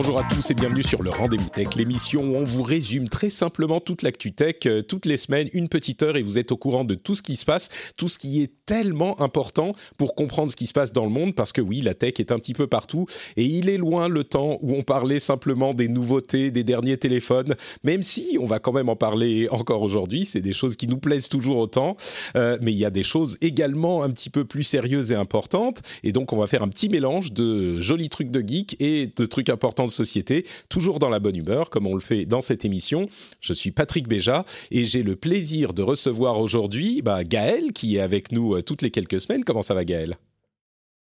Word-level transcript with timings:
Bonjour 0.00 0.16
à 0.16 0.22
tous 0.22 0.52
et 0.52 0.54
bienvenue 0.54 0.84
sur 0.84 1.02
le 1.02 1.10
Rendez-vous 1.10 1.48
Tech, 1.48 1.74
l'émission 1.74 2.22
où 2.22 2.36
on 2.36 2.44
vous 2.44 2.62
résume 2.62 3.08
très 3.08 3.30
simplement 3.30 3.80
toute 3.80 4.02
l'actu 4.02 4.30
tech, 4.30 4.54
euh, 4.66 4.80
toutes 4.80 5.06
les 5.06 5.16
semaines, 5.16 5.48
une 5.52 5.68
petite 5.68 6.04
heure 6.04 6.16
et 6.16 6.22
vous 6.22 6.38
êtes 6.38 6.52
au 6.52 6.56
courant 6.56 6.84
de 6.84 6.94
tout 6.94 7.16
ce 7.16 7.22
qui 7.22 7.34
se 7.34 7.44
passe, 7.44 7.68
tout 7.96 8.06
ce 8.06 8.16
qui 8.16 8.40
est 8.40 8.52
tellement 8.64 9.20
important 9.20 9.72
pour 9.96 10.14
comprendre 10.14 10.52
ce 10.52 10.56
qui 10.56 10.68
se 10.68 10.72
passe 10.72 10.92
dans 10.92 11.02
le 11.02 11.10
monde 11.10 11.34
parce 11.34 11.52
que 11.52 11.60
oui, 11.60 11.80
la 11.80 11.94
tech 11.94 12.12
est 12.20 12.30
un 12.30 12.38
petit 12.38 12.52
peu 12.52 12.68
partout 12.68 13.06
et 13.36 13.44
il 13.44 13.68
est 13.68 13.76
loin 13.76 14.06
le 14.06 14.22
temps 14.22 14.58
où 14.62 14.72
on 14.76 14.82
parlait 14.82 15.18
simplement 15.18 15.74
des 15.74 15.88
nouveautés, 15.88 16.52
des 16.52 16.62
derniers 16.62 16.98
téléphones, 16.98 17.56
même 17.82 18.04
si 18.04 18.38
on 18.40 18.46
va 18.46 18.60
quand 18.60 18.72
même 18.72 18.88
en 18.88 18.94
parler 18.94 19.48
encore 19.50 19.82
aujourd'hui, 19.82 20.26
c'est 20.26 20.42
des 20.42 20.52
choses 20.52 20.76
qui 20.76 20.86
nous 20.86 20.98
plaisent 20.98 21.28
toujours 21.28 21.56
autant, 21.56 21.96
euh, 22.36 22.56
mais 22.62 22.70
il 22.70 22.78
y 22.78 22.84
a 22.84 22.90
des 22.90 23.02
choses 23.02 23.36
également 23.40 24.04
un 24.04 24.10
petit 24.10 24.30
peu 24.30 24.44
plus 24.44 24.62
sérieuses 24.62 25.10
et 25.10 25.16
importantes 25.16 25.82
et 26.04 26.12
donc 26.12 26.32
on 26.32 26.36
va 26.36 26.46
faire 26.46 26.62
un 26.62 26.68
petit 26.68 26.88
mélange 26.88 27.32
de 27.32 27.80
jolis 27.80 28.10
trucs 28.10 28.30
de 28.30 28.46
geek 28.46 28.76
et 28.78 29.12
de 29.16 29.26
trucs 29.26 29.48
importants 29.48 29.87
de 29.88 29.92
société, 29.92 30.46
toujours 30.68 31.00
dans 31.00 31.10
la 31.10 31.18
bonne 31.18 31.36
humeur, 31.36 31.68
comme 31.70 31.86
on 31.86 31.94
le 31.94 32.00
fait 32.00 32.24
dans 32.24 32.40
cette 32.40 32.64
émission. 32.64 33.08
Je 33.40 33.52
suis 33.52 33.72
Patrick 33.72 34.06
Béja 34.06 34.44
et 34.70 34.84
j'ai 34.84 35.02
le 35.02 35.16
plaisir 35.16 35.74
de 35.74 35.82
recevoir 35.82 36.40
aujourd'hui 36.40 37.02
bah, 37.02 37.24
Gaël, 37.24 37.72
qui 37.72 37.96
est 37.96 38.00
avec 38.00 38.32
nous 38.32 38.54
euh, 38.54 38.62
toutes 38.62 38.82
les 38.82 38.90
quelques 38.90 39.20
semaines. 39.20 39.44
Comment 39.44 39.62
ça 39.62 39.74
va, 39.74 39.84
Gaël? 39.84 40.18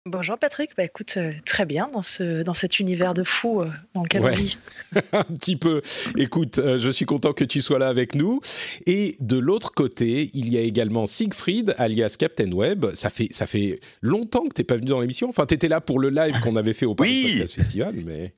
Bonjour 0.05 0.38
Patrick, 0.38 0.71
bah 0.77 0.85
écoute, 0.85 1.15
euh, 1.17 1.33
très 1.45 1.65
bien 1.65 1.89
dans, 1.91 2.02
ce, 2.02 2.41
dans 2.41 2.53
cet 2.53 2.80
univers 2.80 3.13
de 3.13 3.25
fou 3.25 3.59
euh, 3.59 3.69
dans 3.93 4.03
lequel 4.03 4.23
on 4.23 4.30
vit. 4.30 4.58
un 5.11 5.23
petit 5.23 5.58
peu. 5.58 5.81
Écoute, 6.17 6.61
je 6.63 6.89
suis 6.89 7.03
content 7.03 7.33
que 7.33 7.43
tu 7.43 7.61
sois 7.61 7.77
là 7.77 7.89
avec 7.89 8.15
nous. 8.15 8.39
Et 8.85 9.17
de 9.19 9.38
l'autre 9.38 9.73
côté, 9.73 10.31
il 10.33 10.47
y 10.47 10.58
a 10.58 10.61
également 10.61 11.08
Siegfried, 11.08 11.75
alias 11.77 12.15
Captain 12.17 12.53
Web. 12.53 12.85
Ça 12.93 13.09
fait, 13.09 13.27
ça 13.31 13.47
fait 13.47 13.81
longtemps 14.02 14.47
que 14.47 14.53
tu 14.53 14.61
n'es 14.61 14.65
pas 14.65 14.77
venu 14.77 14.88
dans 14.88 15.02
l'émission. 15.02 15.27
Enfin, 15.27 15.45
tu 15.45 15.55
étais 15.55 15.67
là 15.67 15.81
pour 15.81 15.99
le 15.99 16.09
live 16.09 16.39
qu'on 16.41 16.55
avait 16.55 16.73
fait 16.73 16.85
au 16.85 16.95
Paris 16.95 17.23
Podcast 17.23 17.55
Festival, 17.55 17.95
mais... 18.05 18.33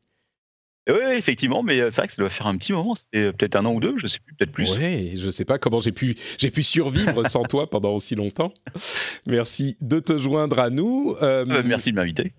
Oui, 0.88 1.18
effectivement, 1.18 1.62
mais 1.62 1.80
euh, 1.80 1.90
c'est 1.90 1.98
vrai 1.98 2.08
que 2.08 2.14
ça 2.14 2.22
doit 2.22 2.30
faire 2.30 2.48
un 2.48 2.58
petit 2.58 2.74
moment. 2.74 2.96
C'était 2.96 3.26
euh, 3.26 3.32
peut-être 3.32 3.56
un 3.56 3.66
an 3.66 3.74
ou 3.74 3.80
deux, 3.80 3.96
je 3.98 4.08
sais 4.08 4.20
plus, 4.26 4.34
peut-être 4.36 4.52
plus. 4.52 4.72
Oui, 4.72 5.18
je 5.18 5.30
sais 5.30 5.46
pas 5.46 5.60
comment 5.60 5.80
j'ai 5.80 5.92
pu, 5.92 6.16
j'ai 6.38 6.50
pu 6.50 6.64
survivre 6.64 7.28
sans 7.28 7.44
toi 7.44 7.70
pendant 7.70 7.94
aussi 7.94 8.16
longtemps. 8.16 8.52
Merci 9.28 9.78
de 9.82 10.00
te 10.00 10.18
joindre 10.18 10.60
à 10.60 10.70
nous. 10.70 11.16
Euh, 11.22 11.46
merci 11.64 11.92
de 11.92 11.96
m'inviter. 11.96 12.34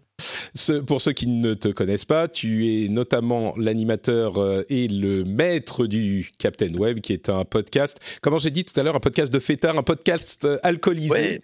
pour 0.87 1.01
ceux 1.01 1.13
qui 1.13 1.29
ne 1.29 1.55
te 1.55 1.69
connaissent 1.69 2.05
pas, 2.05 2.27
tu 2.29 2.85
es 2.85 2.89
notamment 2.89 3.55
l'animateur 3.57 4.35
et 4.69 4.89
le 4.89 5.25
maître 5.25 5.87
du 5.87 6.31
Captain 6.39 6.75
Web, 6.75 7.01
qui 7.01 7.13
est 7.13 7.29
un 7.29 7.45
podcast, 7.45 8.01
comment 8.21 8.39
j'ai 8.39 8.51
dit 8.51 8.65
tout 8.65 8.79
à 8.79 8.83
l'heure, 8.83 8.97
un 8.97 9.01
podcast 9.01 9.33
de 9.33 9.39
fêtard, 9.39 9.79
un 9.79 9.83
podcast 9.83 10.47
alcoolisé. 10.63 11.11
Ouais, 11.11 11.41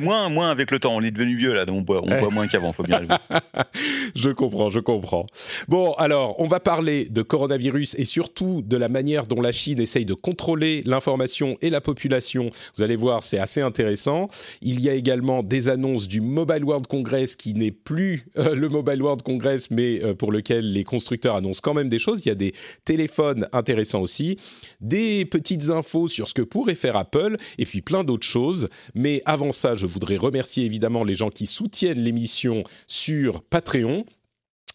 moins, 0.00 0.28
moins 0.28 0.50
avec 0.50 0.70
le 0.70 0.78
temps. 0.78 0.94
On 0.94 1.02
est 1.02 1.10
devenu 1.10 1.36
vieux 1.36 1.52
là, 1.52 1.64
donc 1.64 1.78
on 1.78 1.82
boit, 1.82 2.30
moins 2.30 2.46
qu'avant. 2.46 2.72
Faut 2.72 2.82
bien. 2.82 3.00
je 4.14 4.30
comprends, 4.30 4.70
je 4.70 4.80
comprends. 4.80 5.26
Bon, 5.68 5.92
alors, 5.94 6.38
on 6.38 6.46
va 6.46 6.60
parler 6.60 7.08
de 7.08 7.22
coronavirus 7.22 7.94
et 7.98 8.04
surtout 8.04 8.62
de 8.62 8.76
la 8.76 8.88
manière 8.88 9.26
dont 9.26 9.40
la 9.40 9.52
Chine 9.52 9.80
essaye 9.80 10.04
de 10.04 10.14
contrôler 10.14 10.82
l'information 10.86 11.56
et 11.62 11.70
la 11.70 11.80
population. 11.80 12.50
Vous 12.76 12.82
allez 12.82 12.96
voir, 12.96 13.22
c'est 13.22 13.38
assez 13.38 13.60
intéressant. 13.60 14.28
Il 14.62 14.80
y 14.80 14.88
a 14.88 14.94
également 14.94 15.42
des 15.42 15.68
annonces 15.68 16.08
du 16.08 16.20
Mobile 16.20 16.64
World 16.64 16.86
Congress 16.86 17.36
qui 17.36 17.54
n'est 17.54 17.70
plus 17.70 18.26
euh, 18.38 18.54
le 18.54 18.68
Mobile 18.68 19.02
World 19.02 19.22
Congress, 19.22 19.70
mais 19.70 20.02
euh, 20.02 20.14
pour 20.14 20.32
lequel 20.32 20.72
les 20.72 20.84
constructeurs 20.84 21.36
annoncent 21.36 21.60
quand 21.62 21.74
même 21.74 21.88
des 21.88 21.98
choses. 21.98 22.22
Il 22.24 22.28
y 22.28 22.32
a 22.32 22.36
des 22.36 22.54
téléphones 22.84 23.46
intéressants 23.52 24.00
aussi, 24.00 24.38
des 24.80 25.24
petites 25.24 25.70
infos 25.70 26.08
sur 26.08 26.28
ce 26.28 26.34
que 26.34 26.42
pourrait 26.42 26.74
faire 26.74 26.96
Apple 26.96 27.36
et 27.58 27.66
puis 27.66 27.82
plein 27.82 28.04
d'autres 28.04 28.26
choses. 28.26 28.68
Mais 28.94 29.22
avant 29.24 29.49
ça, 29.52 29.74
je 29.74 29.86
voudrais 29.86 30.16
remercier 30.16 30.64
évidemment 30.64 31.04
les 31.04 31.14
gens 31.14 31.30
qui 31.30 31.46
soutiennent 31.46 32.02
l'émission 32.02 32.62
sur 32.86 33.42
Patreon. 33.42 34.04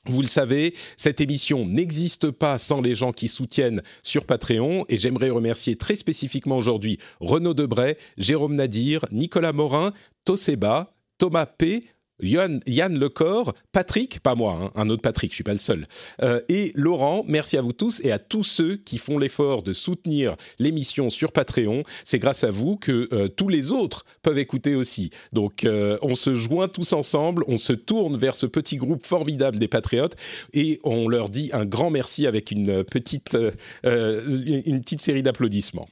Vous 0.08 0.22
le 0.22 0.28
savez, 0.28 0.76
cette 0.98 1.20
émission 1.20 1.66
n'existe 1.66 2.30
pas 2.30 2.60
sans 2.60 2.80
les 2.80 2.94
gens 2.94 3.12
qui 3.12 3.28
soutiennent 3.28 3.82
sur 4.04 4.26
Patreon 4.26 4.86
et 4.88 4.98
j'aimerais 4.98 5.32
remercier 5.32 5.76
très 5.76 5.96
spécifiquement 5.96 6.58
aujourd'hui 6.58 7.00
Renaud 7.20 7.56
Debray, 7.56 7.98
Jérôme 8.18 8.54
Nadir, 8.54 9.04
Nicolas 9.12 9.52
Morin, 9.54 9.94
Toseba, 10.24 10.94
Thomas 11.18 11.48
P., 11.48 11.82
Yann, 12.22 12.62
Yann 12.66 12.98
Lecor, 12.98 13.54
Patrick, 13.72 14.20
pas 14.22 14.36
moi, 14.36 14.58
hein, 14.62 14.72
un 14.76 14.90
autre 14.90 15.02
Patrick, 15.02 15.32
je 15.32 15.36
suis 15.36 15.44
pas 15.44 15.54
le 15.54 15.60
seul, 15.60 15.86
euh, 16.22 16.40
et 16.50 16.72
Laurent. 16.76 17.26
Merci 17.28 17.58
à 17.58 17.62
vous 17.62 17.74
tous 17.74 18.02
et 18.04 18.12
à 18.12 18.20
tous 18.20 18.44
ceux 18.44 18.78
qui 18.78 18.98
font 18.98 19.18
l'effort 19.18 19.64
de 19.64 19.74
soutenir 19.74 20.36
l'émission 20.60 21.10
sur 21.10 21.32
Patreon. 21.32 21.84
C'est 22.04 22.20
grâce 22.20 22.44
à 22.44 22.52
vous 22.52 22.78
que 22.78 23.10
euh, 23.12 23.28
tous 23.28 23.50
les 23.50 23.72
autres 23.72 24.06
peuvent 24.22 24.40
écouter 24.40 24.76
aussi. 24.76 25.10
Donc, 25.34 25.66
euh, 25.66 25.98
on 26.02 26.16
se 26.16 26.36
joint 26.36 26.68
tous 26.68 26.94
ensemble, 26.94 27.44
on 27.48 27.58
se 27.58 27.74
tourne 27.74 28.18
vers 28.18 28.36
ce 28.36 28.46
petit 28.46 28.78
groupe 28.78 29.06
formidable 29.06 29.60
des 29.60 29.68
patriotes 29.68 30.16
et 30.54 30.80
on 30.84 31.08
leur 31.08 31.30
dit 31.30 31.50
un 31.54 31.66
grand 31.66 31.90
merci 31.90 32.28
avec 32.28 32.52
une 32.52 32.84
petite, 32.84 33.38
une 33.84 34.82
petite 34.82 35.02
série 35.02 35.24
d'applaudissements. 35.24 35.88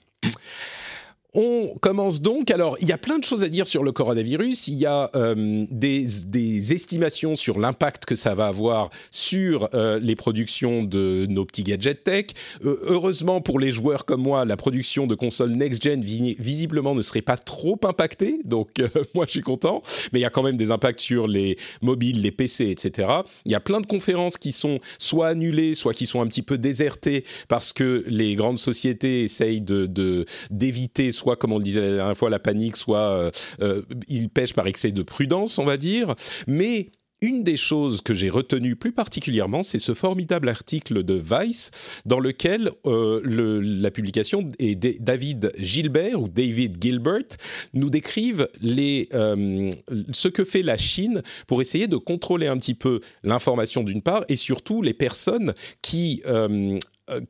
On 1.35 1.73
commence 1.81 2.21
donc. 2.21 2.51
Alors, 2.51 2.77
il 2.79 2.87
y 2.87 2.91
a 2.91 2.97
plein 2.99 3.17
de 3.17 3.23
choses 3.23 3.43
à 3.43 3.49
dire 3.49 3.65
sur 3.65 3.83
le 3.83 3.91
coronavirus. 3.91 4.67
Il 4.67 4.75
y 4.75 4.85
a 4.85 5.09
euh, 5.15 5.65
des, 5.71 6.73
estimations 6.73 7.35
sur 7.35 7.59
l'impact 7.59 8.05
que 8.05 8.15
ça 8.15 8.35
va 8.35 8.45
avoir 8.45 8.91
sur 9.09 9.67
euh, 9.73 9.99
les 9.99 10.15
productions 10.15 10.83
de 10.83 11.25
nos 11.27 11.43
petits 11.45 11.63
gadgets 11.63 12.03
tech. 12.03 12.25
Euh, 12.63 12.77
heureusement 12.83 13.41
pour 13.41 13.59
les 13.59 13.71
joueurs 13.71 14.05
comme 14.05 14.21
moi, 14.21 14.45
la 14.45 14.57
production 14.57 15.07
de 15.07 15.15
consoles 15.15 15.51
next-gen 15.51 16.01
visiblement 16.01 16.93
ne 16.93 17.01
serait 17.01 17.23
pas 17.23 17.37
trop 17.37 17.79
impactée. 17.83 18.39
Donc, 18.45 18.69
moi, 19.15 19.25
je 19.25 19.31
suis 19.31 19.41
content. 19.41 19.81
Mais 20.11 20.19
il 20.19 20.21
y 20.21 20.25
a 20.25 20.29
quand 20.29 20.43
même 20.43 20.57
des 20.57 20.69
impacts 20.69 20.99
sur 20.99 21.27
les 21.27 21.57
mobiles, 21.81 22.21
les 22.21 22.31
PC, 22.31 22.69
etc. 22.69 23.09
Il 23.45 23.51
y 23.51 23.55
a 23.55 23.59
plein 23.59 23.81
de 23.81 23.87
conférences 23.87 24.37
qui 24.37 24.51
sont 24.51 24.79
soit 24.99 25.29
annulées, 25.29 25.73
soit 25.73 25.95
qui 25.95 26.05
sont 26.05 26.21
un 26.21 26.27
petit 26.27 26.43
peu 26.43 26.59
désertées 26.59 27.23
parce 27.47 27.73
que 27.73 28.03
les 28.07 28.35
grandes 28.35 28.59
sociétés 28.59 29.23
essayent 29.23 29.61
de 29.61 30.25
d'éviter 30.51 31.11
soit, 31.23 31.37
comme 31.37 31.53
on 31.53 31.57
le 31.57 31.63
disait 31.63 31.81
la 31.81 31.95
dernière 31.95 32.17
fois, 32.17 32.29
la 32.29 32.39
panique, 32.39 32.75
soit 32.75 32.97
euh, 32.99 33.31
euh, 33.61 33.81
il 34.07 34.29
pêche 34.29 34.53
par 34.53 34.67
excès 34.67 34.91
de 34.91 35.03
prudence, 35.03 35.57
on 35.57 35.65
va 35.65 35.77
dire. 35.77 36.15
Mais 36.47 36.89
une 37.21 37.43
des 37.43 37.55
choses 37.55 38.01
que 38.01 38.13
j'ai 38.13 38.29
retenues 38.29 38.75
plus 38.75 38.91
particulièrement, 38.91 39.63
c'est 39.63 39.79
ce 39.79 39.93
formidable 39.93 40.49
article 40.49 41.03
de 41.03 41.13
Vice 41.13 41.71
dans 42.05 42.19
lequel 42.19 42.71
euh, 42.85 43.21
la 43.63 43.91
publication 43.91 44.49
et 44.59 44.75
David 44.75 45.53
Gilbert 45.57 46.21
ou 46.21 46.27
David 46.27 46.83
Gilbert 46.83 47.37
nous 47.73 47.89
décrivent 47.89 48.49
ce 48.61 50.27
que 50.27 50.43
fait 50.43 50.63
la 50.63 50.77
Chine 50.77 51.21
pour 51.47 51.61
essayer 51.61 51.87
de 51.87 51.95
contrôler 51.95 52.47
un 52.47 52.57
petit 52.57 52.73
peu 52.73 52.99
l'information 53.23 53.83
d'une 53.83 54.01
part 54.01 54.25
et 54.27 54.35
surtout 54.35 54.81
les 54.81 54.93
personnes 54.93 55.53
qui 55.81 56.21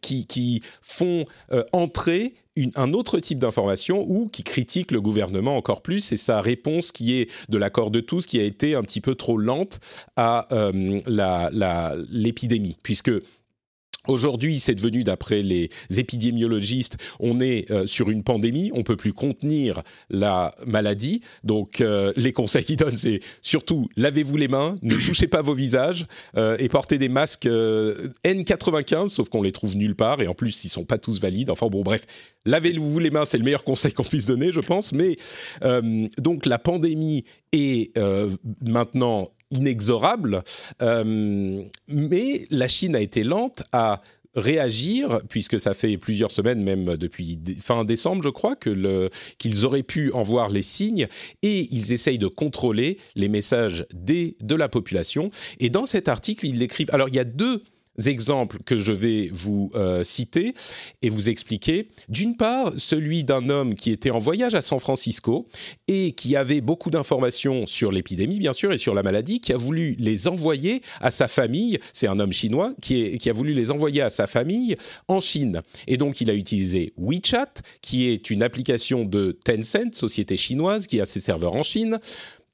qui, 0.02 0.62
font 0.82 1.26
entrer 1.72 2.34
un 2.76 2.94
autre 2.94 3.20
type 3.20 3.40
d'information 3.40 4.06
ou 4.08 4.28
qui 4.28 4.44
critique 4.44 4.92
le 4.92 5.02
gouvernement 5.02 5.58
encore 5.58 5.82
plus. 5.82 6.12
Et 6.12 6.18
sa 6.18 6.42
réponse 6.42 6.92
qui 6.92 7.20
est 7.20 7.30
de 7.50 7.58
l'accord 7.58 7.92
de 7.92 8.00
tous 8.00 8.26
qui 8.26 8.40
a 8.40 8.44
été 8.44 8.76
un 8.76 8.84
petit 8.84 9.02
peu 9.02 9.16
trop 9.16 9.38
lente 9.38 9.80
à 10.16 10.48
euh, 10.54 12.02
l'épidémie. 12.10 12.78
Puisque 12.84 13.12
Aujourd'hui, 14.08 14.60
c'est 14.60 14.76
devenu, 14.76 15.06
d'après 15.06 15.42
les 15.42 15.70
épidémiologistes, 15.96 16.98
on 17.20 17.40
est 17.40 17.72
euh, 17.72 17.88
sur 17.88 18.10
une 18.10 18.22
pandémie, 18.22 18.70
on 18.74 18.84
peut 18.84 18.98
plus 18.98 19.14
contenir 19.14 19.82
la 20.10 20.54
maladie. 20.66 21.22
Donc, 21.46 21.80
euh, 21.80 22.12
les 22.18 22.34
conseils 22.34 22.66
qu'ils 22.66 22.76
donnent, 22.76 22.98
c'est 22.98 23.22
surtout 23.42 23.88
lavez-vous 23.96 24.36
les 24.36 24.50
mains, 24.50 24.76
ne 24.82 24.98
touchez 25.06 25.28
pas 25.28 25.42
vos 25.42 25.54
visages 25.54 26.06
euh, 26.36 26.58
et 26.60 26.68
portez 26.68 26.98
des 26.98 27.08
masques 27.08 27.46
N95, 27.46 29.08
sauf 29.08 29.30
qu'on 29.30 29.42
les 29.42 29.54
trouve 29.54 29.78
nulle 29.78 29.96
part 29.96 30.22
et 30.22 30.28
en 30.28 30.34
plus, 30.34 30.66
ils 30.66 30.70
sont 30.70 30.84
pas 30.84 30.98
tous 30.98 31.22
valides. 31.22 31.50
Enfin 31.50 31.68
bon, 31.68 31.82
bref, 31.82 32.02
lavez-vous 32.46 33.00
les 33.00 33.10
mains, 33.10 33.24
c'est 33.24 33.38
le 33.38 33.46
meilleur 33.46 33.64
conseil 33.64 33.94
qu'on 33.94 34.04
puisse 34.04 34.26
donner, 34.26 34.52
je 34.52 34.60
pense. 34.60 34.92
Mais 34.92 35.16
donc, 36.18 36.46
la 36.46 36.60
pandémie 36.60 37.24
est 37.54 37.98
maintenant 38.62 39.30
inexorable, 39.54 40.44
euh, 40.82 41.64
mais 41.88 42.46
la 42.50 42.68
Chine 42.68 42.96
a 42.96 43.02
été 43.02 43.24
lente 43.24 43.64
à 43.72 44.02
réagir, 44.36 45.22
puisque 45.30 45.60
ça 45.60 45.74
fait 45.74 45.98
plusieurs 45.98 46.32
semaines, 46.32 46.64
même 46.64 46.98
depuis 46.98 47.40
fin 47.62 47.86
décembre, 47.86 48.24
je 48.24 48.30
crois, 48.30 48.56
que 48.56 49.10
qu'ils 49.38 49.66
auraient 49.66 49.84
pu 49.84 50.12
en 50.12 50.24
voir 50.24 50.50
les 50.50 50.64
signes, 50.64 51.08
et 51.42 51.68
ils 51.72 51.94
essayent 51.94 52.18
de 52.18 52.28
contrôler 52.28 52.98
les 53.16 53.30
messages 53.30 53.86
des, 53.94 54.36
de 54.42 54.56
la 54.56 54.70
population. 54.70 55.30
Et 55.60 55.70
dans 55.70 55.86
cet 55.86 56.08
article, 56.08 56.48
ils 56.48 56.58
l'écrivent. 56.58 56.90
Alors, 56.92 57.10
il 57.10 57.16
y 57.16 57.20
a 57.20 57.26
deux 57.26 57.62
exemples 58.06 58.58
que 58.66 58.78
je 58.78 58.92
vais 58.92 59.30
vous 59.32 59.72
euh, 59.76 60.04
citer 60.04 60.54
et 61.02 61.10
vous 61.10 61.30
expliquer. 61.30 61.90
D'une 62.10 62.36
part, 62.36 62.74
celui 62.78 63.24
d'un 63.24 63.50
homme 63.50 63.76
qui 63.76 63.92
était 63.92 64.12
en 64.12 64.20
voyage 64.20 64.56
à 64.56 64.62
San 64.62 64.80
Francisco 64.80 65.48
et 65.88 66.14
qui 66.14 66.36
avait 66.36 66.62
beaucoup 66.62 66.90
d'informations 66.90 67.66
sur 67.66 67.92
l'épidémie, 67.92 68.40
bien 68.40 68.54
sûr, 68.54 68.74
et 68.74 68.78
sur 68.78 68.94
la 68.94 69.04
maladie, 69.04 69.40
qui 69.40 69.54
a 69.54 69.58
voulu 69.58 69.96
les 70.00 70.28
envoyer 70.28 70.82
à 71.02 71.12
sa 71.12 71.28
famille. 71.28 71.80
C'est 71.92 72.08
un 72.08 72.20
homme 72.20 72.34
chinois 72.34 72.74
qui, 72.82 73.30
a 73.30 73.34
voulu 73.34 73.54
les 73.54 73.72
envoyer 73.72 74.02
à 74.02 74.10
sa 74.10 74.28
famille 74.28 74.76
en 75.08 75.20
Chine. 75.20 75.62
Et 75.88 75.98
donc, 75.98 76.22
il 76.22 76.30
a 76.30 76.34
utilisé 76.34 76.94
WeChat, 76.98 77.62
qui 77.82 78.08
est 78.08 78.30
une 78.30 78.44
application 78.44 79.06
de 79.06 79.38
Tencent, 79.44 79.94
société 79.94 80.38
chinoise, 80.38 80.88
qui 80.88 81.00
a 81.00 81.06
ses 81.06 81.20
serveurs 81.20 81.54
en 81.54 81.64
Chine 81.64 82.00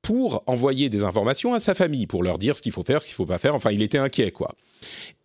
pour 0.01 0.43
envoyer 0.47 0.89
des 0.89 1.03
informations 1.03 1.53
à 1.53 1.59
sa 1.59 1.75
famille, 1.75 2.07
pour 2.07 2.23
leur 2.23 2.37
dire 2.37 2.55
ce 2.55 2.61
qu'il 2.61 2.71
faut 2.71 2.83
faire, 2.83 3.01
ce 3.01 3.07
qu'il 3.07 3.13
ne 3.13 3.17
faut 3.17 3.25
pas 3.25 3.37
faire. 3.37 3.55
Enfin, 3.55 3.71
il 3.71 3.81
était 3.81 3.97
inquiet, 3.97 4.31
quoi. 4.31 4.55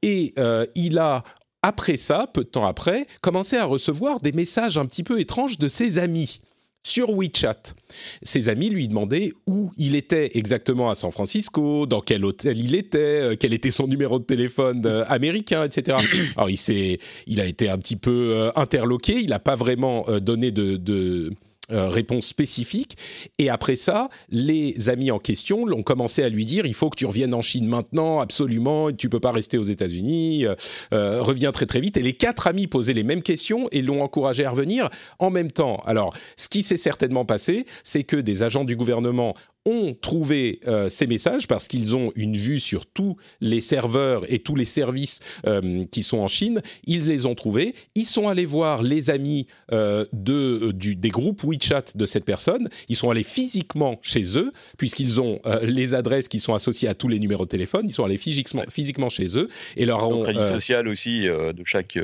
Et 0.03 0.35
euh, 0.39 0.67
il 0.75 0.99
a, 0.99 1.23
après 1.63 1.97
ça, 1.97 2.29
peu 2.33 2.45
de 2.45 2.49
temps 2.49 2.67
après, 2.67 3.07
commencé 3.21 3.57
à 3.57 3.65
recevoir 3.65 4.21
des 4.21 4.33
messages 4.33 4.77
un 4.77 4.87
petit 4.87 5.05
peu 5.05 5.21
étranges 5.21 5.59
de 5.59 5.69
ses 5.69 5.99
amis 5.99 6.41
sur 6.87 7.11
WeChat. 7.17 7.75
Ses 8.23 8.51
amis 8.51 8.69
lui 8.69 8.89
demandaient 8.89 9.33
où 9.47 9.71
il 9.79 9.95
était 9.95 10.37
exactement 10.37 10.91
à 10.91 10.95
San 10.95 11.11
Francisco, 11.13 11.87
dans 11.87 12.03
quel 12.03 12.27
hôtel 12.27 12.59
il 12.59 12.75
était, 12.75 12.99
euh, 12.99 13.37
quel 13.39 13.55
était 13.55 13.71
son 13.71 13.87
numéro 13.87 14.19
de 14.19 14.25
téléphone 14.25 14.83
euh, 14.85 15.05
américain, 15.09 15.65
etc. 15.65 15.99
Alors 16.37 16.51
il, 16.51 16.99
il 17.27 17.41
a 17.41 17.47
été 17.47 17.71
un 17.71 17.79
petit 17.79 17.97
peu 17.97 18.51
interloqué, 18.55 19.21
il 19.21 19.31
n'a 19.31 19.39
pas 19.39 19.57
vraiment 19.57 20.05
donné 20.21 20.51
de, 20.51 20.77
de 20.77 21.33
euh, 21.71 21.89
réponse 21.89 22.27
spécifique. 22.27 22.99
Et 23.39 23.49
après 23.49 23.75
ça, 23.75 24.11
les 24.29 24.91
amis 24.91 25.11
en 25.11 25.19
question 25.19 25.65
l'ont 25.65 25.83
commencé 25.83 26.23
à 26.23 26.29
lui 26.29 26.45
dire 26.45 26.67
il 26.67 26.75
faut 26.75 26.91
que 26.91 26.97
tu 26.97 27.07
reviennes 27.07 27.33
en 27.33 27.41
Chine 27.41 27.67
maintenant, 27.67 28.21
absolument, 28.21 28.93
tu 28.93 29.09
peux 29.09 29.21
pas 29.21 29.33
rester 29.33 29.57
aux 29.57 29.63
États-Unis, 29.63 30.45
euh, 30.45 30.55
euh, 30.93 31.23
reviens 31.23 31.53
très 31.53 31.65
très 31.65 31.81
vite. 31.81 31.97
Et 31.97 32.03
les 32.03 32.13
quatre 32.13 32.49
amis 32.49 32.67
posaient 32.67 32.93
les 32.93 33.03
mêmes 33.03 33.23
questions 33.23 33.67
et 33.73 33.81
l'ont 33.81 34.03
encouragé 34.03 34.45
à 34.45 34.51
revenir 34.51 34.91
en 35.19 35.31
même 35.31 35.51
temps. 35.51 35.77
Alors, 35.87 36.15
ce 36.37 36.51
qui 36.51 36.63
s'est 36.63 36.77
certainement 36.77 37.25
passé, 37.25 37.65
c'est 37.83 38.05
que 38.05 38.17
des 38.17 38.43
agents 38.43 38.65
du 38.65 38.77
gouvernement 38.77 39.35
ont 39.67 39.95
trouvé 39.95 40.61
euh, 40.67 40.89
ces 40.89 41.07
messages 41.07 41.47
parce 41.47 41.69
qu'ils 41.69 41.97
ont 41.97 42.13
une 42.17 42.37
vue 42.37 42.61
sur 42.61 42.87
tous 42.87 43.17
les 43.41 43.61
serveurs 43.61 44.31
et 44.33 44.39
tous 44.39 44.57
les 44.57 44.65
services 44.65 45.21
euh, 45.47 45.85
qui 45.91 46.03
sont 46.03 46.19
en 46.19 46.29
Chine. 46.29 46.63
Ils 46.87 47.07
les 47.07 47.27
ont 47.27 47.35
trouvés. 47.35 47.75
Ils 47.95 48.05
sont 48.05 48.29
allés 48.29 48.45
voir 48.45 48.83
les 48.83 49.11
amis 49.11 49.47
euh, 49.73 50.05
de, 50.13 50.73
du, 50.73 50.97
des 50.97 51.09
groupes 51.09 51.43
WeChat 51.45 51.85
de 51.95 52.07
cette 52.07 52.25
personne. 52.25 52.69
Ils 52.89 52.97
sont 52.97 53.11
allés 53.11 53.23
physiquement 53.23 53.99
chez 54.03 54.39
eux 54.39 54.53
puisqu'ils 54.79 55.21
ont 55.21 55.41
les 55.63 55.95
adresses 55.95 56.29
qui 56.29 56.39
sont 56.39 56.55
associées 56.55 56.89
à 56.89 56.95
tous 56.95 57.09
les 57.09 57.19
numéros 57.19 57.45
de 57.45 57.49
téléphone. 57.49 57.87
Ils 57.87 57.93
sont 57.93 58.05
allés 58.05 58.17
physiquement, 58.17 58.65
physiquement 58.71 59.09
chez 59.09 59.39
eux 59.39 59.49
et 59.77 59.87
leur 59.87 60.09
ont... 60.09 60.25
crédit 60.25 60.49
social 60.49 60.89
aussi 60.89 61.23
de 61.23 61.63
chaque 61.65 61.99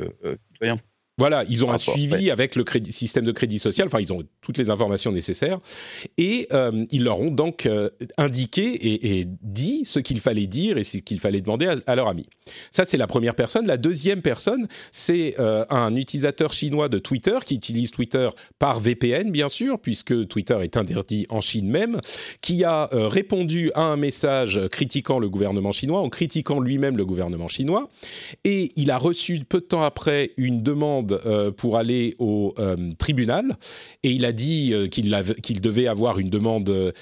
citoyen. 0.51 0.79
Voilà, 1.21 1.43
ils 1.47 1.63
ont 1.63 1.71
un 1.71 1.77
suivi 1.77 2.31
avec 2.31 2.55
le 2.55 2.63
crédit, 2.63 2.91
système 2.91 3.25
de 3.25 3.31
crédit 3.31 3.59
social, 3.59 3.85
enfin 3.85 3.99
ils 3.99 4.11
ont 4.11 4.23
toutes 4.41 4.57
les 4.57 4.71
informations 4.71 5.11
nécessaires, 5.11 5.59
et 6.17 6.47
euh, 6.51 6.83
ils 6.89 7.03
leur 7.03 7.19
ont 7.19 7.29
donc 7.29 7.67
euh, 7.67 7.91
indiqué 8.17 9.19
et, 9.19 9.27
dit 9.43 9.83
ce 9.85 9.99
qu'il 9.99 10.19
fallait 10.19 10.47
dire 10.47 10.79
et 10.79 10.83
ce 10.83 10.97
qu'il 10.97 11.19
fallait 11.19 11.41
demander 11.41 11.67
à, 11.67 11.75
à 11.85 11.95
leur 11.95 12.07
ami. 12.07 12.25
Ça, 12.71 12.85
c'est 12.85 12.97
la 12.97 13.05
première 13.05 13.35
personne. 13.35 13.67
La 13.67 13.77
deuxième 13.77 14.23
personne, 14.23 14.67
c'est 14.91 15.35
euh, 15.39 15.63
un 15.69 15.95
utilisateur 15.95 16.53
chinois 16.53 16.89
de 16.89 16.97
Twitter 16.97 17.37
qui 17.45 17.53
utilise 17.53 17.91
Twitter 17.91 18.27
par 18.57 18.79
VPN, 18.79 19.29
bien 19.29 19.47
sûr, 19.47 19.77
puisque 19.77 20.27
Twitter 20.27 20.57
est 20.63 20.75
interdit 20.75 21.27
en 21.29 21.39
Chine 21.39 21.69
même, 21.69 22.01
qui 22.41 22.63
a 22.63 22.89
répondu 22.91 23.71
à 23.75 23.83
un 23.83 23.95
message 23.95 24.59
critiquant 24.71 25.19
le 25.19 25.29
gouvernement 25.29 25.71
chinois, 25.71 25.99
en 25.99 26.09
critiquant 26.09 26.59
lui-même 26.59 26.97
le 26.97 27.05
gouvernement 27.05 27.47
chinois, 27.47 27.91
et 28.43 28.71
il 28.75 28.89
a 28.89 28.97
reçu 28.97 29.39
peu 29.47 29.59
de 29.59 29.65
temps 29.65 29.83
après 29.83 30.31
une 30.37 30.63
demande 30.63 31.10
euh, 31.25 31.51
pour 31.51 31.77
aller 31.77 32.15
au 32.19 32.53
euh, 32.59 32.93
tribunal 32.97 33.57
et 34.03 34.11
il 34.11 34.25
a 34.25 34.31
dit 34.31 34.73
euh, 34.73 34.87
qu'il 34.87 35.61
devait 35.61 35.87
avoir 35.87 36.19
une 36.19 36.29
demande 36.29 36.93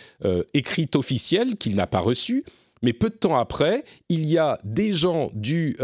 écrite 0.53 0.95
officielle 0.95 1.55
qu'il 1.57 1.75
n'a 1.75 1.87
pas 1.87 1.99
reçue. 1.99 2.43
Mais 2.81 2.93
peu 2.93 3.09
de 3.09 3.15
temps 3.15 3.37
après, 3.37 3.83
il 4.07 4.25
y 4.25 4.37
a 4.37 4.59
des 4.63 4.93
gens 4.93 5.29
du 5.33 5.77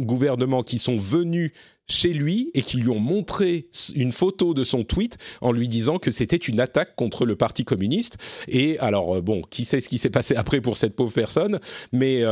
gouvernement 0.00 0.62
qui 0.62 0.78
sont 0.78 0.98
venus 0.98 1.52
chez 1.88 2.12
lui 2.12 2.50
et 2.52 2.60
qui 2.60 2.76
lui 2.76 2.90
ont 2.90 2.98
montré 2.98 3.66
une 3.94 4.12
photo 4.12 4.52
de 4.52 4.62
son 4.62 4.84
tweet 4.84 5.16
en 5.40 5.52
lui 5.52 5.68
disant 5.68 5.98
que 5.98 6.10
c'était 6.10 6.36
une 6.36 6.60
attaque 6.60 6.96
contre 6.96 7.24
le 7.24 7.36
Parti 7.36 7.64
communiste. 7.64 8.18
Et 8.46 8.78
alors, 8.78 9.22
bon, 9.22 9.40
qui 9.40 9.64
sait 9.64 9.80
ce 9.80 9.88
qui 9.88 9.96
s'est 9.96 10.10
passé 10.10 10.36
après 10.36 10.60
pour 10.60 10.76
cette 10.76 10.94
pauvre 10.94 11.14
personne, 11.14 11.60
mais 11.92 12.22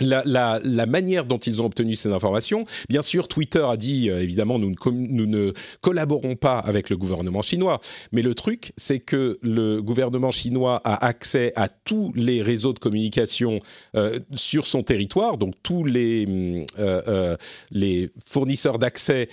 la, 0.00 0.86
manière 0.86 1.24
dont 1.24 1.38
ils 1.38 1.62
ont 1.62 1.66
obtenu 1.66 1.96
ces 1.96 2.10
informations. 2.10 2.64
Bien 2.88 3.02
sûr, 3.02 3.28
Twitter 3.28 3.64
a 3.68 3.76
dit, 3.76 4.10
euh, 4.10 4.22
évidemment, 4.22 4.58
nous 4.58 4.74
ne, 5.26 5.52
collaborons 5.80 6.36
pas 6.36 6.58
avec 6.58 6.90
le 6.90 6.96
gouvernement 6.96 7.42
chinois. 7.42 7.80
Mais 8.12 8.22
le 8.22 8.34
truc, 8.34 8.72
c'est 8.76 8.98
que 8.98 9.38
le 9.42 9.80
gouvernement 9.82 10.30
chinois 10.30 10.80
a 10.84 11.06
accès 11.06 11.52
à 11.56 11.68
tous 11.68 12.12
les 12.14 12.42
réseaux 12.42 12.72
de 12.72 12.78
communication 12.78 13.60
euh, 13.94 14.18
sur 14.34 14.66
son 14.66 14.82
territoire. 14.82 15.38
Donc, 15.38 15.54
tous 15.62 15.84
les, 15.84 16.66
euh, 16.78 17.36
les 17.70 18.10
fournisseurs 18.24 18.78
d'accès 18.78 19.28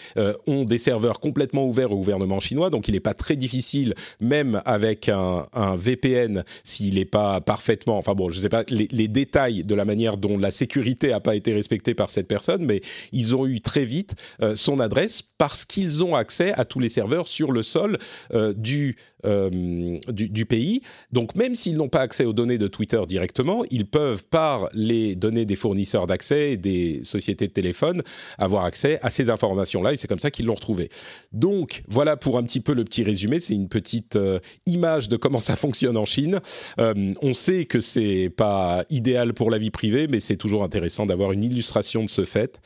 ont 0.48 0.66
des 0.66 0.78
serveurs 0.78 1.20
complètement 1.20 1.66
ouverts 1.66 1.92
au 1.92 1.98
gouvernement 1.98 2.40
chinois. 2.40 2.70
Donc, 2.70 2.88
il 2.88 2.94
n'est 2.94 3.00
pas 3.00 3.14
très 3.14 3.36
difficile, 3.36 3.96
même 4.20 4.62
avec 4.66 5.10
un, 5.10 5.48
VPN, 5.76 6.44
s'il 6.64 6.96
n'est 6.96 7.06
pas 7.06 7.42
parfaitement... 7.42 7.98
Enfin 7.98 8.14
bon, 8.14 8.30
je 8.30 8.38
ne 8.38 8.42
sais 8.42 8.50
pas 8.50 8.64
les 8.70 9.08
détails 9.08 9.64
de 9.64 9.76
la 9.76 9.86
manière 9.86 10.18
dont 10.18 10.38
la 10.38 10.52
sécurité 10.54 11.10
n'a 11.10 11.20
pas 11.20 11.36
été 11.36 11.54
respectée 11.54 11.94
par 11.94 12.10
cette 12.10 12.28
personne, 12.28 12.66
mais 12.66 12.82
ils 13.12 13.36
ont 13.36 13.46
eu 13.46 13.62
très 13.62 13.86
vite 13.86 14.16
euh, 14.42 14.56
son 14.56 14.80
adresse 14.80 15.22
parce 15.38 15.66
qu'ils 15.66 16.04
ont 16.04 16.16
accès 16.16 16.54
à 16.54 16.66
tous 16.66 16.80
les 16.80 16.90
serveurs 16.90 17.28
sur 17.28 17.52
le 17.52 17.64
sol 17.64 17.98
euh, 18.34 18.54
du, 18.54 18.96
euh, 19.26 20.00
du, 20.10 20.46
pays. 20.46 20.82
Donc 21.12 21.36
même 21.36 21.56
s'ils 21.56 21.78
n'ont 21.78 21.90
pas 21.90 22.02
accès 22.02 22.26
aux 22.26 22.34
données 22.34 22.58
de 22.58 22.68
Twitter 22.68 23.02
directement, 23.08 23.64
ils 23.72 23.86
peuvent 23.86 24.26
par 24.26 24.68
les 24.74 25.16
données 25.16 25.46
des 25.46 25.56
fournisseurs 25.56 26.08
d'accès 26.08 26.52
et 26.52 26.58
des 26.58 27.04
sociétés 27.04 27.48
de 27.48 27.54
téléphone 27.54 28.02
avoir 28.38 28.66
accès 28.66 29.00
à 29.02 29.10
ces 29.10 29.30
informations-là 29.30 29.94
et 29.94 29.98
c'est 29.98 30.08
comme 30.08 30.20
ça 30.20 30.32
qu'ils 30.32 30.46
l'ont 30.46 30.56
retrouvé. 30.56 30.90
Donc 31.32 31.84
voilà 31.88 32.18
pour 32.18 32.38
un 32.38 32.44
petit 32.44 32.60
peu 32.60 32.74
le 32.74 32.84
petit 32.84 33.04
résumé, 33.04 33.40
c'est 33.40 33.54
une 33.54 33.70
petite 33.70 34.18
image 34.66 35.08
de 35.08 35.18
comment 35.18 35.40
ça 35.40 35.56
fonctionne 35.56 35.98
en 35.98 36.06
Chine. 36.06 36.40
on 36.78 37.34
sait 37.34 37.66
que 37.66 37.80
c'est 37.80 38.30
pas 38.30 38.84
idéal 38.90 39.34
pour 39.34 39.50
la 39.50 39.58
vie 39.58 39.72
privée, 39.72 40.08
mais 40.08 40.20
c'est 40.20 40.38
toujours 40.38 40.64
intéressant 40.64 41.06
d'avoir 41.06 41.32
une 41.32 41.44
illustration 41.44 42.04
de 42.04 42.10
ce 42.10 42.26
fait. 42.26 42.60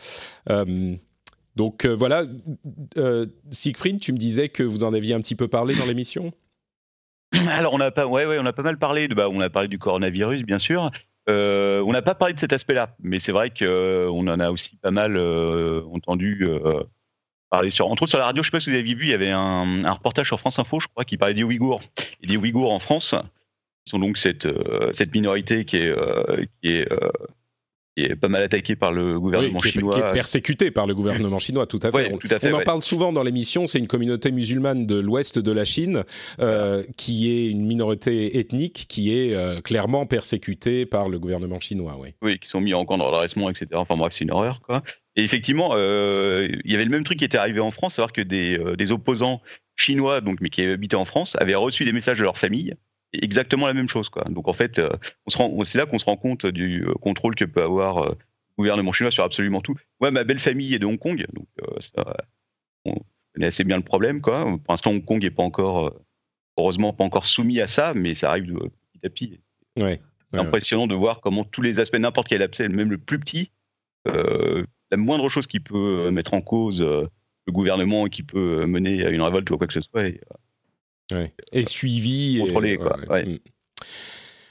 Euh, 0.50 0.96
donc 1.56 1.86
euh, 1.86 1.96
voilà, 1.96 2.24
euh, 2.98 3.26
Siegfried, 3.50 4.00
tu 4.00 4.14
me 4.14 4.18
disais 4.18 4.50
que 4.50 4.64
vous 4.64 4.84
en 4.84 4.94
aviez 4.94 5.14
un 5.14 5.22
petit 5.22 5.36
peu 5.36 5.48
parlé 5.48 5.76
dans 5.76 5.86
l'émission? 5.86 6.32
alors 7.50 7.74
on 7.74 7.80
a 7.80 7.92
pas, 7.92 8.08
ouais, 8.08 8.38
on 8.40 8.46
a 8.46 8.54
pas 8.54 8.64
mal 8.64 8.78
parlé 8.78 9.08
de, 9.08 9.16
bah, 9.16 9.28
on 9.30 9.40
a 9.42 9.50
parlé 9.50 9.68
du 9.68 9.80
coronavirus 9.80 10.44
bien 10.44 10.60
sûr. 10.60 10.92
on 11.28 11.92
n'a 11.92 12.02
pas 12.02 12.16
parlé 12.16 12.34
de 12.34 12.40
cet 12.40 12.54
aspect-là, 12.54 12.96
mais 13.00 13.20
c'est 13.20 13.32
vrai 13.32 13.50
qu'on 13.50 14.28
en 14.28 14.40
a 14.40 14.50
aussi 14.50 14.78
pas 14.78 14.92
mal 14.92 15.18
entendu 15.92 16.48
parler 17.50 17.70
sur, 17.70 17.88
entre 17.88 18.04
autres 18.04 18.12
sur 18.12 18.20
la 18.20 18.26
radio. 18.26 18.44
Je 18.44 18.48
sais 18.48 18.52
pas 18.52 18.60
si 18.60 18.70
vous 18.70 18.76
avez 18.76 18.94
vu, 18.94 19.06
il 19.06 19.10
y 19.10 19.14
avait 19.14 19.32
un, 19.32 19.92
reportage 19.92 20.28
sur 20.28 20.40
France 20.40 20.60
Info, 20.60 20.80
je 20.80 20.88
crois, 20.88 21.06
qui 21.06 21.18
parlait 21.18 21.34
des 21.34 21.44
Ouïghours 21.44 21.82
et 22.22 22.28
des 22.28 22.38
Ouïghours 22.38 22.72
en 22.72 22.80
France, 22.80 23.14
qui 23.86 23.92
sont 23.92 24.00
donc 24.00 24.18
cette 24.18 24.46
minorité 25.14 25.66
qui 25.66 25.78
est 25.78 26.88
qui 27.98 28.04
est 28.04 28.16
pas 28.16 28.28
mal 28.28 28.44
attaqué 28.44 28.76
par 28.76 28.92
le 28.92 29.20
gouvernement 29.20 29.58
chinois. 29.58 29.94
Qui 29.94 30.00
est 30.00 30.12
persécuté 30.12 30.70
par 30.70 30.86
le 30.86 30.94
gouvernement 30.94 31.40
chinois, 31.40 31.66
tout 31.66 31.80
à 31.82 31.92
fait. 31.92 32.12
on, 32.44 32.54
en 32.54 32.62
parle 32.62 32.84
souvent 32.84 33.12
dans 33.12 33.24
l'émission, 33.24 33.66
c'est 33.66 33.80
une 33.80 33.88
communauté 33.88 34.32
musulmane 34.32 34.86
de 34.86 35.00
l'ouest 35.00 35.40
de 35.40 35.52
la 35.52 35.66
Chine 35.66 36.04
euh, 36.40 36.84
qui 36.96 37.32
est 37.32 37.50
une 37.50 37.66
minorité 37.66 38.38
ethnique 38.38 38.86
qui 38.88 39.18
est 39.18 39.34
euh, 39.34 39.62
clairement 39.62 40.06
persécutée 40.06 40.86
par 40.86 41.10
le 41.10 41.18
gouvernement 41.18 41.60
chinois. 41.60 41.98
Oui, 42.00 42.10
oui 42.22 42.40
qui 42.40 42.48
sont 42.48 42.62
mis 42.62 42.76
en 42.76 42.86
camp 42.86 43.00
de 43.00 43.04
redressement, 43.04 43.50
etc. 43.50 43.68
Enfin 43.74 43.98
bref, 43.98 44.14
c'est 44.16 44.26
une 44.26 44.32
horreur. 44.32 44.62
Quoi. 44.62 44.84
Et 45.16 45.24
effectivement, 45.24 45.72
euh, 45.74 46.48
il 46.66 46.72
y 46.72 46.76
avait 46.76 46.86
le 46.86 46.92
même 46.92 47.04
truc 47.04 47.18
qui 47.18 47.26
était 47.26 47.40
arrivé 47.40 47.60
en 47.60 47.72
France, 47.72 47.96
savoir 47.96 48.14
que 48.14 48.22
des, 48.22 48.60
des 48.78 48.92
opposants 48.92 49.42
chinois, 49.76 50.22
donc, 50.22 50.38
mais 50.40 50.52
qui 50.52 50.62
habitaient 50.62 50.96
en 50.96 51.06
France, 51.06 51.36
avaient 51.40 51.56
reçu 51.56 51.84
des 51.84 51.94
messages 51.94 52.20
de 52.20 52.24
leur 52.24 52.38
famille 52.38 52.76
exactement 53.14 53.68
la 53.68 53.74
même 53.74 53.90
chose. 53.90 54.10
Quoi. 54.10 54.24
Donc 54.30 54.48
en 54.48 54.54
fait, 54.54 54.80
euh, 54.80 54.90
c'est 55.64 55.78
là 55.78 55.86
qu'on 55.86 56.00
se 56.00 56.06
rend 56.06 56.18
compte 56.18 56.46
du 56.46 56.86
euh, 56.86 56.94
contrôle 56.96 57.36
que 57.36 57.46
peut 57.46 57.64
avoir 57.64 57.98
euh, 58.00 58.10
le 58.10 58.64
gouvernement 58.64 58.92
chinois 58.92 59.12
sur 59.12 59.24
absolument 59.24 59.62
tout. 59.62 59.76
Moi, 60.00 60.12
ma 60.12 60.24
belle 60.24 60.40
famille 60.40 60.74
est 60.74 60.80
de 60.80 60.86
Hong 60.86 61.00
Kong, 61.00 61.26
donc 61.34 61.48
ça, 61.80 62.18
on 62.86 62.96
connaît 63.34 63.48
assez 63.48 63.64
bien 63.64 63.78
le 63.78 63.84
problème. 63.84 64.22
Quoi. 64.22 64.44
Pour 64.44 64.74
l'instant, 64.74 64.92
Hong 64.92 65.06
Kong 65.06 65.22
n'est 65.22 65.32
pas 65.32 65.44
encore, 65.44 65.94
heureusement, 66.58 66.94
pas 66.94 67.04
encore 67.04 67.26
soumis 67.26 67.62
à 67.62 67.68
ça, 67.68 67.94
mais 67.94 68.16
ça 68.16 68.30
arrive 68.30 68.54
petit 68.56 69.06
à 69.06 69.10
petit. 69.10 69.40
Ouais. 69.80 70.02
C'est 70.30 70.40
impressionnant 70.40 70.88
de 70.88 70.96
voir 70.96 71.22
comment 71.22 71.46
tous 71.46 71.62
les 71.62 71.80
aspects, 71.80 71.98
n'importe 71.98 72.28
quel 72.28 72.42
aspect, 72.42 72.68
même 72.68 72.90
le 72.90 72.98
plus 72.98 73.20
petit, 73.20 73.52
la 74.06 74.98
moindre 74.98 75.30
chose 75.30 75.48
qui 75.48 75.60
peut 75.60 76.10
mettre 76.10 76.34
en 76.34 76.42
cause 76.42 76.82
le 76.82 77.52
gouvernement 77.52 78.08
et 78.08 78.10
qui 78.10 78.24
peut 78.24 78.66
mener 78.66 79.06
à 79.06 79.10
une 79.10 79.22
révolte 79.22 79.50
ou 79.52 79.58
quoi 79.58 79.68
que 79.68 79.74
ce 79.74 79.82
soit. 79.82 80.08
Et, 80.08 80.20
et 81.52 81.66
suivi. 81.66 82.40
Contrôlé, 82.40 82.78
quoi. 82.78 82.98
Mm. 82.98 83.38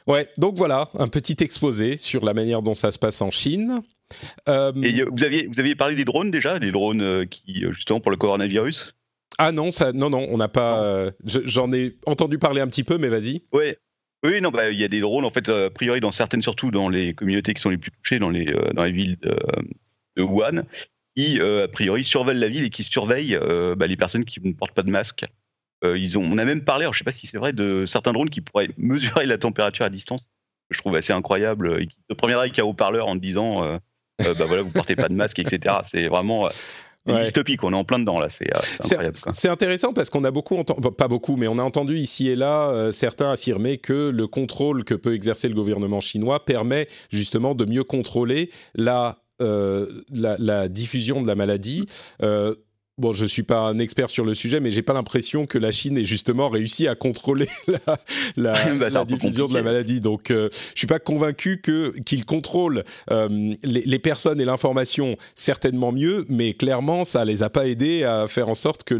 Ouais, 0.07 0.29
donc 0.39 0.55
voilà, 0.55 0.89
un 0.95 1.09
petit 1.09 1.37
exposé 1.41 1.97
sur 1.97 2.25
la 2.25 2.33
manière 2.33 2.63
dont 2.63 2.75
ça 2.75 2.93
se 2.93 2.99
passe 2.99 3.21
en 3.23 3.33
Chine. 3.33 3.83
Euh, 4.49 4.73
Et 4.83 5.03
vous 5.03 5.25
aviez, 5.25 5.49
vous 5.49 5.59
aviez 5.59 5.75
parlé 5.75 5.97
des 5.97 6.05
drones 6.05 6.31
déjà, 6.31 6.61
des 6.61 6.71
drones 6.71 7.03
euh, 7.03 7.25
qui, 7.25 7.65
euh, 7.65 7.73
justement, 7.73 8.01
pour 8.01 8.13
le 8.13 8.17
coronavirus? 8.17 8.95
Ah 9.39 9.51
non, 9.51 9.73
ça, 9.73 9.93
non, 9.93 10.09
non, 10.09 10.27
on 10.31 10.37
n'a 10.37 10.49
pas. 10.49 11.11
J'en 11.25 11.73
ai 11.73 11.97
entendu 12.07 12.39
parler 12.39 12.61
un 12.61 12.69
petit 12.69 12.85
peu, 12.85 12.99
mais 12.99 13.09
vas-y. 13.09 13.43
Ouais. 13.53 13.79
Oui, 14.25 14.41
non, 14.41 14.51
bah, 14.51 14.71
il 14.71 14.79
y 14.79 14.85
a 14.85 14.89
des 14.89 15.01
drones, 15.01 15.25
en 15.25 15.31
fait, 15.31 15.49
a 15.49 15.71
priori, 15.71 16.01
dans 16.01 16.13
certaines, 16.13 16.41
surtout 16.41 16.71
dans 16.71 16.89
les 16.89 17.13
communautés 17.13 17.53
qui 17.53 17.61
sont 17.61 17.71
les 17.71 17.77
plus 17.77 17.91
touchées, 17.91 18.19
dans 18.19 18.31
les, 18.31 18.47
dans 18.73 18.85
les 18.85 18.93
villes 18.93 19.19
de, 19.21 19.37
de 20.17 20.23
Wuhan, 20.23 20.63
qui, 21.17 21.39
a 21.41 21.69
priori, 21.69 22.05
surveillent 22.05 22.39
la 22.39 22.49
ville 22.49 22.65
et 22.65 22.71
qui 22.71 22.83
surveillent 22.83 23.39
bah, 23.77 23.87
les 23.87 23.97
personnes 23.97 24.25
qui 24.25 24.41
ne 24.41 24.53
portent 24.53 24.73
pas 24.73 24.85
de 24.85 24.91
masque. 24.91 25.27
Euh, 25.85 25.99
ils 25.99 26.17
ont, 26.17 26.23
on 26.23 26.39
a 26.39 26.45
même 26.45 26.63
parlé, 26.63 26.85
alors 26.85 26.95
je 26.95 26.99
ne 26.99 27.01
sais 27.01 27.05
pas 27.05 27.13
si 27.13 27.27
c'est 27.27 27.39
vrai, 27.39 27.53
de 27.53 27.85
certains 27.87 28.13
drones 28.13 28.31
qui 28.31 28.41
pourraient 28.41 28.71
mesurer 28.79 29.27
la 29.27 29.39
température 29.39 29.85
à 29.85 29.91
distance. 29.91 30.29
je 30.71 30.79
trouve 30.79 30.97
assez 30.97 31.13
incroyable. 31.13 31.81
Et 31.81 31.87
qui 31.87 31.97
te 32.09 32.15
première 32.15 32.41
avec 32.41 32.59
un 32.59 32.65
haut-parleur 32.65 33.07
en 33.07 33.15
te 33.15 33.21
disant, 33.21 33.63
euh, 33.63 33.79
euh, 34.23 34.35
bah 34.39 34.45
voilà, 34.47 34.63
vous 34.63 34.71
portez 34.71 34.97
pas 34.97 35.09
de 35.09 35.15
masque, 35.15 35.39
etc. 35.39 35.77
C'est 35.91 36.09
vraiment 36.09 36.49
une 37.07 37.23
dystopie, 37.23 37.57
on 37.63 37.73
est 37.73 37.77
en 37.77 37.85
plein 37.85 38.01
dedans 38.01 38.19
là, 38.19 38.29
c'est 38.31 38.49
incroyable. 38.83 39.17
C'est 39.33 39.49
intéressant 39.49 39.93
parce 39.93 40.11
qu'on 40.11 40.25
a 40.25 40.33
beaucoup 40.33 40.57
entendu, 40.57 40.89
pas 40.91 41.07
beaucoup, 41.07 41.37
mais 41.37 41.47
on 41.47 41.59
a 41.59 41.63
entendu 41.63 41.97
ici 41.99 42.29
et 42.29 42.35
là 42.35 42.91
certains 42.91 43.31
affirmer 43.31 43.79
que 43.79 44.11
le 44.11 44.27
contrôle 44.27 44.83
que 44.83 44.95
peut 44.95 45.15
exercer 45.15 45.49
le 45.49 45.55
gouvernement 45.55 46.01
chinois 46.01 46.45
permet 46.45 46.89
justement 47.11 47.55
de 47.55 47.65
mieux 47.65 47.85
contrôler 47.85 48.51
la, 48.75 49.19
la, 49.39 50.37
la, 50.39 50.69
diffusion 50.69 51.23
de 51.23 51.29
la 51.29 51.37
maladie. 51.37 51.87
Bon, 52.99 53.13
je 53.13 53.27
suis 53.27 53.43
pas 53.43 53.61
un 53.61 53.79
expert 53.79 54.09
sur 54.09 54.25
le 54.25 54.33
sujet, 54.33 54.59
mais 54.59 54.71
j'ai 54.71 54.81
pas 54.81 54.95
l'impression 54.95 55.45
que 55.45 55.59
la 55.59 55.71
Chine 55.71 55.99
ait 55.99 56.07
justement 56.07 56.49
réussi 56.49 56.89
à 56.89 56.95
contrôler 56.95 57.47
la, 57.67 57.99
la, 58.39 58.75
bah, 58.91 59.05
diffusion 59.05 59.49
de 59.49 59.55
la 59.55 59.63
maladie. 59.63 60.01
Donc, 60.01 60.31
euh, 60.31 60.49
je 60.73 60.79
suis 60.79 60.87
pas 60.87 60.99
convaincu 60.99 61.61
que 61.61 61.93
qu'il 62.07 62.25
contrôle 62.25 62.85
euh, 63.11 63.29
les, 63.63 63.83
les, 63.83 63.99
personnes 63.99 64.41
et 64.41 64.47
l'information 64.47 65.19
certainement 65.35 65.93
mieux, 65.93 66.25
mais 66.31 66.55
clairement, 66.55 67.05
ça 67.05 67.27
les 67.27 67.43
a 67.43 67.51
pas 67.51 67.67
aidés 67.67 68.03
à 68.03 68.29
faire 68.29 68.49
en 68.49 68.55
sorte 68.55 68.83
que 68.83 68.95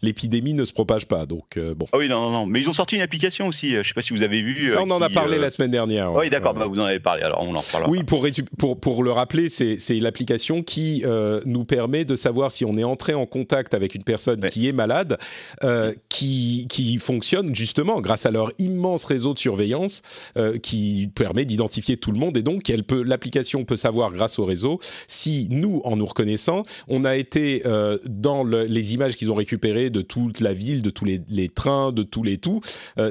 l'épidémie 0.00 0.54
ne 0.54 0.64
se 0.64 0.72
propage 0.72 1.04
pas. 1.04 1.26
Donc, 1.26 1.58
euh, 1.58 1.74
bon. 1.74 1.84
Ah 1.92 1.98
oui, 1.98 2.08
non, 2.08 2.22
non, 2.22 2.30
non. 2.30 2.46
Mais 2.46 2.60
ils 2.60 2.68
ont 2.70 2.72
sorti 2.72 2.96
une 2.96 3.02
application 3.02 3.46
aussi. 3.48 3.72
Je 3.72 3.86
sais 3.86 3.92
pas 3.92 4.00
si 4.00 4.14
vous 4.14 4.22
avez 4.22 4.40
vu. 4.40 4.68
Ça, 4.68 4.82
on 4.82 4.90
en 4.90 5.02
a 5.02 5.10
parlé 5.10 5.36
la 5.36 5.50
semaine 5.50 5.70
dernière. 5.70 6.14
Oui, 6.14 6.30
d'accord. 6.30 6.54
Bah, 6.54 6.64
vous 6.64 6.80
en 6.80 6.84
avez 6.84 6.98
parlé. 6.98 7.22
Alors, 7.22 7.42
on 7.42 7.54
en 7.54 7.60
reparlera. 7.60 7.90
Oui, 7.90 8.04
pour 8.04 8.26
pour 8.56 8.80
pour 8.80 9.04
le 9.04 9.12
rappeler, 9.12 9.50
c'est 9.50 9.78
c'est 9.78 10.00
l'application 10.00 10.62
qui 10.62 11.04
nous 11.44 11.66
permet 11.66 12.06
de 12.06 12.16
savoir 12.16 12.50
si 12.50 12.64
on 12.64 12.78
est 12.78 12.84
entré 12.84 13.12
en 13.12 13.26
contact 13.34 13.74
avec 13.74 13.96
une 13.96 14.04
personne 14.04 14.40
qui 14.42 14.68
est 14.68 14.72
malade, 14.72 15.18
euh, 15.64 15.92
qui, 16.08 16.68
qui 16.70 16.98
fonctionne 16.98 17.52
justement 17.52 18.00
grâce 18.00 18.26
à 18.26 18.30
leur 18.30 18.52
immense 18.58 19.04
réseau 19.04 19.34
de 19.34 19.40
surveillance 19.40 20.02
euh, 20.36 20.56
qui 20.56 21.10
permet 21.12 21.44
d'identifier 21.44 21.96
tout 21.96 22.12
le 22.12 22.18
monde 22.18 22.36
et 22.36 22.44
donc 22.44 22.70
elle 22.70 22.84
peut, 22.84 23.02
l'application 23.02 23.64
peut 23.64 23.74
savoir 23.74 24.12
grâce 24.12 24.38
au 24.38 24.44
réseau 24.44 24.78
si 25.08 25.48
nous, 25.50 25.80
en 25.84 25.96
nous 25.96 26.06
reconnaissant, 26.06 26.62
on 26.86 27.04
a 27.04 27.16
été 27.16 27.62
euh, 27.66 27.98
dans 28.08 28.44
les 28.44 28.94
images 28.94 29.16
qu'ils 29.16 29.32
ont 29.32 29.34
récupérées 29.34 29.90
de 29.90 30.00
toute 30.00 30.38
la 30.38 30.52
ville, 30.52 30.80
de 30.80 30.90
tous 30.90 31.04
les, 31.04 31.20
les 31.28 31.48
trains, 31.48 31.90
de 31.90 32.04
tous 32.04 32.22
les 32.22 32.38
tout, 32.38 32.60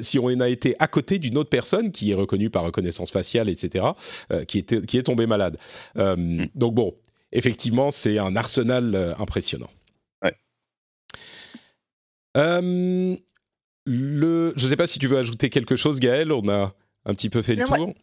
si 0.02 0.20
on 0.20 0.28
a 0.28 0.48
été 0.48 0.76
à 0.80 0.88
côté 0.88 1.20
d'une 1.20 1.38
autre 1.38 1.50
personne 1.50 1.92
qui 1.92 2.12
est 2.12 2.16
reconnue 2.16 2.50
par 2.50 2.64
reconnaissance 2.64 3.12
faciale, 3.12 3.50
etc., 3.50 3.86
qui, 4.48 4.60
était, 4.60 4.82
qui 4.82 4.98
est 4.98 5.04
tombée 5.04 5.28
malade. 5.28 5.58
Mm. 5.96 6.46
Donc 6.56 6.74
bon, 6.76 6.94
effectivement, 7.32 7.92
c'est 7.92 8.18
un 8.20 8.36
arsenal 8.36 9.16
impressionnant. 9.20 9.70
Le, 12.36 13.18
je 14.56 14.64
ne 14.64 14.70
sais 14.70 14.78
pas 14.78 14.88
si 14.88 14.98
tu 15.00 15.08
veux 15.08 15.18
ajouter 15.18 15.50
quelque 15.50 15.76
chose, 15.76 16.00
Gaël. 16.00 16.32
On 16.32 16.48
a 16.50 16.74
un 17.06 17.14
petit 17.14 17.30
peu 17.30 17.42
fait 17.42 17.56
le 17.56 17.64
tour. 17.64 17.94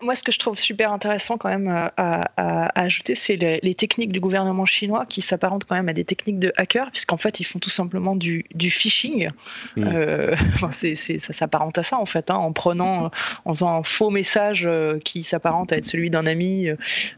Moi, 0.00 0.14
ce 0.14 0.22
que 0.22 0.30
je 0.30 0.38
trouve 0.38 0.56
super 0.56 0.92
intéressant 0.92 1.38
quand 1.38 1.48
même 1.48 1.66
euh, 1.66 1.88
à, 1.96 2.80
ajouter, 2.80 3.16
c'est 3.16 3.34
les, 3.34 3.74
techniques 3.74 4.12
du 4.12 4.20
gouvernement 4.20 4.64
chinois 4.64 5.06
qui 5.06 5.22
s'apparentent 5.22 5.64
quand 5.64 5.74
même 5.74 5.88
à 5.88 5.92
des 5.92 6.04
techniques 6.04 6.38
de 6.38 6.52
hackers, 6.56 6.92
puisqu'en 6.92 7.16
fait, 7.16 7.40
ils 7.40 7.44
font 7.44 7.58
tout 7.58 7.68
simplement 7.68 8.14
du, 8.14 8.44
phishing. 8.56 9.30
Mm. 9.76 9.84
Euh, 9.84 10.36
ça 11.18 11.32
s'apparente 11.32 11.78
à 11.78 11.82
ça, 11.82 11.98
en 11.98 12.06
fait, 12.06 12.30
hein, 12.30 12.36
en 12.36 12.52
prenant, 12.52 13.10
en 13.44 13.54
faisant 13.54 13.70
un 13.70 13.82
faux 13.82 14.10
message 14.10 14.64
euh, 14.66 15.00
qui 15.00 15.24
s'apparente 15.24 15.72
à 15.72 15.78
être 15.78 15.86
celui 15.86 16.10
d'un 16.10 16.26
ami, 16.26 16.68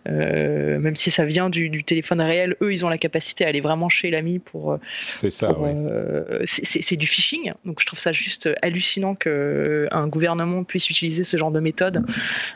même 0.07 0.97
si 0.97 1.11
ça 1.11 1.27
vient 1.27 1.51
du, 1.51 1.85
téléphone 1.85 2.23
réel, 2.23 2.57
eux, 2.63 2.73
ils 2.73 2.83
ont 2.87 2.89
la 2.89 2.99
capacité 2.99 3.45
à 3.45 3.49
aller 3.49 3.61
vraiment 3.61 3.91
chez 3.91 4.11
l'ami 4.11 4.39
pour. 4.39 4.79
c'est 5.19 5.29
ça, 5.29 5.55
C'est 6.47 6.97
du 6.97 7.07
phishing. 7.07 7.53
Donc, 7.67 7.81
je 7.81 7.87
trouve 7.87 7.99
ça 7.99 8.13
juste 8.13 8.49
hallucinant 8.63 9.15
qu'un 9.15 10.09
gouvernement 10.09 10.65
puisse 10.65 10.89
utiliser 10.89 11.25
ce 11.25 11.37
genre 11.37 11.51
de 11.51 11.61
méthode. 11.61 12.07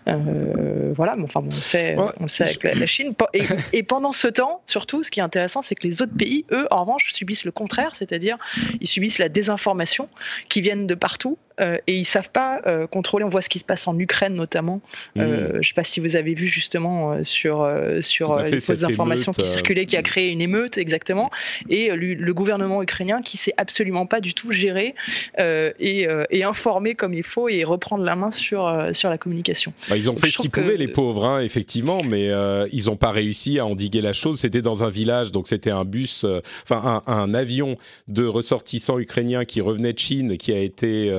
Euh, 0.09 0.93
voilà, 0.95 1.17
mais 1.17 1.25
enfin, 1.25 1.43
on 1.45 1.51
sait, 1.51 1.97
on 2.21 2.29
sait 2.29 2.45
avec 2.45 2.63
la, 2.63 2.87
Chine. 2.87 3.15
Et, 3.73 3.83
pendant 3.83 4.13
ce 4.13 4.29
temps, 4.29 4.63
surtout, 4.67 5.03
ce 5.03 5.11
qui 5.11 5.21
est 5.21 5.23
intéressant, 5.23 5.63
c'est 5.63 5.75
que 5.75 5.87
les 5.87 6.03
autres 6.03 6.17
pays, 6.17 6.45
eux, 6.51 6.67
en 6.71 6.81
revanche, 6.81 7.13
subissent 7.13 7.45
le 7.45 7.53
contraire, 7.53 7.95
c'est-à-dire 7.95 8.39
ils 8.81 8.87
subissent 8.87 9.19
la 9.19 9.29
désinformation 9.29 10.09
qui 10.49 10.61
viennent 10.61 10.87
de 10.87 10.95
partout 10.95 11.39
euh, 11.61 11.79
et 11.87 11.97
ils 11.97 12.05
savent 12.05 12.31
pas 12.31 12.61
euh, 12.67 12.87
contrôler. 12.87 13.25
On 13.25 13.29
voit 13.29 13.43
ce 13.43 13.49
qui 13.49 13.59
se 13.59 13.65
passe 13.65 13.87
en 13.89 13.99
Ukraine 13.99 14.35
notamment. 14.35 14.81
Mm. 15.17 15.21
je 15.21 15.57
ne 15.57 15.63
sais 15.63 15.75
pas 15.75 15.85
si 15.85 16.01
vous 16.01 16.17
avez 16.17 16.35
vu 16.35 16.47
justement 16.47 17.25
sur 17.25 17.71
sur 18.01 18.41
les 18.43 18.61
fausses 18.61 18.85
informations 18.85 19.33
qui 19.33 19.45
circulaient, 19.45 19.87
qui 19.87 19.97
a 19.97 20.03
créé 20.03 20.31
une 20.31 20.41
émeute 20.41 20.79
exactement, 20.79 21.31
et 21.69 21.91
le, 21.95 22.33
gouvernement 22.33 22.83
ukrainien 22.83 23.21
qui 23.23 23.37
sait 23.37 23.55
absolument 23.57 24.07
pas 24.07 24.21
du 24.21 24.35
tout 24.35 24.53
gérer 24.53 24.95
et, 25.39 26.07
et, 26.31 26.45
informer 26.45 26.95
comme 26.95 27.15
il 27.15 27.23
faut 27.23 27.49
et 27.49 27.65
reprendre 27.65 28.05
la 28.05 28.17
main 28.17 28.31
sur 28.31 28.89
sur 28.93 29.11
la 29.11 29.19
communication. 29.19 29.73
Bah, 29.89 29.97
ils 29.97 30.11
ont 30.11 30.17
fait 30.17 30.31
ce 30.31 30.39
qu'ils 30.39 30.51
pouvaient, 30.51 30.77
les 30.77 30.89
pauvres, 30.89 31.25
hein, 31.25 31.41
effectivement, 31.41 32.03
mais 32.05 32.31
ils 32.73 32.87
n'ont 32.87 32.97
pas 32.97 33.11
réussi 33.11 33.59
à 33.59 33.67
endiguer 33.67 34.01
la 34.01 34.13
chose. 34.13 34.39
C'était 34.39 34.63
dans 34.63 34.85
un 34.85 34.91
village, 34.91 35.33
donc 35.33 35.49
c'était 35.49 35.71
un 35.71 35.85
bus, 35.85 36.25
enfin 36.63 37.03
un, 37.07 37.13
un, 37.13 37.35
avion 37.35 37.77
de 38.07 38.25
ressortissants 38.25 38.99
ukrainiens 38.99 39.45
qui 39.45 39.61
revenait 39.61 39.93
de 39.93 39.99
Chine, 39.99 40.37
qui 40.37 40.53
a 40.53 40.59
été 40.59 41.11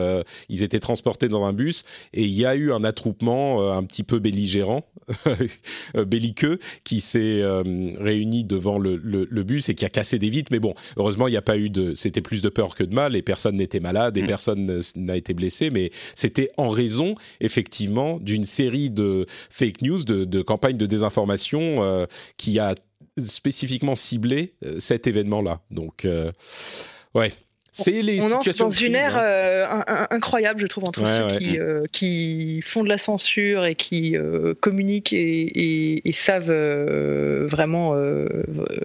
ils 0.49 0.63
étaient 0.63 0.79
transportés 0.79 1.27
dans 1.27 1.43
un 1.45 1.53
bus 1.53 1.83
et 2.13 2.23
il 2.23 2.33
y 2.33 2.45
a 2.45 2.55
eu 2.55 2.71
un 2.71 2.83
attroupement 2.83 3.61
euh, 3.61 3.73
un 3.73 3.83
petit 3.83 4.03
peu 4.03 4.19
belligérant, 4.19 4.85
euh, 5.95 6.05
belliqueux, 6.05 6.59
qui 6.83 7.01
s'est 7.01 7.41
euh, 7.41 7.63
réuni 7.99 8.43
devant 8.43 8.77
le, 8.77 8.97
bus 9.43 9.69
et 9.69 9.75
qui 9.75 9.85
a 9.85 9.89
cassé 9.89 10.19
des 10.19 10.29
vitres. 10.29 10.51
Mais 10.51 10.59
bon, 10.59 10.73
heureusement, 10.97 11.27
il 11.27 11.31
n'y 11.31 11.37
a 11.37 11.41
pas 11.41 11.57
eu 11.57 11.69
de. 11.69 11.93
C'était 11.93 12.21
plus 12.21 12.41
de 12.41 12.49
peur 12.49 12.75
que 12.75 12.83
de 12.83 12.93
mal 12.93 13.15
et 13.15 13.21
personne 13.21 13.55
n'était 13.55 13.79
malade 13.79 14.17
et 14.17 14.23
mm. 14.23 14.27
personne 14.27 14.81
n'a 14.95 15.17
été 15.17 15.33
blessé. 15.33 15.69
Mais 15.69 15.91
c'était 16.15 16.51
en 16.57 16.69
raison, 16.69 17.15
effectivement, 17.39 18.19
d'une 18.19 18.43
série 18.43 18.89
de 18.89 19.25
fake 19.49 19.81
news, 19.81 20.03
de, 20.03 20.41
campagnes 20.41 20.77
de 20.77 20.85
désinformation 20.85 22.07
qui 22.37 22.59
a 22.59 22.75
spéciquement 23.17 23.95
ciblé 23.95 24.55
cet 24.79 25.07
événement-là. 25.07 25.61
Donc, 25.71 26.07
ouais, 27.15 27.33
c'est 27.83 28.01
les 28.01 28.21
on 28.21 28.31
entre 28.31 28.57
dans 28.57 28.69
une 28.69 28.95
ère 28.95 29.17
hein. 29.17 29.23
euh, 29.23 30.05
incroyable, 30.09 30.59
je 30.59 30.67
trouve, 30.67 30.85
entre 30.85 31.07
ceux 31.07 31.27
Qui, 31.37 31.59
euh, 31.59 31.83
qui, 31.91 32.61
font 32.61 32.83
de 32.83 32.89
la 32.89 32.97
censure 32.97 33.65
et 33.65 33.75
qui 33.75 34.15
euh, 34.15 34.53
communiquent 34.59 35.13
et, 35.13 36.01
savent 36.11 36.51
vraiment, 37.45 37.95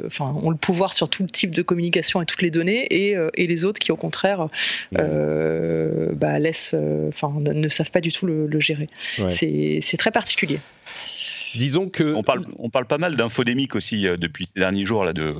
enfin, 0.06 0.34
ont 0.42 0.50
le 0.50 0.56
pouvoir 0.56 0.92
sur 0.92 1.08
tout 1.08 1.24
le 1.24 1.28
type 1.28 1.54
de 1.54 1.62
communication 1.62 2.22
et 2.22 2.26
toutes 2.26 2.42
les 2.42 2.50
données, 2.50 2.86
et, 2.90 3.46
les 3.46 3.64
autres 3.64 3.80
qui, 3.80 3.92
au 3.92 3.96
contraire, 3.96 4.48
bah, 4.92 6.38
laissent, 6.38 6.76
enfin, 7.08 7.34
ne, 7.40 7.68
savent 7.68 7.90
pas 7.90 8.00
du 8.00 8.12
tout 8.12 8.26
le, 8.26 8.60
gérer. 8.60 8.86
C'est 9.28 9.96
très 9.98 10.10
particulier. 10.10 10.60
Disons 11.54 11.88
que 11.88 12.14
on 12.14 12.22
parle, 12.22 12.46
on 12.58 12.68
parle 12.68 12.86
pas 12.86 12.98
mal 12.98 13.16
d'infodémique 13.16 13.76
aussi 13.76 14.02
depuis 14.02 14.48
ces 14.52 14.60
derniers 14.60 14.84
jours 14.84 15.04
là 15.04 15.12
de 15.12 15.34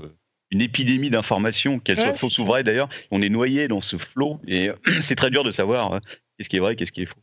une 0.55 0.63
épidémie 0.63 1.11
d'informations, 1.11 1.81
qu'elles 1.81 1.99
soient 1.99 2.17
fausses 2.17 2.39
ou 2.39 2.47
vraies 2.47 2.63
d'ailleurs. 2.63 2.89
On 3.11 3.21
est 3.21 3.29
noyé 3.29 3.69
dans 3.69 3.81
ce 3.81 3.99
flot 3.99 4.39
et 4.47 4.71
c'est 5.01 5.17
très 5.17 5.31
dur 5.31 5.45
de 5.45 5.51
savoir 5.51 5.93
hein, 5.93 6.01
qu'est-ce 6.39 6.49
qui 6.49 6.57
est 6.57 6.61
vrai, 6.61 6.77
qu'est-ce 6.77 6.93
qui 6.93 7.03
est 7.03 7.07
faux. 7.07 7.21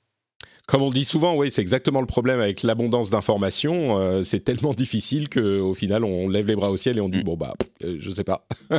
Comme 0.68 0.84
on 0.84 0.90
dit 0.90 1.06
souvent, 1.06 1.36
oui, 1.36 1.50
c'est 1.50 1.62
exactement 1.62 2.02
le 2.02 2.08
problème 2.08 2.40
avec 2.40 2.62
l'abondance 2.62 3.10
d'informations. 3.10 3.98
Euh, 3.98 4.24
c'est 4.24 4.42
tellement 4.42 4.74
difficile 4.74 5.28
qu'au 5.28 5.74
final, 5.74 6.04
on 6.04 6.30
lève 6.30 6.48
les 6.48 6.56
bras 6.56 6.70
au 6.70 6.78
ciel 6.78 6.98
et 6.98 7.02
on 7.02 7.10
dit 7.10 7.20
mm. 7.20 7.24
bon 7.24 7.36
bah, 7.36 7.56
euh, 7.84 7.98
je 8.00 8.12
sais 8.12 8.24
pas. 8.24 8.46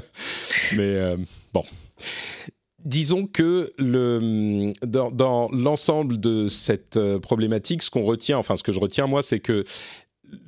Mais 0.76 0.82
euh, 0.82 1.16
bon. 1.52 1.64
Disons 2.85 3.26
que 3.26 3.71
le, 3.78 4.73
dans, 4.85 5.11
dans 5.11 5.49
l'ensemble 5.52 6.18
de 6.18 6.49
cette 6.49 6.99
problématique, 7.18 7.82
ce 7.82 7.90
qu'on 7.90 8.04
retient, 8.04 8.38
enfin 8.38 8.56
ce 8.56 8.64
que 8.64 8.73
je 8.73 8.80
retiens 8.80 9.06
moi, 9.06 9.23
c'est 9.23 9.38
que 9.38 9.62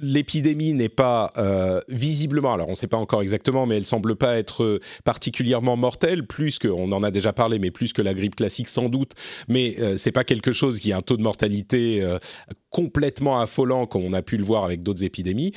l'épidémie 0.00 0.72
n'est 0.72 0.88
pas 0.88 1.32
euh, 1.36 1.80
visiblement, 1.88 2.52
alors 2.52 2.68
on 2.68 2.72
ne 2.72 2.76
sait 2.76 2.86
pas 2.86 2.96
encore 2.96 3.22
exactement, 3.22 3.66
mais 3.66 3.76
elle 3.76 3.84
semble 3.84 4.16
pas 4.16 4.36
être 4.36 4.80
particulièrement 5.04 5.76
mortelle, 5.76 6.26
plus 6.26 6.58
que, 6.58 6.68
on 6.68 6.92
en 6.92 7.02
a 7.02 7.10
déjà 7.10 7.32
parlé, 7.32 7.58
mais 7.58 7.70
plus 7.70 7.92
que 7.92 8.02
la 8.02 8.14
grippe 8.14 8.36
classique 8.36 8.68
sans 8.68 8.88
doute, 8.88 9.12
mais 9.48 9.76
euh, 9.80 9.96
c'est 9.96 10.12
pas 10.12 10.24
quelque 10.24 10.52
chose 10.52 10.80
qui 10.80 10.92
a 10.92 10.96
un 10.96 11.02
taux 11.02 11.16
de 11.16 11.22
mortalité 11.22 12.02
euh, 12.02 12.18
complètement 12.70 13.40
affolant 13.40 13.86
comme 13.86 14.04
on 14.04 14.12
a 14.12 14.22
pu 14.22 14.36
le 14.36 14.44
voir 14.44 14.64
avec 14.64 14.82
d'autres 14.82 15.04
épidémies 15.04 15.52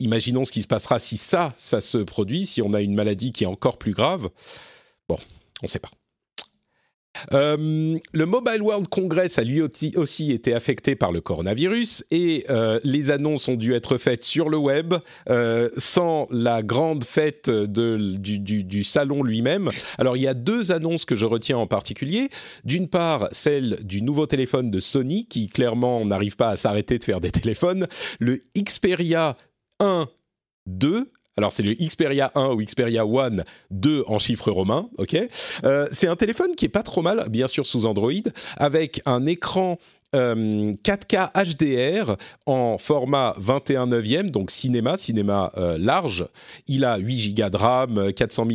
imaginons 0.00 0.44
ce 0.44 0.52
qui 0.52 0.62
se 0.62 0.68
passera 0.68 1.00
si 1.00 1.16
ça, 1.16 1.52
ça 1.56 1.80
se 1.80 1.98
produit, 1.98 2.46
si 2.46 2.62
on 2.62 2.72
a 2.72 2.80
une 2.80 2.94
maladie 2.94 3.32
qui 3.32 3.42
est 3.42 3.48
encore 3.48 3.78
plus 3.78 3.92
grave. 3.92 4.28
Bon, 5.08 5.16
on 5.60 5.64
ne 5.64 5.68
sait 5.68 5.80
pas. 5.80 5.90
Euh, 7.32 7.98
le 8.12 8.26
Mobile 8.26 8.62
World 8.62 8.88
Congress 8.88 9.38
a 9.38 9.44
lui 9.44 9.62
aussi, 9.62 10.32
été 10.32 10.54
affecté 10.54 10.96
par 10.96 11.12
le 11.12 11.20
coronavirus 11.20 12.04
et 12.10 12.44
euh, 12.50 12.80
les 12.84 13.10
annonces 13.10 13.48
ont 13.48 13.56
dû 13.56 13.74
être 13.74 13.98
faites 13.98 14.24
sur 14.24 14.48
le 14.48 14.56
web 14.56 14.94
euh, 15.28 15.68
sans 15.76 16.26
la 16.30 16.62
grande 16.62 17.04
fête 17.04 17.50
du, 17.50 18.38
du, 18.38 18.84
salon 18.84 19.22
lui-même. 19.22 19.70
Alors 19.98 20.16
il 20.16 20.22
y 20.22 20.28
a 20.28 20.34
deux 20.34 20.72
annonces 20.72 21.04
que 21.04 21.16
je 21.16 21.26
retiens 21.26 21.58
en 21.58 21.66
particulier. 21.66 22.28
D'une 22.64 22.88
part, 22.88 23.28
celle 23.32 23.78
du 23.84 24.02
nouveau 24.02 24.26
téléphone 24.26 24.70
de 24.70 24.80
Sony 24.80 25.26
qui 25.26 25.48
clairement 25.48 26.04
n'arrive 26.04 26.36
pas 26.36 26.50
à 26.50 26.56
s'arrêter 26.56 26.98
de 26.98 27.04
faire 27.04 27.20
des 27.20 27.30
téléphones, 27.30 27.86
le 28.18 28.38
Xperia 28.56 29.36
1 29.80 30.08
2 30.66 31.10
alors 31.38 31.52
c'est 31.52 31.62
le 31.62 31.72
Xperia 31.72 32.32
1 32.34 32.48
ou 32.48 32.56
Xperia 32.56 33.06
One 33.06 33.44
2 33.70 34.04
en 34.08 34.18
chiffres 34.18 34.50
romains, 34.50 34.90
ok. 34.98 35.16
Euh, 35.62 35.86
c'est 35.92 36.08
un 36.08 36.16
téléphone 36.16 36.50
qui 36.56 36.64
est 36.64 36.68
pas 36.68 36.82
trop 36.82 37.00
mal, 37.00 37.26
bien 37.30 37.46
sûr 37.46 37.64
sous 37.64 37.86
Android, 37.86 38.10
avec 38.56 39.00
un 39.06 39.24
écran 39.24 39.78
4K 40.14 41.30
euh, 41.36 41.44
HDR 41.44 42.16
en 42.46 42.78
format 42.78 43.34
21 43.38 43.88
neuvième, 43.88 44.30
donc 44.30 44.50
cinéma, 44.50 44.96
cinéma 44.96 45.52
euh, 45.58 45.76
large. 45.78 46.26
Il 46.66 46.84
a 46.84 46.96
8 46.96 47.34
Go 47.34 47.50
de 47.50 47.56
RAM, 47.56 48.12
400 48.14 48.46
mAh 48.46 48.52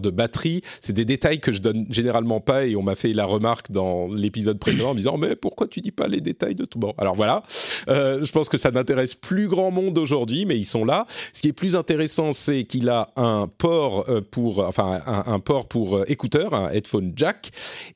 de 0.00 0.10
batterie. 0.10 0.62
C'est 0.80 0.92
des 0.94 1.04
détails 1.04 1.40
que 1.40 1.52
je 1.52 1.60
donne 1.60 1.86
généralement 1.90 2.40
pas 2.40 2.64
et 2.66 2.74
on 2.74 2.82
m'a 2.82 2.94
fait 2.94 3.12
la 3.12 3.26
remarque 3.26 3.70
dans 3.70 4.08
l'épisode 4.08 4.58
précédent 4.58 4.90
en 4.90 4.94
me 4.94 4.98
disant 4.98 5.18
mais 5.18 5.36
pourquoi 5.36 5.66
tu 5.68 5.80
dis 5.80 5.90
pas 5.90 6.08
les 6.08 6.20
détails 6.20 6.54
de 6.54 6.64
tout? 6.64 6.78
Bon. 6.78 6.94
Alors 6.96 7.14
voilà, 7.14 7.42
euh, 7.88 8.24
je 8.24 8.32
pense 8.32 8.48
que 8.48 8.56
ça 8.56 8.70
n'intéresse 8.70 9.14
plus 9.14 9.48
grand 9.48 9.70
monde 9.70 9.98
aujourd'hui, 9.98 10.46
mais 10.46 10.56
ils 10.56 10.64
sont 10.64 10.86
là. 10.86 11.04
Ce 11.34 11.42
qui 11.42 11.48
est 11.48 11.52
plus 11.52 11.76
intéressant, 11.76 12.32
c'est 12.32 12.64
qu'il 12.64 12.88
a 12.88 13.10
un 13.16 13.46
port 13.46 14.06
pour, 14.30 14.60
enfin 14.60 15.02
un, 15.06 15.40
port 15.40 15.68
pour 15.68 16.08
écouteur, 16.08 16.54
un 16.54 16.70
headphone 16.70 17.12
jack, 17.14 17.50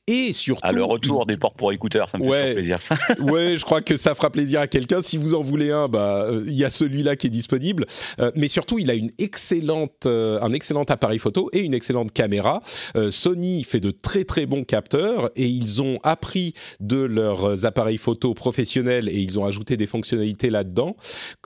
et 0.05 0.33
surtout 0.33 0.67
à 0.67 0.71
le 0.71 0.83
retour 0.83 1.25
des 1.25 1.37
ports 1.37 1.54
pour 1.55 1.71
écouteurs, 1.71 2.09
ça 2.09 2.17
me 2.17 2.29
fait 2.31 2.53
plaisir 2.53 2.81
ça. 2.81 2.97
ouais, 3.19 3.57
je 3.57 3.63
crois 3.63 3.81
que 3.81 3.97
ça 3.97 4.15
fera 4.15 4.29
plaisir 4.29 4.59
à 4.59 4.67
quelqu'un. 4.67 5.01
Si 5.01 5.17
vous 5.17 5.33
en 5.33 5.41
voulez 5.41 5.71
un, 5.71 5.87
bah 5.87 6.25
euh, 6.25 6.43
il 6.45 6.53
y 6.53 6.63
a 6.63 6.69
celui-là 6.69 7.15
qui 7.15 7.27
est 7.27 7.31
disponible. 7.31 7.85
Euh, 8.19 8.31
mais 8.35 8.47
surtout, 8.47 8.79
il 8.79 8.89
a 8.89 8.93
une 8.93 9.09
excellente, 9.17 10.05
euh, 10.05 10.39
un 10.41 10.53
excellent 10.53 10.83
appareil 10.83 11.19
photo 11.19 11.49
et 11.53 11.59
une 11.59 11.73
excellente 11.73 12.11
caméra. 12.11 12.61
Sony 13.09 13.63
fait 13.63 13.79
de 13.79 13.91
très 13.91 14.23
très 14.23 14.45
bons 14.45 14.63
capteurs 14.63 15.29
et 15.35 15.47
ils 15.47 15.81
ont 15.81 15.99
appris 16.03 16.53
de 16.79 16.97
leurs 16.97 17.65
appareils 17.65 17.97
photo 17.97 18.33
professionnels 18.33 19.09
et 19.09 19.17
ils 19.17 19.39
ont 19.39 19.45
ajouté 19.45 19.77
des 19.77 19.87
fonctionnalités 19.87 20.49
là-dedans, 20.49 20.95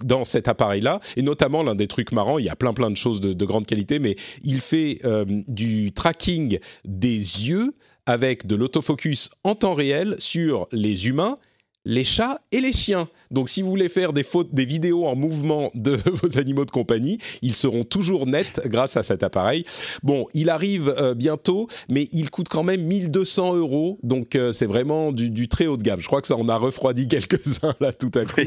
dans 0.04 0.24
cet 0.24 0.48
appareil-là. 0.48 1.00
Et 1.16 1.22
notamment 1.22 1.64
l'un 1.64 1.76
des 1.76 1.88
trucs 1.88 2.12
marrants, 2.12 2.40
il 2.40 2.46
y 2.46 2.50
a 2.50 2.56
plein 2.56 2.74
plein 2.74 2.92
de 2.92 2.98
choses 2.98 3.22
de, 3.22 3.34
de 3.34 3.46
grande 3.46 3.66
qualité, 3.66 4.00
mais 4.00 4.16
il 4.44 4.62
fait 4.62 5.02
du 5.48 5.92
tracking 5.92 6.60
des 6.86 7.16
yeux 7.16 7.74
avec 8.10 8.48
de 8.48 8.56
l'autofocus 8.56 9.30
en 9.44 9.54
temps 9.54 9.76
réel 9.76 10.16
sur 10.18 10.68
les 10.72 11.08
humains 11.08 11.38
les 11.86 12.04
chats 12.04 12.42
et 12.52 12.60
les 12.60 12.74
chiens. 12.74 13.08
Donc 13.32 13.50
si 13.50 13.62
vous 13.62 13.70
voulez 13.70 13.90
faire 13.90 14.12
des, 14.14 14.24
fautes, 14.24 14.54
des 14.54 14.66
vidéos 14.66 15.06
en 15.06 15.16
mouvement 15.16 15.72
de 15.76 16.00
vos 16.22 16.38
animaux 16.38 16.66
de 16.66 16.72
compagnie, 16.72 17.20
ils 17.42 17.54
seront 17.54 17.84
toujours 17.84 18.26
nets 18.26 18.62
grâce 18.66 18.98
à 18.98 19.04
cet 19.04 19.24
appareil. 19.24 19.66
Bon, 20.04 20.28
il 20.34 20.50
arrive 20.50 20.94
euh, 20.98 21.14
bientôt, 21.14 21.68
mais 21.90 22.10
il 22.12 22.30
coûte 22.30 22.50
quand 22.50 22.64
même 22.64 22.84
1200 22.84 23.56
euros, 23.56 23.98
donc 24.04 24.36
euh, 24.36 24.52
c'est 24.52 24.66
vraiment 24.66 25.12
du, 25.12 25.48
très 25.48 25.68
haut 25.68 25.78
de 25.78 25.84
gamme. 25.84 26.02
Je 26.02 26.08
crois 26.08 26.22
que 26.22 26.28
ça 26.28 26.36
en 26.36 26.50
a 26.50 26.58
refroidi 26.58 27.08
quelques-uns 27.10 27.74
là 27.80 27.94
tout 27.94 28.12
à 28.16 28.26
coup 28.26 28.42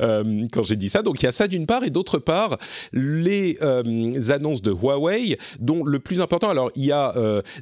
euh, 0.00 0.46
quand 0.52 0.62
j'ai 0.62 0.76
dit 0.76 0.88
ça. 0.88 1.02
Donc 1.02 1.20
il 1.20 1.26
y 1.26 1.28
a 1.28 1.32
ça 1.32 1.48
d'une 1.48 1.66
part, 1.66 1.84
et 1.84 1.90
d'autre 1.90 2.18
part, 2.18 2.58
les 2.92 3.58
annonces 4.30 4.62
de 4.62 4.70
Huawei, 4.70 5.38
dont 5.60 5.84
le 5.84 5.98
plus 5.98 6.20
important, 6.20 6.48
alors 6.48 6.70
il 6.74 6.86
y 6.86 6.92
a 6.92 7.14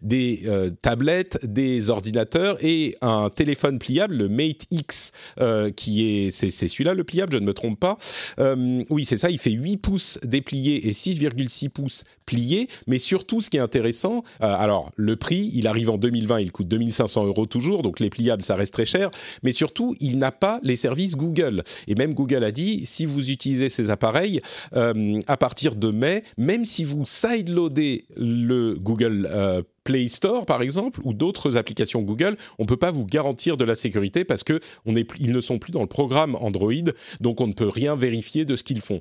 des 0.03 0.45
tablettes, 0.83 1.45
des 1.45 1.91
ordinateurs 1.91 2.57
et 2.65 2.97
un 3.01 3.29
téléphone 3.31 3.79
pliable, 3.79 4.17
le 4.17 4.29
Mate 4.29 4.67
X 4.71 5.00
euh, 5.41 5.71
qui 5.71 6.05
est, 6.07 6.31
c'est, 6.31 6.51
celui-là 6.51 6.95
le 6.95 7.05
pliable, 7.05 7.33
je 7.33 7.39
ne 7.39 7.47
me 7.47 7.55
trompe 7.55 7.79
pas. 7.79 7.99
Euh, 8.39 8.85
oui, 8.91 9.05
c'est 9.05 9.17
ça, 9.17 9.31
il 9.31 9.39
fait 9.39 9.51
8 9.51 9.77
pouces 9.79 10.19
dépliés 10.23 10.89
et 10.89 10.93
6,6 10.93 11.69
pouces 11.69 12.05
pliés. 12.27 12.69
Mais 12.87 12.99
surtout, 12.99 13.41
ce 13.41 13.51
qui 13.51 13.57
est 13.57 13.61
intéressant, 13.61 14.23
euh, 14.43 14.55
alors 14.57 14.91
le 14.97 15.17
prix, 15.17 15.51
il 15.55 15.67
arrive 15.67 15.91
en 15.91 15.99
2020, 15.99 16.41
il 16.41 16.53
coûte 16.53 16.69
2500 16.69 17.27
euros 17.27 17.47
toujours, 17.47 17.83
donc 17.83 18.01
les 18.01 18.11
pliables, 18.11 18.43
ça 18.43 18.55
reste 18.55 18.73
très 18.73 18.87
cher. 18.87 19.11
Mais 19.43 19.53
surtout, 19.53 19.95
il 20.01 20.19
n'a 20.19 20.33
pas 20.33 20.61
les 20.63 20.77
services 20.77 21.17
Google. 21.17 21.63
Et 21.89 21.95
même 21.95 22.15
Google 22.15 22.45
a 22.45 22.53
dit, 22.53 22.87
si 22.87 23.07
vous 23.07 23.31
utilisez 23.31 23.69
ces 23.69 23.91
appareils, 23.91 24.41
à 24.73 25.37
partir 25.37 25.75
de 25.75 25.91
mai, 25.91 26.23
même 26.39 26.65
si 26.65 26.85
vous 26.85 27.05
sideloadez 27.05 28.05
le 28.17 28.77
Google 28.79 29.29
Play 29.91 30.07
Store, 30.07 30.47
par 30.47 30.63
exemple, 30.63 31.01
ou 31.03 31.13
d'autres 31.15 31.57
applications 31.57 32.03
Google, 32.03 32.37
on 32.61 32.63
ne 32.63 32.69
peut 32.69 32.77
pas 32.77 32.93
vous 32.93 33.05
garantir 33.05 33.57
de 33.57 33.65
la 33.65 33.75
sécurité 33.75 34.25
parce 34.25 34.45
que 34.45 34.61
ils 35.19 35.33
ne 35.33 35.41
sont 35.41 35.59
plus 35.59 35.73
dans 35.73 35.81
le 35.81 35.89
programme 35.89 36.37
Android, 36.37 36.73
donc 37.21 37.41
on 37.41 37.49
ne 37.49 37.53
peut 37.53 37.69
rien 37.69 37.97
vérifier 37.97 38.45
de 38.45 38.55
ce 38.55 38.63
qu'ils 38.63 38.83
font. 38.83 39.01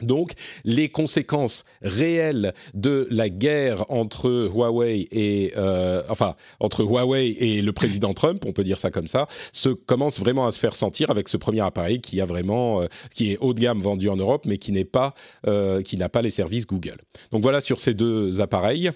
Donc, 0.00 0.32
les 0.64 0.90
conséquences 0.90 1.64
réelles 1.82 2.54
de 2.74 3.08
la 3.10 3.28
guerre 3.28 3.84
entre 3.90 4.48
Huawei 4.54 5.08
et 5.10 5.54
euh, 5.56 6.02
enfin 6.08 6.36
entre 6.60 6.84
Huawei 6.84 7.30
et 7.30 7.62
le 7.62 7.72
président 7.72 8.14
Trump, 8.14 8.44
on 8.46 8.52
peut 8.52 8.62
dire 8.62 8.78
ça 8.78 8.92
comme 8.92 9.08
ça, 9.08 9.26
se 9.50 9.70
commencent 9.70 10.20
vraiment 10.20 10.46
à 10.46 10.52
se 10.52 10.60
faire 10.60 10.76
sentir 10.76 11.10
avec 11.10 11.28
ce 11.28 11.36
premier 11.36 11.62
appareil 11.62 12.00
qui 12.00 12.20
a 12.20 12.26
vraiment 12.26 12.82
euh, 12.82 12.86
qui 13.12 13.32
est 13.32 13.38
haut 13.40 13.54
de 13.54 13.60
gamme 13.60 13.80
vendu 13.80 14.08
en 14.08 14.16
Europe, 14.16 14.44
mais 14.46 14.58
qui 14.58 14.70
n'est 14.70 14.84
pas 14.84 15.14
euh, 15.48 15.82
qui 15.82 15.96
n'a 15.96 16.10
pas 16.10 16.22
les 16.22 16.30
services 16.30 16.66
Google. 16.66 16.98
Donc 17.32 17.42
voilà 17.42 17.60
sur 17.60 17.80
ces 17.80 17.94
deux 17.94 18.40
appareils. 18.40 18.92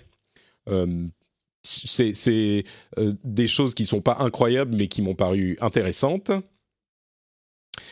Euh, 0.71 1.07
c'est 1.63 2.65
euh, 2.99 3.13
des 3.23 3.49
choses 3.49 3.75
qui 3.75 3.85
sont 3.85 4.01
pas 4.01 4.17
incroyables, 4.21 4.75
mais 4.75 4.89
qui 4.89 5.03
m'ont 5.03 5.15
paru 5.15 5.59
intéressantes. 5.61 6.33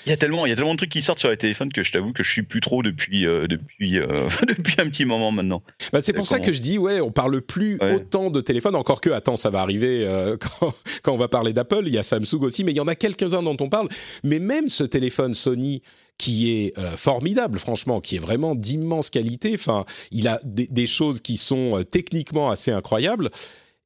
Il 0.06 0.10
y, 0.10 0.12
a 0.12 0.16
tellement, 0.16 0.46
il 0.46 0.50
y 0.50 0.52
a 0.52 0.56
tellement 0.56 0.72
de 0.72 0.78
trucs 0.78 0.90
qui 0.90 1.02
sortent 1.02 1.18
sur 1.18 1.30
les 1.30 1.36
téléphones 1.36 1.72
que 1.72 1.82
je 1.82 1.92
t'avoue 1.92 2.12
que 2.12 2.22
je 2.22 2.30
suis 2.30 2.42
plus 2.42 2.60
trop 2.60 2.82
depuis, 2.82 3.26
euh, 3.26 3.46
depuis, 3.46 3.98
depuis 4.48 4.76
un 4.78 4.88
petit 4.88 5.04
moment 5.04 5.30
maintenant. 5.30 5.62
Bah 5.92 6.00
c'est 6.02 6.12
pour 6.12 6.26
ça 6.26 6.40
que 6.40 6.52
je 6.52 6.60
dis, 6.60 6.78
ouais, 6.78 7.00
on 7.00 7.10
parle 7.10 7.40
plus 7.40 7.78
autant 7.80 8.30
de 8.30 8.40
téléphones, 8.40 8.76
encore 8.76 9.00
que, 9.00 9.10
attends, 9.10 9.36
ça 9.36 9.50
va 9.50 9.60
arriver 9.60 10.06
quand, 10.60 10.74
quand, 11.02 11.12
on 11.12 11.18
va 11.18 11.28
parler 11.28 11.52
d'Apple, 11.52 11.82
il 11.86 11.92
y 11.92 11.98
a 11.98 12.02
Samsung 12.02 12.42
aussi, 12.42 12.64
mais 12.64 12.72
il 12.72 12.76
y 12.76 12.80
en 12.80 12.88
a 12.88 12.94
quelques-uns 12.94 13.42
dont 13.42 13.56
on 13.60 13.68
parle. 13.68 13.88
Mais 14.24 14.38
même 14.38 14.68
ce 14.68 14.84
téléphone 14.84 15.34
Sony 15.34 15.82
qui 16.18 16.50
est 16.50 16.76
euh, 16.78 16.96
formidable, 16.96 17.58
franchement, 17.58 18.00
qui 18.00 18.16
est 18.16 18.20
vraiment 18.20 18.56
d'immense 18.56 19.08
qualité. 19.08 19.52
Enfin, 19.54 19.84
il 20.10 20.26
a 20.26 20.40
des, 20.44 20.86
choses 20.86 21.20
qui 21.20 21.36
sont 21.36 21.78
euh, 21.78 21.84
techniquement 21.84 22.50
assez 22.50 22.72
incroyables. 22.72 23.30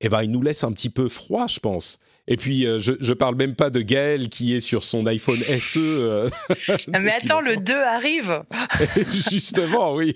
Eh 0.00 0.08
ben, 0.08 0.22
il 0.22 0.30
nous 0.30 0.42
laisse 0.42 0.64
un 0.64 0.72
petit 0.72 0.90
peu 0.90 1.08
froid, 1.08 1.46
je 1.46 1.60
pense. 1.60 1.98
Et 2.28 2.36
puis, 2.36 2.66
euh, 2.66 2.78
je, 2.78 2.92
je 3.00 3.12
parle 3.12 3.34
même 3.34 3.54
pas 3.54 3.70
de 3.70 3.80
Gaël 3.80 4.28
qui 4.28 4.54
est 4.54 4.60
sur 4.60 4.84
son 4.84 5.06
iPhone 5.06 5.36
SE. 5.36 6.30
mais 7.02 7.12
attends, 7.12 7.40
le 7.40 7.56
2 7.56 7.74
arrive. 7.74 8.42
Justement, 9.30 9.94
oui. 9.94 10.14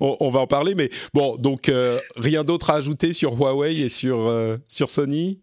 On, 0.00 0.30
va 0.30 0.40
en 0.40 0.46
parler. 0.46 0.74
Mais 0.74 0.90
bon, 1.12 1.36
donc, 1.36 1.70
rien 2.16 2.44
d'autre 2.44 2.70
à 2.70 2.76
ajouter 2.76 3.12
sur 3.12 3.34
Huawei 3.34 3.80
et 3.80 3.88
sur, 3.88 4.32
sur 4.68 4.90
Sony? 4.90 5.40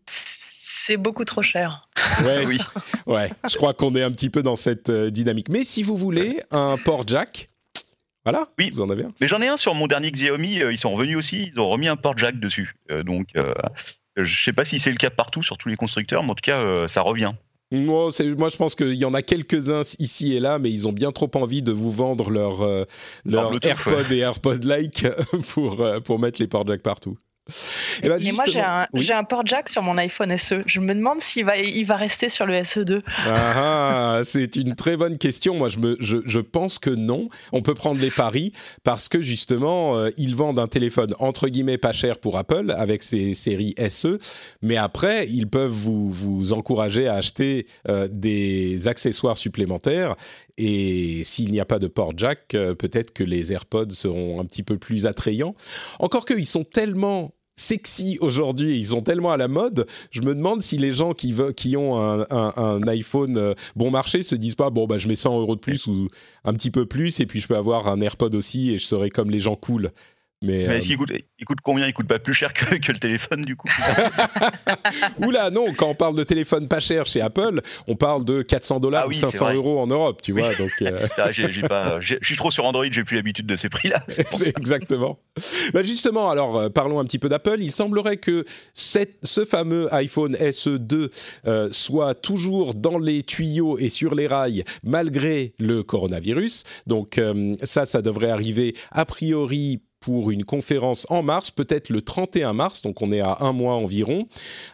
C'est 0.88 0.98
beaucoup 0.98 1.26
trop 1.26 1.42
cher. 1.42 1.90
Ouais, 2.24 2.46
oui. 2.46 2.60
Ouais, 3.08 3.32
je 3.50 3.56
crois 3.58 3.74
qu'on 3.74 3.96
est 3.96 4.04
un 4.04 4.12
petit 4.12 4.30
peu 4.30 4.44
dans 4.44 4.56
cette 4.56 4.90
euh, 4.90 5.10
dynamique. 5.10 5.50
Mais 5.50 5.64
si 5.64 5.82
vous 5.82 5.98
voulez 5.98 6.42
un 6.52 6.78
port 6.78 7.08
jack, 7.08 7.50
voilà, 8.24 8.48
oui. 8.58 8.70
vous 8.72 8.82
en 8.82 8.90
avez 8.90 9.04
un. 9.04 9.12
Mais 9.20 9.28
j'en 9.28 9.42
ai 9.42 9.48
un 9.48 9.58
sur 9.58 9.74
mon 9.76 9.88
dernier 9.88 10.12
Xiaomi, 10.12 10.62
euh, 10.62 10.72
ils 10.72 10.78
sont 10.78 10.92
revenus 10.92 11.18
aussi, 11.18 11.50
ils 11.52 11.60
ont 11.60 11.70
remis 11.70 11.88
un 11.88 11.96
port 11.96 12.18
jack 12.18 12.40
dessus. 12.40 12.76
Euh, 12.92 13.04
donc, 13.04 13.28
je 14.18 14.22
ne 14.22 14.44
sais 14.44 14.54
pas 14.54 14.66
si 14.66 14.80
c'est 14.80 14.92
le 14.92 14.98
cas 14.98 15.10
partout 15.10 15.44
sur 15.44 15.58
tous 15.58 15.70
les 15.70 15.76
constructeurs, 15.76 16.24
mais 16.24 16.32
en 16.32 16.36
tout 16.36 16.42
cas, 16.42 16.88
ça 16.88 17.02
revient. 17.02 17.34
Moi, 17.72 18.10
moi, 18.38 18.50
je 18.50 18.58
pense 18.58 18.76
qu'il 18.76 18.94
y 18.94 19.06
en 19.06 19.14
a 19.14 19.22
quelques-uns 19.22 19.82
ici 20.00 20.36
et 20.36 20.40
là, 20.40 20.58
mais 20.58 20.72
ils 20.72 20.88
ont 20.88 20.94
bien 20.94 21.12
trop 21.12 21.30
envie 21.36 21.62
de 21.62 21.72
vous 21.72 21.92
vendre 21.92 22.30
leur, 22.30 22.66
leur, 23.26 23.66
AirPod 23.66 24.12
et 24.12 24.20
AirPod-like 24.20 25.06
pour, 25.50 25.86
pour 26.04 26.20
mettre 26.20 26.42
les 26.42 26.48
ports 26.48 26.66
jack 26.66 26.82
partout. 26.82 27.18
Et 28.04 28.10
ben, 28.10 28.22
mais 28.24 28.32
moi, 28.32 28.44
j'ai 28.94 29.14
un, 29.14 29.24
port 29.24 29.46
jack 29.46 29.70
sur 29.70 29.82
mon 29.82 29.98
iPhone 29.98 30.36
SE. 30.38 30.64
Je 30.66 30.80
me 30.80 30.94
demande 30.94 31.22
s'il 31.22 31.46
va, 31.46 31.58
il 31.58 31.86
va 31.86 31.96
rester 31.96 32.30
sur 32.30 32.46
le 32.46 32.54
SE2. 32.56 33.02
Ah, 33.26 34.22
c'est 34.24 34.56
une 34.56 34.76
très 34.76 34.98
bonne 34.98 35.18
question. 35.18 35.56
Moi, 35.56 35.70
je, 35.70 35.80
me, 35.80 35.98
je, 36.00 36.18
je, 36.26 36.40
pense 36.40 36.80
que 36.80 36.90
non. 36.90 37.30
On 37.52 37.62
peut 37.62 37.74
prendre 37.74 38.00
les 38.00 38.12
paris 38.12 38.54
parce 38.84 39.10
que 39.10 39.22
justement, 39.22 39.98
euh, 39.98 40.10
ils 40.18 40.36
vendent 40.36 40.60
un 40.60 40.68
téléphone 40.68 41.14
entre 41.20 41.48
guillemets 41.48 41.78
pas 41.78 41.94
cher 41.94 42.20
pour 42.20 42.38
Apple 42.38 42.74
avec 42.78 43.04
ses 43.04 43.34
séries 43.34 43.76
SE. 43.90 44.20
Mais 44.62 44.78
après, 44.78 45.28
ils 45.28 45.48
peuvent 45.48 45.72
vous, 45.72 46.10
vous 46.10 46.54
encourager 46.54 47.08
à 47.08 47.16
acheter 47.16 47.68
euh, 47.88 48.08
des 48.10 48.88
accessoires 48.88 49.38
supplémentaires 49.38 50.16
et 50.58 51.24
s'il 51.24 51.52
n'y 51.52 51.60
a 51.60 51.66
pas 51.66 51.80
de 51.80 51.88
port 51.88 52.14
jack, 52.18 52.56
euh, 52.56 52.74
peut-être 52.74 53.14
que 53.14 53.24
les 53.24 53.54
AirPods 53.54 53.92
seront 53.92 54.42
un 54.42 54.46
petit 54.46 54.64
peu 54.64 54.78
plus 54.78 55.06
attrayants. 55.06 55.56
Encore 56.00 56.26
qu'ils 56.26 56.48
sont 56.48 56.64
tellement 56.64 57.32
sexy 57.58 58.18
aujourd'hui, 58.22 58.78
ils 58.78 58.86
sont 58.88 59.02
tellement 59.02 59.32
à 59.32 59.38
la 59.38 59.50
mode, 59.50 59.86
je 60.12 60.22
me 60.22 60.34
demande 60.34 60.62
si 60.62 60.78
les 60.78 60.94
gens 60.94 61.14
qui, 61.14 61.34
veulent, 61.34 61.54
qui 61.54 61.76
ont 61.76 61.98
un, 62.00 62.88
iPhone 62.88 63.38
euh, 63.38 63.54
bon 63.76 63.92
marché 63.92 64.24
se 64.24 64.36
disent 64.36 64.56
pas, 64.56 64.70
bon, 64.70 64.88
bah, 64.88 64.98
je 65.00 65.08
mets 65.08 65.16
100 65.16 65.42
euros 65.42 65.56
de 65.56 65.60
plus 65.60 65.88
ou 65.88 66.08
un 66.46 66.54
petit 66.54 66.72
peu 66.72 66.86
plus, 66.86 67.20
et 67.20 67.26
puis 67.26 67.42
je 67.42 67.48
peux 67.48 67.58
avoir 67.58 67.88
un 67.88 68.00
AirPod 68.00 68.34
aussi, 68.36 68.72
et 68.74 68.78
je 68.78 68.86
serai 68.86 69.10
comme 69.10 69.30
les 69.30 69.40
gens 69.40 69.56
cool. 69.56 69.92
Mais, 70.44 70.62
est-ce 70.62 70.72
euh, 70.72 70.80
qu'il 70.80 70.98
coûte, 70.98 71.12
il 71.40 71.46
coûte 71.46 71.58
combien? 71.64 71.88
Il 71.88 71.94
coûte 71.94 72.08
pas 72.08 72.20
plus 72.20 72.36
cher 72.36 72.54
que, 72.54 72.76
que 72.76 72.92
le 72.92 73.00
téléphone 73.00 73.42
du 73.42 73.56
coup 73.56 73.68
Oula, 75.20 75.50
non, 75.50 75.74
quand 75.74 75.90
on 75.90 75.96
parle 75.96 76.16
de 76.16 76.24
téléphone 76.24 76.68
pas 76.68 76.80
cher 76.80 77.08
chez 77.08 77.22
Apple, 77.22 77.62
on 77.88 77.96
parle 77.96 78.24
de 78.24 78.44
400 78.44 78.80
dollars 78.80 79.04
ah 79.06 79.08
ou 79.08 79.14
500 79.14 79.56
euros 79.56 79.80
en 79.80 79.88
Europe, 79.88 80.22
tu 80.22 80.34
vois. 80.34 80.54
Donc, 80.54 80.72
euh... 80.84 81.08
je 82.02 82.18
suis 82.22 82.36
trop 82.36 82.52
sur 82.52 82.66
Android, 82.66 82.86
j'ai 82.92 83.04
plus 83.04 83.16
l'habitude 83.16 83.48
de 83.48 83.56
ces 83.56 83.68
prix-là. 83.68 84.06
C'est 84.32 84.56
exactement. 84.56 85.18
bah 85.74 85.82
justement, 85.82 86.30
alors 86.30 86.58
euh, 86.58 86.70
parlons 86.70 87.00
un 87.00 87.06
petit 87.06 87.20
peu 87.20 87.30
d'Apple. 87.30 87.58
Il 87.60 87.72
semblerait 87.72 88.18
que 88.18 88.46
cette, 88.76 89.18
ce 89.24 89.44
fameux 89.44 89.92
iPhone 89.92 90.36
SE2 90.36 91.10
euh, 91.48 91.70
soit 91.72 92.14
toujours 92.14 92.76
dans 92.76 93.00
les 93.00 93.24
tuyaux 93.24 93.80
et 93.80 93.90
sur 93.90 94.14
les 94.14 94.28
rails 94.28 94.64
malgré 94.84 95.56
le 95.58 95.82
coronavirus. 95.82 96.64
Donc 96.86 97.20
ça, 97.64 97.86
ça 97.86 98.02
devrait 98.02 98.30
arriver 98.30 98.76
a 98.92 99.06
priori 99.06 99.82
pour 100.00 100.32
une 100.32 100.44
conférence 100.44 101.08
en 101.10 101.24
mars, 101.24 101.52
peut-être 101.52 101.90
le 101.90 102.02
31 102.02 102.54
mars, 102.54 102.82
donc 102.82 103.02
on 103.02 103.12
est 103.12 103.20
à 103.20 103.38
un 103.42 103.52
mois 103.52 103.76
environ. 103.76 104.28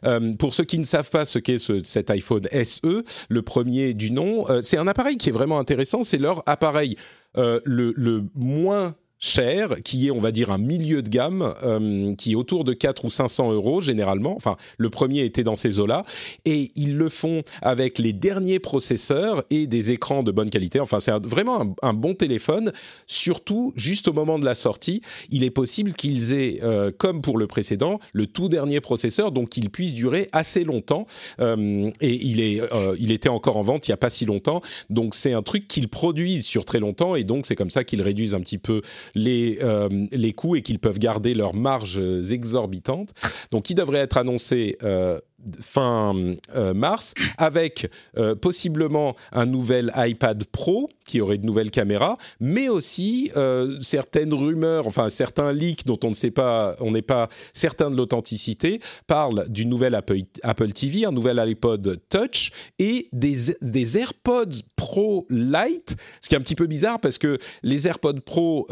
Euh, 0.03 0.33
pour 0.33 0.53
ceux 0.53 0.63
qui 0.63 0.79
ne 0.79 0.83
savent 0.83 1.09
pas 1.09 1.25
ce 1.25 1.39
qu'est 1.39 1.57
cet 1.83 2.09
iPhone 2.09 2.47
SE, 2.63 3.03
le 3.29 3.41
premier 3.41 3.93
du 3.93 4.11
nom, 4.11 4.49
euh, 4.49 4.61
c'est 4.61 4.77
un 4.77 4.87
appareil 4.87 5.17
qui 5.17 5.29
est 5.29 5.33
vraiment 5.33 5.59
intéressant, 5.59 6.03
c'est 6.03 6.17
leur 6.17 6.43
appareil 6.45 6.97
euh, 7.37 7.59
le, 7.65 7.93
le, 7.95 8.25
moins 8.35 8.95
cher, 9.23 9.81
qui 9.85 10.07
est, 10.07 10.11
on 10.11 10.17
va 10.17 10.33
dire, 10.33 10.51
un 10.51 10.57
milieu 10.57 11.01
de 11.01 11.07
gamme, 11.07 11.53
euh, 11.63 12.13
qui 12.15 12.33
est 12.33 12.35
autour 12.35 12.65
de 12.65 12.73
4 12.73 13.05
ou 13.05 13.09
500 13.09 13.53
euros 13.53 13.79
généralement. 13.79 14.35
Enfin, 14.35 14.57
le 14.77 14.89
premier 14.89 15.21
était 15.21 15.45
dans 15.45 15.55
ces 15.55 15.79
eaux-là. 15.79 16.03
Et 16.43 16.71
ils 16.75 16.97
le 16.97 17.07
font 17.07 17.43
avec 17.61 17.99
les 17.99 18.11
derniers 18.11 18.59
processeurs 18.59 19.43
et 19.49 19.65
des 19.65 19.91
écrans 19.91 20.23
de 20.23 20.31
bonne 20.31 20.49
qualité. 20.49 20.81
Enfin, 20.81 20.99
c'est 20.99 21.13
vraiment 21.25 21.73
un, 21.81 21.93
bon 21.93 22.15
téléphone. 22.15 22.73
Surtout, 23.07 23.71
juste 23.77 24.09
au 24.09 24.13
moment 24.13 24.39
de 24.39 24.45
la 24.45 24.55
sortie, 24.55 25.01
il 25.29 25.45
est 25.45 25.51
possible 25.51 25.93
qu'ils 25.93 26.33
aient, 26.33 26.59
euh, 26.61 26.91
comme 26.91 27.21
pour 27.21 27.37
le 27.37 27.47
précédent, 27.47 28.01
le 28.11 28.27
tout 28.27 28.49
dernier 28.49 28.81
processeur, 28.81 29.31
donc 29.31 29.49
qu'il 29.49 29.69
puisse 29.69 29.93
durer 29.93 30.27
assez 30.33 30.65
longtemps. 30.65 31.05
Euh, 31.39 31.89
et 32.01 32.13
il, 32.13 32.41
est, 32.41 32.61
il 32.99 33.13
était 33.13 33.29
encore 33.29 33.55
en 33.55 33.61
vente 33.61 33.87
il 33.87 33.91
n'y 33.91 33.93
a 33.93 33.97
pas 33.97 34.09
si 34.09 34.25
longtemps. 34.25 34.61
Donc, 34.89 35.15
c'est 35.15 35.31
un 35.31 35.43
truc 35.43 35.69
qu'ils 35.69 35.87
produisent 35.87 36.45
sur 36.45 36.65
très 36.65 36.81
longtemps. 36.81 37.15
Et 37.15 37.23
donc, 37.23 37.45
c'est 37.45 37.55
comme 37.55 37.69
ça 37.69 37.85
qu'ils 37.85 38.01
réduisent 38.01 38.35
un 38.35 38.41
petit 38.41 38.57
peu 38.57 38.81
les, 39.15 39.59
euh, 39.61 39.89
les 40.11 40.33
coûts 40.33 40.55
et 40.55 40.61
qu'ils 40.61 40.79
peuvent 40.79 40.99
garder 40.99 41.33
leurs 41.33 41.53
marges 41.53 42.01
exorbitantes. 42.31 43.13
Donc, 43.51 43.69
il 43.69 43.75
devrait 43.75 43.99
être 43.99 44.17
annoncé 44.17 44.77
euh, 44.83 45.19
fin 45.59 46.15
euh, 46.55 46.73
mars, 46.73 47.13
avec 47.37 47.89
euh, 48.17 48.35
possiblement 48.35 49.15
un 49.31 49.45
nouvel 49.45 49.91
iPad 49.95 50.43
Pro 50.45 50.89
qui 51.05 51.19
aurait 51.19 51.37
de 51.37 51.45
nouvelles 51.45 51.71
caméras, 51.71 52.17
mais 52.39 52.69
aussi 52.69 53.31
euh, 53.35 53.77
certaines 53.81 54.33
rumeurs, 54.33 54.87
enfin 54.87 55.09
certains 55.09 55.51
leaks 55.51 55.85
dont 55.85 55.99
on 56.03 56.09
ne 56.09 56.13
sait 56.13 56.31
pas, 56.31 56.75
on 56.79 56.91
n'est 56.91 57.01
pas 57.01 57.27
certain 57.53 57.91
de 57.91 57.97
l'authenticité, 57.97 58.79
parlent 59.05 59.45
d'une 59.49 59.69
nouvelle 59.69 59.95
Apple, 59.95 60.19
Apple, 60.43 60.71
TV, 60.71 61.05
un 61.05 61.11
nouvel 61.11 61.39
iPod 61.39 61.99
Touch 62.09 62.51
et 62.79 63.09
des, 63.11 63.35
des, 63.61 63.97
AirPods 63.97 64.63
Pro 64.77 65.25
Lite, 65.29 65.95
ce 66.21 66.29
qui 66.29 66.35
est 66.35 66.37
un 66.37 66.41
petit 66.41 66.55
peu 66.55 66.67
bizarre 66.67 66.99
parce 66.99 67.17
que 67.17 67.37
les 67.63 67.87
AirPods 67.87 68.21
Pro 68.25 68.67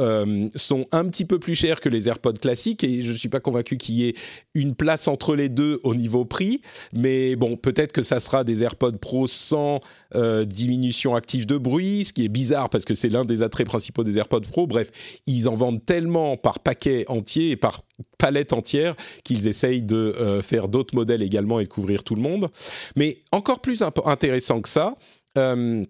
sont 0.55 0.85
un 0.91 1.05
petit 1.09 1.25
peu 1.25 1.37
plus 1.37 1.55
chers 1.55 1.81
que 1.81 1.89
les 1.89 2.07
AirPods 2.07 2.33
classiques 2.33 2.83
et 2.83 3.01
je 3.01 3.11
ne 3.11 3.17
suis 3.17 3.29
pas 3.29 3.39
convaincu 3.39 3.77
qu'il 3.77 3.95
y 3.95 4.07
ait 4.07 4.13
une 4.53 4.75
place 4.75 5.07
entre 5.07 5.35
les 5.35 5.49
deux 5.49 5.79
au 5.83 5.95
niveau 5.95 6.25
prix. 6.25 6.60
Mais 6.93 7.35
bon, 7.35 7.55
peut-être 7.55 7.91
que 7.91 8.01
ça 8.01 8.19
sera 8.19 8.43
des 8.43 8.63
AirPods 8.63 8.97
Pro 8.99 9.27
sans 9.27 9.79
euh, 10.15 10.45
diminution 10.45 11.15
active 11.15 11.45
de 11.45 11.57
bruit, 11.57 12.05
ce 12.05 12.13
qui 12.13 12.25
est 12.25 12.29
bizarre 12.29 12.69
parce 12.69 12.85
que 12.85 12.93
c'est 12.93 13.09
l'un 13.09 13.25
des 13.25 13.43
attraits 13.43 13.67
principaux 13.67 14.03
des 14.03 14.17
AirPods 14.17 14.41
Pro. 14.41 14.67
Bref, 14.67 14.89
ils 15.27 15.47
en 15.47 15.55
vendent 15.55 15.85
tellement 15.85 16.37
par 16.37 16.59
paquet 16.59 17.05
entier 17.07 17.51
et 17.51 17.55
par 17.55 17.83
palette 18.17 18.53
entière 18.53 18.95
qu'ils 19.23 19.47
essayent 19.47 19.83
de 19.83 19.95
euh, 19.95 20.41
faire 20.41 20.67
d'autres 20.67 20.95
modèles 20.95 21.21
également 21.21 21.59
et 21.59 21.63
de 21.63 21.69
couvrir 21.69 22.03
tout 22.03 22.15
le 22.15 22.21
monde. 22.21 22.49
Mais 22.95 23.19
encore 23.31 23.61
plus 23.61 23.83
intéressant 24.05 24.61
que 24.61 24.69
ça, 24.69 24.95
euh, 25.37 25.85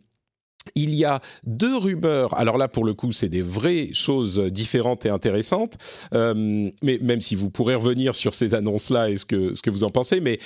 il 0.75 0.93
y 0.93 1.05
a 1.05 1.21
deux 1.45 1.75
rumeurs. 1.75 2.37
Alors 2.37 2.57
là, 2.57 2.67
pour 2.67 2.83
le 2.83 2.93
coup, 2.93 3.11
c'est 3.11 3.29
des 3.29 3.41
vraies 3.41 3.89
choses 3.93 4.39
différentes 4.39 5.05
et 5.05 5.09
intéressantes. 5.09 5.77
Euh, 6.13 6.69
mais 6.83 6.99
même 7.01 7.21
si 7.21 7.35
vous 7.35 7.49
pourrez 7.49 7.75
revenir 7.75 8.15
sur 8.15 8.33
ces 8.33 8.53
annonces-là 8.53 9.09
et 9.09 9.17
ce 9.17 9.25
que, 9.25 9.55
ce 9.55 9.61
que 9.61 9.69
vous 9.69 9.83
en 9.83 9.89
pensez, 9.89 10.21
mais 10.21 10.39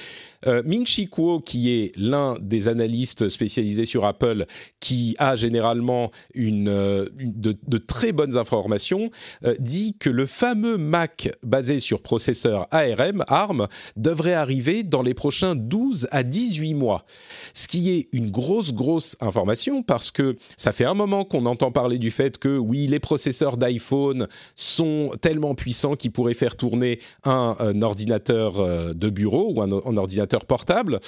euh, 0.47 0.61
Ming 0.65 0.85
Chi 0.85 1.09
Kuo, 1.09 1.39
qui 1.39 1.71
est 1.71 1.91
l'un 1.95 2.37
des 2.39 2.67
analystes 2.67 3.29
spécialisés 3.29 3.85
sur 3.85 4.05
Apple, 4.05 4.45
qui 4.79 5.15
a 5.19 5.35
généralement 5.35 6.11
une, 6.33 6.69
euh, 6.69 7.07
de, 7.15 7.77
très 7.77 8.11
bonnes 8.11 8.37
informations, 8.37 9.09
euh, 9.45 9.55
dit 9.59 9.95
que 9.99 10.09
le 10.09 10.25
fameux 10.25 10.77
Mac 10.77 11.29
basé 11.43 11.79
sur 11.79 12.01
processeur 12.01 12.67
ARM, 12.71 13.23
ARM, 13.27 13.67
devrait 13.95 14.33
arriver 14.33 14.83
dans 14.83 15.01
les 15.01 15.13
prochains 15.13 15.55
12 15.55 16.07
à 16.11 16.23
18 16.23 16.73
mois. 16.73 17.05
Ce 17.53 17.67
qui 17.67 17.91
est 17.91 18.09
une 18.11 18.31
grosse, 18.31 18.73
grosse 18.73 19.15
information 19.19 19.83
parce 19.83 20.11
que 20.11 20.35
ça 20.57 20.71
fait 20.71 20.85
un 20.85 20.93
moment 20.93 21.25
qu'on 21.25 21.45
entend 21.45 21.71
parler 21.71 21.97
du 21.97 22.11
fait 22.11 22.37
que 22.37 22.57
oui, 22.57 22.87
les 22.87 22.99
processeurs 22.99 23.57
d'iPhone 23.57 24.27
sont 24.55 25.11
tellement 25.21 25.55
puissants 25.55 25.95
qu'ils 25.95 26.11
pourraient 26.11 26.33
faire 26.33 26.55
tourner 26.55 26.99
un, 27.23 27.55
ordinateur 27.81 28.95
de 28.95 29.09
bureau 29.09 29.53
ou 29.53 29.61
un 29.61 29.97
ordinateur 29.97 30.34
portable. 30.43 30.99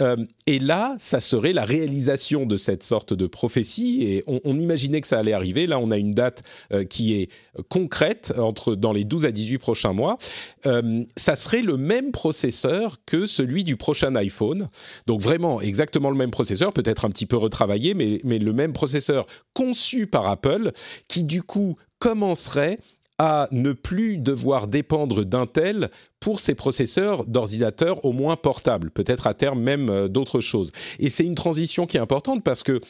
Euh, 0.00 0.16
et 0.46 0.60
là, 0.60 0.96
ça 1.00 1.18
serait 1.18 1.52
la 1.52 1.64
réalisation 1.64 2.46
de 2.46 2.56
cette 2.56 2.84
sorte 2.84 3.12
de 3.12 3.26
prophétie. 3.26 4.04
Et 4.04 4.24
on, 4.26 4.56
imaginait 4.56 5.00
que 5.00 5.08
ça 5.08 5.18
allait 5.18 5.32
arriver. 5.32 5.66
Là, 5.66 5.80
on 5.80 5.90
a 5.90 5.98
une 5.98 6.12
date 6.12 6.42
euh, 6.72 6.84
qui 6.84 7.14
est 7.14 7.30
concrète 7.68 8.32
entre 8.38 8.76
dans 8.76 8.92
les 8.92 9.04
12 9.04 9.26
à 9.26 9.32
18 9.32 9.58
prochains 9.58 9.92
mois. 9.92 10.18
Euh, 10.66 11.02
ça 11.16 11.34
serait 11.34 11.62
le 11.62 11.76
même 11.76 12.12
processeur 12.12 12.98
que 13.06 13.26
celui 13.26 13.64
du 13.64 13.76
prochain 13.76 14.14
iPhone. 14.14 14.68
Donc 15.06 15.20
vraiment 15.20 15.60
exactement 15.60 16.10
le 16.10 16.16
même 16.16 16.30
processeur, 16.30 16.72
peut-être 16.72 17.04
un 17.04 17.10
petit 17.10 17.26
peu 17.26 17.36
retravaillé, 17.36 17.94
mais, 17.94 18.20
mais 18.24 18.38
le 18.38 18.52
même 18.52 18.72
processeur 18.72 19.26
conçu 19.54 20.06
par 20.06 20.26
Apple, 20.28 20.72
qui 21.08 21.24
du 21.24 21.42
coup 21.42 21.76
commencerait 21.98 22.78
à 23.18 23.48
ne 23.50 23.72
plus 23.72 24.18
devoir 24.18 24.66
dépendre 24.66 25.24
d'Intel 25.24 25.90
pour 26.20 26.40
ses 26.40 26.54
processeurs 26.54 27.24
d'ordinateurs 27.24 28.04
au 28.04 28.12
moins 28.12 28.36
portables, 28.36 28.90
peut-être 28.90 29.26
à 29.26 29.34
terme 29.34 29.60
même 29.60 29.90
euh, 29.90 30.08
d'autres 30.08 30.40
choses. 30.40 30.72
Et 30.98 31.08
c'est 31.08 31.24
une 31.24 31.34
transition 31.34 31.86
qui 31.86 31.96
est 31.96 32.00
importante 32.00 32.42
parce 32.42 32.62
que 32.62 32.80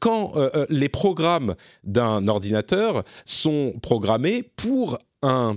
quand 0.00 0.36
euh, 0.36 0.50
euh, 0.54 0.66
les 0.68 0.88
programmes 0.88 1.54
d'un 1.84 2.28
ordinateur 2.28 3.04
sont 3.24 3.74
programmés 3.82 4.42
pour 4.42 4.98
un 5.22 5.56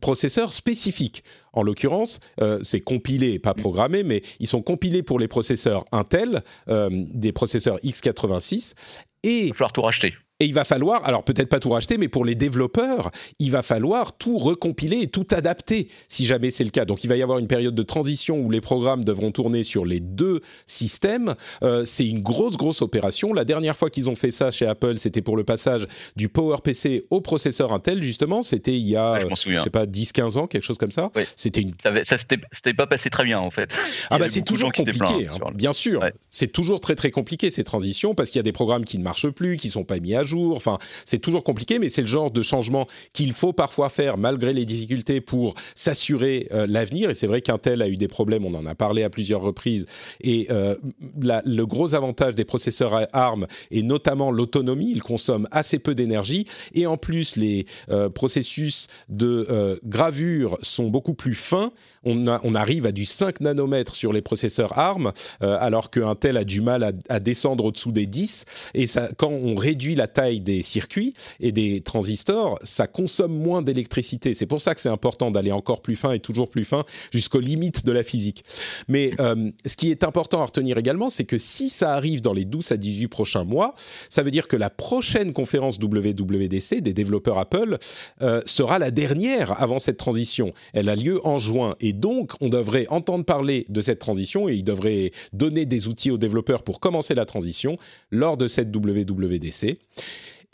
processeur 0.00 0.52
spécifique. 0.52 1.22
En 1.52 1.62
l'occurrence, 1.62 2.18
c'est 2.64 2.80
compilé, 2.80 3.38
pas 3.38 3.54
programmé, 3.54 4.02
mais 4.02 4.22
ils 4.40 4.48
sont 4.48 4.60
compilés 4.60 5.04
pour 5.04 5.20
les 5.20 5.28
processeurs 5.28 5.84
Intel, 5.92 6.42
des 6.66 7.30
processeurs 7.30 7.78
x86. 7.78 8.74
Et 9.22 9.44
il 9.44 9.48
va 9.50 9.54
falloir 9.54 9.72
tout 9.72 9.82
racheter. 9.82 10.14
Et 10.42 10.46
il 10.46 10.54
va 10.54 10.64
falloir, 10.64 11.04
alors 11.06 11.22
peut-être 11.22 11.48
pas 11.48 11.60
tout 11.60 11.70
racheter, 11.70 11.98
mais 11.98 12.08
pour 12.08 12.24
les 12.24 12.34
développeurs, 12.34 13.12
il 13.38 13.52
va 13.52 13.62
falloir 13.62 14.16
tout 14.18 14.38
recompiler 14.38 14.98
et 15.02 15.06
tout 15.06 15.28
adapter 15.30 15.86
si 16.08 16.26
jamais 16.26 16.50
c'est 16.50 16.64
le 16.64 16.70
cas. 16.70 16.84
Donc 16.84 17.04
il 17.04 17.06
va 17.06 17.14
y 17.14 17.22
avoir 17.22 17.38
une 17.38 17.46
période 17.46 17.76
de 17.76 17.82
transition 17.84 18.40
où 18.40 18.50
les 18.50 18.60
programmes 18.60 19.04
devront 19.04 19.30
tourner 19.30 19.62
sur 19.62 19.84
les 19.84 20.00
deux 20.00 20.40
systèmes. 20.66 21.36
Euh, 21.62 21.84
c'est 21.84 22.08
une 22.08 22.22
grosse, 22.22 22.56
grosse 22.56 22.82
opération. 22.82 23.32
La 23.32 23.44
dernière 23.44 23.76
fois 23.76 23.88
qu'ils 23.88 24.10
ont 24.10 24.16
fait 24.16 24.32
ça 24.32 24.50
chez 24.50 24.66
Apple, 24.66 24.98
c'était 24.98 25.22
pour 25.22 25.36
le 25.36 25.44
passage 25.44 25.86
du 26.16 26.28
PowerPC 26.28 27.04
au 27.10 27.20
processeur 27.20 27.72
Intel, 27.72 28.02
justement. 28.02 28.42
C'était 28.42 28.74
il 28.74 28.88
y 28.88 28.96
a, 28.96 29.20
je, 29.20 29.60
sais 29.62 29.70
pas, 29.70 29.86
10-15 29.86 30.38
ans, 30.38 30.48
quelque 30.48 30.64
chose 30.64 30.78
comme 30.78 30.90
ça. 30.90 31.12
C'était 31.36 31.60
une... 31.60 31.74
Ça, 32.02 32.18
s'était 32.18 32.74
pas 32.74 32.88
passé 32.88 33.10
très 33.10 33.22
bien, 33.22 33.38
en 33.38 33.52
fait. 33.52 33.72
Ah 34.10 34.18
bah 34.18 34.28
c'est 34.28 34.44
toujours 34.44 34.72
compliqué, 34.72 35.28
hein, 35.28 35.52
bien 35.54 35.72
sûr. 35.72 36.04
C'est 36.30 36.50
toujours 36.50 36.80
très, 36.80 36.96
très 36.96 37.12
compliqué 37.12 37.52
ces 37.52 37.62
transitions 37.62 38.16
parce 38.16 38.30
qu'il 38.30 38.40
y 38.40 38.40
a 38.40 38.42
des 38.42 38.50
programmes 38.50 38.84
qui 38.84 38.98
ne 38.98 39.04
marchent 39.04 39.30
plus, 39.30 39.56
qui 39.56 39.68
sont 39.68 39.84
pas 39.84 40.00
mis 40.00 40.16
à 40.16 40.24
jour 40.24 40.31
Enfin, 40.36 40.78
c'est 41.04 41.18
toujours 41.18 41.44
compliqué, 41.44 41.78
mais 41.78 41.90
c'est 41.90 42.02
le 42.02 42.06
genre 42.06 42.30
de 42.30 42.42
changement 42.42 42.86
qu'il 43.12 43.32
faut 43.32 43.52
parfois 43.52 43.88
faire 43.88 44.18
malgré 44.18 44.52
les 44.52 44.64
difficultés 44.64 45.20
pour 45.20 45.54
s'assurer 45.74 46.48
euh, 46.52 46.66
l'avenir. 46.68 47.10
Et 47.10 47.14
c'est 47.14 47.26
vrai 47.26 47.42
qu'Intel 47.42 47.82
a 47.82 47.88
eu 47.88 47.96
des 47.96 48.08
problèmes, 48.08 48.44
on 48.44 48.54
en 48.54 48.66
a 48.66 48.74
parlé 48.74 49.02
à 49.02 49.10
plusieurs 49.10 49.40
reprises. 49.40 49.86
Et 50.20 50.46
euh, 50.50 50.74
le 51.20 51.64
gros 51.64 51.94
avantage 51.94 52.34
des 52.34 52.44
processeurs 52.44 53.06
ARM 53.12 53.46
est 53.70 53.82
notamment 53.82 54.30
l'autonomie. 54.30 54.90
Ils 54.90 55.02
consomment 55.02 55.48
assez 55.50 55.78
peu 55.78 55.94
d'énergie. 55.94 56.46
Et 56.74 56.86
en 56.86 56.96
plus, 56.96 57.36
les 57.36 57.66
euh, 57.90 58.08
processus 58.08 58.86
de 59.08 59.78
gravure 59.84 60.58
sont 60.62 60.88
beaucoup 60.88 61.14
plus 61.14 61.34
fins. 61.34 61.72
On, 62.04 62.26
on, 62.26 62.54
arrive 62.54 62.86
à 62.86 62.92
du 62.92 63.04
5 63.04 63.40
nanomètres 63.40 63.94
sur 63.94 64.12
les 64.12 64.22
processeurs 64.22 64.78
ARM, 64.78 65.12
alors 65.40 65.90
qu'Intel 65.90 66.36
a 66.36 66.44
du 66.44 66.60
mal 66.60 66.82
à, 66.82 66.92
à 67.08 67.20
descendre 67.20 67.64
au-dessous 67.64 67.92
des 67.92 68.06
10. 68.06 68.44
Et 68.74 68.86
ça, 68.86 69.08
quand 69.16 69.30
on 69.30 69.54
réduit 69.54 69.94
la 69.94 70.06
taille 70.06 70.21
des 70.30 70.62
circuits 70.62 71.14
et 71.40 71.52
des 71.52 71.80
transistors, 71.80 72.58
ça 72.62 72.86
consomme 72.86 73.36
moins 73.36 73.62
d'électricité. 73.62 74.34
C'est 74.34 74.46
pour 74.46 74.60
ça 74.60 74.74
que 74.74 74.80
c'est 74.80 74.88
important 74.88 75.30
d'aller 75.30 75.52
encore 75.52 75.82
plus 75.82 75.96
fin 75.96 76.12
et 76.12 76.20
toujours 76.20 76.48
plus 76.48 76.64
fin 76.64 76.84
jusqu'aux 77.10 77.40
limites 77.40 77.84
de 77.84 77.92
la 77.92 78.02
physique. 78.02 78.44
Mais 78.88 79.10
euh, 79.20 79.50
ce 79.66 79.76
qui 79.76 79.90
est 79.90 80.04
important 80.04 80.40
à 80.40 80.46
retenir 80.46 80.78
également, 80.78 81.10
c'est 81.10 81.24
que 81.24 81.38
si 81.38 81.70
ça 81.70 81.94
arrive 81.94 82.20
dans 82.20 82.32
les 82.32 82.44
12 82.44 82.72
à 82.72 82.76
18 82.76 83.08
prochains 83.08 83.44
mois, 83.44 83.74
ça 84.08 84.22
veut 84.22 84.30
dire 84.30 84.48
que 84.48 84.56
la 84.56 84.70
prochaine 84.70 85.32
conférence 85.32 85.78
WWDC 85.78 86.80
des 86.80 86.92
développeurs 86.92 87.38
Apple 87.38 87.78
euh, 88.22 88.40
sera 88.46 88.78
la 88.78 88.90
dernière 88.90 89.60
avant 89.60 89.78
cette 89.78 89.96
transition. 89.96 90.52
Elle 90.72 90.88
a 90.88 90.96
lieu 90.96 91.24
en 91.26 91.38
juin 91.38 91.76
et 91.80 91.92
donc 91.92 92.32
on 92.40 92.48
devrait 92.48 92.86
entendre 92.88 93.24
parler 93.24 93.64
de 93.68 93.80
cette 93.80 93.98
transition 93.98 94.48
et 94.48 94.54
ils 94.54 94.64
devraient 94.64 95.10
donner 95.32 95.66
des 95.66 95.88
outils 95.88 96.10
aux 96.10 96.18
développeurs 96.18 96.62
pour 96.62 96.80
commencer 96.80 97.14
la 97.14 97.24
transition 97.24 97.76
lors 98.10 98.36
de 98.36 98.48
cette 98.48 98.74
WWDC. 98.74 99.78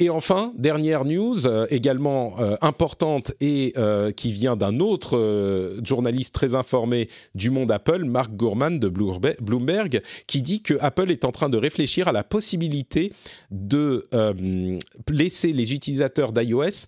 Et 0.00 0.10
enfin, 0.10 0.52
dernière 0.56 1.04
news 1.04 1.48
euh, 1.48 1.66
également 1.70 2.38
euh, 2.38 2.56
importante 2.60 3.32
et 3.40 3.72
euh, 3.76 4.12
qui 4.12 4.30
vient 4.30 4.56
d'un 4.56 4.78
autre 4.78 5.76
journaliste 5.84 6.32
très 6.32 6.54
informé 6.54 7.08
du 7.34 7.50
monde 7.50 7.72
Apple, 7.72 8.04
Mark 8.04 8.30
Gurman 8.36 8.78
de 8.78 8.88
Bloomberg, 8.88 10.02
qui 10.28 10.40
dit 10.40 10.62
que 10.62 10.74
Apple 10.80 11.10
est 11.10 11.24
en 11.24 11.32
train 11.32 11.48
de 11.48 11.56
réfléchir 11.56 12.06
à 12.06 12.12
la 12.12 12.22
possibilité 12.22 13.12
de 13.50 14.06
laisser 15.10 15.52
les 15.52 15.74
utilisateurs 15.74 16.32
d'iOS 16.32 16.86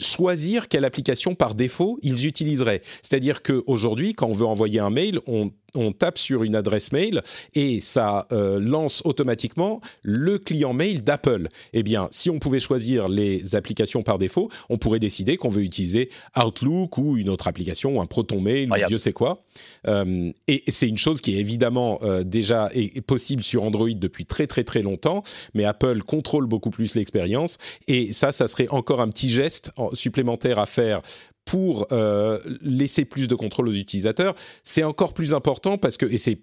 choisir 0.00 0.66
quelle 0.66 0.84
application 0.84 1.36
par 1.36 1.54
défaut 1.54 1.98
ils 2.02 2.26
utiliseraient. 2.26 2.82
C'est-à-dire 3.02 3.42
qu'aujourd'hui, 3.42 4.14
quand 4.14 4.26
on 4.26 4.32
veut 4.32 4.46
envoyer 4.46 4.80
un 4.80 4.90
mail, 4.90 5.20
on 5.28 5.52
on 5.74 5.92
tape 5.92 6.18
sur 6.18 6.44
une 6.44 6.54
adresse 6.54 6.92
mail 6.92 7.22
et 7.54 7.80
ça 7.80 8.26
euh, 8.32 8.58
lance 8.60 9.02
automatiquement 9.04 9.80
le 10.02 10.38
client 10.38 10.72
mail 10.72 11.02
d'Apple. 11.02 11.48
Eh 11.72 11.82
bien, 11.82 12.08
si 12.10 12.30
on 12.30 12.38
pouvait 12.38 12.60
choisir 12.60 13.08
les 13.08 13.56
applications 13.56 14.02
par 14.02 14.18
défaut, 14.18 14.50
on 14.68 14.78
pourrait 14.78 14.98
décider 14.98 15.36
qu'on 15.36 15.48
veut 15.48 15.62
utiliser 15.62 16.10
Outlook 16.36 16.98
ou 16.98 17.16
une 17.16 17.28
autre 17.28 17.48
application, 17.48 17.96
ou 17.96 18.00
un 18.00 18.06
Proton 18.06 18.40
Mail, 18.40 18.70
ou 18.70 18.86
Dieu 18.86 18.98
sait 18.98 19.12
quoi. 19.12 19.44
Euh, 19.86 20.32
et 20.48 20.62
c'est 20.68 20.88
une 20.88 20.98
chose 20.98 21.20
qui 21.20 21.36
est 21.36 21.40
évidemment 21.40 21.98
euh, 22.02 22.24
déjà 22.24 22.70
possible 23.06 23.42
sur 23.42 23.64
Android 23.64 23.90
depuis 23.94 24.26
très 24.26 24.46
très 24.46 24.64
très 24.64 24.82
longtemps, 24.82 25.22
mais 25.54 25.64
Apple 25.64 26.02
contrôle 26.02 26.46
beaucoup 26.46 26.70
plus 26.70 26.94
l'expérience. 26.94 27.58
Et 27.88 28.12
ça, 28.12 28.32
ça 28.32 28.48
serait 28.48 28.68
encore 28.68 29.00
un 29.00 29.08
petit 29.08 29.28
geste 29.28 29.72
supplémentaire 29.92 30.58
à 30.58 30.66
faire 30.66 31.02
pour 31.44 31.86
euh, 31.92 32.38
laisser 32.62 33.04
plus 33.04 33.28
de 33.28 33.34
contrôle 33.34 33.68
aux 33.68 33.72
utilisateurs. 33.72 34.34
C'est 34.62 34.84
encore 34.84 35.12
plus 35.14 35.34
important 35.34 35.78
parce 35.78 35.96
que, 35.96 36.06
et 36.06 36.18
c'est 36.18 36.40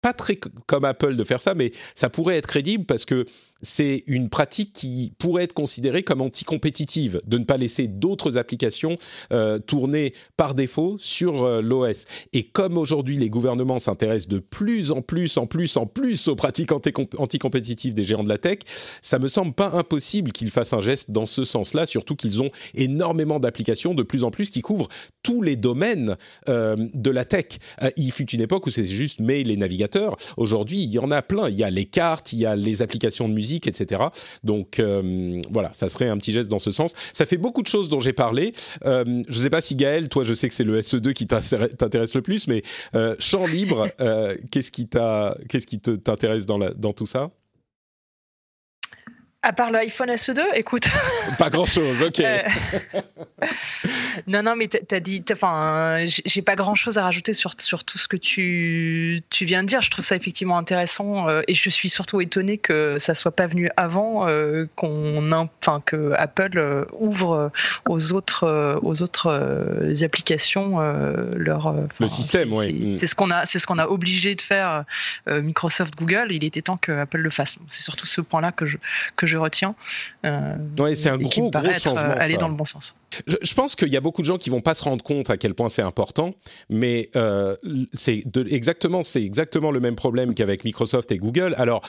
pas 0.00 0.12
très 0.12 0.36
comme 0.36 0.84
Apple 0.84 1.16
de 1.16 1.24
faire 1.24 1.40
ça, 1.40 1.54
mais 1.54 1.72
ça 1.94 2.08
pourrait 2.08 2.36
être 2.36 2.46
crédible 2.46 2.84
parce 2.84 3.04
que 3.04 3.26
c'est 3.62 4.04
une 4.06 4.28
pratique 4.28 4.72
qui 4.72 5.12
pourrait 5.18 5.44
être 5.44 5.54
considérée 5.54 6.02
comme 6.02 6.20
anticompétitive, 6.20 7.20
de 7.26 7.38
ne 7.38 7.44
pas 7.44 7.56
laisser 7.56 7.88
d'autres 7.88 8.38
applications 8.38 8.96
euh, 9.32 9.58
tourner 9.58 10.14
par 10.36 10.54
défaut 10.54 10.96
sur 11.00 11.44
euh, 11.44 11.60
l'OS. 11.60 12.04
Et 12.32 12.44
comme 12.44 12.78
aujourd'hui 12.78 13.16
les 13.16 13.30
gouvernements 13.30 13.78
s'intéressent 13.78 14.28
de 14.28 14.38
plus 14.38 14.92
en 14.92 15.02
plus, 15.02 15.36
en 15.38 15.46
plus, 15.46 15.76
en 15.76 15.86
plus 15.86 16.28
aux 16.28 16.36
pratiques 16.36 16.70
anticompétitives 16.72 17.94
des 17.94 18.04
géants 18.04 18.24
de 18.24 18.28
la 18.28 18.38
tech, 18.38 18.58
ça 19.02 19.18
me 19.18 19.28
semble 19.28 19.52
pas 19.52 19.70
impossible 19.72 20.32
qu'ils 20.32 20.50
fassent 20.50 20.72
un 20.72 20.80
geste 20.80 21.10
dans 21.10 21.26
ce 21.26 21.44
sens-là, 21.44 21.86
surtout 21.86 22.14
qu'ils 22.14 22.42
ont 22.42 22.50
énormément 22.74 23.40
d'applications 23.40 23.94
de 23.94 24.02
plus 24.02 24.24
en 24.24 24.30
plus 24.30 24.50
qui 24.50 24.60
couvrent 24.60 24.88
tous 25.22 25.42
les 25.42 25.56
domaines 25.56 26.16
euh, 26.48 26.76
de 26.94 27.10
la 27.10 27.24
tech. 27.24 27.46
il 27.96 28.12
fut 28.12 28.30
une 28.30 28.40
époque 28.40 28.66
où 28.66 28.70
c'était 28.70 28.88
juste 28.88 29.20
mail 29.20 29.50
et 29.50 29.56
navigateur. 29.56 30.16
Aujourd'hui, 30.36 30.82
il 30.82 30.90
y 30.90 30.98
en 30.98 31.10
a 31.10 31.22
plein. 31.22 31.48
Il 31.48 31.56
y 31.56 31.64
a 31.64 31.70
les 31.70 31.86
cartes, 31.86 32.32
il 32.32 32.40
y 32.40 32.46
a 32.46 32.54
les 32.56 32.82
applications 32.82 33.28
de 33.28 33.34
musique 33.34 33.47
etc. 33.56 34.02
Donc 34.44 34.78
euh, 34.78 35.42
voilà, 35.50 35.72
ça 35.72 35.88
serait 35.88 36.08
un 36.08 36.16
petit 36.18 36.32
geste 36.32 36.48
dans 36.48 36.58
ce 36.58 36.70
sens. 36.70 36.94
Ça 37.12 37.26
fait 37.26 37.36
beaucoup 37.36 37.62
de 37.62 37.68
choses 37.68 37.88
dont 37.88 38.00
j'ai 38.00 38.12
parlé. 38.12 38.52
Euh, 38.84 39.04
je 39.28 39.38
ne 39.38 39.42
sais 39.42 39.50
pas 39.50 39.60
si 39.60 39.74
Gaël, 39.74 40.08
toi, 40.08 40.24
je 40.24 40.34
sais 40.34 40.48
que 40.48 40.54
c'est 40.54 40.64
le 40.64 40.80
SE2 40.80 41.12
qui 41.12 41.26
t'intéresse 41.26 42.14
le 42.14 42.22
plus, 42.22 42.48
mais 42.48 42.62
euh, 42.94 43.14
champ 43.18 43.46
libre, 43.46 43.88
qu'est-ce 44.50 44.70
qui 44.70 44.88
t'intéresse 44.88 46.46
dans 46.46 46.92
tout 46.92 47.06
ça? 47.06 47.30
À 49.42 49.52
part 49.52 49.70
l'iPhone 49.70 50.10
SE2, 50.10 50.40
écoute. 50.54 50.88
Pas 51.38 51.48
grand-chose, 51.48 52.02
ok. 52.02 52.18
Euh, 52.20 52.42
non, 54.26 54.42
non, 54.42 54.56
mais 54.56 54.66
t'as 54.66 54.98
dit, 54.98 55.24
enfin, 55.30 56.04
j'ai 56.06 56.42
pas 56.42 56.56
grand-chose 56.56 56.98
à 56.98 57.04
rajouter 57.04 57.32
sur, 57.32 57.52
sur 57.58 57.84
tout 57.84 57.98
ce 57.98 58.08
que 58.08 58.16
tu, 58.16 59.22
tu 59.30 59.44
viens 59.44 59.62
de 59.62 59.68
dire. 59.68 59.80
Je 59.80 59.90
trouve 59.90 60.04
ça 60.04 60.16
effectivement 60.16 60.58
intéressant 60.58 61.28
euh, 61.28 61.42
et 61.46 61.54
je 61.54 61.70
suis 61.70 61.88
surtout 61.88 62.20
étonné 62.20 62.58
que 62.58 62.98
ça 62.98 63.14
soit 63.14 63.30
pas 63.30 63.46
venu 63.46 63.70
avant 63.76 64.28
euh, 64.28 64.66
qu'on, 64.74 65.30
enfin, 65.30 65.82
que 65.86 66.12
Apple 66.16 66.86
ouvre 66.98 67.52
aux 67.88 68.12
autres, 68.12 68.80
aux 68.82 69.02
autres 69.02 69.92
applications 70.02 70.80
leur. 71.36 71.74
Le 72.00 72.08
système, 72.08 72.52
oui. 72.52 72.90
C'est 72.98 73.06
ce 73.06 73.14
qu'on 73.14 73.30
a, 73.30 73.46
c'est 73.46 73.60
ce 73.60 73.68
qu'on 73.68 73.78
a 73.78 73.86
obligé 73.86 74.34
de 74.34 74.42
faire 74.42 74.84
Microsoft, 75.28 75.94
Google. 75.96 76.28
Il 76.30 76.42
était 76.42 76.62
temps 76.62 76.76
que 76.76 76.90
Apple 76.90 77.18
le 77.18 77.30
fasse. 77.30 77.56
C'est 77.68 77.82
surtout 77.82 78.06
ce 78.06 78.20
point-là 78.20 78.50
que 78.50 78.66
je 78.66 78.78
que 79.14 79.27
je 79.28 79.38
retiens. 79.38 79.74
Euh, 80.26 80.56
c'est 80.94 81.10
un 81.10 81.18
gros, 81.18 81.50
gros 81.50 81.72
changement. 81.74 82.00
Euh, 82.00 82.16
aller 82.18 82.36
dans 82.36 82.48
le 82.48 82.54
bon 82.54 82.64
sens. 82.64 82.96
Je, 83.26 83.54
pense 83.54 83.76
qu'il 83.76 83.88
y 83.88 83.96
a 83.96 84.00
beaucoup 84.00 84.22
de 84.22 84.26
gens 84.26 84.38
qui 84.38 84.50
vont 84.50 84.60
pas 84.60 84.74
se 84.74 84.82
rendre 84.82 85.04
compte 85.04 85.30
à 85.30 85.36
quel 85.36 85.54
point 85.54 85.68
c'est 85.68 85.82
important, 85.82 86.34
mais 86.68 87.10
euh, 87.16 87.56
c'est 87.92 88.24
exactement, 88.50 89.02
c'est 89.02 89.22
exactement 89.22 89.70
le 89.70 89.80
même 89.80 89.96
problème 89.96 90.34
qu'avec 90.34 90.64
Microsoft 90.64 91.12
et 91.12 91.18
Google. 91.18 91.54
Alors, 91.58 91.82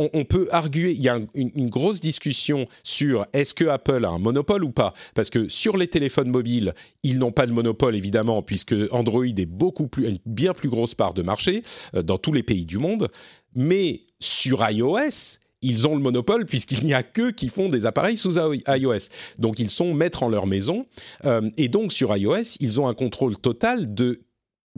on, 0.00 0.24
peut 0.24 0.46
arguer, 0.52 0.92
il 0.92 1.00
y 1.00 1.08
a 1.08 1.18
une, 1.34 1.70
grosse 1.70 2.00
discussion 2.00 2.68
sur 2.84 3.26
est-ce 3.32 3.52
que 3.52 3.64
Apple 3.64 4.04
a 4.04 4.10
un 4.10 4.20
monopole 4.20 4.62
ou 4.62 4.70
pas 4.70 4.94
Parce 5.16 5.28
que 5.28 5.48
sur 5.48 5.76
les 5.76 5.88
téléphones 5.88 6.30
mobiles, 6.30 6.72
ils 7.02 7.18
n'ont 7.18 7.32
pas 7.32 7.48
de 7.48 7.52
monopole 7.52 7.96
évidemment, 7.96 8.40
puisque 8.42 8.76
Android 8.92 9.24
est 9.24 9.46
beaucoup 9.46 9.88
plus, 9.88 10.06
une 10.06 10.18
bien 10.24 10.52
plus 10.52 10.68
grosse 10.68 10.94
part 10.94 11.14
de 11.14 11.22
marché 11.22 11.64
dans 11.94 12.16
tous 12.16 12.32
les 12.32 12.44
pays 12.44 12.64
du 12.64 12.78
monde. 12.78 13.08
Mais 13.56 14.02
sur 14.20 14.64
iOS, 14.70 15.38
ils 15.62 15.88
ont 15.88 15.94
le 15.94 16.02
monopole 16.02 16.46
puisqu'il 16.46 16.84
n'y 16.84 16.94
a 16.94 17.02
qu'eux 17.02 17.32
qui 17.32 17.48
font 17.48 17.68
des 17.68 17.86
appareils 17.86 18.16
sous 18.16 18.36
iOS. 18.38 19.08
Donc 19.38 19.58
ils 19.58 19.70
sont 19.70 19.94
maîtres 19.94 20.22
en 20.22 20.28
leur 20.28 20.46
maison. 20.46 20.86
Euh, 21.24 21.50
et 21.56 21.68
donc 21.68 21.92
sur 21.92 22.16
iOS, 22.16 22.56
ils 22.60 22.80
ont 22.80 22.88
un 22.88 22.94
contrôle 22.94 23.36
total 23.36 23.94
de... 23.94 24.20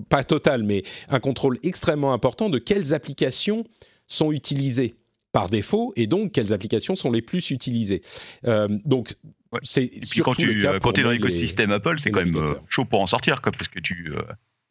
Pas 0.08 0.24
total, 0.24 0.62
mais 0.62 0.82
un 1.10 1.20
contrôle 1.20 1.58
extrêmement 1.62 2.14
important 2.14 2.48
de 2.48 2.58
quelles 2.58 2.94
applications 2.94 3.64
sont 4.06 4.32
utilisées 4.32 4.94
par 5.30 5.50
défaut 5.50 5.92
et 5.94 6.06
donc 6.06 6.32
quelles 6.32 6.54
applications 6.54 6.96
sont 6.96 7.12
les 7.12 7.20
plus 7.20 7.50
utilisées. 7.50 8.00
Euh, 8.46 8.66
donc 8.86 9.14
c'est 9.62 9.90
quand 10.22 10.34
tu 10.34 10.46
le 10.46 10.62
cas 10.62 10.78
quand 10.78 10.96
es 10.96 11.02
dans 11.02 11.10
l'écosystème 11.10 11.70
Apple, 11.70 11.96
c'est 11.98 12.10
quand 12.10 12.24
même 12.24 12.36
euh, 12.36 12.54
chaud 12.68 12.86
pour 12.86 13.02
en 13.02 13.06
sortir, 13.06 13.42
quoi, 13.42 13.52
parce 13.52 13.68
que 13.68 13.80
tu 13.80 14.14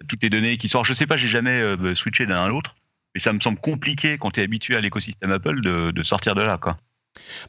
toutes 0.08 0.24
les 0.24 0.30
données 0.30 0.58
qui 0.58 0.68
sortent. 0.68 0.88
Je 0.88 0.94
sais 0.94 1.06
pas, 1.06 1.18
j'ai 1.18 1.28
jamais 1.28 1.62
switché 1.94 2.26
d'un 2.26 2.42
à 2.42 2.48
l'autre. 2.48 2.76
Mais 3.16 3.22
ça 3.22 3.34
me 3.34 3.40
semble 3.40 3.60
compliqué 3.60 4.18
quand 4.20 4.32
tu 4.32 4.42
es 4.42 4.44
habitué 4.44 4.76
à 4.76 4.82
l'écosystème 4.82 5.32
Apple 5.32 5.62
de, 5.62 6.04
sortir 6.04 6.36
de 6.36 6.42
là. 6.42 6.58
Quoi. 6.58 6.78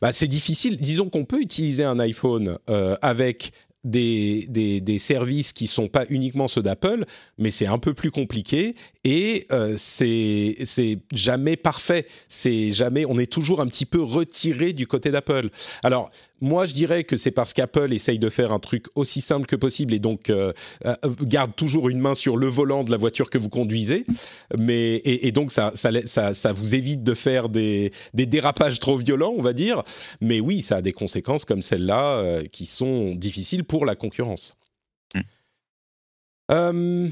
Bah, 0.01 0.13
c'est 0.13 0.29
difficile. 0.29 0.77
Disons 0.77 1.09
qu'on 1.11 1.25
peut 1.25 1.41
utiliser 1.41 1.85
un 1.85 1.99
iPhone 1.99 2.59
euh, 2.69 2.97
avec 3.03 3.53
des, 3.85 4.81
des, 4.81 4.99
services 4.99 5.53
qui 5.53 5.67
sont 5.67 5.89
pas 5.89 6.05
uniquement 6.11 6.49
ceux 6.49 6.63
d'Apple, 6.63 7.07
mais 7.39 7.51
c'est 7.51 7.67
un 7.67 7.79
peu 7.79 7.95
plus 7.95 8.11
compliqué 8.11 8.75
et 9.05 9.47
euh, 9.53 9.75
c'est 9.77 10.57
c'est 10.65 10.99
jamais 11.13 11.57
parfait. 11.57 12.07
C'est 12.29 12.73
jamais, 12.73 13.07
on 13.07 13.17
est 13.19 13.31
toujours 13.31 13.61
un 13.61 13.67
petit 13.67 13.87
peu 13.87 14.03
retiré 14.03 14.73
du 14.73 14.87
côté 14.87 15.11
d'Apple. 15.11 15.49
Alors 15.83 16.11
moi, 16.41 16.67
je 16.67 16.75
dirais 16.75 17.05
que 17.05 17.17
c'est 17.17 17.31
parce 17.31 17.53
qu'Apple 17.53 17.93
essaye 17.93 18.19
de 18.19 18.31
faire 18.31 18.53
un 18.53 18.59
truc 18.59 18.87
aussi 18.95 19.21
simple 19.21 19.47
que 19.47 19.57
possible 19.57 19.95
et 19.95 19.99
donc 19.99 20.31
euh, 20.31 20.53
euh, 20.87 20.95
garde 21.23 21.55
toujours 21.55 21.89
une 21.89 21.99
main 21.99 22.15
sur 22.15 22.37
le 22.37 22.47
volant 22.49 22.85
de 22.85 22.91
la 22.91 22.97
voiture 22.97 23.31
que 23.31 23.39
vous 23.39 23.49
conduisez. 23.49 24.07
Mais 24.59 25.01
et, 25.05 25.33
donc 25.33 25.53
ça, 25.53 25.73
ça, 25.75 25.91
ça, 26.07 26.35
ça, 26.35 26.53
vous 26.53 26.75
évite 26.75 27.03
de 27.03 27.15
faire 27.15 27.49
des, 27.49 27.93
des, 28.15 28.27
dérapages 28.27 28.79
trop 28.81 28.97
violents, 28.97 29.35
on 29.37 29.43
va 29.43 29.53
dire. 29.53 29.83
Mais 30.21 30.41
oui, 30.41 30.63
ça 30.63 30.77
a 30.77 30.83
des 30.83 30.93
conséquences 30.93 31.45
comme 31.45 31.63
celle-là 31.63 32.17
euh, 32.17 32.43
qui 32.45 32.67
sont 32.67 33.15
difficiles 33.15 33.65
pour 33.65 33.85
la 33.85 33.95
concurrence. 33.95 34.57
Mmh. 35.15 37.09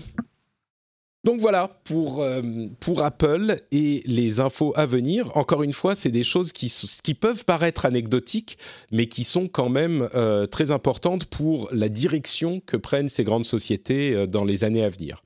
Donc 1.24 1.40
voilà 1.40 1.68
pour, 1.84 2.22
euh, 2.22 2.42
pour 2.80 3.02
Apple 3.02 3.56
et 3.72 4.02
les 4.06 4.40
infos 4.40 4.72
à 4.76 4.86
venir. 4.86 5.36
Encore 5.36 5.62
une 5.62 5.72
fois, 5.72 5.96
c'est 5.96 6.12
des 6.12 6.22
choses 6.22 6.52
qui, 6.52 6.72
qui 7.02 7.14
peuvent 7.14 7.44
paraître 7.44 7.84
anecdotiques, 7.84 8.56
mais 8.92 9.06
qui 9.06 9.24
sont 9.24 9.48
quand 9.48 9.68
même 9.68 10.08
euh, 10.14 10.46
très 10.46 10.70
importantes 10.70 11.26
pour 11.26 11.68
la 11.72 11.88
direction 11.88 12.60
que 12.60 12.76
prennent 12.76 13.08
ces 13.08 13.24
grandes 13.24 13.44
sociétés 13.44 14.14
euh, 14.14 14.26
dans 14.26 14.44
les 14.44 14.62
années 14.62 14.84
à 14.84 14.90
venir. 14.90 15.22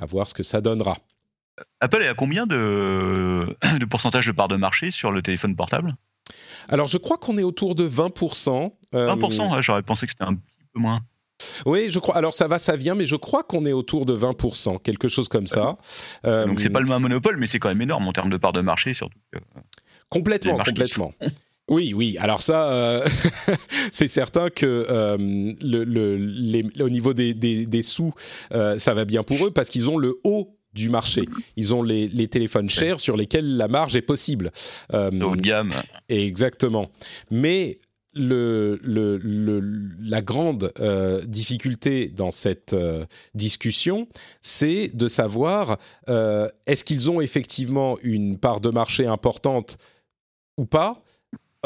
À 0.00 0.06
voir 0.06 0.28
ce 0.28 0.34
que 0.34 0.42
ça 0.42 0.60
donnera. 0.60 0.96
Apple 1.80 2.02
est 2.02 2.08
à 2.08 2.14
combien 2.14 2.46
de, 2.46 3.56
de 3.80 3.84
pourcentage 3.84 4.26
de 4.26 4.32
part 4.32 4.48
de 4.48 4.56
marché 4.56 4.92
sur 4.92 5.10
le 5.10 5.22
téléphone 5.22 5.56
portable? 5.56 5.96
Alors 6.68 6.86
je 6.86 6.98
crois 6.98 7.18
qu'on 7.18 7.36
est 7.36 7.42
autour 7.42 7.74
de 7.74 7.88
20%. 7.88 8.72
20% 8.92 9.62
J'aurais 9.62 9.82
pensé 9.82 10.06
que 10.06 10.12
c'était 10.12 10.24
un 10.24 10.34
petit 10.34 10.64
peu 10.72 10.80
moins. 10.80 11.02
Oui, 11.64 11.86
je 11.90 11.98
crois. 11.98 12.16
Alors 12.16 12.34
ça 12.34 12.48
va, 12.48 12.58
ça 12.58 12.76
vient, 12.76 12.94
mais 12.94 13.04
je 13.04 13.16
crois 13.16 13.42
qu'on 13.42 13.64
est 13.66 13.72
autour 13.72 14.06
de 14.06 14.16
20%, 14.16 14.80
quelque 14.82 15.08
chose 15.08 15.28
comme 15.28 15.46
ça. 15.46 15.76
Euh, 16.24 16.46
Donc 16.46 16.60
c'est 16.60 16.70
pas 16.70 16.80
le 16.80 16.86
même 16.86 17.02
monopole, 17.02 17.36
mais 17.36 17.46
c'est 17.46 17.58
quand 17.58 17.68
même 17.68 17.82
énorme 17.82 18.08
en 18.08 18.12
termes 18.12 18.30
de 18.30 18.36
part 18.36 18.52
de 18.52 18.60
marché, 18.60 18.94
surtout. 18.94 19.18
complètement, 20.08 20.58
complètement. 20.58 21.12
Oui, 21.68 21.92
oui. 21.94 22.16
Alors 22.20 22.42
ça, 22.42 22.70
euh, 22.72 23.04
c'est 23.92 24.06
certain 24.06 24.50
que 24.50 24.86
euh, 24.88 25.16
le, 25.18 26.82
au 26.82 26.88
niveau 26.88 27.12
des, 27.12 27.34
des, 27.34 27.82
sous, 27.82 28.14
euh, 28.52 28.78
ça 28.78 28.94
va 28.94 29.04
bien 29.04 29.24
pour 29.24 29.44
eux 29.44 29.50
parce 29.50 29.68
qu'ils 29.68 29.90
ont 29.90 29.98
le 29.98 30.14
haut 30.22 30.56
du 30.74 30.90
marché. 30.90 31.24
Ils 31.56 31.74
ont 31.74 31.82
les, 31.82 32.06
les 32.06 32.28
téléphones 32.28 32.70
chers 32.70 33.00
sur 33.00 33.16
lesquels 33.16 33.56
la 33.56 33.66
marge 33.66 33.96
est 33.96 34.02
possible. 34.02 34.52
Euh, 34.92 35.10
haut 35.22 35.34
de 35.34 35.40
gamme. 35.40 35.72
Exactement. 36.08 36.88
Mais 37.30 37.78
la 38.16 40.22
grande 40.22 40.72
difficulté 41.26 42.08
dans 42.08 42.30
cette 42.30 42.74
discussion, 43.34 44.08
c'est 44.40 44.88
de 44.94 45.08
savoir 45.08 45.78
est-ce 46.08 46.84
qu'ils 46.84 47.10
ont 47.10 47.20
effectivement 47.20 47.98
une 48.02 48.38
part 48.38 48.60
de 48.60 48.70
marché 48.70 49.06
importante 49.06 49.78
ou 50.56 50.64
pas? 50.64 51.02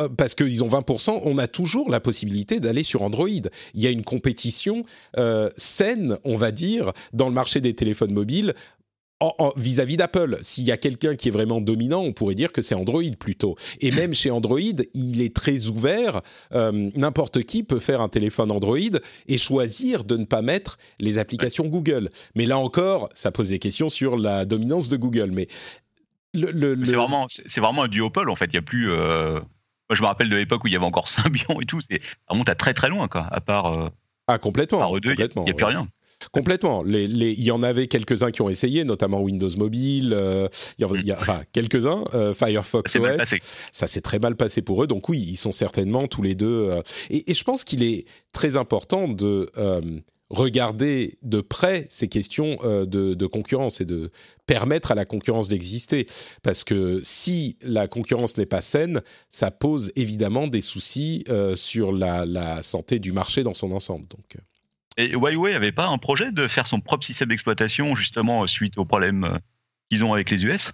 Euh, 0.00 0.08
parce 0.08 0.34
qu'ils 0.34 0.62
ont 0.62 0.68
20%, 0.68 1.20
on 1.24 1.38
a 1.38 1.46
toujours 1.46 1.90
la 1.90 2.00
possibilité 2.00 2.60
d'aller 2.60 2.82
sur 2.82 3.02
Android. 3.02 3.28
Il 3.28 3.50
y 3.74 3.86
a 3.86 3.90
une 3.90 4.04
compétition 4.04 4.84
euh, 5.16 5.50
saine, 5.56 6.16
on 6.24 6.36
va 6.36 6.52
dire, 6.52 6.92
dans 7.12 7.28
le 7.28 7.34
marché 7.34 7.60
des 7.60 7.74
téléphones 7.74 8.12
mobiles 8.12 8.54
vis-à-vis 9.56 9.96
d'Apple. 9.96 10.38
S'il 10.42 10.64
y 10.64 10.72
a 10.72 10.76
quelqu'un 10.76 11.16
qui 11.16 11.28
est 11.28 11.30
vraiment 11.30 11.60
dominant, 11.60 12.00
on 12.00 12.12
pourrait 12.12 12.34
dire 12.34 12.52
que 12.52 12.62
c'est 12.62 12.74
Android 12.74 13.02
plutôt. 13.18 13.56
Et 13.80 13.90
même 13.90 14.14
chez 14.14 14.30
Android, 14.30 14.58
il 14.94 15.20
est 15.20 15.34
très 15.34 15.66
ouvert. 15.66 16.20
Euh, 16.52 16.90
n'importe 16.94 17.42
qui 17.42 17.62
peut 17.62 17.80
faire 17.80 18.00
un 18.00 18.08
téléphone 18.08 18.50
Android 18.50 18.78
et 19.28 19.38
choisir 19.38 20.04
de 20.04 20.16
ne 20.16 20.24
pas 20.24 20.42
mettre 20.42 20.78
les 20.98 21.18
applications 21.18 21.66
Google. 21.66 22.10
Mais 22.34 22.46
là 22.46 22.58
encore, 22.58 23.08
ça 23.14 23.32
pose 23.32 23.50
des 23.50 23.58
questions 23.58 23.88
sur 23.88 24.16
la 24.16 24.44
dominance 24.44 24.88
de 24.88 24.96
Google. 24.96 25.30
Mais 25.32 25.48
le, 26.32 26.84
c'est 26.84 26.94
vraiment, 26.94 27.26
c'est 27.28 27.60
vraiment 27.60 27.82
un 27.82 27.88
duopole 27.88 28.30
en 28.30 28.36
fait. 28.36 28.46
Il 28.46 28.54
y 28.54 28.58
a 28.58 28.62
plus. 28.62 28.88
Moi, 29.90 29.96
je 29.96 30.02
me 30.02 30.06
rappelle 30.06 30.28
de 30.28 30.36
l'époque 30.36 30.62
où 30.62 30.68
il 30.68 30.72
y 30.72 30.76
avait 30.76 30.84
encore 30.84 31.08
Symbian 31.08 31.60
et 31.60 31.66
tout. 31.66 31.80
Ça 31.80 31.96
remonte 32.28 32.48
à 32.48 32.54
très 32.54 32.72
très 32.74 32.88
loin, 32.88 33.08
quoi. 33.08 33.26
À 33.30 33.40
part. 33.40 33.66
Euh, 33.66 33.88
ah, 34.28 34.38
complètement. 34.38 34.96
il 34.96 35.10
n'y 35.10 35.50
a, 35.50 35.54
plus 35.54 35.64
rien. 35.64 35.88
Complètement. 36.32 36.82
Les, 36.82 37.04
il 37.04 37.42
y 37.42 37.50
en 37.50 37.62
avait 37.62 37.86
quelques-uns 37.86 38.30
qui 38.30 38.42
ont 38.42 38.48
essayé, 38.48 38.84
notamment 38.84 39.20
Windows 39.20 39.50
Mobile. 39.56 40.12
Euh, 40.14 40.48
il 40.78 41.04
y 41.04 41.12
a, 41.12 41.18
enfin, 41.18 41.42
quelques-uns. 41.52 42.04
Euh, 42.14 42.34
Firefox 42.34 42.96
OS. 42.96 43.34
Ça 43.72 43.86
s'est 43.86 44.00
très 44.00 44.18
mal 44.18 44.36
passé 44.36 44.62
pour 44.62 44.82
eux. 44.82 44.86
Donc 44.86 45.08
oui, 45.08 45.18
ils 45.20 45.36
sont 45.36 45.52
certainement 45.52 46.06
tous 46.08 46.22
les 46.22 46.34
deux. 46.34 46.80
et, 47.10 47.30
et, 47.30 47.34
je 47.34 47.44
pense 47.44 47.64
qu'il 47.64 47.82
est 47.82 48.04
très 48.32 48.56
important 48.56 49.08
de 49.08 49.50
regarder 50.30 51.18
de 51.22 51.40
près 51.40 51.86
ces 51.90 52.08
questions 52.08 52.56
euh, 52.62 52.86
de, 52.86 53.26
concurrence 53.26 53.80
et 53.80 53.84
de 53.84 54.10
permettre 54.46 54.92
à 54.92 54.94
la 54.94 55.04
concurrence 55.04 55.48
d'exister. 55.48 56.06
Parce 56.42 56.64
que 56.64 57.00
si 57.02 57.58
la 57.62 57.88
concurrence 57.88 58.36
n'est 58.36 58.46
pas 58.46 58.62
saine, 58.62 59.02
ça 59.28 59.50
pose 59.50 59.92
évidemment 59.96 60.46
des 60.46 60.60
soucis 60.60 61.24
euh, 61.28 61.54
sur 61.56 61.92
la, 61.92 62.62
santé 62.62 62.98
du 63.00 63.12
marché 63.12 63.42
dans 63.42 63.54
son 63.54 63.72
ensemble. 63.72 64.06
Donc. 64.08 64.36
Euh. 65.00 65.08
Et 65.08 65.12
Huawei 65.12 65.52
n'avait 65.52 65.72
pas 65.72 65.86
un 65.86 65.98
projet 65.98 66.32
de 66.32 66.48
faire 66.48 66.66
son 66.66 66.80
propre 66.80 67.04
système 67.04 67.28
d'exploitation 67.28 67.94
justement 67.94 68.46
suite 68.46 68.78
aux 68.78 68.84
problèmes 68.84 69.38
qu'ils 69.90 70.04
ont 70.04 70.12
avec 70.12 70.30
les 70.30 70.44
US 70.44 70.72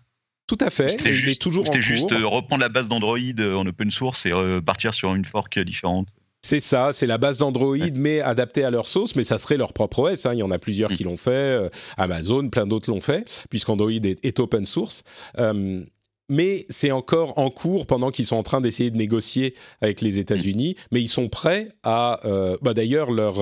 tout 0.49 0.59
à 0.61 0.71
fait. 0.71 0.91
C'était 0.91 1.13
juste, 1.13 1.43
toujours 1.43 1.67
juste 1.73 2.13
reprendre 2.13 2.61
la 2.61 2.69
base 2.69 2.89
d'Android 2.89 3.19
en 3.19 3.67
open 3.67 3.91
source 3.91 4.27
et 4.27 4.33
partir 4.65 4.95
sur 4.95 5.13
une 5.13 5.25
fork 5.25 5.59
différente. 5.59 6.07
C'est 6.47 6.61
ça, 6.61 6.93
c'est 6.93 7.09
la 7.09 7.19
base 7.19 7.39
d'Android, 7.39 7.77
mais 7.95 8.21
adaptée 8.21 8.63
à 8.63 8.71
leur 8.71 8.87
sauce, 8.87 9.17
mais 9.17 9.25
ça 9.25 9.37
serait 9.37 9.57
leur 9.57 9.73
propre 9.73 10.13
OS. 10.13 10.27
Hein. 10.27 10.35
Il 10.35 10.39
y 10.39 10.43
en 10.45 10.53
a 10.53 10.61
plusieurs 10.61 10.93
mm. 10.93 10.95
qui 10.95 11.03
l'ont 11.03 11.17
fait, 11.17 11.31
euh, 11.31 11.69
Amazon, 11.97 12.49
plein 12.51 12.69
d'autres 12.69 12.89
l'ont 12.89 13.01
fait, 13.01 13.45
puisqu'Android 13.51 13.91
est, 13.91 14.25
est, 14.25 14.39
open 14.39 14.65
source. 14.65 15.03
Euh, 15.39 15.83
mais 16.29 16.65
c'est 16.69 16.93
encore 16.93 17.37
en 17.37 17.51
cours 17.51 17.89
pendant 17.89 18.13
qu'ils 18.13 18.27
sont 18.27 18.37
en 18.37 18.45
train 18.45 18.61
d'essayer 18.61 18.93
de 18.93 18.97
négocier 18.97 19.57
avec 19.81 20.01
les 20.03 20.21
États-Unis. 20.21 20.77
Mais 20.93 21.01
ils 21.01 21.09
sont 21.09 21.29
prêts 21.29 21.69
à. 21.83 22.21
Euh, 22.25 22.57
bah 22.63 22.75
D'ailleurs, 22.75 23.11
leur. 23.11 23.41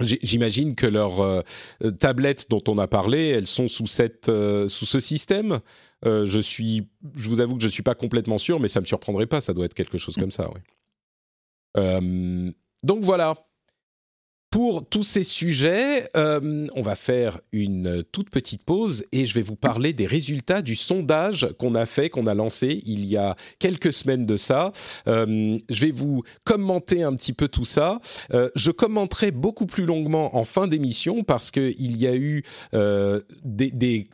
J'imagine 0.00 0.76
que 0.76 0.86
leurs 0.86 1.44
tablettes 1.98 2.46
dont 2.48 2.62
on 2.68 2.78
a 2.78 2.86
parlé, 2.86 3.28
elles 3.28 3.46
sont 3.46 3.68
sous, 3.68 3.86
cette, 3.86 4.26
sous 4.26 4.86
ce 4.86 4.98
système. 4.98 5.60
je, 6.04 6.40
suis, 6.40 6.88
je 7.16 7.28
vous 7.28 7.40
avoue 7.40 7.56
que 7.56 7.60
je 7.60 7.66
ne 7.66 7.72
suis 7.72 7.82
pas 7.82 7.94
complètement 7.94 8.38
sûr, 8.38 8.60
mais 8.60 8.68
ça 8.68 8.80
ne 8.80 8.84
me 8.84 8.86
surprendrait 8.86 9.26
pas. 9.26 9.42
Ça 9.42 9.52
doit 9.52 9.66
être 9.66 9.74
quelque 9.74 9.98
chose 9.98 10.16
mm. 10.16 10.20
comme 10.20 10.30
ça. 10.30 10.48
Oui. 10.54 10.60
Euh, 11.76 12.50
donc 12.82 13.02
voilà, 13.02 13.34
pour 14.50 14.84
tous 14.84 15.04
ces 15.04 15.22
sujets, 15.22 16.10
euh, 16.16 16.66
on 16.74 16.82
va 16.82 16.96
faire 16.96 17.40
une 17.52 18.02
toute 18.10 18.30
petite 18.30 18.64
pause 18.64 19.04
et 19.12 19.24
je 19.24 19.34
vais 19.34 19.42
vous 19.42 19.54
parler 19.54 19.92
des 19.92 20.06
résultats 20.06 20.60
du 20.60 20.74
sondage 20.74 21.48
qu'on 21.56 21.76
a 21.76 21.86
fait, 21.86 22.10
qu'on 22.10 22.26
a 22.26 22.34
lancé 22.34 22.82
il 22.84 23.06
y 23.06 23.16
a 23.16 23.36
quelques 23.60 23.92
semaines 23.92 24.26
de 24.26 24.36
ça. 24.36 24.72
Euh, 25.06 25.56
je 25.70 25.80
vais 25.80 25.92
vous 25.92 26.24
commenter 26.42 27.04
un 27.04 27.14
petit 27.14 27.32
peu 27.32 27.46
tout 27.46 27.64
ça. 27.64 28.00
Euh, 28.34 28.50
je 28.56 28.72
commenterai 28.72 29.30
beaucoup 29.30 29.66
plus 29.66 29.84
longuement 29.84 30.36
en 30.36 30.42
fin 30.42 30.66
d'émission 30.66 31.22
parce 31.22 31.52
qu'il 31.52 31.96
y 31.96 32.08
a 32.08 32.16
eu 32.16 32.42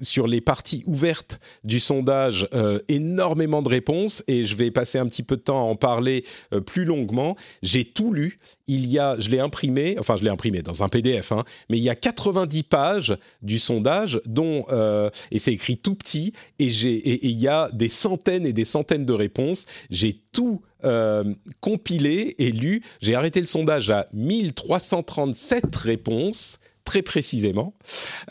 sur 0.03 0.27
les 0.27 0.41
parties 0.43 0.83
ouvertes 0.87 1.41
du 1.65 1.81
sondage 1.81 2.47
énormément 2.89 3.63
de 3.63 3.69
réponses 3.71 4.23
et 4.29 4.45
je 4.45 4.55
vais 4.55 4.71
passer 4.71 4.99
un 4.99 5.07
petit 5.07 5.23
peu 5.23 5.37
de 5.37 5.43
temps 5.43 5.61
à 5.61 5.71
en 5.71 5.77
parler 5.77 6.25
plus 6.67 6.85
longuement. 6.85 7.37
J'ai 7.63 7.85
tout 7.85 8.13
lu. 8.13 8.39
Il 8.67 8.87
y 8.87 8.99
a, 8.99 9.19
je 9.19 9.31
l'ai 9.31 9.39
imprimé, 9.39 9.97
enfin 9.99 10.17
je 10.17 10.26
imprimé 10.29 10.63
dans 10.63 10.83
un 10.83 10.89
PDF, 10.89 11.33
hein, 11.33 11.45
mais 11.69 11.79
il 11.79 11.83
y 11.83 11.91
a 11.91 11.95
90 11.95 12.63
pages 12.65 13.17
du 13.43 13.59
sondage, 13.59 14.21
dont 14.27 14.65
euh, 14.71 15.11
et 15.31 15.39
c'est 15.39 15.53
écrit 15.53 15.77
tout 15.77 15.95
petit, 15.95 16.33
et 16.59 16.67
il 16.67 17.39
y 17.39 17.49
a 17.49 17.71
des 17.73 17.89
centaines 17.89 18.47
et 18.47 18.53
des 18.53 18.65
centaines 18.65 19.05
de 19.05 19.13
réponses. 19.13 19.67
J'ai 19.91 20.21
tout 20.33 20.63
euh, 20.85 21.25
compilé 21.61 22.35
et 22.39 22.53
lu. 22.53 22.83
J'ai 23.01 23.15
arrêté 23.15 23.41
le 23.41 23.47
sondage 23.47 23.91
à 23.91 24.07
1337 24.13 25.75
réponses 25.75 26.59
très 26.85 27.03
précisément. 27.03 27.75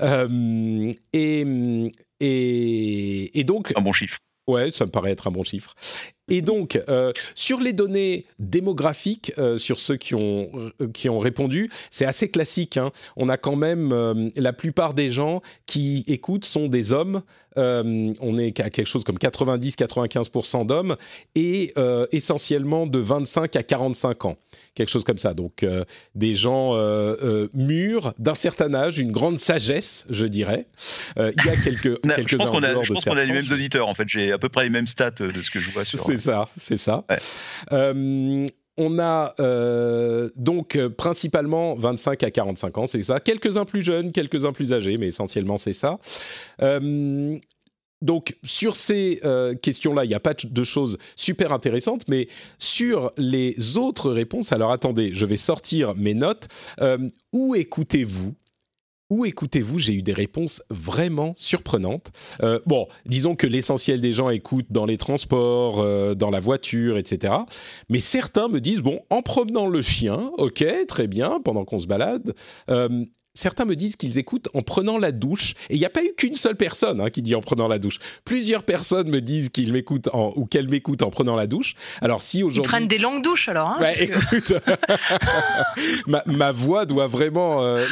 Euh, 0.02 0.92
et, 1.14 1.46
et, 2.20 3.40
et, 3.40 3.44
donc... 3.44 3.74
Un 3.76 3.82
bon 3.82 3.94
chiffre. 3.94 4.18
Ouais, 4.48 4.72
ça 4.72 4.86
me 4.86 4.92
paraît 4.92 5.12
être 5.12 5.28
un 5.28 5.32
bon 5.32 5.44
chiffre. 5.44 5.74
Et 6.28 6.42
donc, 6.42 6.82
euh, 6.90 7.14
sur 7.36 7.60
les 7.60 7.74
données 7.74 8.26
démographiques, 8.40 9.32
euh, 9.38 9.58
sur 9.58 9.80
ceux 9.80 9.96
qui 9.96 10.16
ont, 10.16 10.50
euh, 10.82 10.88
qui 10.92 11.08
ont 11.08 11.20
répondu, 11.20 11.70
c'est 11.92 12.06
assez 12.06 12.30
classique. 12.30 12.78
Hein. 12.78 12.92
On 13.16 13.30
a 13.30 13.38
quand 13.38 13.56
même 13.56 14.32
la 14.36 14.54
plupart 14.54 14.94
des 14.94 15.10
gens 15.10 15.42
qui 15.66 16.04
écoutent 16.08 16.46
sont 16.46 16.68
des 16.68 16.94
hommes. 16.94 17.22
On 17.58 18.38
est 18.38 18.60
à 18.60 18.70
quelque 18.70 18.88
chose 18.88 19.04
comme 19.04 19.18
90-95% 19.18 20.66
d'hommes 20.66 20.96
et 21.36 21.74
essentiellement 22.12 22.88
de 22.88 23.00
25 23.00 23.56
à 23.56 23.64
45 23.64 24.26
ans, 24.26 24.38
quelque 24.74 24.90
chose 24.90 25.04
comme 25.04 25.18
ça. 25.18 25.34
Donc, 25.34 25.66
des 26.16 26.36
gens 26.36 26.76
mûrs, 27.54 28.14
d'un 28.20 28.34
certain 28.34 28.74
âge, 28.74 29.00
une 29.00 29.12
grande 29.12 29.38
sagesse, 29.38 30.06
je 30.10 30.26
dirais. 30.26 30.66
Il 31.18 31.46
y 31.46 31.50
a 31.50 31.58
quelques, 31.58 32.02
quelques 32.16 32.32
je 32.32 32.36
pense 32.38 32.50
qu'on 32.50 32.64
a, 32.64 32.84
je 32.84 32.94
pense 32.94 33.06
qu'on 33.06 33.18
a 33.18 33.24
les 33.24 33.34
mêmes 33.34 33.52
auditeurs. 33.52 33.88
En 33.88 33.96
fait, 33.96 34.08
j'ai 34.08 34.32
à 34.32 34.38
peu 34.38 34.50
près 34.50 34.64
les 34.64 34.70
mêmes 34.70 34.88
stats 34.88 35.12
de 35.12 35.42
ce 35.42 35.50
que 35.50 35.60
je 35.60 35.72
vois 35.72 35.86
sur. 35.86 36.00
C'est 36.00 36.18
ça, 36.18 36.48
c'est 36.58 36.78
ça. 36.78 37.04
Euh, 37.72 38.46
on 38.78 39.00
a 39.00 39.34
euh, 39.40 40.30
donc 40.36 40.76
euh, 40.76 40.90
principalement 40.90 41.76
25 41.76 42.24
à 42.24 42.32
45 42.32 42.78
ans, 42.78 42.86
c'est 42.86 43.04
ça. 43.04 43.20
Quelques-uns 43.20 43.66
plus 43.66 43.84
jeunes, 43.84 44.12
quelques-uns 44.12 44.52
plus 44.52 44.74
âgés, 44.74 44.98
mais 44.98 45.08
essentiellement 45.08 45.58
c'est 45.58 45.74
ça. 45.74 45.98
donc 48.02 48.38
sur 48.44 48.76
ces 48.76 49.22
questions-là, 49.62 50.06
il 50.06 50.10
n'y 50.10 50.14
a 50.14 50.20
pas 50.20 50.34
de 50.34 50.64
choses 50.64 50.98
super 51.16 51.52
intéressantes, 51.52 52.04
mais 52.08 52.28
sur 52.60 53.12
les 53.18 53.78
autres 53.78 54.12
réponses, 54.12 54.52
alors 54.52 54.72
attendez, 54.72 55.12
je 55.14 55.26
vais 55.26 55.38
sortir 55.38 55.96
mes 55.96 56.14
notes. 56.14 56.48
où 57.32 57.56
écoutez-vous 57.56 58.36
où 59.10 59.26
écoutez-vous? 59.26 59.80
J'ai 59.80 59.94
eu 59.94 60.02
des 60.02 60.14
réponses 60.14 60.64
vraiment 60.70 61.34
surprenantes. 61.38 62.12
Euh, 62.42 62.60
bon, 62.66 62.88
disons 63.06 63.36
que 63.36 63.48
l'essentiel 63.48 64.02
des 64.02 64.14
gens 64.14 64.30
écoutent 64.30 64.72
dans 64.72 64.86
les 64.86 64.98
transports, 64.98 65.80
euh, 65.80 66.16
dans 66.16 66.30
la 66.30 66.40
voiture, 66.40 66.98
etc. 66.98 67.34
Mais 67.90 68.00
certains 68.00 68.48
me 68.48 68.60
disent, 68.60 68.82
bon, 68.82 69.00
en 69.10 69.22
promenant 69.22 69.68
le 69.68 69.82
chien, 69.82 70.32
ok, 70.38 70.66
très 70.88 71.08
bien, 71.08 71.40
pendant 71.44 71.66
qu'on 71.66 71.80
se 71.80 71.88
balade. 71.88 72.34
Euh, 72.70 73.06
certains 73.36 73.66
me 73.66 73.76
disent 73.76 73.96
qu'ils 73.96 74.18
écoutent 74.18 74.50
en 74.56 74.62
prenant 74.62 74.98
la 74.98 75.12
douche. 75.12 75.54
Et 75.70 75.76
il 75.76 75.80
n'y 75.80 75.86
a 75.86 75.92
pas 75.92 76.04
eu 76.04 76.14
qu'une 76.18 76.36
seule 76.36 76.56
personne 76.56 77.00
hein, 77.00 77.10
qui 77.12 77.22
dit 77.22 77.36
en 77.36 77.42
prenant 77.42 77.68
la 77.68 77.78
douche. 77.78 78.00
Plusieurs 78.24 78.64
personnes 78.64 79.10
me 79.10 79.22
disent 79.22 79.50
qu'ils 79.50 79.72
m'écoutent 79.72 80.10
ou 80.36 80.46
qu'elles 80.46 80.70
m'écoutent 80.70 81.04
en 81.04 81.12
prenant 81.12 81.36
la 81.36 81.46
douche. 81.46 81.76
Alors 82.02 82.22
si 82.22 82.42
aujourd'hui... 82.42 82.68
Ils 82.68 82.72
prennent 82.72 82.88
des 82.88 82.98
longues 82.98 83.24
douches 83.24 83.50
alors. 83.50 83.70
Hein, 83.70 83.94
écoute, 84.00 84.54
ma, 86.26 86.52
voix 86.52 86.86
doit 86.86 87.08
vraiment 87.08 87.62
euh, 87.62 87.86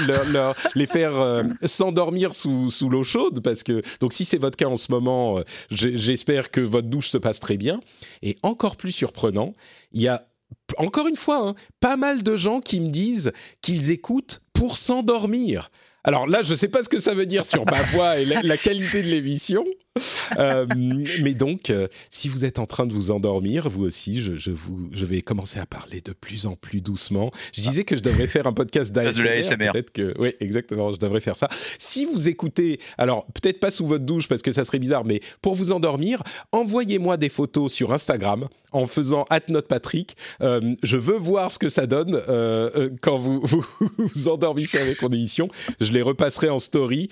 les 0.75 0.85
faire 0.87 1.19
euh, 1.19 1.43
s'endormir 1.63 2.33
sous, 2.33 2.71
sous 2.71 2.89
l'eau 2.89 3.03
chaude 3.03 3.41
parce 3.41 3.63
que 3.63 3.81
donc 3.99 4.13
si 4.13 4.25
c'est 4.25 4.37
votre 4.37 4.57
cas 4.57 4.67
en 4.67 4.77
ce 4.77 4.91
moment, 4.91 5.37
euh, 5.37 5.43
j'espère 5.69 6.49
que 6.49 6.61
votre 6.61 6.87
douche 6.87 7.09
se 7.09 7.17
passe 7.17 7.39
très 7.39 7.57
bien. 7.57 7.79
Et 8.21 8.37
encore 8.41 8.77
plus 8.77 8.91
surprenant, 8.91 9.53
il 9.91 10.01
y 10.01 10.07
a 10.07 10.25
encore 10.77 11.07
une 11.07 11.15
fois, 11.15 11.49
hein, 11.49 11.55
pas 11.79 11.97
mal 11.97 12.23
de 12.23 12.35
gens 12.35 12.59
qui 12.59 12.79
me 12.79 12.89
disent 12.89 13.31
qu'ils 13.61 13.91
écoutent 13.91 14.41
pour 14.53 14.77
s'endormir. 14.77 15.69
Alors 16.03 16.27
là, 16.27 16.43
je 16.43 16.51
ne 16.51 16.55
sais 16.55 16.67
pas 16.67 16.83
ce 16.83 16.89
que 16.89 16.99
ça 16.99 17.13
veut 17.13 17.25
dire 17.25 17.45
sur 17.45 17.65
ma 17.65 17.81
voix 17.83 18.19
et 18.19 18.25
la, 18.25 18.57
qualité 18.57 19.01
de 19.01 19.07
l'émission. 19.07 19.65
Euh, 20.37 20.65
mais 21.21 21.33
donc, 21.33 21.69
euh, 21.69 21.87
si 22.09 22.27
vous 22.27 22.45
êtes 22.45 22.59
en 22.59 22.65
train 22.65 22.85
de 22.85 22.93
vous 22.93 23.11
endormir, 23.11 23.69
vous 23.69 23.85
aussi, 23.85 24.21
je, 24.21 24.51
vous, 24.51 24.89
je 24.91 25.05
vais 25.05 25.21
commencer 25.21 25.59
à 25.59 25.65
parler 25.65 26.01
de 26.01 26.11
plus 26.11 26.45
en 26.45 26.55
plus 26.55 26.81
doucement. 26.81 27.31
Je 27.53 27.61
disais 27.61 27.83
que 27.83 27.95
je 27.95 28.01
devrais 28.01 28.27
faire 28.27 28.47
un 28.47 28.53
podcast 28.53 28.91
d'ASMR. 28.91 29.71
Peut-être 29.71 29.91
que, 29.91 30.13
oui, 30.19 30.33
exactement, 30.39 30.91
je 30.91 30.97
devrais 30.97 31.21
faire 31.21 31.37
ça. 31.37 31.47
Si 31.77 32.05
vous 32.05 32.27
écoutez, 32.27 32.79
alors 32.97 33.25
peut-être 33.27 33.59
pas 33.59 33.71
sous 33.71 33.85
votre 33.85 34.03
douche 34.03 34.27
parce 34.27 34.41
que 34.41 34.51
ça 34.51 34.63
serait 34.63 34.79
bizarre, 34.79 35.05
mais 35.05 35.21
pour 35.41 35.55
vous 35.55 35.71
endormir, 35.71 36.23
envoyez-moi 36.51 37.15
des 37.17 37.29
photos 37.29 37.71
sur 37.71 37.93
Instagram 37.93 38.47
en 38.73 38.87
faisant 38.87 39.25
@notepatrick. 39.47 40.17
Euh, 40.41 40.75
je 40.83 40.97
veux 40.97 41.17
voir 41.17 41.51
ce 41.51 41.59
que 41.59 41.69
ça 41.69 41.85
donne 41.85 42.19
euh, 42.27 42.89
quand 43.01 43.17
vous, 43.17 43.39
vous 43.41 43.65
vous 43.97 44.27
endormissez 44.27 44.79
avec 44.79 45.01
mon 45.01 45.09
émission. 45.09 45.47
Je 45.79 45.92
les 45.93 46.01
repasserai 46.01 46.49
en 46.49 46.59
story 46.59 47.09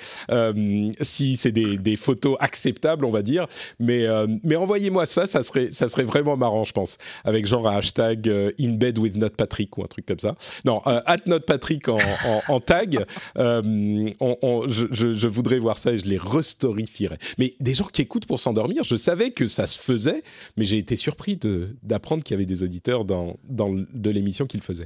si 1.01 1.37
c'est 1.37 1.51
des, 1.51 1.95
photos 1.95 2.37
acceptées 2.39 2.81
on 3.03 3.09
va 3.09 3.21
dire. 3.21 3.47
Mais, 3.79 4.05
euh, 4.05 4.27
envoyez-moi 4.55 5.05
ça, 5.05 5.27
ça 5.27 5.43
serait, 5.43 6.03
vraiment 6.03 6.37
marrant, 6.37 6.63
je 6.63 6.71
pense, 6.71 6.97
avec 7.23 7.45
genre 7.45 7.67
un 7.67 7.77
hashtag 7.77 8.27
euh, 8.27 8.51
in 8.59 8.71
bed 8.71 8.97
with 8.97 9.15
not 9.15 9.31
Patrick 9.31 9.77
ou 9.77 9.83
un 9.83 9.87
truc 9.87 10.05
comme 10.05 10.19
ça. 10.19 10.35
Non, 10.65 10.81
euh, 10.87 11.01
at 11.05 11.17
not 11.25 11.41
Patrick 11.41 11.87
en, 11.87 12.59
tag. 12.59 13.05
Je, 13.35 15.27
voudrais 15.27 15.59
voir 15.59 15.77
ça 15.77 15.91
et 15.93 15.97
je 15.97 16.05
les 16.05 16.17
restorifierais. 16.17 17.17
Mais 17.37 17.53
des 17.59 17.73
gens 17.73 17.85
qui 17.85 18.01
écoutent 18.01 18.25
pour 18.25 18.39
s'endormir, 18.39 18.83
je 18.83 18.95
savais 18.95 19.31
que 19.31 19.47
ça 19.47 19.67
se 19.67 19.79
faisait, 19.79 20.23
mais 20.57 20.65
j'ai 20.65 20.77
été 20.77 20.95
surpris 20.95 21.39
d'apprendre 21.83 22.23
qu'il 22.23 22.35
y 22.35 22.37
avait 22.37 22.45
des 22.45 22.63
auditeurs 22.63 23.05
dans, 23.05 23.37
dans 23.47 23.71
de 23.71 24.09
l'émission 24.09 24.45
qu'ils 24.45 24.61
faisaient. 24.61 24.85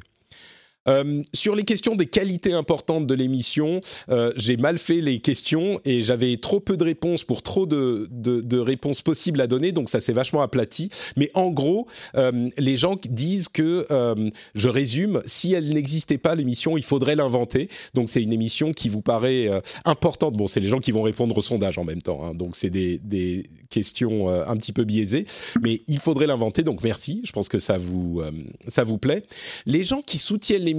Euh, 0.88 1.24
sur 1.34 1.56
les 1.56 1.64
questions 1.64 1.96
des 1.96 2.06
qualités 2.06 2.54
importantes 2.54 3.08
de 3.08 3.14
l'émission, 3.14 3.82
euh, 4.10 4.32
j'ai 4.36 4.58
mal 4.58 4.78
fait 4.78 5.02
les 5.02 5.20
questions 5.20 5.80
et 5.86 6.02
j'avais 6.02 6.38
trop 6.38 6.60
peu 6.60 6.78
de 6.78 6.84
réponses 6.84 7.24
pour 7.24 7.42
trop 7.42 7.66
de, 7.66 8.60
réponses 8.60 9.02
possibles 9.02 9.42
à 9.42 9.48
donner, 9.48 9.72
donc 9.72 9.90
ça 9.90 10.00
s'est 10.00 10.14
vachement 10.14 10.42
aplati. 10.42 10.90
Mais 11.18 11.32
en 11.34 11.50
gros, 11.50 11.88
euh, 12.16 12.50
les 12.58 12.78
gens 12.78 12.96
disent 13.10 13.50
que, 13.50 13.86
je 14.56 14.70
résume, 14.70 15.22
si 15.26 15.54
elle 15.54 15.74
n'existait 15.74 16.18
pas, 16.18 16.36
l'émission, 16.36 16.78
il 16.78 16.84
faudrait 16.84 17.16
l'inventer. 17.16 17.70
Donc 17.94 18.10
c'est 18.10 18.22
une 18.22 18.34
émission 18.34 18.72
qui 18.72 18.90
vous 18.90 19.02
paraît 19.02 19.50
importante. 19.84 20.34
Bon, 20.34 20.48
c'est 20.48 20.60
les 20.60 20.70
gens 20.70 20.80
qui 20.80 20.92
vont 20.92 21.02
répondre 21.02 21.38
au 21.38 21.42
sondage 21.42 21.78
en 21.78 21.84
même 21.84 22.02
temps, 22.02 22.24
hein, 22.24 22.34
donc 22.34 22.56
c'est 22.56 22.70
des, 22.70 23.44
questions 23.70 24.30
un 24.30 24.56
petit 24.58 24.72
peu 24.72 24.84
biaisées, 24.84 25.26
mais 25.62 25.82
il 25.88 26.00
faudrait 26.00 26.28
l'inventer. 26.28 26.64
Donc 26.64 26.84
merci, 26.84 27.22
je 27.24 27.32
pense 27.32 27.50
que 27.50 27.60
ça 27.60 27.78
vous, 27.78 28.22
ça 28.68 28.84
vous 28.84 28.98
plaît. 28.98 29.24
Les 29.66 29.84
gens 29.84 30.02
qui 30.02 30.18
soutiennent 30.18 30.64
les 30.64 30.75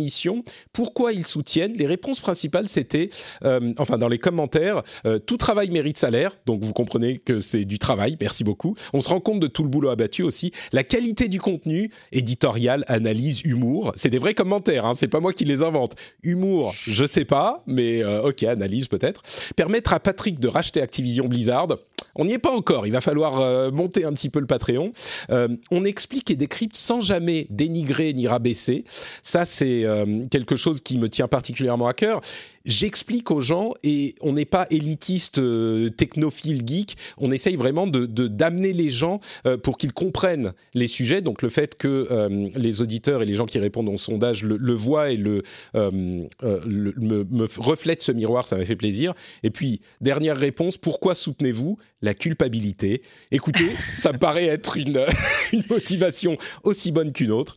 Pourquoi 0.73 1.13
ils 1.13 1.25
soutiennent 1.25 1.75
Les 1.75 1.87
réponses 1.87 2.21
principales, 2.21 2.69
c'était, 2.69 3.11
euh, 3.45 3.73
enfin 3.79 3.99
dans 3.99 4.09
les 4.09 4.19
commentaires, 4.19 4.83
euh, 5.07 5.19
tout 5.19 5.37
travail 5.37 5.71
mérite 5.71 5.99
salaire. 5.99 6.33
Donc 6.47 6.65
vous 6.65 6.73
comprenez 6.73 7.19
que 7.19 7.41
c'est 7.41 7.65
du 7.65 7.79
travail. 7.79 8.17
Merci 8.21 8.45
beaucoup. 8.45 8.75
On 8.93 9.01
se 9.01 9.09
rend 9.09 9.21
compte 9.21 9.41
de 9.41 9.47
tout 9.47 9.63
le 9.63 9.69
boulot 9.69 9.91
abattu 9.91 10.23
aussi. 10.23 10.53
La 10.73 10.85
qualité 10.85 11.29
du 11.29 11.41
contenu, 11.41 11.91
éditorial, 12.13 12.85
analyse, 12.89 13.43
humour. 13.45 13.93
C'est 13.97 14.11
des 14.11 14.19
vrais 14.19 14.35
commentaires. 14.35 14.87
Hein, 14.87 14.93
c'est 14.95 15.09
pas 15.09 15.21
moi 15.21 15.33
qui 15.33 15.45
les 15.45 15.63
invente. 15.63 15.95
Humour, 16.23 16.73
je 16.75 17.07
sais 17.07 17.25
pas, 17.25 17.63
mais 17.67 18.03
euh, 18.03 18.29
ok, 18.29 18.43
analyse 18.45 18.89
peut-être. 18.89 19.23
Permettre 19.57 19.93
à 19.93 20.01
Patrick 20.01 20.39
de 20.39 20.49
racheter 20.49 20.81
Activision 20.81 21.29
Blizzard. 21.29 21.69
On 22.17 22.25
n'y 22.25 22.33
est 22.33 22.39
pas 22.39 22.53
encore. 22.53 22.87
Il 22.87 22.93
va 22.93 23.01
falloir 23.01 23.73
monter 23.73 24.05
un 24.05 24.12
petit 24.12 24.31
peu 24.31 24.41
le 24.41 24.47
Patreon. 24.47 24.91
on 25.29 25.85
explique 25.85 26.31
et 26.31 26.37
décrypte 26.37 26.77
sans 26.77 27.01
jamais 27.01 27.47
dénigrer 27.51 28.12
ni 28.12 28.27
rabaisser. 28.27 28.85
Ça, 29.23 29.45
c'est 29.45 29.85
euh, 29.85 30.27
quelque 30.31 30.57
chose 30.57 30.81
qui 30.81 30.99
me 30.99 31.09
tient 31.09 31.29
particulièrement 31.29 31.87
à 31.87 31.95
cœur 31.95 32.21
j'explique 32.67 33.31
aux 33.31 33.41
gens 33.41 33.73
et 33.83 34.14
on 34.21 34.33
n'est 34.33 34.45
pas 34.45 34.67
élitiste, 34.71 35.39
euh, 35.39 35.89
technophile, 35.89 36.62
geek. 36.67 36.97
On 37.17 37.31
essaye 37.31 37.57
vraiment 37.57 37.87
de 37.87 38.07
d'amener 38.07 38.73
les 38.73 38.91
gens 38.91 39.21
euh, 39.47 39.57
pour 39.57 39.79
qu'ils 39.79 39.93
comprennent 39.93 40.53
les 40.75 40.89
sujets. 40.89 41.23
Donc 41.23 41.43
le 41.43 41.49
fait 41.49 41.77
que 41.77 42.09
euh, 42.11 42.49
les 42.55 42.83
auditeurs 42.83 43.23
et 43.23 43.25
les 43.25 43.35
gens 43.35 43.47
qui 43.47 43.59
répondent 43.59 43.89
au 43.89 43.97
sondage 43.97 44.43
le, 44.43 44.75
voient 44.75 45.11
et 45.11 45.17
le, 45.17 45.43
me, 45.75 46.29
me 46.45 47.49
reflètent 47.59 48.03
ce 48.03 48.12
miroir, 48.12 48.47
ça 48.47 48.57
m'a 48.57 48.64
fait 48.64 48.77
plaisir. 48.77 49.14
Et 49.43 49.51
puis 49.51 49.81
dernière 50.01 50.37
réponse, 50.37 50.77
pourquoi 50.77 51.14
soutenez-vous 51.14 51.79
la 52.03 52.14
culpabilité? 52.14 53.03
Écoutez, 53.31 53.71
ça 53.93 54.12
me 54.12 54.19
paraît 54.19 54.47
être 54.47 54.77
une, 54.77 55.01
une 55.53 55.64
motivation 55.71 56.37
aussi 56.64 56.91
bonne 56.93 57.12
qu'une 57.12 57.31
autre. 57.31 57.57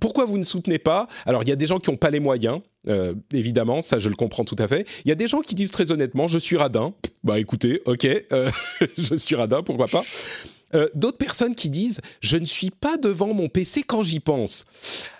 pourquoi 0.00 0.24
vous 0.24 0.38
ne 0.38 0.44
soutenez 0.44 0.78
pas? 0.78 1.08
Alors 1.26 1.42
il 1.42 1.48
y 1.48 1.52
a 1.52 1.56
des 1.56 1.66
gens 1.66 1.78
qui 1.78 1.90
n'ont 1.90 1.96
pas 1.96 2.10
les 2.10 2.20
moyens. 2.20 2.60
Euh, 2.88 3.14
évidemment, 3.32 3.82
ça 3.82 3.98
je 3.98 4.08
le 4.08 4.14
comprends 4.14 4.44
tout 4.44 4.56
à 4.58 4.66
fait. 4.66 4.86
Il 5.04 5.08
y 5.08 5.12
a 5.12 5.16
des 5.16 5.28
gens 5.28 5.40
qui 5.40 5.54
disent 5.54 5.70
très 5.70 5.92
honnêtement, 5.92 6.28
je 6.28 6.38
suis 6.38 6.56
radin. 6.56 6.94
Bah 7.24 7.38
écoutez, 7.38 7.82
ok, 7.84 8.06
euh, 8.32 8.50
je 8.98 9.16
suis 9.16 9.34
radin, 9.34 9.62
pourquoi 9.62 9.86
pas. 9.86 10.02
Euh, 10.72 10.88
d'autres 10.94 11.18
personnes 11.18 11.56
qui 11.56 11.68
disent 11.68 12.00
je 12.20 12.36
ne 12.36 12.44
suis 12.44 12.70
pas 12.70 12.96
devant 12.96 13.34
mon 13.34 13.48
PC 13.48 13.82
quand 13.82 14.02
j'y 14.02 14.20
pense. 14.20 14.64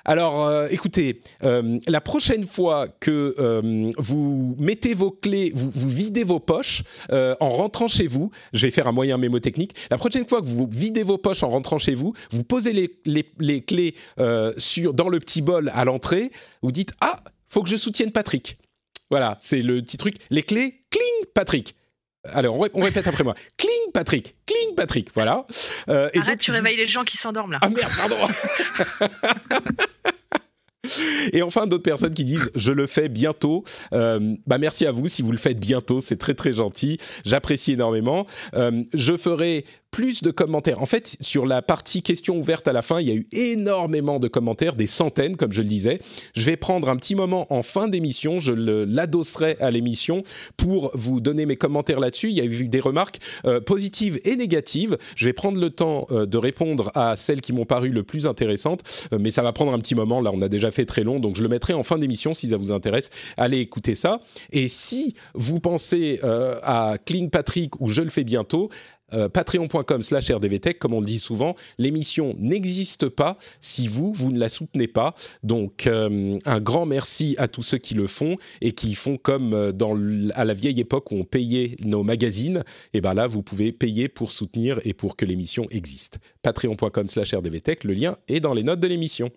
Alors, 0.05 0.51
écoutez, 0.71 1.21
la 1.43 2.01
prochaine 2.01 2.47
fois 2.47 2.89
que 2.89 3.93
vous 3.99 4.57
mettez 4.59 4.95
vos 4.95 5.11
clés, 5.11 5.53
vous, 5.55 5.89
videz 5.89 6.25
vos 6.25 6.41
poches 6.41 6.83
en 7.13 7.51
rentrant 7.51 7.87
chez 7.87 8.07
vous, 8.07 8.31
je 8.53 8.67
vais 8.67 8.73
faire 8.73 8.89
un 8.89 8.93
moyen 8.93 9.19
mémotechnique. 9.19 9.75
La 9.91 9.99
prochaine 9.99 10.27
fois 10.27 10.41
que 10.41 10.47
vous 10.47 10.67
videz 10.69 11.03
vos 11.05 11.19
poches 11.19 11.43
en 11.43 11.51
rentrant 11.51 11.79
chez 11.79 11.95
vous, 11.95 12.15
vous 12.31 12.43
posez 12.43 12.73
les, 12.73 12.91
les, 13.05 13.31
les 13.39 13.61
clés 13.61 13.95
sur, 14.57 14.95
dans 14.95 15.11
le 15.11 15.21
petit 15.21 15.43
bol 15.43 15.71
à 15.75 15.85
l'entrée. 15.85 16.33
Vous 16.63 16.73
dites 16.73 16.93
ah 17.03 17.23
faut 17.51 17.63
que 17.63 17.69
je 17.69 17.77
soutienne 17.77 18.13
Patrick. 18.13 18.59
Voilà, 19.11 19.39
c'est 19.41 19.61
le 19.61 19.83
petit 19.83 19.97
truc. 19.97 20.15
Les 20.31 20.43
clés, 20.43 20.85
cling, 20.91 21.27
Patrick. 21.35 21.75
Alors, 22.25 22.57
on, 22.75 22.83
répète 22.83 23.07
après 23.07 23.25
moi. 23.25 23.35
Cling, 23.57 23.93
Patrick. 23.95 24.37
Cling, 24.45 24.75
Patrick. 24.77 25.09
Voilà. 25.15 25.47
Euh, 25.89 26.11
Arrête, 26.15 26.39
tu 26.39 26.51
réveilles 26.51 26.77
les 26.77 26.87
gens 26.87 27.03
qui 27.03 27.17
s'endorment 27.17 27.53
là. 27.53 27.59
Ah 27.63 27.71
merde, 27.71 27.93
pardon. 27.97 28.17
Et 31.33 31.43
enfin, 31.43 31.67
d'autres 31.67 31.83
personnes 31.83 32.15
qui 32.15 32.25
disent 32.25 32.51
je 32.55 32.73
le 32.73 32.87
fais 32.87 33.09
bientôt. 33.09 33.65
Euh, 33.93 34.37
bah 34.47 34.59
merci 34.59 34.87
à 34.87 34.93
vous 34.93 35.09
si 35.09 35.23
vous 35.23 35.33
le 35.33 35.39
faites 35.39 35.61
bientôt, 35.61 36.01
c'est 36.01 36.17
très 36.17 36.35
très 36.35 36.53
gentil. 36.53 36.99
J'apprécie 37.25 37.73
énormément. 37.73 38.27
Euh, 38.55 38.83
je 38.95 39.17
ferai 39.17 39.65
plus 39.91 40.23
de 40.23 40.31
commentaires. 40.31 40.83
En 40.83 40.87
fait, 40.87 41.17
sur 41.21 41.47
la 41.47 41.63
partie 41.63 42.03
questions 42.03 42.39
ouvertes 42.39 42.69
à 42.69 42.73
la 42.73 42.83
fin, 42.83 43.01
il 43.01 43.09
y 43.09 43.11
a 43.11 43.15
eu 43.15 43.27
énormément 43.33 44.19
de 44.19 44.29
commentaires, 44.29 44.75
des 44.75 44.87
centaines, 44.87 45.37
comme 45.37 45.53
je 45.53 45.63
le 45.63 45.69
disais. 45.69 46.01
Je 46.35 46.45
vais 46.47 46.57
prendre 46.57 46.89
un 46.89 46.97
petit 46.97 47.15
moment 47.15 47.47
en 47.53 47.63
fin 47.63 47.89
d'émission, 47.89 48.39
je 48.39 48.53
l'adosserai 48.53 49.57
à 49.61 49.71
l'émission 49.71 50.23
pour 50.57 50.91
vous 50.95 51.21
donner 51.21 51.47
mes 51.47 51.57
commentaires 51.57 52.01
là-dessus. 52.01 52.29
Il 52.31 52.37
y 52.37 52.41
a 52.41 52.45
eu 52.45 52.69
des 52.69 52.81
remarques 52.81 53.19
euh, 53.45 53.61
positives 53.61 54.21
et 54.25 54.37
négatives. 54.37 54.97
Je 55.17 55.27
vais 55.27 55.33
prendre 55.33 55.61
le 55.61 55.71
temps 55.71 56.07
euh, 56.11 56.27
de 56.27 56.39
répondre 56.39 56.91
à 56.95 57.17
celles 57.17 57.41
qui 57.41 57.53
m'ont 57.53 57.67
paru 57.67 57.91
le 57.91 58.03
plus 58.03 58.27
intéressantes, 58.27 58.83
euh, 59.13 59.19
mais 59.21 59.31
ça 59.31 59.43
va 59.43 59.53
prendre 59.53 59.73
un 59.73 59.79
petit 59.79 59.95
moment. 59.95 60.21
Là, 60.21 60.31
on 60.33 60.43
a 60.43 60.49
déjà 60.49 60.71
fait 60.71 60.85
très 60.85 61.05
long, 61.05 61.19
donc 61.19 61.37
je 61.37 61.43
le 61.43 61.49
mettrai 61.49 61.73
en 61.73 61.83
fin 61.83 61.99
d'émission 61.99 62.35
si 62.35 62.49
ça 62.49 62.57
vous 62.57 62.73
intéresse. 62.73 63.11
Allez 63.37 63.59
écouter 63.59 63.95
ça. 63.95 64.21
Et 64.53 64.69
si 64.69 65.15
vous 65.35 65.61
pensez 65.61 66.21
à 66.23 66.97
Kling 67.05 67.31
Patrick 67.31 67.81
ou 67.81 67.89
Je 67.89 68.03
le 68.03 68.11
fais 68.11 68.25
bientôt, 68.25 68.71
euh, 69.15 69.29
patreon.com 69.29 70.03
slash 70.03 70.31
rdvtech, 70.31 70.79
comme 70.79 70.95
on 70.95 71.01
le 71.01 71.07
dit 71.07 71.19
souvent, 71.19 71.55
l'émission 71.79 72.35
n'existe 72.39 73.09
pas 73.09 73.39
si 73.61 73.87
vous, 73.87 74.13
vous 74.13 74.33
ne 74.33 74.39
la 74.39 74.49
soutenez 74.49 74.89
pas. 74.89 75.15
Donc, 75.43 75.87
euh, 75.87 76.39
un 76.45 76.61
grand 76.61 76.87
merci 76.87 77.35
à 77.39 77.49
tous 77.49 77.63
ceux 77.63 77.79
qui 77.79 77.95
le 77.95 78.07
font 78.07 78.37
et 78.61 78.73
qui 78.73 78.95
font 78.95 79.17
comme 79.17 79.55
euh, 79.55 80.31
à 80.35 80.45
la 80.45 80.55
vieille 80.55 80.81
époque 80.81 81.11
où 81.11 81.17
on 81.17 81.25
payait 81.25 81.77
nos 81.81 82.03
magazines. 82.03 82.65
Et 82.95 83.01
bien 83.01 83.15
là, 83.15 83.27
vous 83.27 83.43
pouvez 83.43 83.73
payer 83.73 84.09
pour 84.09 84.31
soutenir 84.31 84.81
et 84.85 84.95
pour 84.95 85.17
que 85.17 85.25
l'émission 85.25 85.67
existe. 85.71 86.19
Patreon.com 86.43 87.07
slash 87.07 87.35
rdvtech, 87.35 87.85
le 87.85 87.95
lien 87.95 88.17
est 88.29 88.41
dans 88.41 88.55
les 88.55 88.63
notes 88.63 88.81
de 88.81 88.89
l'émission. 88.89 89.31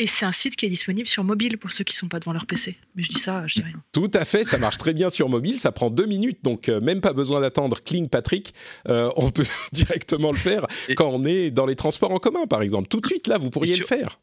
Et 0.00 0.06
c'est 0.06 0.24
un 0.24 0.32
site 0.32 0.56
qui 0.56 0.64
est 0.64 0.70
disponible 0.70 1.06
sur 1.06 1.24
mobile 1.24 1.58
pour 1.58 1.72
ceux 1.72 1.84
qui 1.84 1.92
ne 1.92 1.98
sont 1.98 2.08
pas 2.08 2.20
devant 2.20 2.32
leur 2.32 2.46
PC. 2.46 2.74
Mais 2.96 3.02
je 3.02 3.10
dis 3.10 3.18
ça, 3.18 3.46
je 3.46 3.56
dis 3.56 3.62
rien. 3.62 3.82
Tout 3.92 4.10
à 4.14 4.24
fait, 4.24 4.44
ça 4.44 4.56
marche 4.56 4.78
très 4.78 4.94
bien 4.94 5.10
sur 5.10 5.28
mobile, 5.28 5.58
ça 5.58 5.72
prend 5.72 5.90
deux 5.90 6.06
minutes, 6.06 6.38
donc 6.42 6.70
euh, 6.70 6.80
même 6.80 7.02
pas 7.02 7.12
besoin 7.12 7.38
d'attendre 7.42 7.78
Cling 7.82 8.08
Patrick. 8.08 8.54
Euh, 8.88 9.10
on 9.16 9.30
peut 9.30 9.44
directement 9.72 10.32
le 10.32 10.38
faire 10.38 10.66
quand 10.96 11.10
on 11.10 11.26
est 11.26 11.50
dans 11.50 11.66
les 11.66 11.76
transports 11.76 12.12
en 12.12 12.18
commun, 12.18 12.46
par 12.46 12.62
exemple. 12.62 12.88
Tout 12.88 13.02
de 13.02 13.06
suite, 13.06 13.26
là, 13.26 13.36
vous 13.36 13.50
pourriez 13.50 13.76
le 13.76 13.84
faire. 13.84 14.18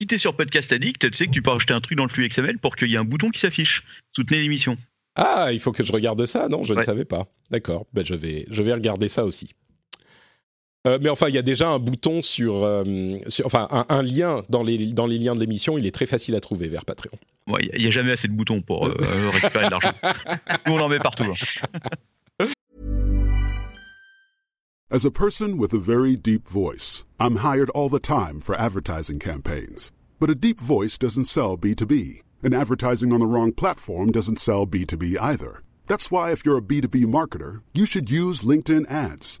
Si 0.00 0.06
tu 0.06 0.14
es 0.14 0.18
sur 0.18 0.36
Podcast 0.36 0.70
Addict, 0.70 1.10
tu 1.10 1.16
sais 1.16 1.26
que 1.26 1.32
tu 1.32 1.42
peux 1.42 1.50
rajouter 1.50 1.74
un 1.74 1.80
truc 1.80 1.98
dans 1.98 2.04
le 2.04 2.10
flux 2.10 2.28
XML 2.28 2.58
pour 2.58 2.76
qu'il 2.76 2.88
y 2.88 2.94
ait 2.94 2.98
un 2.98 3.04
bouton 3.04 3.30
qui 3.30 3.40
s'affiche. 3.40 3.82
Soutenez 4.12 4.42
l'émission. 4.42 4.78
Ah, 5.16 5.48
il 5.52 5.58
faut 5.58 5.72
que 5.72 5.82
je 5.82 5.90
regarde 5.90 6.24
ça 6.26 6.48
Non, 6.48 6.62
je 6.62 6.72
ne 6.72 6.82
savais 6.82 7.04
pas. 7.04 7.26
D'accord, 7.50 7.86
ben, 7.92 8.06
je, 8.06 8.14
vais, 8.14 8.46
je 8.48 8.62
vais 8.62 8.72
regarder 8.72 9.08
ça 9.08 9.24
aussi. 9.24 9.54
Euh, 10.86 10.98
mais 11.00 11.08
enfin, 11.08 11.28
il 11.28 11.34
y 11.34 11.38
a 11.38 11.42
déjà 11.42 11.70
un 11.70 11.78
bouton 11.78 12.20
sur, 12.20 12.62
euh, 12.62 13.18
enfin, 13.44 13.68
un, 13.88 14.02
lien 14.02 14.42
dans 14.50 14.62
les, 14.62 14.92
dans 14.92 15.06
les 15.06 15.16
liens 15.16 15.34
de 15.34 15.40
l'émission. 15.40 15.78
Il 15.78 15.86
est 15.86 15.94
très 15.94 16.06
facile 16.06 16.34
à 16.34 16.40
trouver 16.40 16.68
vers 16.68 16.84
Patreon. 16.84 17.16
Ouais, 17.46 17.60
il 17.72 17.80
n'y 17.80 17.86
a, 17.86 17.90
jamais 17.90 18.12
assez 18.12 18.28
de 18.28 18.34
boutons 18.34 18.60
pour 18.60 18.86
euh, 18.86 18.94
récupérer 19.32 19.66
de 19.66 19.70
l'argent. 19.70 19.92
Nous, 20.66 20.74
on 20.74 20.80
en 20.80 20.88
met 20.88 20.98
partout. 20.98 21.24
Hein. 21.24 22.46
As 24.90 25.04
a 25.04 25.10
person 25.10 25.58
with 25.58 25.72
a 25.72 25.78
very 25.78 26.16
deep 26.16 26.46
voice, 26.46 27.06
I'm 27.18 27.36
hired 27.36 27.70
all 27.70 27.88
the 27.88 27.98
time 27.98 28.38
for 28.38 28.54
advertising 28.54 29.18
campaigns. 29.18 29.90
But 30.20 30.30
a 30.30 30.34
deep 30.34 30.60
voice 30.60 30.98
doesn't 30.98 31.24
sell 31.24 31.56
B2B. 31.56 32.20
And 32.42 32.54
advertising 32.54 33.12
on 33.12 33.20
the 33.20 33.26
wrong 33.26 33.52
platform 33.52 34.12
doesn't 34.12 34.38
sell 34.38 34.66
B2B 34.66 35.16
either. 35.18 35.62
That's 35.86 36.10
why, 36.10 36.30
if 36.30 36.44
you're 36.44 36.58
a 36.58 36.62
B2B 36.62 37.06
marketer, 37.06 37.62
you 37.72 37.86
should 37.86 38.10
use 38.10 38.42
LinkedIn 38.42 38.90
ads. 38.90 39.40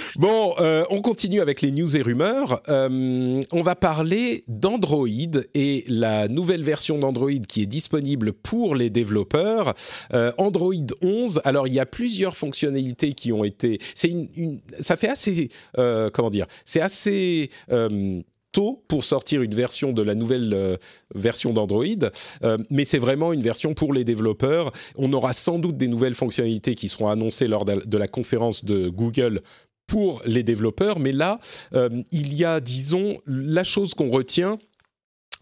Bon, 0.21 0.53
euh, 0.59 0.85
on 0.91 1.01
continue 1.01 1.41
avec 1.41 1.63
les 1.63 1.71
news 1.71 1.97
et 1.97 2.03
rumeurs. 2.03 2.61
Euh, 2.69 3.41
on 3.51 3.63
va 3.63 3.75
parler 3.75 4.43
d'Android 4.47 5.07
et 5.55 5.83
la 5.87 6.27
nouvelle 6.27 6.61
version 6.61 6.99
d'Android 6.99 7.41
qui 7.49 7.63
est 7.63 7.65
disponible 7.65 8.31
pour 8.31 8.75
les 8.75 8.91
développeurs. 8.91 9.73
Euh, 10.13 10.31
Android 10.37 10.75
11. 11.01 11.41
Alors, 11.43 11.67
il 11.67 11.73
y 11.73 11.79
a 11.79 11.87
plusieurs 11.87 12.37
fonctionnalités 12.37 13.13
qui 13.13 13.33
ont 13.33 13.43
été. 13.43 13.79
C'est 13.95 14.09
une, 14.09 14.29
une, 14.35 14.61
ça 14.79 14.95
fait 14.95 15.09
assez. 15.09 15.49
Euh, 15.79 16.11
comment 16.13 16.29
dire 16.29 16.45
C'est 16.65 16.81
assez 16.81 17.49
euh, 17.71 18.21
tôt 18.51 18.83
pour 18.87 19.03
sortir 19.03 19.41
une 19.41 19.55
version 19.55 19.93
de 19.93 20.01
la 20.01 20.15
nouvelle 20.15 20.53
euh, 20.53 20.77
version 21.15 21.53
d'Android, 21.53 21.85
euh, 22.43 22.57
mais 22.69 22.85
c'est 22.85 22.99
vraiment 22.99 23.33
une 23.33 23.41
version 23.41 23.73
pour 23.73 23.93
les 23.93 24.03
développeurs. 24.03 24.71
On 24.95 25.11
aura 25.13 25.33
sans 25.33 25.59
doute 25.59 25.77
des 25.77 25.87
nouvelles 25.87 26.15
fonctionnalités 26.15 26.75
qui 26.75 26.89
seront 26.89 27.07
annoncées 27.07 27.47
lors 27.47 27.65
de, 27.65 27.81
de 27.85 27.97
la 27.97 28.07
conférence 28.07 28.65
de 28.65 28.89
Google 28.89 29.41
pour 29.91 30.21
les 30.25 30.41
développeurs, 30.41 30.99
mais 30.99 31.11
là, 31.11 31.37
euh, 31.73 31.89
il 32.13 32.33
y 32.33 32.45
a, 32.45 32.61
disons, 32.61 33.17
la 33.27 33.65
chose 33.65 33.93
qu'on 33.93 34.09
retient 34.09 34.57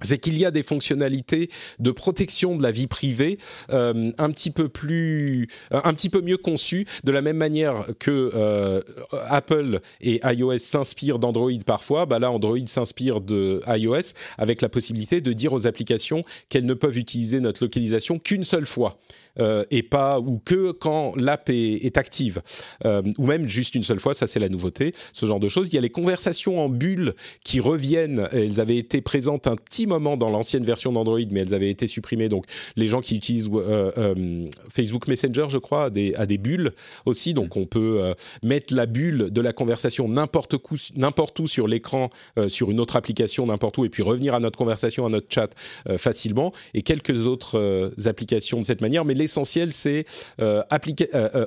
c'est 0.02 0.18
qu'il 0.18 0.38
y 0.38 0.46
a 0.46 0.52
des 0.52 0.64
fonctionnalités 0.64 1.50
de 1.80 1.92
protection 1.92 2.56
de 2.56 2.64
la 2.64 2.72
vie 2.72 2.88
privée 2.88 3.38
euh, 3.70 4.14
un 4.18 4.32
petit 4.32 4.50
peu 4.50 4.70
plus, 4.70 5.50
un 5.72 5.94
petit 5.94 6.10
peu 6.10 6.22
mieux 6.22 6.38
conçues, 6.38 6.88
de 7.04 7.12
la 7.12 7.22
même 7.22 7.36
manière 7.36 7.86
que 8.00 8.32
euh, 8.34 8.82
Apple 9.28 9.82
et 10.00 10.22
iOS 10.24 10.60
s'inspirent 10.60 11.20
d'Android 11.20 11.52
parfois. 11.66 12.06
Bah 12.06 12.18
là, 12.18 12.32
Android 12.32 12.66
s'inspire 12.66 13.20
de 13.20 13.62
iOS 13.68 14.14
avec 14.38 14.62
la 14.62 14.70
possibilité 14.70 15.20
de 15.20 15.34
dire 15.34 15.52
aux 15.52 15.68
applications 15.68 16.24
qu'elles 16.48 16.66
ne 16.66 16.74
peuvent 16.74 16.98
utiliser 16.98 17.42
notre 17.42 17.62
localisation 17.62 18.20
qu'une 18.20 18.46
seule 18.46 18.66
fois 18.66 19.00
euh, 19.40 19.64
et 19.72 19.84
pas 19.84 20.20
ou 20.20 20.40
que 20.44 20.72
quand 20.72 21.16
l'app 21.16 21.50
est, 21.50 21.86
est, 21.86 21.98
active 21.98 22.42
euh, 22.86 23.02
ou 23.18 23.26
même 23.26 23.48
juste 23.50 23.76
une 23.76 23.84
seule 23.84 24.00
fois. 24.00 24.14
Ça, 24.14 24.28
c'est 24.28 24.40
la 24.40 24.50
nouveauté. 24.50 24.94
Ce 25.14 25.26
genre 25.26 25.40
de 25.40 25.50
choses. 25.50 25.68
Il 25.68 25.76
y 25.76 25.78
a 25.78 25.82
les 25.82 25.90
conversations 25.90 26.60
en 26.64 26.70
bulle 26.70 27.14
qui 27.44 27.60
reviennent. 27.60 28.28
Elles 28.32 28.60
avaient 28.62 28.78
été 28.78 29.02
présentes 29.02 29.48
un 29.48 29.56
petit 29.56 29.88
moment 29.88 30.18
dans 30.18 30.30
l'ancienne 30.30 30.64
version 30.64 30.92
d'Android, 30.92 31.20
mais 31.32 31.42
elles 31.42 31.54
avaient 31.54 31.70
été 31.70 31.88
supprimées. 31.88 32.30
Donc, 32.30 32.46
les 32.76 32.88
gens 32.88 33.02
qui 33.02 33.16
utilisent 33.16 33.50
euh, 33.54 33.92
euh, 33.98 34.48
Facebook 34.70 35.08
Messenger, 35.08 35.48
je 35.50 35.58
crois, 35.58 35.86
a 35.86 35.90
des, 35.90 36.14
des 36.28 36.38
bulles 36.38 36.72
aussi. 37.06 37.34
Donc, 37.34 37.58
on 37.58 37.66
peut 37.66 37.98
euh, 38.00 38.14
mettre 38.44 38.74
la 38.74 38.86
bulle 38.86 39.30
de 39.32 39.42
la 39.42 39.54
conversation 39.54 40.08
n'importe 40.08 40.54
où, 40.54 40.76
n'importe 40.96 41.40
où 41.40 41.48
sur 41.48 41.68
l'écran, 41.68 42.10
sur 42.48 42.72
une 42.72 42.80
autre 42.80 42.96
application, 42.96 43.46
n'importe 43.46 43.78
où, 43.78 43.86
et 43.86 43.90
puis 43.90 44.04
revenir 44.04 44.34
à 44.34 44.40
notre 44.40 44.58
conversation, 44.58 45.06
à 45.06 45.10
notre 45.10 45.28
chat 45.30 45.50
facilement. 45.98 46.54
Et 46.74 46.82
quelques 46.82 47.28
autres 47.28 47.92
applications 48.06 48.60
de 48.60 48.66
cette 48.66 48.82
manière. 48.82 49.06
Mais 49.06 49.14
l'essentiel, 49.30 49.72
c'est 49.74 50.06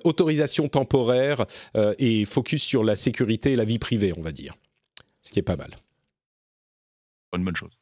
autorisation 0.04 0.68
temporaire 0.68 1.46
et 1.98 2.24
focus 2.24 2.62
sur 2.62 2.84
la 2.84 2.96
sécurité 2.96 3.52
et 3.52 3.56
la 3.56 3.64
vie 3.64 3.78
privée, 3.78 4.12
on 4.16 4.22
va 4.22 4.32
dire. 4.32 4.54
Ce 5.22 5.30
qui 5.30 5.38
est 5.38 5.42
pas 5.42 5.56
mal. 5.56 5.70
Bonne 7.32 7.44
bonne 7.44 7.56
chose. 7.56 7.78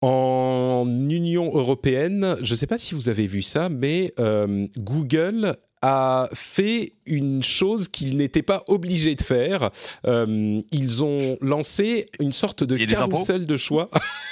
En 0.00 0.86
Union 0.86 1.52
européenne, 1.56 2.36
je 2.40 2.54
ne 2.54 2.56
sais 2.56 2.68
pas 2.68 2.78
si 2.78 2.94
vous 2.94 3.08
avez 3.08 3.26
vu 3.26 3.42
ça, 3.42 3.68
mais 3.68 4.14
euh, 4.20 4.68
Google 4.76 5.56
a 5.82 6.28
fait 6.34 6.92
une 7.06 7.42
chose 7.42 7.88
qu'il 7.88 8.16
n'était 8.16 8.42
pas 8.42 8.62
obligé 8.68 9.14
de 9.14 9.22
faire. 9.22 9.70
Euh, 10.06 10.60
ils 10.72 11.04
ont 11.04 11.38
lancé 11.40 12.06
une 12.20 12.32
sorte 12.32 12.64
de 12.64 12.76
carrousel 12.84 13.46
de 13.46 13.56
choix. 13.56 13.88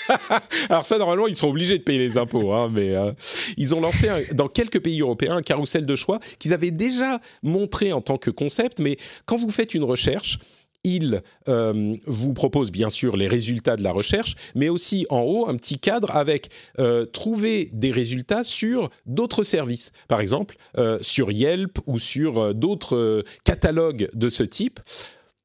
Alors 0.69 0.85
ça, 0.85 0.99
normalement, 0.99 1.27
ils 1.27 1.37
sont 1.37 1.49
obligés 1.49 1.79
de 1.79 1.83
payer 1.83 1.99
les 1.99 2.19
impôts, 2.19 2.53
hein, 2.53 2.71
mais 2.73 2.95
euh, 2.95 3.13
ils 3.57 3.75
ont 3.75 3.81
lancé 3.81 4.09
un, 4.09 4.23
dans 4.33 4.49
quelques 4.49 4.81
pays 4.81 5.01
européens 5.01 5.37
un 5.37 5.43
carrousel 5.43 5.87
de 5.87 5.97
choix 5.97 6.19
qu'ils 6.39 6.53
avaient 6.53 6.71
déjà 6.71 7.21
montré 7.43 7.93
en 7.93 8.01
tant 8.01 8.19
que 8.19 8.31
concept, 8.31 8.81
mais 8.81 8.97
quand 9.25 9.37
vous 9.37 9.51
faites 9.51 9.75
une 9.75 9.85
recherche, 9.85 10.39
il 10.87 11.21
euh, 11.49 11.97
vous 12.07 12.33
propose 12.33 12.71
bien 12.71 12.89
sûr 12.89 13.17
les 13.17 13.27
résultats 13.27 13.77
de 13.77 13.83
la 13.83 13.93
recherche, 13.93 14.37
mais 14.55 14.69
aussi 14.69 15.05
en 15.11 15.21
haut 15.21 15.49
un 15.49 15.57
petit 15.57 15.79
cadre 15.79 16.15
avec 16.15 16.49
euh, 16.79 17.05
trouver 17.05 17.69
des 17.73 17.91
résultats 17.91 18.45
sur 18.45 18.89
d'autres 19.05 19.43
services, 19.43 19.91
par 20.09 20.21
exemple 20.21 20.57
euh, 20.79 20.99
sur 21.03 21.33
Yelp 21.33 21.79
ou 21.87 21.99
sur 21.99 22.55
d'autres 22.55 23.25
catalogues 23.45 24.09
de 24.15 24.31
ce 24.31 24.45
type 24.45 24.81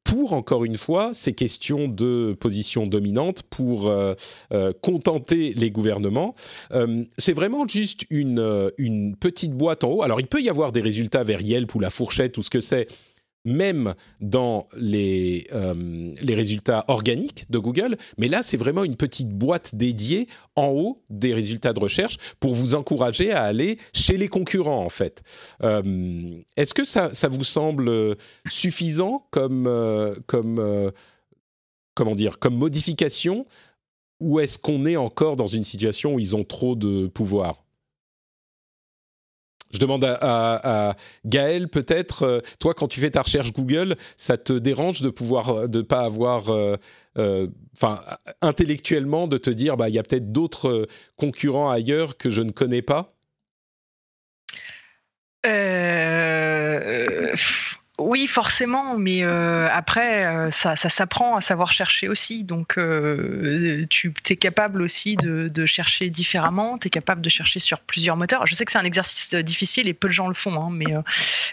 pour, 0.03 0.33
encore 0.33 0.65
une 0.65 0.77
fois, 0.77 1.11
ces 1.13 1.33
questions 1.33 1.87
de 1.87 2.35
position 2.39 2.87
dominante, 2.87 3.43
pour 3.43 3.93
contenter 4.81 5.53
les 5.55 5.69
gouvernements. 5.69 6.33
C'est 7.19 7.33
vraiment 7.33 7.67
juste 7.67 8.05
une 8.09 9.15
petite 9.19 9.53
boîte 9.53 9.83
en 9.83 9.91
haut. 9.91 10.01
Alors, 10.01 10.19
il 10.19 10.25
peut 10.25 10.41
y 10.41 10.49
avoir 10.49 10.71
des 10.71 10.81
résultats 10.81 11.23
vers 11.23 11.41
Yelp 11.41 11.75
ou 11.75 11.79
la 11.79 11.91
fourchette 11.91 12.39
ou 12.39 12.43
ce 12.43 12.49
que 12.49 12.61
c'est 12.61 12.87
même 13.45 13.95
dans 14.19 14.67
les, 14.75 15.47
euh, 15.53 16.13
les 16.21 16.35
résultats 16.35 16.85
organiques 16.87 17.45
de 17.49 17.57
Google, 17.57 17.97
mais 18.17 18.27
là, 18.27 18.43
c'est 18.43 18.57
vraiment 18.57 18.83
une 18.83 18.95
petite 18.95 19.29
boîte 19.29 19.75
dédiée 19.75 20.27
en 20.55 20.67
haut 20.67 21.01
des 21.09 21.33
résultats 21.33 21.73
de 21.73 21.79
recherche 21.79 22.17
pour 22.39 22.53
vous 22.53 22.75
encourager 22.75 23.31
à 23.31 23.43
aller 23.43 23.77
chez 23.93 24.17
les 24.17 24.27
concurrents, 24.27 24.83
en 24.83 24.89
fait. 24.89 25.23
Euh, 25.63 26.41
Est-ce 26.55 26.73
que 26.73 26.85
ça, 26.85 27.13
ça, 27.13 27.27
vous 27.27 27.43
semble 27.43 28.15
suffisant 28.47 29.25
comme, 29.31 29.65
euh, 29.67 30.15
comme, 30.27 30.91
comment 31.95 32.15
dire, 32.15 32.39
comme 32.39 32.55
modification 32.55 33.45
ou 34.19 34.39
est-ce 34.39 34.59
qu'on 34.59 34.85
est 34.85 34.97
encore 34.97 35.35
dans 35.35 35.47
une 35.47 35.63
situation 35.63 36.13
où 36.13 36.19
ils 36.19 36.35
ont 36.35 36.43
trop 36.43 36.75
de 36.75 37.07
pouvoir? 37.07 37.63
Je 39.71 39.79
demande 39.79 40.03
à, 40.03 40.95
Gaël, 41.25 41.67
peut-être, 41.67 42.23
euh, 42.23 42.39
toi, 42.59 42.73
quand 42.73 42.87
tu 42.87 42.99
fais 42.99 43.11
ta 43.11 43.21
recherche 43.21 43.53
Google, 43.53 43.95
ça 44.17 44.37
te 44.37 44.53
dérange 44.53 45.01
de 45.01 45.09
pouvoir, 45.09 45.67
de 45.67 45.81
pas 45.81 46.01
avoir, 46.01 46.49
euh, 46.49 46.77
enfin, 47.75 47.99
euh, 48.09 48.31
intellectuellement, 48.41 49.27
de 49.27 49.37
te 49.37 49.49
dire, 49.49 49.77
bah, 49.77 49.89
il 49.89 49.95
y 49.95 49.99
a 49.99 50.03
peut-être 50.03 50.31
d'autres 50.31 50.87
concurrents 51.15 51.69
ailleurs 51.69 52.17
que 52.17 52.29
je 52.29 52.41
ne 52.41 52.51
connais 52.51 52.81
pas? 52.81 53.13
Euh, 55.45 57.33
oui, 58.01 58.27
forcément, 58.27 58.97
mais 58.97 59.23
euh, 59.23 59.67
après, 59.71 60.25
euh, 60.25 60.51
ça, 60.51 60.75
s'apprend 60.75 61.35
à 61.35 61.41
savoir 61.41 61.71
chercher 61.71 62.07
aussi. 62.07 62.43
Donc, 62.43 62.77
euh, 62.77 63.85
tu 63.89 64.13
es 64.29 64.35
capable 64.35 64.81
aussi 64.81 65.15
de, 65.15 65.65
chercher 65.65 66.09
différemment, 66.09 66.77
tu 66.77 66.87
es 66.87 66.89
capable 66.89 67.21
de 67.21 67.29
chercher 67.29 67.59
sur 67.59 67.79
plusieurs 67.79 68.17
moteurs. 68.17 68.45
Je 68.47 68.55
sais 68.55 68.65
que 68.65 68.71
c'est 68.71 68.79
un 68.79 68.83
exercice 68.83 69.33
difficile 69.35 69.87
et 69.87 69.93
peu 69.93 70.07
de 70.07 70.13
gens 70.13 70.27
le 70.27 70.33
font, 70.33 70.53
hein, 70.55 70.69
mais, 70.71 70.93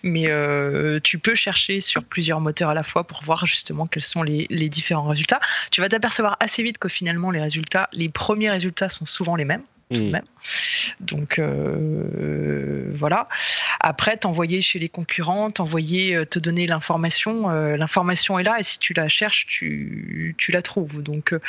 mais 0.03 1.01
tu 1.01 1.18
peux 1.18 1.34
chercher 1.34 1.80
sur 1.80 2.05
plusieurs 2.05 2.40
moteurs 2.40 2.70
à 2.70 2.74
la 2.74 2.82
fois 2.82 3.05
pour 3.05 3.22
voir 3.22 3.46
justement 3.46 3.86
quels 3.86 4.03
sont 4.03 4.22
les, 4.22 4.46
les 4.51 4.68
différents 4.68 5.09
résultats. 5.09 5.40
Tu 5.70 5.80
vas 5.80 5.88
t'apercevoir 5.88 6.36
assez 6.40 6.62
vite 6.62 6.78
que 6.78 6.88
finalement, 6.88 7.30
les 7.30 7.40
résultats, 7.40 7.88
les 7.92 8.09
premiers 8.09 8.51
résultats 8.51 8.88
sont 8.88 9.07
souvent 9.07 9.36
les 9.36 9.44
mêmes 9.44 9.62
tout 9.93 10.03
de 10.03 10.11
même. 10.11 10.24
Donc 11.01 11.39
euh, 11.39 12.91
voilà. 12.93 13.28
Après, 13.80 14.16
t'envoyer 14.16 14.61
chez 14.61 14.78
les 14.78 14.89
concurrents, 14.89 15.51
t'envoyer, 15.51 16.24
te 16.26 16.39
donner 16.39 16.66
l'information. 16.66 17.51
Euh, 17.51 17.76
l'information 17.76 18.39
est 18.39 18.43
là 18.43 18.59
et 18.59 18.62
si 18.62 18.78
tu 18.78 18.93
la 18.93 19.09
cherches, 19.09 19.47
tu, 19.47 20.34
tu 20.39 20.53
la 20.53 20.62
trouves. 20.62 21.03
Donc 21.03 21.32
euh, 21.32 21.41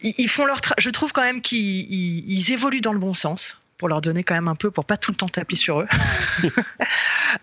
ils, 0.00 0.14
ils, 0.18 0.28
font 0.28 0.46
leur. 0.46 0.60
Je 0.78 0.90
trouve 0.90 1.12
quand 1.12 1.24
même 1.24 1.40
qu'ils 1.40 1.58
ils, 1.58 2.32
ils 2.32 2.52
évoluent 2.52 2.80
dans 2.80 2.92
le 2.92 2.98
bon 2.98 3.14
sens 3.14 3.58
pour 3.78 3.88
leur 3.88 4.00
donner 4.00 4.24
quand 4.24 4.34
même 4.34 4.48
un 4.48 4.56
peu, 4.56 4.70
pour 4.70 4.84
pas 4.84 4.96
tout 4.96 5.12
le 5.12 5.16
temps 5.16 5.28
taper 5.28 5.54
sur 5.54 5.80
eux. 5.80 5.86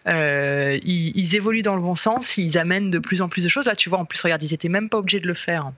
euh, 0.08 0.78
ils, 0.84 1.18
ils, 1.18 1.36
évoluent 1.36 1.62
dans 1.62 1.76
le 1.76 1.82
bon 1.82 1.96
sens, 1.96 2.38
ils 2.38 2.58
amènent 2.58 2.92
de 2.92 3.00
plus 3.00 3.22
en 3.22 3.30
plus 3.30 3.46
de 3.46 3.50
choses. 3.50 3.66
Là, 3.66 3.76
tu 3.76 3.90
vois, 3.90 4.00
en 4.00 4.06
plus, 4.06 4.22
regarde, 4.22 4.44
ils 4.44 4.54
étaient 4.54 4.70
même 4.70 4.90
pas 4.90 4.98
obligés 4.98 5.22
de 5.22 5.28
le 5.28 5.34
faire 5.34 5.72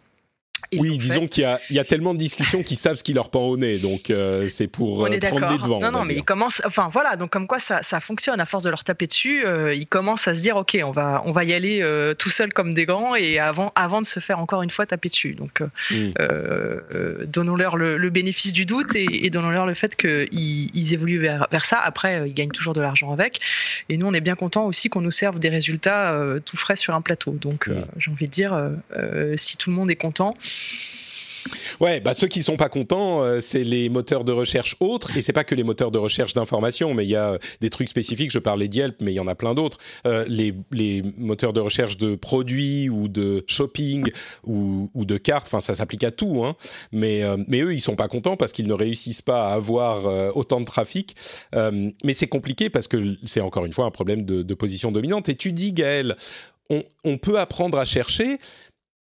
oui, 0.73 0.97
disons 0.97 1.27
qu'il 1.27 1.47
y, 1.69 1.79
a 1.79 1.83
tellement 1.83 2.13
de 2.13 2.19
discussions 2.19 2.63
qu'ils 2.63 2.77
savent 2.77 2.97
ce 2.97 3.03
qui 3.03 3.13
leur 3.13 3.29
pend 3.29 3.43
au 3.43 3.57
nez, 3.57 3.77
donc 3.77 4.09
euh, 4.09 4.47
c'est 4.47 4.67
pour 4.67 5.05
euh, 5.05 5.17
prendre 5.19 5.49
les 5.49 5.57
devants. 5.57 5.79
Non, 5.79 5.91
non, 5.91 6.05
mais 6.05 6.15
ils 6.15 6.23
commencent, 6.23 6.61
enfin 6.65 6.89
voilà, 6.91 7.15
donc 7.15 7.29
comme 7.29 7.47
quoi 7.47 7.59
ça, 7.59 7.81
fonctionne, 8.01 8.39
à 8.39 8.45
force 8.45 8.63
de 8.63 8.69
leur 8.69 8.83
taper 8.83 9.07
dessus, 9.07 9.45
euh, 9.45 9.73
ils 9.73 9.87
commencent 9.87 10.27
à 10.27 10.35
se 10.35 10.41
dire, 10.41 10.57
ok, 10.57 10.77
on 10.83 10.91
va, 10.91 11.23
on 11.25 11.31
va 11.31 11.43
y 11.43 11.53
aller 11.53 11.81
tout 12.17 12.29
seul 12.29 12.53
comme 12.53 12.73
des 12.73 12.85
grands 12.85 13.15
et 13.15 13.39
avant, 13.39 13.71
avant 13.75 14.01
de 14.01 14.05
se 14.05 14.19
faire 14.19 14.39
encore 14.39 14.61
une 14.61 14.69
fois 14.69 14.85
taper 14.85 15.09
dessus. 15.09 15.33
Donc 15.33 15.61
hmm. 15.91 17.25
donnons-leur 17.25 17.77
le, 17.77 18.09
bénéfice 18.09 18.53
du 18.53 18.65
doute 18.65 18.95
et, 18.95 19.29
donnons-leur 19.29 19.65
le 19.65 19.73
fait 19.73 19.95
qu'ils 19.95 20.27
ils 20.73 20.93
évoluent 20.93 21.19
vers, 21.19 21.47
vers 21.51 21.65
ça. 21.65 21.79
Après, 21.79 22.27
ils 22.27 22.33
gagnent 22.33 22.51
toujours 22.51 22.73
de 22.73 22.81
l'argent 22.81 23.11
avec. 23.11 23.39
Et 23.89 23.97
nous, 23.97 24.07
on 24.07 24.13
est 24.13 24.21
bien 24.21 24.35
content 24.35 24.65
aussi 24.65 24.89
qu'on 24.89 25.01
nous 25.01 25.11
serve 25.11 25.39
des 25.39 25.49
résultats 25.49 26.17
tout 26.45 26.57
frais 26.57 26.75
sur 26.75 26.93
un 26.93 27.01
plateau. 27.01 27.31
Donc 27.31 27.67
hmm. 27.67 27.85
j'ai 27.97 28.11
envie 28.11 28.27
de 28.27 28.31
dire, 28.31 28.59
si 29.35 29.57
tout 29.57 29.69
le 29.69 29.75
monde 29.75 29.91
est 29.91 29.95
content, 29.95 30.33
Ouais, 31.79 31.99
bah 31.99 32.13
ceux 32.13 32.27
qui 32.27 32.41
sont 32.41 32.57
pas 32.57 32.69
contents, 32.69 33.21
euh, 33.21 33.39
c'est 33.39 33.63
les 33.63 33.89
moteurs 33.89 34.23
de 34.23 34.31
recherche 34.31 34.75
autres, 34.79 35.15
et 35.15 35.21
c'est 35.21 35.33
pas 35.33 35.43
que 35.43 35.53
les 35.53 35.63
moteurs 35.63 35.91
de 35.91 35.97
recherche 35.97 36.33
d'information, 36.33 36.93
mais 36.93 37.05
il 37.05 37.09
y 37.09 37.15
a 37.15 37.33
euh, 37.33 37.37
des 37.61 37.69
trucs 37.69 37.89
spécifiques. 37.89 38.31
Je 38.31 38.39
parlais 38.39 38.67
d'Yelp, 38.67 38.97
mais 39.01 39.11
il 39.11 39.15
y 39.15 39.19
en 39.19 39.27
a 39.27 39.35
plein 39.35 39.53
d'autres. 39.53 39.77
Euh, 40.05 40.25
les, 40.27 40.53
moteurs 41.17 41.53
de 41.53 41.59
recherche 41.59 41.97
de 41.97 42.15
produits 42.15 42.89
ou 42.89 43.07
de 43.07 43.43
shopping 43.47 44.09
ou, 44.45 44.89
de 44.95 45.17
cartes, 45.17 45.47
enfin 45.47 45.59
ça 45.59 45.75
s'applique 45.75 46.03
à 46.03 46.11
tout. 46.11 46.43
Hein. 46.43 46.55
Mais, 46.91 47.21
eux, 47.23 47.73
ils 47.73 47.79
sont 47.79 47.95
pas 47.95 48.07
contents 48.07 48.37
parce 48.37 48.51
qu'ils 48.51 48.67
ne 48.67 48.73
réussissent 48.73 49.21
pas 49.21 49.49
à 49.49 49.53
avoir 49.53 50.35
autant 50.35 50.59
de 50.59 50.65
trafic. 50.65 51.15
mais 51.53 52.13
c'est 52.13 52.27
compliqué 52.27 52.69
parce 52.69 52.87
que 52.87 53.15
c'est 53.23 53.41
encore 53.41 53.65
une 53.65 53.73
fois 53.73 53.85
un 53.85 53.91
problème 53.91 54.23
de, 54.23 54.53
position 54.53 54.91
dominante. 54.91 55.29
Et 55.29 55.35
tu 55.35 55.51
dis, 55.51 55.73
Gaël, 55.73 56.15
on 56.69 57.17
peut 57.17 57.39
apprendre 57.39 57.77
à 57.77 57.85
chercher 57.85 58.39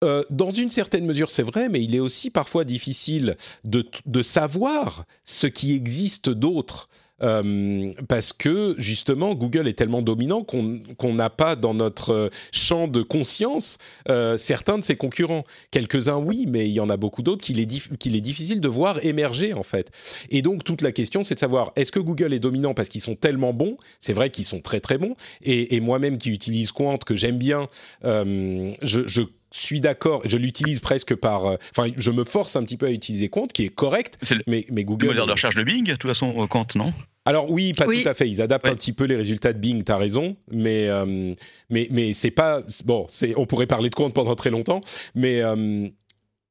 euh, 0.03 0.23
dans 0.29 0.51
une 0.51 0.69
certaine 0.69 1.05
mesure, 1.05 1.31
c'est 1.31 1.43
vrai, 1.43 1.69
mais 1.69 1.83
il 1.83 1.95
est 1.95 1.99
aussi 1.99 2.29
parfois 2.29 2.65
difficile 2.65 3.37
de, 3.63 3.85
savoir 4.21 5.05
ce 5.23 5.47
qui 5.47 5.73
existe 5.73 6.29
d'autre. 6.29 6.89
Euh, 7.21 7.93
parce 8.09 8.33
que 8.33 8.75
justement 8.79 9.33
Google 9.35 9.67
est 9.67 9.77
tellement 9.77 10.01
dominant 10.01 10.43
qu'on 10.43 11.13
n'a 11.13 11.29
pas 11.29 11.55
dans 11.55 11.73
notre 11.73 12.31
champ 12.51 12.87
de 12.87 13.01
conscience 13.01 13.77
euh, 14.09 14.35
certains 14.35 14.79
de 14.79 14.83
ses 14.83 14.97
concurrents. 14.97 15.45
Quelques-uns 15.71 16.17
oui, 16.17 16.47
mais 16.49 16.67
il 16.67 16.73
y 16.73 16.79
en 16.79 16.89
a 16.89 16.97
beaucoup 16.97 17.21
d'autres 17.21 17.45
qu'il 17.45 17.59
est, 17.59 17.71
est, 17.71 18.21
difficile 18.21 18.59
de 18.59 18.67
voir 18.67 19.05
émerger 19.05 19.53
en 19.53 19.63
fait. 19.63 19.91
Et 20.31 20.41
donc 20.41 20.63
toute 20.63 20.81
la 20.81 20.91
question 20.91 21.23
c'est 21.23 21.35
de 21.35 21.39
savoir 21.39 21.71
est-ce 21.75 21.91
que 21.91 21.99
Google 21.99 22.33
est 22.33 22.39
dominant 22.39 22.73
parce 22.73 22.89
qu'ils 22.89 22.99
sont 22.99 23.15
tellement 23.15 23.53
bons? 23.53 23.77
C'est 23.99 24.13
vrai 24.13 24.31
qu'ils 24.31 24.45
sont 24.45 24.59
très 24.59 24.81
très 24.81 24.97
bons. 24.97 25.15
Et, 25.43 25.79
moi-même 25.79 26.17
qui 26.17 26.31
utilise 26.31 26.71
Quant 26.71 26.97
que 26.97 27.15
j'aime 27.15 27.37
bien, 27.37 27.67
je, 28.03 28.73
je 28.81 29.21
suis 29.59 29.79
d'accord, 29.79 30.21
je 30.25 30.37
l'utilise 30.37 30.79
presque 30.79 31.15
par. 31.15 31.45
Euh, 31.45 31.55
enfin, 31.75 31.91
je 31.95 32.11
me 32.11 32.23
force 32.23 32.55
un 32.55 32.63
petit 32.63 32.77
peu 32.77 32.87
à 32.87 32.91
utiliser 32.91 33.29
Compte, 33.29 33.53
qui 33.53 33.65
est 33.65 33.69
correct, 33.69 34.17
mais, 34.47 34.65
mais 34.71 34.83
Google. 34.83 35.05
Le 35.05 35.11
moteur 35.11 35.27
de 35.27 35.31
recherche 35.31 35.55
de 35.55 35.63
Bing, 35.63 35.85
de 35.85 35.91
toute 35.95 36.09
façon, 36.09 36.33
euh, 36.41 36.47
Compte, 36.47 36.75
non? 36.75 36.93
Alors 37.25 37.49
oui, 37.49 37.71
pas 37.71 37.85
tout 37.85 38.07
à 38.07 38.13
fait. 38.13 38.29
Ils 38.29 38.41
adaptent 38.41 38.67
un 38.67 38.75
petit 38.75 38.91
peu 38.91 39.05
les 39.05 39.15
résultats 39.15 39.53
de 39.53 39.59
Bing. 39.59 39.83
T'as 39.83 39.95
raison, 39.95 40.35
mais 40.51 40.89
euh, 40.89 41.33
mais 41.69 41.87
mais 41.89 42.11
c'est 42.11 42.31
pas 42.31 42.63
bon. 42.83 43.05
C'est 43.07 43.33
on 43.37 43.45
pourrait 43.45 43.67
parler 43.67 43.89
de 43.89 43.95
compte 43.95 44.13
pendant 44.13 44.35
très 44.35 44.49
longtemps, 44.49 44.81
mais 45.15 45.41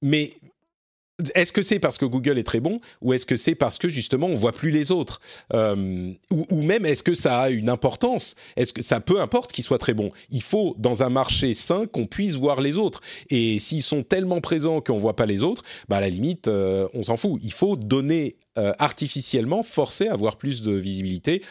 mais 0.01 0.31
est-ce 1.35 1.53
que 1.53 1.63
c'est 1.63 1.79
parce 1.79 1.99
que 1.99 2.05
Google 2.05 2.39
est 2.39 2.43
très 2.43 2.61
bon 2.61 2.81
ou 3.01 3.13
est-ce 3.13 3.27
que 3.27 3.37
c'est 3.37 3.55
parce 3.55 3.79
que 3.79 3.89
justement 3.89 4.27
on 4.27 4.35
voit 4.35 4.53
plus 4.53 4.71
les 4.71 4.91
autres? 4.91 5.21
Euh, 5.53 6.13
ou, 6.31 6.63
même 6.63 6.87
est-ce 6.87 7.03
que 7.03 7.15
ça 7.15 7.41
a 7.41 7.51
une 7.51 7.69
importance? 7.69 8.35
Est-ce 8.57 8.73
que 8.73 8.83
ça 8.83 9.01
peu 9.01 9.21
importe 9.21 9.53
qu'ils 9.53 9.65
soient 9.65 9.79
très 9.79 9.95
bons 9.95 10.11
Il 10.31 10.43
faut 10.43 10.75
dans 10.79 11.03
un 11.03 11.11
marché 11.11 11.55
sain 11.55 11.87
qu'on 11.87 12.07
puisse 12.07 12.35
voir 12.35 12.61
les 12.61 12.79
autres. 12.79 13.01
Et 13.31 13.59
s'ils 13.59 13.83
sont 13.83 14.03
tellement 14.03 14.41
présents 14.41 14.81
qu'on 14.81 14.99
voit 14.99 15.17
pas 15.17 15.27
les 15.27 15.43
autres, 15.43 15.63
bah 15.89 15.97
à 15.99 16.01
la 16.01 16.09
limite 16.09 16.49
euh, 16.49 16.89
on 16.95 17.03
s'en 17.03 17.17
fout. 17.17 17.41
Il 17.43 17.53
faut 17.53 17.77
donner 17.77 18.37
euh, 18.59 18.73
artificiellement, 18.79 19.63
forcer 19.63 20.09
à 20.09 20.15
avoir 20.15 20.37
plus 20.37 20.63
de 20.63 20.75
visibilité 20.75 21.43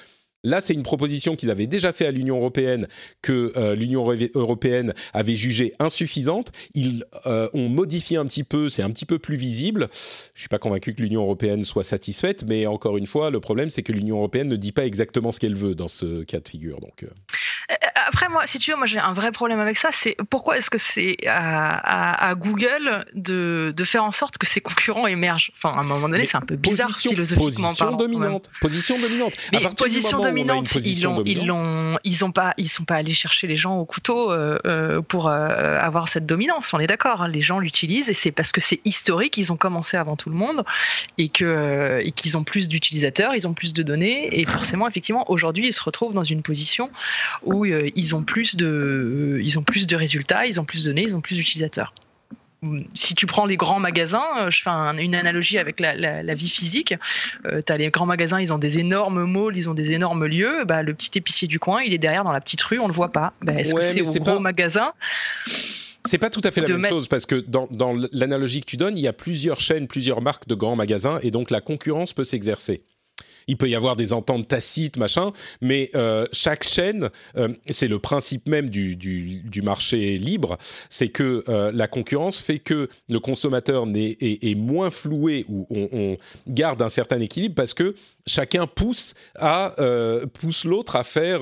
Là, 0.43 0.59
c'est 0.59 0.73
une 0.73 0.83
proposition 0.83 1.35
qu'ils 1.35 1.51
avaient 1.51 1.67
déjà 1.67 1.93
fait 1.93 2.05
à 2.07 2.11
l'Union 2.11 2.37
européenne 2.37 2.87
que 3.21 3.53
euh, 3.55 3.75
l'Union 3.75 4.05
européenne 4.33 4.93
avait 5.13 5.35
jugée 5.35 5.73
insuffisante. 5.79 6.51
Ils 6.73 7.05
euh, 7.27 7.47
ont 7.53 7.69
modifié 7.69 8.17
un 8.17 8.25
petit 8.25 8.43
peu, 8.43 8.67
c'est 8.67 8.81
un 8.81 8.89
petit 8.89 9.05
peu 9.05 9.19
plus 9.19 9.35
visible. 9.35 9.87
Je 10.33 10.39
suis 10.39 10.49
pas 10.49 10.57
convaincu 10.57 10.95
que 10.95 11.01
l'Union 11.01 11.21
européenne 11.21 11.63
soit 11.63 11.83
satisfaite, 11.83 12.43
mais 12.47 12.65
encore 12.65 12.97
une 12.97 13.05
fois, 13.05 13.29
le 13.29 13.39
problème 13.39 13.69
c'est 13.69 13.83
que 13.83 13.91
l'Union 13.91 14.17
européenne 14.17 14.47
ne 14.47 14.55
dit 14.55 14.71
pas 14.71 14.85
exactement 14.85 15.31
ce 15.31 15.39
qu'elle 15.39 15.55
veut 15.55 15.75
dans 15.75 15.87
ce 15.87 16.23
cas 16.23 16.39
de 16.39 16.47
figure. 16.47 16.79
Donc. 16.79 17.03
Euh. 17.03 17.07
Après, 18.07 18.27
moi, 18.29 18.47
si 18.47 18.57
tu 18.57 18.71
veux, 18.71 18.77
moi 18.77 18.87
j'ai 18.87 18.99
un 18.99 19.13
vrai 19.13 19.31
problème 19.31 19.59
avec 19.59 19.77
ça. 19.77 19.89
C'est 19.91 20.17
pourquoi 20.29 20.57
est-ce 20.57 20.69
que 20.69 20.77
c'est 20.77 21.17
à, 21.27 22.33
Google 22.35 23.05
de, 23.13 23.73
de, 23.75 23.83
faire 23.83 24.03
en 24.03 24.11
sorte 24.11 24.37
que 24.37 24.47
ses 24.47 24.59
concurrents 24.59 25.07
émergent? 25.07 25.51
Enfin, 25.55 25.77
à 25.77 25.81
un 25.81 25.85
moment 25.85 26.09
donné, 26.09 26.25
c'est 26.25 26.37
un 26.37 26.41
peu 26.41 26.55
bizarre 26.55 26.87
position, 26.87 27.11
philosophiquement 27.11 27.67
position 27.67 27.95
Dominante, 27.95 28.49
position 28.59 28.99
dominante. 28.99 29.33
Mais 29.53 29.59
position 29.77 30.19
dominante, 30.31 30.75
ils 30.75 31.03
l'ont, 31.03 31.23
ils 31.25 31.45
l'ont, 31.45 31.97
ils 32.03 32.25
ont 32.25 32.31
pas, 32.31 32.53
ils 32.57 32.69
sont 32.69 32.85
pas 32.85 32.95
allés 32.95 33.13
chercher 33.13 33.47
les 33.47 33.55
gens 33.55 33.77
au 33.77 33.85
couteau 33.85 34.31
euh, 34.31 34.57
euh, 34.65 35.01
pour 35.01 35.27
euh, 35.27 35.77
avoir 35.79 36.07
cette 36.07 36.25
dominance. 36.25 36.73
On 36.73 36.79
est 36.79 36.87
d'accord. 36.87 37.21
Hein. 37.21 37.27
les 37.27 37.41
gens 37.41 37.59
l'utilisent 37.59 38.09
et 38.09 38.13
c'est 38.13 38.31
parce 38.31 38.51
que 38.51 38.61
c'est 38.61 38.79
historique. 38.85 39.37
Ils 39.37 39.51
ont 39.51 39.57
commencé 39.57 39.97
avant 39.97 40.15
tout 40.15 40.29
le 40.29 40.35
monde 40.35 40.63
et 41.17 41.29
que 41.29 41.99
et 42.01 42.11
qu'ils 42.11 42.37
ont 42.37 42.43
plus 42.43 42.67
d'utilisateurs, 42.67 43.35
ils 43.35 43.47
ont 43.47 43.53
plus 43.53 43.73
de 43.73 43.83
données 43.83 44.39
et 44.39 44.45
forcément, 44.45 44.87
effectivement, 44.87 45.29
aujourd'hui, 45.31 45.67
ils 45.67 45.73
se 45.73 45.83
retrouvent 45.83 46.13
dans 46.13 46.23
une 46.23 46.41
position 46.41 46.89
où 47.43 47.65
ils 47.65 48.15
ont 48.15 48.23
plus 48.23 48.55
de, 48.55 49.39
ils 49.43 49.59
ont 49.59 49.63
plus 49.63 49.87
de 49.87 49.95
résultats, 49.95 50.45
ils 50.45 50.59
ont 50.59 50.65
plus 50.65 50.83
de 50.83 50.89
données, 50.89 51.03
ils 51.03 51.15
ont 51.15 51.21
plus 51.21 51.35
d'utilisateurs 51.35 51.93
si 52.93 53.15
tu 53.15 53.25
prends 53.25 53.45
les 53.45 53.57
grands 53.57 53.79
magasins, 53.79 54.23
euh, 54.39 54.51
je 54.51 54.61
fais 54.61 54.69
une 54.69 55.15
analogie 55.15 55.57
avec 55.57 55.79
la, 55.79 56.35
vie 56.35 56.49
physique, 56.49 56.93
euh, 57.45 57.61
tu 57.65 57.73
as 57.73 57.77
les 57.77 57.89
grands 57.89 58.05
magasins, 58.05 58.39
ils 58.39 58.53
ont 58.53 58.59
des 58.59 58.77
énormes 58.77 59.25
malls, 59.25 59.57
ils 59.57 59.67
ont 59.69 59.73
des 59.73 59.93
énormes 59.93 60.25
lieux, 60.25 60.63
bah, 60.65 60.83
le 60.83 60.93
petit 60.93 61.17
épicier 61.17 61.47
du 61.47 61.59
coin, 61.59 61.81
il 61.81 61.93
est 61.93 61.97
derrière 61.97 62.23
dans 62.23 62.31
la 62.31 62.41
petite 62.41 62.61
rue, 62.61 62.79
on 62.79 62.87
le 62.87 62.93
voit 62.93 63.11
pas. 63.11 63.33
Bah, 63.41 63.53
est-ce 63.53 63.73
que 63.73 63.81
c'est 63.81 64.01
au 64.01 64.23
gros 64.23 64.39
magasin 64.39 64.93
c'est 66.03 66.17
pas 66.17 66.31
tout 66.31 66.41
à 66.43 66.49
fait 66.49 66.61
la 66.61 66.77
même 66.79 66.89
chose 66.89 67.07
parce 67.07 67.27
que 67.27 67.35
dans, 67.35 67.67
dans 67.69 67.95
l'analogie 68.11 68.61
que 68.61 68.65
tu 68.65 68.75
donnes, 68.75 68.97
il 68.97 69.03
y 69.03 69.07
a 69.07 69.13
plusieurs 69.13 69.59
chaînes, 69.59 69.87
plusieurs 69.87 70.19
marques 70.19 70.47
de 70.47 70.55
grands 70.55 70.75
magasins 70.75 71.19
et 71.21 71.29
donc 71.29 71.51
la 71.51 71.61
concurrence 71.61 72.13
peut 72.13 72.23
s'exercer 72.23 72.81
il 73.47 73.57
peut 73.57 73.69
y 73.69 73.75
avoir 73.75 73.95
des 73.95 74.13
ententes 74.13 74.47
tacites, 74.47 74.97
machin, 74.97 75.31
mais 75.61 75.89
euh, 75.95 76.25
chaque 76.31 76.63
chaîne, 76.63 77.09
euh, 77.37 77.49
c'est 77.69 77.87
le 77.87 77.99
principe 77.99 78.47
même 78.47 78.69
du, 78.69 78.95
du, 78.95 79.61
marché 79.61 80.17
libre, 80.17 80.57
c'est 80.89 81.09
que 81.09 81.43
euh, 81.47 81.71
la 81.73 81.87
concurrence 81.87 82.41
fait 82.41 82.59
que 82.59 82.89
le 83.09 83.19
consommateur 83.19 83.85
est, 83.93 84.55
moins 84.55 84.89
floué 84.89 85.45
ou 85.49 85.67
on, 85.69 86.17
garde 86.47 86.81
un 86.81 86.89
certain 86.89 87.19
équilibre 87.19 87.55
parce 87.55 87.73
que 87.73 87.95
chacun 88.25 88.67
pousse 88.67 89.13
à 89.35 89.75
pousse 90.33 90.65
l'autre 90.65 90.95
à 90.95 91.03
faire 91.03 91.41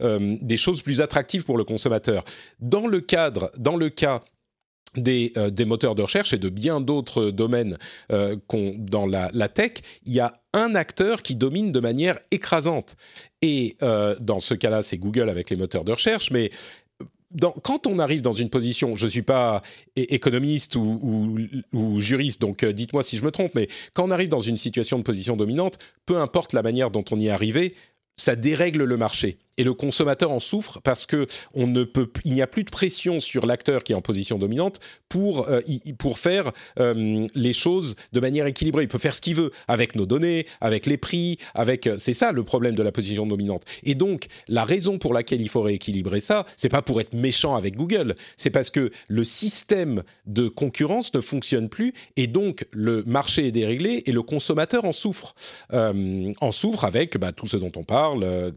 des 0.00 0.56
choses 0.56 0.82
plus 0.82 1.00
attractives 1.00 1.44
pour 1.44 1.58
le 1.58 1.64
consommateur. 1.64 2.24
Dans 2.60 2.86
le 2.86 3.00
cadre, 3.00 3.50
dans 3.56 3.76
le 3.76 3.90
cas 3.90 4.22
des, 4.96 5.32
des, 5.50 5.64
moteurs 5.64 5.94
de 5.94 6.02
recherche 6.02 6.32
et 6.32 6.38
de 6.38 6.48
bien 6.48 6.80
d'autres 6.80 7.30
domaines 7.30 7.78
euh, 8.10 8.36
dans 8.78 9.06
la, 9.06 9.30
la, 9.32 9.48
tech, 9.48 9.72
il 10.04 10.14
y 10.14 10.20
a 10.20 10.39
un 10.52 10.74
acteur 10.74 11.22
qui 11.22 11.36
domine 11.36 11.72
de 11.72 11.80
manière 11.80 12.18
écrasante. 12.30 12.96
Et 13.42 13.76
euh, 13.82 14.16
dans 14.20 14.40
ce 14.40 14.54
cas-là, 14.54 14.82
c'est 14.82 14.98
Google 14.98 15.28
avec 15.28 15.50
les 15.50 15.56
moteurs 15.56 15.84
de 15.84 15.92
recherche, 15.92 16.30
mais 16.30 16.50
dans, 17.30 17.52
quand 17.52 17.86
on 17.86 17.98
arrive 17.98 18.22
dans 18.22 18.32
une 18.32 18.50
position, 18.50 18.96
je 18.96 19.04
ne 19.04 19.10
suis 19.10 19.22
pas 19.22 19.62
économiste 19.94 20.74
ou 20.74 22.00
juriste, 22.00 22.40
donc 22.40 22.64
euh, 22.64 22.72
dites-moi 22.72 23.02
si 23.02 23.16
je 23.16 23.24
me 23.24 23.30
trompe, 23.30 23.54
mais 23.54 23.68
quand 23.94 24.04
on 24.04 24.10
arrive 24.10 24.28
dans 24.28 24.40
une 24.40 24.58
situation 24.58 24.98
de 24.98 25.04
position 25.04 25.36
dominante, 25.36 25.78
peu 26.06 26.18
importe 26.18 26.52
la 26.52 26.62
manière 26.62 26.90
dont 26.90 27.04
on 27.12 27.20
y 27.20 27.28
est 27.28 27.30
arrivé, 27.30 27.74
ça 28.16 28.36
dérègle 28.36 28.84
le 28.84 28.96
marché 28.96 29.38
et 29.56 29.64
le 29.64 29.74
consommateur 29.74 30.30
en 30.30 30.40
souffre 30.40 30.80
parce 30.82 31.06
que 31.06 31.26
on 31.54 31.66
ne 31.66 31.84
peut, 31.84 32.10
il 32.24 32.34
n'y 32.34 32.42
a 32.42 32.46
plus 32.46 32.64
de 32.64 32.70
pression 32.70 33.20
sur 33.20 33.46
l'acteur 33.46 33.84
qui 33.84 33.92
est 33.92 33.94
en 33.94 34.00
position 34.00 34.38
dominante 34.38 34.80
pour 35.08 35.48
euh, 35.48 35.60
pour 35.98 36.18
faire 36.18 36.52
euh, 36.78 37.26
les 37.34 37.52
choses 37.52 37.96
de 38.12 38.20
manière 38.20 38.46
équilibrée. 38.46 38.84
Il 38.84 38.88
peut 38.88 38.98
faire 38.98 39.14
ce 39.14 39.20
qu'il 39.20 39.34
veut 39.34 39.50
avec 39.68 39.96
nos 39.96 40.06
données, 40.06 40.46
avec 40.60 40.86
les 40.86 40.96
prix, 40.96 41.38
avec 41.54 41.86
euh, 41.86 41.96
c'est 41.98 42.14
ça 42.14 42.32
le 42.32 42.44
problème 42.44 42.74
de 42.74 42.82
la 42.82 42.92
position 42.92 43.26
dominante. 43.26 43.64
Et 43.82 43.94
donc 43.94 44.26
la 44.48 44.64
raison 44.64 44.98
pour 44.98 45.12
laquelle 45.12 45.40
il 45.40 45.48
faut 45.48 45.62
rééquilibrer 45.62 46.20
ça, 46.20 46.46
c'est 46.56 46.68
pas 46.68 46.82
pour 46.82 47.00
être 47.00 47.12
méchant 47.12 47.54
avec 47.54 47.76
Google, 47.76 48.14
c'est 48.36 48.50
parce 48.50 48.70
que 48.70 48.90
le 49.08 49.24
système 49.24 50.02
de 50.26 50.48
concurrence 50.48 51.12
ne 51.12 51.20
fonctionne 51.20 51.68
plus 51.68 51.92
et 52.16 52.26
donc 52.26 52.66
le 52.70 53.02
marché 53.04 53.48
est 53.48 53.52
déréglé 53.52 54.02
et 54.06 54.12
le 54.12 54.22
consommateur 54.22 54.84
en 54.84 54.92
souffre, 54.92 55.34
en 55.72 56.52
souffre 56.52 56.84
avec 56.84 57.18
bah, 57.18 57.32
tout 57.32 57.46
ce 57.46 57.56
dont 57.56 57.72
on 57.76 57.84
parle 57.84 58.52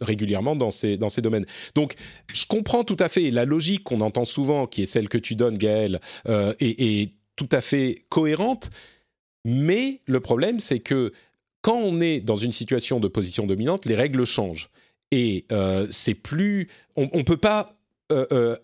régulièrement 0.00 0.56
dans 0.56 0.70
ces, 0.70 0.96
dans 0.96 1.08
ces 1.08 1.22
domaines. 1.22 1.46
Donc, 1.74 1.94
je 2.32 2.46
comprends 2.46 2.84
tout 2.84 2.96
à 2.98 3.08
fait 3.08 3.30
la 3.30 3.44
logique 3.44 3.84
qu'on 3.84 4.00
entend 4.00 4.24
souvent, 4.24 4.66
qui 4.66 4.82
est 4.82 4.86
celle 4.86 5.08
que 5.08 5.18
tu 5.18 5.34
donnes, 5.34 5.58
Gaël, 5.58 6.00
euh, 6.28 6.54
est, 6.60 7.12
tout 7.36 7.48
à 7.52 7.60
fait 7.60 8.04
cohérente. 8.10 8.70
Mais 9.46 10.00
le 10.06 10.20
problème, 10.20 10.60
c'est 10.60 10.80
que 10.80 11.12
quand 11.62 11.76
on 11.76 12.00
est 12.00 12.20
dans 12.20 12.36
une 12.36 12.52
situation 12.52 13.00
de 13.00 13.08
position 13.08 13.46
dominante, 13.46 13.86
les 13.86 13.94
règles 13.94 14.26
changent. 14.26 14.68
Et 15.10 15.46
euh, 15.50 15.86
c'est 15.90 16.14
plus. 16.14 16.68
On 16.96 17.08
ne 17.12 17.22
peut 17.22 17.36
pas 17.36 17.74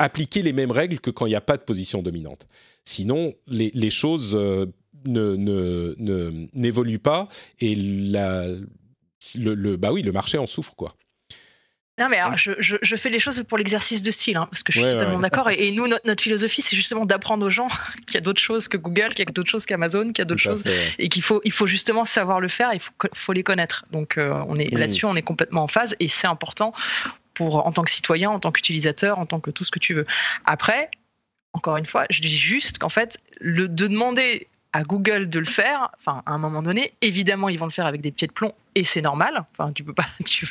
appliquer 0.00 0.42
les 0.42 0.52
mêmes 0.52 0.72
règles 0.72 0.98
que 0.98 1.10
quand 1.10 1.24
il 1.24 1.28
n'y 1.28 1.36
a 1.36 1.40
pas 1.40 1.56
de 1.56 1.62
position 1.62 2.02
dominante. 2.02 2.48
Sinon, 2.84 3.32
les, 3.46 3.90
choses 3.90 4.34
ne, 5.06 5.94
n'évoluent 6.52 6.98
pas 6.98 7.28
et 7.60 7.76
la, 7.76 8.48
le, 9.38 9.76
bah 9.76 9.92
oui, 9.92 10.02
le 10.02 10.12
marché 10.12 10.38
en 10.38 10.46
souffre, 10.46 10.74
quoi. 10.74 10.94
Non, 11.98 12.10
mais 12.10 12.18
alors, 12.18 12.36
je, 12.36 12.52
je, 12.58 12.96
fais 12.96 13.08
les 13.08 13.18
choses 13.18 13.42
pour 13.48 13.56
l'exercice 13.56 14.02
de 14.02 14.10
style, 14.10 14.36
hein, 14.36 14.46
parce 14.50 14.62
que 14.62 14.70
je 14.70 14.80
suis 14.80 14.90
totalement 14.90 15.18
d'accord. 15.18 15.48
Et, 15.48 15.70
nous, 15.70 15.86
notre, 15.88 16.22
philosophie, 16.22 16.60
c'est 16.60 16.76
justement 16.76 17.06
d'apprendre 17.06 17.46
aux 17.46 17.50
gens 17.50 17.68
qu'il 18.06 18.14
y 18.14 18.18
a 18.18 18.20
d'autres 18.20 18.40
choses 18.40 18.68
que 18.68 18.76
Google, 18.76 19.08
qu'il 19.10 19.20
y 19.20 19.28
a 19.28 19.32
d'autres 19.32 19.50
choses 19.50 19.64
qu'Amazon, 19.64 20.08
qu'il 20.08 20.18
y 20.18 20.22
a 20.22 20.26
d'autres 20.26 20.42
choses, 20.42 20.62
et 20.98 21.08
qu'il 21.08 21.22
faut, 21.22 21.40
il 21.44 21.52
faut 21.52 21.66
justement 21.66 22.04
savoir 22.04 22.40
le 22.40 22.48
faire, 22.48 22.74
il 22.74 22.80
faut, 22.80 22.92
faut 23.14 23.32
les 23.32 23.42
connaître. 23.42 23.86
Donc, 23.92 24.18
euh, 24.18 24.44
on 24.46 24.58
est 24.58 24.70
là-dessus, 24.70 25.06
on 25.06 25.16
est 25.16 25.22
complètement 25.22 25.62
en 25.62 25.68
phase, 25.68 25.96
et 25.98 26.06
c'est 26.06 26.26
important 26.26 26.74
pour, 27.32 27.66
en 27.66 27.72
tant 27.72 27.82
que 27.82 27.90
citoyen, 27.90 28.30
en 28.30 28.40
tant 28.40 28.52
qu'utilisateur, 28.52 29.18
en 29.18 29.24
tant 29.24 29.40
que 29.40 29.50
tout 29.50 29.64
ce 29.64 29.70
que 29.70 29.78
tu 29.78 29.94
veux. 29.94 30.06
Après, 30.44 30.90
encore 31.54 31.78
une 31.78 31.86
fois, 31.86 32.04
je 32.10 32.20
dis 32.20 32.36
juste 32.36 32.78
qu'en 32.78 32.90
fait, 32.90 33.18
le, 33.40 33.68
de 33.68 33.86
demander 33.86 34.48
à 34.76 34.82
Google 34.82 35.30
de 35.30 35.38
le 35.38 35.46
faire. 35.46 35.88
Enfin, 35.98 36.22
à 36.26 36.34
un 36.34 36.38
moment 36.38 36.62
donné, 36.62 36.92
évidemment, 37.00 37.48
ils 37.48 37.58
vont 37.58 37.64
le 37.64 37.70
faire 37.70 37.86
avec 37.86 38.02
des 38.02 38.10
pieds 38.10 38.28
de 38.28 38.32
plomb 38.32 38.52
et 38.74 38.84
c'est 38.84 39.00
normal. 39.00 39.46
Enfin, 39.56 39.72
tu 39.72 39.82
peux 39.82 39.94
pas, 39.94 40.04
tu 40.26 40.46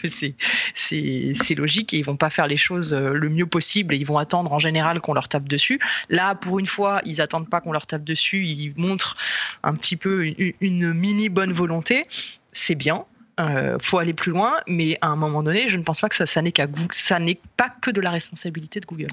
c'est, 0.73 1.55
logique 1.55 1.93
et 1.93 1.97
ils 1.99 2.03
vont 2.03 2.17
pas 2.17 2.32
faire 2.32 2.47
les 2.47 2.57
choses 2.57 2.95
euh, 2.95 3.13
le 3.13 3.30
mieux 3.30 3.45
possible 3.45 3.93
et 3.93 3.97
ils 3.97 4.05
vont 4.05 4.17
attendre 4.17 4.51
en 4.51 4.57
général 4.57 4.99
qu'on 4.99 5.13
leur 5.13 5.28
tape 5.28 5.47
dessus. 5.47 5.80
Là, 6.09 6.34
pour 6.34 6.57
une 6.57 6.65
fois, 6.65 7.01
ils 7.05 7.21
attendent 7.21 7.49
pas 7.49 7.61
qu'on 7.61 7.71
leur 7.71 7.86
tape 7.86 8.03
dessus. 8.03 8.45
Ils 8.47 8.73
montrent 8.78 9.15
un 9.61 9.76
petit 9.76 9.95
peu 9.95 10.26
une, 10.59 10.93
mini 10.93 11.30
bonne 11.30 11.53
volonté. 11.53 12.05
C'est 12.51 12.76
bien. 12.76 13.05
Euh, 13.39 13.77
faut 13.81 13.97
aller 13.97 14.13
plus 14.13 14.31
loin, 14.31 14.61
mais 14.65 14.97
à 15.01 15.07
un 15.07 15.15
moment 15.15 15.43
donné, 15.43 15.67
je 15.67 15.77
ne 15.77 15.83
pense 15.83 15.99
pas 15.99 16.07
que 16.07 16.15
ça, 16.15 16.25
ça 16.25 16.41
n'est 16.41 16.53
qu'à 16.53 16.67
ça 16.93 17.19
n'est 17.19 17.39
pas 17.57 17.69
que 17.69 17.91
de 17.91 17.99
la 17.99 18.11
responsabilité 18.11 18.79
de 18.79 18.86
Google. 18.86 19.09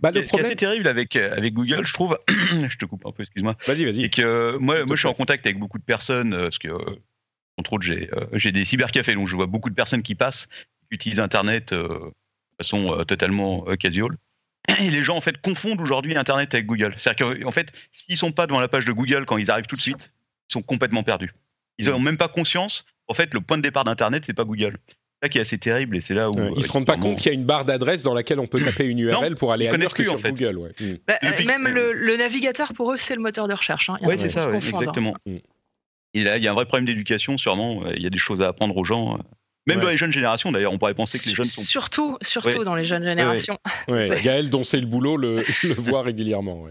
Bah, 0.00 0.10
le 0.10 0.22
problème... 0.22 0.46
C'est 0.46 0.52
assez 0.52 0.56
terrible 0.56 0.88
avec, 0.88 1.14
euh, 1.16 1.36
avec 1.36 1.52
Google, 1.52 1.86
je 1.86 1.92
trouve. 1.92 2.18
je 2.28 2.76
te 2.76 2.86
coupe 2.86 3.04
un 3.06 3.12
peu, 3.12 3.22
excuse-moi. 3.22 3.56
Vas-y, 3.66 3.84
vas-y. 3.84 4.04
Et 4.04 4.10
que 4.10 4.22
euh, 4.22 4.58
moi, 4.58 4.84
moi 4.86 4.96
je 4.96 5.00
suis 5.00 5.08
en 5.08 5.14
contact 5.14 5.44
avec 5.44 5.58
beaucoup 5.58 5.78
de 5.78 5.84
personnes, 5.84 6.32
euh, 6.32 6.44
parce 6.44 6.58
que, 6.58 6.68
entre 7.58 7.74
autres, 7.74 7.84
j'ai, 7.84 8.10
j'ai 8.32 8.52
des 8.52 8.64
cybercafés, 8.64 9.14
donc 9.14 9.28
je 9.28 9.36
vois 9.36 9.46
beaucoup 9.46 9.68
de 9.68 9.74
personnes 9.74 10.02
qui 10.02 10.14
passent, 10.14 10.46
qui 10.88 10.94
utilisent 10.94 11.20
Internet 11.20 11.74
de 11.74 12.12
façon 12.56 13.04
totalement 13.06 13.64
casual. 13.78 14.16
Et 14.78 14.90
les 14.90 15.02
gens, 15.02 15.16
en 15.16 15.20
fait, 15.20 15.38
confondent 15.42 15.80
aujourd'hui 15.82 16.16
Internet 16.16 16.54
avec 16.54 16.64
Google. 16.64 16.94
C'est-à-dire 16.96 17.38
qu'en 17.42 17.52
fait, 17.52 17.68
s'ils 17.92 18.16
sont 18.16 18.32
pas 18.32 18.46
devant 18.46 18.60
la 18.60 18.68
page 18.68 18.86
de 18.86 18.92
Google 18.92 19.26
quand 19.26 19.36
ils 19.36 19.50
arrivent 19.50 19.66
tout 19.66 19.76
de 19.76 19.80
suite, 19.80 20.10
ils 20.48 20.54
sont 20.54 20.62
complètement 20.62 21.02
perdus. 21.02 21.34
Ils 21.76 21.90
n'ont 21.90 21.98
même 21.98 22.16
pas 22.16 22.28
conscience. 22.28 22.86
En 23.10 23.14
fait, 23.14 23.34
le 23.34 23.40
point 23.40 23.58
de 23.58 23.62
départ 23.62 23.82
d'Internet, 23.82 24.22
c'est 24.24 24.32
pas 24.32 24.44
Google 24.44 24.78
ça 25.22 25.28
qui 25.28 25.38
est 25.38 25.42
assez 25.42 25.58
terrible 25.58 25.96
et 25.96 26.00
c'est 26.00 26.14
là 26.14 26.30
où 26.30 26.32
ils 26.34 26.52
ils 26.56 26.62
se 26.62 26.72
rendent 26.72 26.86
pas 26.86 26.96
compte 26.96 27.18
qu'il 27.18 27.26
y 27.26 27.30
a 27.30 27.34
une 27.34 27.44
barre 27.44 27.64
d'adresse 27.66 28.02
dans 28.02 28.14
laquelle 28.14 28.40
on 28.40 28.46
peut 28.46 28.60
taper 28.62 28.86
une 28.86 28.98
URL 28.98 29.34
pour 29.34 29.52
aller 29.52 29.68
ailleurs 29.68 29.92
que 29.92 30.02
sur 30.02 30.20
Google. 30.20 30.56
Ouais. 30.56 30.70
Mm. 30.80 30.94
Bah, 31.06 31.18
euh, 31.22 31.44
même 31.44 31.68
le, 31.68 32.16
navigateur 32.16 32.72
pour 32.72 32.92
eux 32.92 32.96
c'est 32.96 33.14
le 33.14 33.20
moteur 33.20 33.46
de 33.46 33.52
recherche. 33.52 33.90
Hein. 33.90 33.98
Oui 34.02 34.14
c'est 34.16 34.30
ça, 34.30 34.50
exactement. 34.50 35.14
Mm. 35.26 35.36
Et 36.14 36.24
là 36.24 36.38
il 36.38 36.42
y 36.42 36.48
a 36.48 36.50
un 36.50 36.54
vrai 36.54 36.64
problème 36.64 36.86
d'éducation 36.86 37.36
sûrement. 37.36 37.82
Il 37.94 38.02
y 38.02 38.06
a 38.06 38.10
des 38.10 38.18
choses 38.18 38.40
à 38.40 38.48
apprendre 38.48 38.76
aux 38.76 38.84
gens. 38.84 39.18
Même 39.66 39.80
dans 39.80 39.90
les 39.90 39.98
jeunes 39.98 40.12
générations, 40.12 40.50
d'ailleurs, 40.50 40.72
on 40.72 40.78
pourrait 40.78 40.94
penser 40.94 41.18
que 41.18 41.28
les 41.28 41.34
jeunes 41.34 41.44
sont. 41.44 41.60
Surtout, 41.60 42.18
surtout 42.22 42.64
dans 42.64 42.74
les 42.74 42.82
jeunes 42.82 43.04
générations. 43.04 43.58
Gaël, 44.22 44.50
dont 44.50 44.64
c'est 44.64 44.80
le 44.80 44.86
boulot, 44.86 45.16
le, 45.16 45.44
le 45.62 45.74
voit 45.74 46.02
régulièrement. 46.02 46.64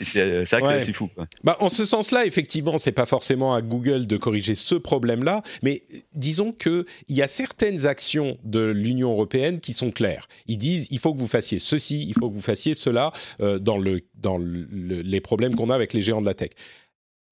Ouais. 0.00 0.44
C'est 0.84 0.86
que 0.86 0.92
fou. 0.92 1.10
Bah, 1.42 1.56
en 1.60 1.68
ce 1.68 1.84
sens-là, 1.84 2.26
effectivement, 2.26 2.78
c'est 2.78 2.92
pas 2.92 3.06
forcément 3.06 3.54
à 3.54 3.62
Google 3.62 4.06
de 4.06 4.16
corriger 4.16 4.54
ce 4.54 4.74
problème-là, 4.74 5.42
mais 5.62 5.82
disons 6.14 6.52
qu'il 6.52 6.84
y 7.08 7.22
a 7.22 7.28
certaines 7.28 7.86
actions 7.86 8.38
de 8.44 8.60
l'Union 8.60 9.12
européenne 9.12 9.60
qui 9.60 9.72
sont 9.72 9.90
claires. 9.90 10.28
Ils 10.46 10.58
disent 10.58 10.88
il 10.90 10.98
faut 10.98 11.14
que 11.14 11.18
vous 11.18 11.28
fassiez 11.28 11.58
ceci, 11.58 12.06
il 12.06 12.14
faut 12.14 12.28
que 12.28 12.34
vous 12.34 12.40
fassiez 12.40 12.74
cela 12.74 13.12
euh, 13.40 13.58
dans, 13.58 13.78
le, 13.78 14.00
dans 14.14 14.38
les 14.38 15.20
problèmes 15.20 15.54
qu'on 15.54 15.70
a 15.70 15.74
avec 15.74 15.92
les 15.92 16.02
géants 16.02 16.20
de 16.20 16.26
la 16.26 16.34
tech 16.34 16.50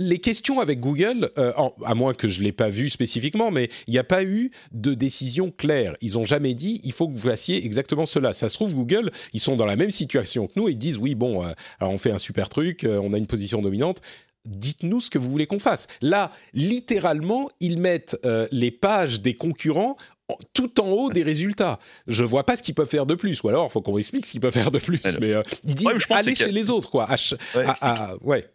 les 0.03 0.19
questions 0.19 0.61
avec 0.61 0.81
Google, 0.81 1.31
euh, 1.39 1.53
à 1.85 1.95
moins 1.95 2.15
que 2.15 2.29
je 2.29 2.41
ne 2.41 2.45
l'ai 2.45 2.53
pas 2.53 2.69
vu 2.69 2.89
spécifiquement, 2.89 3.51
mais 3.51 3.69
il 3.87 3.93
n'y 3.93 3.99
a 3.99 4.05
pas 4.05 4.25
eu 4.25 4.51
de 4.73 4.95
décision 4.95 5.51
claire. 5.51 5.95
Ils 6.01 6.15
n'ont 6.15 6.25
jamais 6.25 6.55
dit 6.55 6.81
il 6.85 6.93
faut 6.93 7.09
que 7.09 7.15
vous 7.15 7.29
fassiez 7.29 7.65
exactement 7.65 8.07
cela. 8.07 8.33
Ça 8.33 8.49
se 8.49 8.55
trouve, 8.55 8.75
Google, 8.75 9.11
ils 9.33 9.41
sont 9.41 9.57
dans 9.57 9.67
la 9.67 9.77
même 9.77 9.91
situation 9.91 10.47
que 10.47 10.53
nous 10.57 10.69
et 10.69 10.73
ils 10.73 10.79
disent 10.79 10.99
oui, 10.99 11.15
bon, 11.15 11.45
euh, 11.45 11.53
alors 11.81 11.93
on 11.93 11.99
fait 11.99 12.11
un 12.11 12.19
super 12.19 12.49
truc, 12.49 12.85
euh, 12.85 13.01
on 13.03 13.13
a 13.13 13.19
une 13.19 13.27
position 13.27 13.63
dominante. 13.63 14.01
Dites-nous 14.45 15.01
ce 15.01 15.09
que 15.09 15.19
vous 15.19 15.31
voulez 15.31 15.47
qu'on 15.47 15.61
fasse. 15.61 15.87
Là, 16.01 16.33
littéralement, 16.53 17.49
ils 17.61 17.79
mettent 17.79 18.17
les 18.51 18.73
pages 18.73 19.21
des 19.21 19.35
concurrents 19.35 19.97
tout 20.53 20.81
en 20.81 20.89
haut 20.89 21.11
des 21.11 21.23
résultats. 21.23 21.79
Je 22.09 22.25
vois 22.25 22.45
pas 22.45 22.57
ce 22.57 22.63
qu'ils 22.65 22.75
peuvent 22.75 22.89
faire 22.89 23.07
de 23.07 23.15
plus, 23.15 23.41
ou 23.45 23.49
alors 23.51 23.69
il 23.69 23.71
faut 23.71 23.83
qu'on 23.83 23.99
explique 23.99 24.27
ce 24.27 24.33
qu'ils 24.33 24.41
peuvent 24.41 24.53
faire 24.53 24.73
de 24.73 24.81
plus. 24.81 25.01
Mais 25.21 25.35
ils 25.63 25.77
disent 25.77 25.87
allez 26.11 26.35
chez 26.35 26.51
les 26.51 26.71
autres, 26.71 26.91
quoi. 26.91 27.09
ouais 28.23 28.51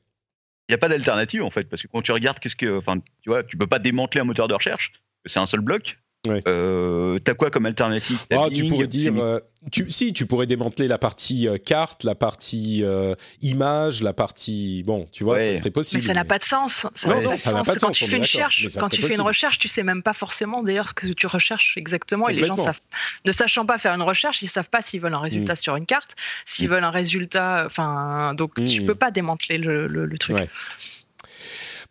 n'y 0.69 0.75
a 0.75 0.77
pas 0.77 0.89
d'alternative 0.89 1.43
en 1.43 1.49
fait, 1.49 1.65
parce 1.65 1.81
que 1.81 1.87
quand 1.87 2.01
tu 2.01 2.11
regardes, 2.11 2.39
qu'est-ce 2.39 2.55
que, 2.55 2.77
enfin, 2.77 2.99
tu 3.21 3.29
vois, 3.29 3.43
tu 3.43 3.57
peux 3.57 3.67
pas 3.67 3.79
démanteler 3.79 4.21
un 4.21 4.25
moteur 4.25 4.47
de 4.47 4.53
recherche, 4.53 4.91
c'est 5.25 5.39
un 5.39 5.45
seul 5.45 5.61
bloc. 5.61 5.97
Ouais. 6.25 6.41
Euh, 6.47 7.19
T'as 7.19 7.35
quoi 7.35 7.51
comme 7.51 7.65
alternative 7.65 8.17
ah, 8.31 8.47
Tu 8.53 8.65
pourrais 8.65 8.87
dire, 8.87 9.13
euh, 9.17 9.39
tu, 9.71 9.89
si 9.89 10.13
tu 10.13 10.25
pourrais 10.25 10.47
démanteler 10.47 10.87
la 10.87 10.97
partie 10.97 11.47
euh, 11.47 11.57
carte, 11.57 12.03
la 12.03 12.15
partie 12.15 12.83
euh, 12.83 13.15
image, 13.41 14.01
la 14.01 14.13
partie 14.13 14.83
bon, 14.83 15.07
tu 15.11 15.23
vois, 15.23 15.39
ça 15.39 15.55
serait 15.55 15.71
possible. 15.71 16.01
Mais 16.01 16.07
ça 16.07 16.13
n'a 16.13 16.25
pas 16.25 16.37
de 16.37 16.43
sens. 16.43 16.87
Ça 16.95 17.09
non, 17.09 17.21
non, 17.21 17.37
ça 17.37 17.53
n'a 17.53 17.63
pas 17.63 17.75
de 17.75 17.79
sens. 17.79 17.87
Quand 17.87 17.91
tu 17.91 18.07
fais 18.07 18.17
une 18.17 18.23
recherche, 18.23 18.67
quand 18.77 18.89
tu 18.89 19.01
fais 19.01 19.15
une 19.15 19.21
recherche, 19.21 19.59
tu 19.59 19.67
sais 19.67 19.83
même 19.83 20.03
pas 20.03 20.13
forcément 20.13 20.63
d'ailleurs 20.63 20.87
ce 20.87 20.93
que 20.93 21.07
tu 21.07 21.27
recherches 21.27 21.77
exactement. 21.77 22.29
Et 22.29 22.33
les 22.33 22.45
gens 22.45 22.57
savent, 22.57 22.81
ne 23.25 23.31
sachant 23.31 23.65
pas 23.65 23.77
faire 23.77 23.93
une 23.93 24.01
recherche, 24.01 24.41
ils 24.41 24.47
savent 24.47 24.69
pas 24.69 24.81
s'ils 24.81 25.01
veulent 25.01 25.15
un 25.15 25.19
résultat 25.19 25.53
mm. 25.53 25.57
sur 25.57 25.75
une 25.75 25.85
carte, 25.85 26.15
s'ils 26.45 26.67
mm. 26.67 26.71
veulent 26.71 26.83
un 26.83 26.91
résultat. 26.91 27.63
Enfin, 27.65 28.33
donc 28.33 28.57
mm. 28.57 28.65
tu 28.65 28.83
peux 28.83 28.95
pas 28.95 29.11
démanteler 29.11 29.57
le, 29.57 29.87
le, 29.87 30.17
truc. 30.17 30.37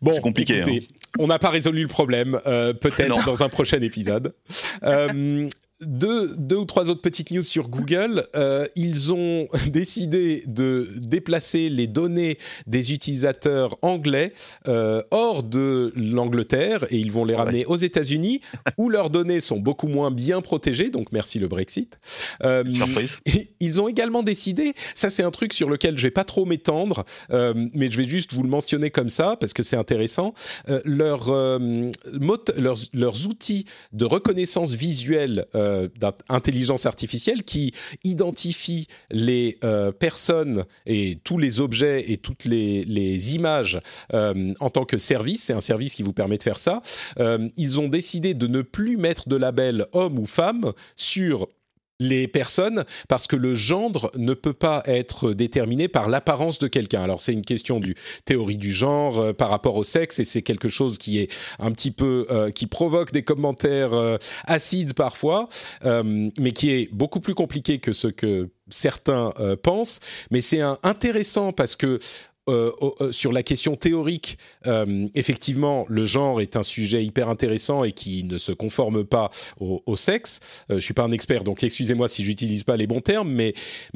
Bon, 0.01 0.11
c'est 0.13 0.21
compliqué. 0.21 0.57
Écoutez, 0.57 0.87
hein. 0.89 0.96
On 1.19 1.27
n'a 1.27 1.39
pas 1.39 1.49
résolu 1.49 1.81
le 1.81 1.87
problème, 1.87 2.39
euh, 2.45 2.73
peut-être 2.73 3.25
dans 3.25 3.43
un 3.43 3.49
prochain 3.49 3.81
épisode. 3.81 4.33
Euh, 5.81 5.85
deux, 5.85 6.35
deux, 6.37 6.55
ou 6.57 6.65
trois 6.65 6.89
autres 6.89 7.01
petites 7.01 7.31
news 7.31 7.41
sur 7.41 7.69
Google. 7.69 8.23
Euh, 8.35 8.67
ils 8.75 9.13
ont 9.13 9.47
décidé 9.67 10.43
de 10.47 10.87
déplacer 10.97 11.69
les 11.69 11.87
données 11.87 12.37
des 12.65 12.93
utilisateurs 12.93 13.77
anglais 13.81 14.33
euh, 14.67 15.01
hors 15.11 15.43
de 15.43 15.93
l'Angleterre 15.95 16.85
et 16.89 16.97
ils 16.97 17.11
vont 17.11 17.25
les 17.25 17.35
ramener 17.35 17.65
aux 17.65 17.75
États-Unis 17.75 18.41
où 18.77 18.89
leurs 18.97 19.09
données 19.09 19.39
sont 19.39 19.59
beaucoup 19.59 19.87
moins 19.87 20.11
bien 20.11 20.41
protégées. 20.41 20.89
Donc 20.89 21.11
merci 21.11 21.39
le 21.39 21.47
Brexit. 21.47 21.99
Euh, 22.43 22.63
ils 23.59 23.81
ont 23.81 23.87
également 23.87 24.23
décidé, 24.23 24.73
ça 24.95 25.09
c'est 25.09 25.23
un 25.23 25.31
truc 25.31 25.53
sur 25.53 25.69
lequel 25.69 25.97
je 25.97 26.03
vais 26.03 26.11
pas 26.11 26.23
trop 26.23 26.45
m'étendre, 26.45 27.05
euh, 27.31 27.53
mais 27.73 27.91
je 27.91 27.97
vais 27.97 28.07
juste 28.07 28.33
vous 28.33 28.43
le 28.43 28.49
mentionner 28.49 28.89
comme 28.91 29.09
ça 29.09 29.35
parce 29.39 29.53
que 29.53 29.63
c'est 29.63 29.75
intéressant. 29.75 30.33
Euh, 30.69 30.79
leur, 30.85 31.29
leurs, 31.29 32.77
leurs 32.93 33.27
outils 33.27 33.65
de 33.93 34.05
reconnaissance 34.05 34.73
visuelle 34.73 35.45
euh, 35.67 35.87
d'intelligence 36.29 36.85
artificielle 36.85 37.43
qui 37.43 37.73
identifie 38.03 38.87
les 39.11 39.57
euh, 39.63 39.91
personnes 39.91 40.65
et 40.85 41.19
tous 41.23 41.37
les 41.37 41.59
objets 41.59 42.11
et 42.11 42.17
toutes 42.17 42.45
les, 42.45 43.35
images 43.35 43.79
euh, 44.13 44.53
en 44.59 44.69
tant 44.69 44.85
que 44.85 44.97
service. 44.97 45.43
C'est 45.43 45.53
un 45.53 45.59
service 45.59 45.95
qui 45.95 46.03
vous 46.03 46.13
permet 46.13 46.37
de 46.37 46.43
faire 46.43 46.59
ça. 46.59 46.81
ils 47.57 47.79
ont 47.79 47.87
décidé 47.87 48.33
de 48.33 48.47
ne 48.47 48.61
plus 48.61 48.97
mettre 48.97 49.27
de 49.29 49.35
label 49.35 49.85
homme 49.91 50.19
ou 50.19 50.25
femme 50.25 50.73
sur 50.95 51.47
les 51.99 52.27
personnes 52.27 52.85
parce 53.07 53.27
que 53.27 53.35
le 53.35 53.55
gendre 53.55 54.11
ne 54.15 54.33
peut 54.33 54.53
pas 54.53 54.83
être 54.85 55.33
déterminé 55.33 55.87
par 55.87 56.09
l'apparence 56.09 56.59
de 56.59 56.67
quelqu'un. 56.67 57.01
Alors 57.01 57.21
c'est 57.21 57.33
une 57.33 57.45
question 57.45 57.79
du 57.79 57.95
théorie 58.25 58.57
du 58.57 58.71
genre 58.71 59.19
euh, 59.19 59.33
par 59.33 59.49
rapport 59.49 59.75
au 59.75 59.83
sexe 59.83 60.19
et 60.19 60.25
c'est 60.25 60.41
quelque 60.41 60.67
chose 60.69 60.97
qui 60.97 61.19
est 61.19 61.31
un 61.59 61.71
petit 61.71 61.91
peu 61.91 62.27
euh, 62.29 62.51
qui 62.51 62.67
provoque 62.67 63.11
des 63.11 63.23
commentaires 63.23 63.93
euh, 63.93 64.17
acides 64.45 64.93
parfois, 64.93 65.49
mais 65.83 66.51
qui 66.51 66.71
est 66.71 66.93
beaucoup 66.93 67.19
plus 67.19 67.33
compliqué 67.33 67.79
que 67.79 67.93
ce 67.93 68.07
que 68.07 68.49
certains 68.69 69.31
pensent. 69.63 69.99
Mais 70.31 70.41
c'est 70.41 70.61
intéressant 70.83 71.51
parce 71.51 71.75
que 71.75 71.99
euh, 72.47 72.71
euh, 73.01 73.11
sur 73.11 73.31
la 73.33 73.43
question 73.43 73.75
théorique, 73.75 74.37
euh, 74.67 75.07
effectivement, 75.15 75.85
le 75.89 76.05
genre 76.05 76.39
est 76.39 76.55
un 76.55 76.63
sujet 76.63 77.03
hyper 77.03 77.27
intéressant 77.29 77.83
et 77.83 77.91
qui 77.91 78.23
ne 78.23 78.37
se 78.37 78.51
conforme 78.51 79.03
pas 79.03 79.29
au, 79.59 79.95
sexe. 79.95 80.39
je 80.69 80.79
suis 80.79 80.93
pas 80.93 81.03
un 81.03 81.11
expert, 81.11 81.43
donc 81.43 81.63
excusez-moi 81.63 82.07
si 82.07 82.23
j'utilise 82.23 82.63
pas 82.63 82.77
les 82.77 82.87
bons 82.87 82.99
termes, 82.99 83.31
mais 83.31 83.53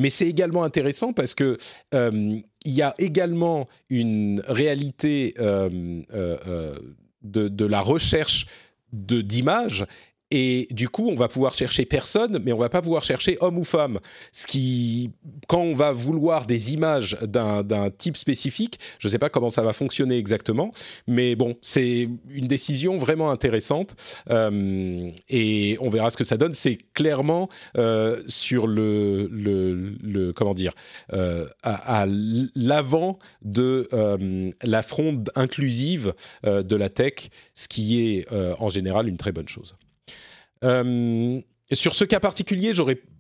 c'est 0.10 0.28
également 0.28 0.64
intéressant 0.64 1.14
parce 1.14 1.36
que 1.36 1.58
il 1.94 2.44
y 2.66 2.82
a 2.82 2.94
également 2.98 3.68
une 3.90 4.42
réalité 4.48 5.34
de, 5.38 6.04
de, 7.24 7.66
la 7.66 7.82
recherche 7.82 8.48
d'images 8.92 9.86
et 10.32 10.68
du 10.72 10.90
coup, 10.90 11.10
on 11.10 11.16
va 11.16 11.28
pouvoir 11.28 11.54
chercher 11.54 11.86
personne, 11.86 12.40
mais 12.44 12.54
on 12.54 12.58
va 12.58 12.70
pas 12.70 12.82
pouvoir 12.82 13.04
chercher 13.04 13.38
homme 13.42 13.58
ou 13.58 13.64
femme. 13.64 14.00
Ce 14.32 14.48
qui, 14.48 15.12
quand 15.48 15.62
on 15.62 15.76
va 15.76 15.92
vouloir 15.92 16.46
des 16.46 16.74
images 16.74 17.18
d'un 17.22 17.90
type 17.90 18.18
spécifique, 18.18 18.80
je 19.00 19.08
ne 19.08 19.12
sais 19.12 19.20
pas 19.20 19.30
comment 19.30 19.50
ça 19.50 19.62
va 19.62 19.74
fonctionner 19.74 20.18
exactement, 20.18 20.72
mais 21.08 21.36
bon, 21.36 21.56
c'est 21.62 22.10
une 22.30 22.48
décision 22.48 22.98
vraiment 22.98 23.32
intéressante 23.32 23.96
euh, 24.30 25.12
et 25.30 25.78
on 25.82 25.90
verra 25.90 26.10
ce 26.12 26.18
que 26.18 26.24
ça 26.24 26.38
donne. 26.38 26.54
C'est 26.54 26.78
clairement 26.94 27.50
euh, 27.78 28.22
sur 28.28 28.68
le, 28.68 30.32
comment 30.36 30.54
dire 30.54 30.74
euh, 31.14 31.48
à, 31.64 32.06
l'avant 32.56 33.20
de 33.44 33.88
la 34.64 34.82
fronde 34.82 35.32
inclusive 35.36 36.14
de 36.44 36.76
la 36.76 36.90
tech, 36.90 37.30
ce 37.54 37.68
qui 37.68 38.02
est 38.02 38.28
en 38.32 38.70
général 38.70 39.08
une 39.08 39.18
très 39.18 39.32
bonne 39.32 39.48
chose. 39.48 39.76
Euh, 40.64 41.42
sur 41.72 41.96
ce 41.96 42.04
cas 42.04 42.20
particulier, 42.20 42.74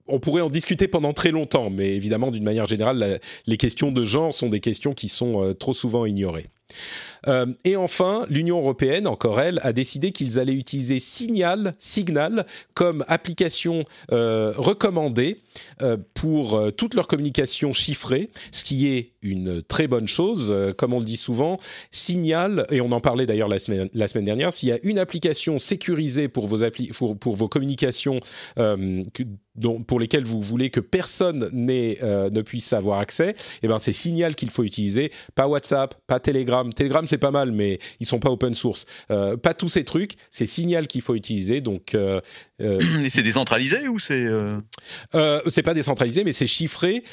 on 0.07 0.19
pourrait 0.19 0.41
en 0.41 0.49
discuter 0.49 0.87
pendant 0.87 1.13
très 1.13 1.31
longtemps, 1.31 1.69
mais 1.69 1.95
évidemment, 1.95 2.31
d'une 2.31 2.43
manière 2.43 2.67
générale, 2.67 3.19
les 3.45 3.57
questions 3.57 3.91
de 3.91 4.05
genre 4.05 4.33
sont 4.33 4.49
des 4.49 4.59
questions 4.59 4.93
qui 4.93 5.09
sont 5.09 5.43
euh, 5.43 5.53
trop 5.53 5.73
souvent 5.73 6.05
ignorées. 6.05 6.47
Euh, 7.27 7.47
et 7.65 7.75
enfin, 7.75 8.25
l'Union 8.29 8.59
européenne, 8.59 9.05
encore 9.05 9.41
elle, 9.41 9.59
a 9.61 9.73
décidé 9.73 10.13
qu'ils 10.13 10.39
allaient 10.39 10.53
utiliser 10.53 10.99
Signal, 11.01 11.75
Signal 11.79 12.45
comme 12.73 13.03
application 13.09 13.83
euh, 14.11 14.53
recommandée 14.55 15.41
pour 16.13 16.71
toute 16.77 16.93
leur 16.93 17.07
communication 17.07 17.73
chiffrée, 17.73 18.29
ce 18.53 18.63
qui 18.63 18.87
est 18.87 19.11
une 19.21 19.61
très 19.61 19.87
bonne 19.87 20.07
chose. 20.07 20.55
comme 20.77 20.93
on 20.93 20.99
le 20.99 21.05
dit 21.05 21.17
souvent, 21.17 21.59
Signal, 21.91 22.65
et 22.71 22.79
on 22.79 22.93
en 22.93 23.01
parlait 23.01 23.25
d'ailleurs 23.25 23.49
la 23.49 23.59
semaine, 23.59 23.89
dernière, 24.25 24.53
s'il 24.53 24.69
y 24.69 24.71
a 24.71 24.79
une 24.83 24.97
application 24.97 25.59
sécurisée 25.59 26.29
pour 26.29 26.47
vos, 26.47 26.59
pour, 26.97 27.17
pour, 27.17 27.35
vos 27.35 27.49
communications 27.49 28.21
pour 29.87 29.99
lesquelles 29.99 30.23
vous 30.23 30.41
voulez 30.41 30.69
que 30.69 30.79
personne 30.79 31.49
ne 31.51 32.41
puisse 32.41 32.73
avoir 32.73 32.99
accès, 32.99 33.35
eh 33.61 33.67
ben 33.67 33.79
c'est 33.79 33.93
Signal 33.93 34.35
qu'il 34.35 34.49
faut 34.49 34.63
utiliser, 34.63 35.11
pas 35.35 35.47
WhatsApp, 35.47 35.95
pas 36.07 36.19
Telegram. 36.19 36.71
Telegram 36.73 37.05
c'est 37.05 37.17
pas 37.17 37.31
mal, 37.31 37.51
mais 37.51 37.79
ils 37.99 38.05
sont 38.05 38.19
pas 38.19 38.29
open 38.29 38.53
source. 38.53 38.85
Euh, 39.11 39.37
pas 39.37 39.53
tous 39.53 39.69
ces 39.69 39.83
trucs, 39.83 40.13
c'est 40.29 40.45
Signal 40.45 40.87
qu'il 40.87 41.01
faut 41.01 41.15
utiliser. 41.15 41.61
Donc, 41.61 41.95
euh, 41.95 42.19
euh 42.19 42.21
c'est 42.95 43.23
décentralisé 43.23 43.87
ou 43.87 43.99
c'est 43.99 44.25
C'est 45.47 45.63
pas 45.63 45.73
décentralisé, 45.73 46.23
mais 46.23 46.31
c'est 46.31 46.47
chiffré. 46.47 47.03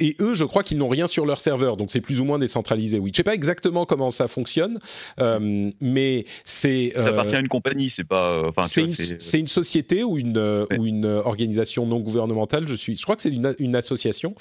et 0.00 0.16
eux, 0.20 0.34
je 0.34 0.44
crois 0.44 0.62
qu'ils 0.62 0.78
n'ont 0.78 0.88
rien 0.88 1.06
sur 1.06 1.26
leur 1.26 1.40
serveur, 1.40 1.76
donc 1.76 1.90
c'est 1.90 2.00
plus 2.00 2.20
ou 2.20 2.24
moins 2.24 2.38
décentralisé. 2.38 2.98
Oui, 2.98 3.10
je 3.12 3.18
sais 3.18 3.22
pas 3.22 3.34
exactement 3.34 3.86
comment 3.86 4.10
ça 4.10 4.28
fonctionne, 4.28 4.78
mais 5.80 6.24
c'est. 6.44 6.92
ça 6.96 7.08
appartient 7.08 7.36
à 7.36 7.40
une 7.40 7.48
compagnie, 7.48 7.90
c'est 7.90 8.04
pas. 8.04 8.50
c'est 8.62 8.84
une, 8.84 9.40
une, 9.40 9.48
société 9.48 10.04
ou 10.04 10.18
une 10.18 10.38
ou 10.78 10.86
une 10.86 11.06
organisation 11.06 11.86
non 11.86 12.00
gouvernementale. 12.00 12.66
Je 12.66 12.74
suis, 12.74 12.96
je 12.96 13.02
crois 13.02 13.16
que 13.16 13.22
c'est 13.22 13.32
une, 13.32 13.54
une, 13.58 13.76
association, 13.76 14.34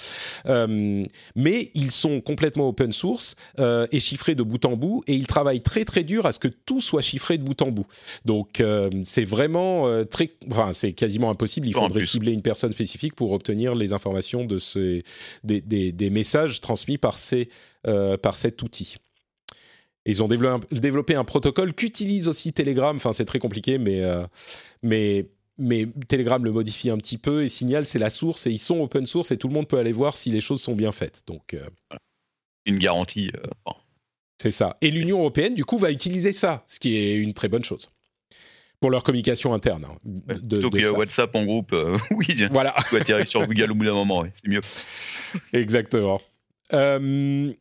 mais 1.36 1.72
ils 1.74 1.92
sont 1.92 2.22
complètement 2.22 2.70
open 2.70 2.92
source 2.92 3.36
et 3.92 4.00
chiffrés 4.00 4.36
de 4.36 4.44
bout 4.44 4.64
en 4.66 4.76
bout 4.76 5.04
et 5.08 5.14
ils 5.14 5.28
travaillent 5.28 5.62
très 5.62 5.86
très 5.86 6.04
dur 6.04 6.26
à 6.26 6.32
ce 6.32 6.40
que 6.40 6.48
tout 6.48 6.82
soit 6.82 7.02
chiffré 7.02 7.38
de 7.38 7.44
bout 7.44 7.62
en 7.62 7.72
bout. 7.72 7.86
Donc 8.26 8.60
euh, 8.60 8.90
c'est 9.04 9.26
vraiment 9.26 9.88
euh, 9.88 10.04
très, 10.04 10.30
enfin 10.52 10.74
c'est 10.74 10.94
quasiment 10.94 11.30
impossible. 11.30 11.68
Il 11.68 11.74
faudrait 11.74 12.04
cibler 12.04 12.34
une 12.34 12.42
personne 12.42 12.72
spécifique 12.74 13.16
pour 13.16 13.32
obtenir 13.32 13.76
les 13.76 13.94
informations 13.94 14.46
de 14.46 14.58
ces 14.58 15.04
des, 15.44 15.62
des, 15.62 16.10
messages 16.10 16.62
transmis 16.62 16.98
par 16.98 17.18
ces 17.18 17.50
euh, 17.88 18.18
par 18.18 18.36
cet 18.36 18.62
outil. 18.62 18.98
ils 20.06 20.22
ont 20.22 20.28
développé 20.28 21.16
un, 21.16 21.24
protocole 21.24 21.74
qu'utilise 21.74 22.28
aussi 22.28 22.54
Telegram. 22.54 22.96
Enfin, 22.96 23.14
c'est 23.14 23.26
très 23.26 23.40
compliqué, 23.40 23.78
mais, 23.78 24.04
mais, 24.82 25.28
mais 25.58 25.88
Telegram 26.08 26.44
le 26.44 26.52
modifie 26.52 26.90
un 26.90 26.98
petit 26.98 27.18
peu 27.18 27.44
et 27.44 27.50
Signal, 27.50 27.86
c'est 27.86 28.00
la 28.00 28.10
source 28.10 28.48
et 28.48 28.52
ils 28.52 28.60
sont 28.60 28.82
open 28.82 29.06
source 29.06 29.32
et 29.32 29.38
tout 29.38 29.48
le 29.48 29.54
monde 29.54 29.68
peut 29.68 29.78
aller 29.78 29.92
voir 29.92 30.16
si 30.16 30.32
les 30.32 30.42
choses 30.42 30.62
sont 30.62 30.76
bien 30.76 30.92
faites. 30.92 31.24
Donc, 31.28 31.56
une 32.66 32.78
garantie. 32.78 33.32
C'est 34.42 34.52
ça. 34.52 34.78
Et 34.82 34.90
l'Union 34.90 35.20
européenne, 35.20 35.54
du 35.54 35.66
coup, 35.66 35.78
va 35.78 35.92
utiliser 35.92 36.34
ça, 36.34 36.64
ce 36.66 36.80
qui 36.80 36.98
est 36.98 37.16
une 37.16 37.34
très 37.34 37.48
bonne 37.48 37.64
chose 37.64 37.92
pour 38.82 38.90
leur 38.90 39.04
communication 39.04 39.54
interne. 39.54 39.86
Hein, 39.86 39.96
de, 40.42 40.68
Plutôt 40.68 40.98
WhatsApp 40.98 41.34
en 41.36 41.46
groupe, 41.46 41.72
euh, 41.72 41.98
oui, 42.12 42.26
voilà. 42.52 42.76
tu 42.90 42.98
vas 42.98 43.04
tirer 43.04 43.26
sur 43.26 43.46
Google 43.46 43.72
au 43.72 43.76
bout 43.76 43.86
d'un 43.86 43.94
moment, 43.94 44.26
c'est 44.34 44.50
mieux. 44.50 44.60
Exactement. 45.54 46.20
Euh, 46.74 47.54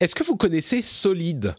est-ce 0.00 0.14
que 0.14 0.22
vous 0.22 0.36
connaissez 0.36 0.80
Solid 0.80 1.54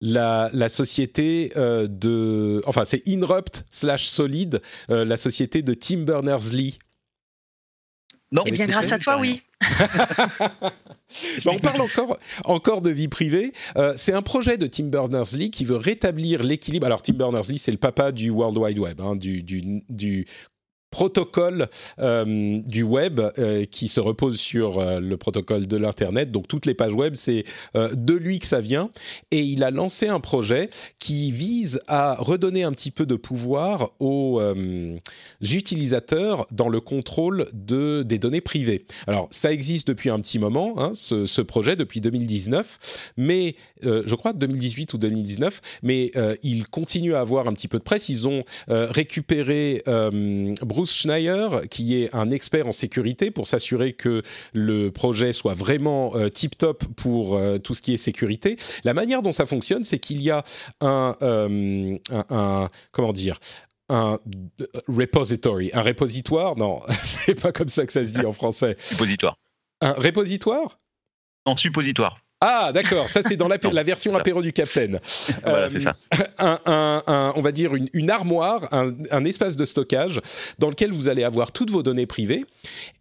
la, 0.00 0.48
la 0.54 0.70
société 0.70 1.52
euh, 1.56 1.86
de... 1.86 2.62
Enfin, 2.64 2.84
c'est 2.86 3.06
Inrupt 3.06 3.66
slash 3.70 4.06
Solid, 4.06 4.62
la 4.88 5.16
société 5.18 5.62
de 5.62 5.74
Tim 5.74 5.98
Berners-Lee? 5.98 6.78
Non, 8.32 8.42
eh 8.46 8.52
bien, 8.52 8.66
grâce 8.66 8.92
à 8.92 8.98
toi, 8.98 9.18
oui. 9.18 9.40
on 11.46 11.58
parle 11.58 11.80
encore, 11.80 12.18
encore 12.44 12.80
de 12.80 12.90
vie 12.90 13.08
privée. 13.08 13.52
Euh, 13.76 13.94
c'est 13.96 14.12
un 14.12 14.22
projet 14.22 14.56
de 14.56 14.66
Tim 14.68 14.84
Berners-Lee 14.84 15.50
qui 15.50 15.64
veut 15.64 15.76
rétablir 15.76 16.44
l'équilibre. 16.44 16.86
Alors, 16.86 17.02
Tim 17.02 17.14
Berners-Lee, 17.14 17.58
c'est 17.58 17.72
le 17.72 17.78
papa 17.78 18.12
du 18.12 18.30
World 18.30 18.56
Wide 18.56 18.78
Web, 18.78 19.00
hein, 19.00 19.16
du, 19.16 19.42
du, 19.42 19.82
du 19.88 20.26
protocole 20.90 21.68
euh, 21.98 22.60
du 22.66 22.82
web 22.82 23.20
euh, 23.20 23.64
qui 23.64 23.88
se 23.88 24.00
repose 24.00 24.38
sur 24.38 24.78
euh, 24.78 24.98
le 24.98 25.16
protocole 25.16 25.66
de 25.66 25.76
l'internet. 25.76 26.32
Donc 26.32 26.48
toutes 26.48 26.66
les 26.66 26.74
pages 26.74 26.92
web, 26.92 27.14
c'est 27.14 27.44
de 27.74 28.14
lui 28.14 28.38
que 28.38 28.46
ça 28.46 28.60
vient. 28.60 28.90
Et 29.30 29.40
il 29.40 29.62
a 29.62 29.70
lancé 29.70 30.08
un 30.08 30.20
projet 30.20 30.68
qui 30.98 31.30
vise 31.30 31.80
à 31.86 32.16
redonner 32.18 32.64
un 32.64 32.72
petit 32.72 32.90
peu 32.90 33.06
de 33.06 33.14
pouvoir 33.14 33.90
aux 34.00 34.40
utilisateurs 35.40 36.46
dans 36.50 36.68
le 36.68 36.80
contrôle 36.80 37.46
de 37.52 38.02
des 38.02 38.18
données 38.18 38.40
privées. 38.40 38.84
Alors 39.06 39.28
ça 39.30 39.52
existe 39.52 39.88
depuis 39.88 40.10
un 40.10 40.18
petit 40.20 40.38
moment, 40.38 40.74
hein, 40.78 40.90
ce, 40.94 41.40
projet 41.42 41.76
depuis 41.76 42.00
2019, 42.00 43.10
mais 43.16 43.56
je 43.82 44.14
crois 44.14 44.32
2018 44.32 44.94
ou 44.94 44.98
2019, 44.98 45.60
mais 45.82 46.12
il 46.42 46.66
continue 46.68 47.14
à 47.14 47.20
avoir 47.20 47.46
un 47.46 47.52
petit 47.52 47.68
peu 47.68 47.78
de 47.78 47.84
presse. 47.84 48.08
Ils 48.08 48.26
ont 48.28 48.44
récupéré 48.68 49.82
Schneier, 50.84 51.48
qui 51.70 52.02
est 52.02 52.14
un 52.14 52.30
expert 52.30 52.66
en 52.66 52.72
sécurité, 52.72 53.30
pour 53.30 53.46
s'assurer 53.46 53.92
que 53.92 54.22
le 54.52 54.90
projet 54.90 55.32
soit 55.32 55.54
vraiment 55.54 56.14
euh, 56.16 56.28
tip-top 56.28 56.84
pour 56.96 57.36
euh, 57.36 57.58
tout 57.58 57.74
ce 57.74 57.82
qui 57.82 57.94
est 57.94 57.96
sécurité. 57.96 58.56
La 58.84 58.94
manière 58.94 59.22
dont 59.22 59.32
ça 59.32 59.46
fonctionne, 59.46 59.84
c'est 59.84 59.98
qu'il 59.98 60.22
y 60.22 60.30
a 60.30 60.44
un, 60.80 61.16
euh, 61.22 61.96
un, 62.10 62.68
comment 62.92 63.12
dire, 63.12 63.38
un 63.88 64.18
repository, 64.88 65.70
un 65.74 65.82
répositoire. 65.82 66.56
Non, 66.56 66.80
c'est 67.02 67.40
pas 67.40 67.52
comme 67.52 67.68
ça 67.68 67.86
que 67.86 67.92
ça 67.92 68.04
se 68.04 68.12
dit 68.12 68.24
en 68.24 68.32
français. 68.32 68.76
Suppositoire. 68.80 69.36
Un 69.80 69.92
répositoire? 69.92 70.78
Non, 71.46 71.56
suppositoire. 71.56 72.18
Ah, 72.40 72.70
d'accord. 72.72 73.08
Ça, 73.10 73.20
c'est 73.22 73.36
dans 73.36 73.48
la, 73.48 73.58
la 73.70 73.82
version 73.82 74.14
apéro 74.16 74.40
du 74.40 74.52
Capitaine. 74.52 74.98
Voilà, 75.44 75.68
c'est 75.68 75.80
ça. 75.80 75.94
Euh, 76.40 77.00
un, 77.06 77.32
on 77.36 77.42
va 77.42 77.52
dire 77.52 77.72
une, 77.74 78.10
armoire, 78.10 78.66
un, 78.72 79.24
espace 79.24 79.56
de 79.56 79.66
stockage 79.66 80.20
dans 80.58 80.70
lequel 80.70 80.90
vous 80.90 81.08
allez 81.08 81.22
avoir 81.22 81.52
toutes 81.52 81.70
vos 81.70 81.82
données 81.82 82.06
privées 82.06 82.46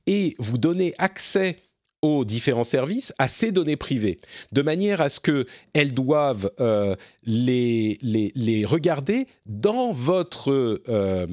et 0.07 0.35
vous 0.39 0.57
donner 0.57 0.93
accès 0.97 1.57
aux 2.01 2.23
différents 2.25 2.63
services 2.63 3.13
à 3.17 3.27
ces 3.27 3.51
données 3.51 3.75
privées, 3.75 4.19
de 4.51 4.61
manière 4.61 5.01
à 5.01 5.09
ce 5.09 5.19
qu'elles 5.19 5.93
doivent 5.93 6.49
euh, 6.59 6.95
les, 7.25 7.97
les, 8.01 8.31
les, 8.35 8.65
regarder 8.65 9.27
dans 9.45 9.91
votre 9.91 10.81
euh, 10.87 11.27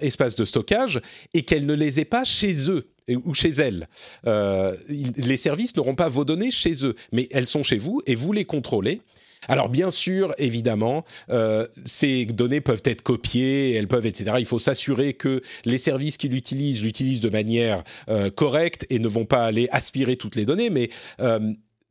espace 0.00 0.36
de 0.36 0.44
stockage 0.44 1.00
et 1.34 1.42
qu'elles 1.42 1.66
ne 1.66 1.74
les 1.74 2.00
aient 2.00 2.04
pas 2.04 2.24
chez 2.24 2.70
eux 2.70 2.88
ou 3.24 3.34
chez 3.34 3.50
elles. 3.50 3.88
Euh, 4.26 4.76
les 4.88 5.36
services 5.36 5.76
n'auront 5.76 5.96
pas 5.96 6.08
vos 6.08 6.24
données 6.24 6.50
chez 6.50 6.86
eux, 6.86 6.94
mais 7.10 7.28
elles 7.32 7.46
sont 7.46 7.62
chez 7.62 7.78
vous 7.78 8.00
et 8.06 8.14
vous 8.14 8.32
les 8.32 8.44
contrôlez. 8.44 9.00
Alors 9.48 9.68
bien 9.68 9.90
sûr, 9.90 10.34
évidemment, 10.38 11.04
euh, 11.30 11.66
ces 11.84 12.26
données 12.26 12.60
peuvent 12.60 12.82
être 12.84 13.02
copiées, 13.02 13.72
elles 13.74 13.88
peuvent, 13.88 14.06
etc. 14.06 14.36
Il 14.38 14.46
faut 14.46 14.58
s'assurer 14.58 15.14
que 15.14 15.42
les 15.64 15.78
services 15.78 16.16
qui 16.16 16.28
l'utilisent 16.28 16.82
l'utilisent 16.82 17.20
de 17.20 17.30
manière 17.30 17.82
euh, 18.08 18.30
correcte 18.30 18.86
et 18.90 18.98
ne 18.98 19.08
vont 19.08 19.26
pas 19.26 19.44
aller 19.44 19.68
aspirer 19.72 20.16
toutes 20.16 20.36
les 20.36 20.44
données, 20.44 20.70
mais 20.70 20.90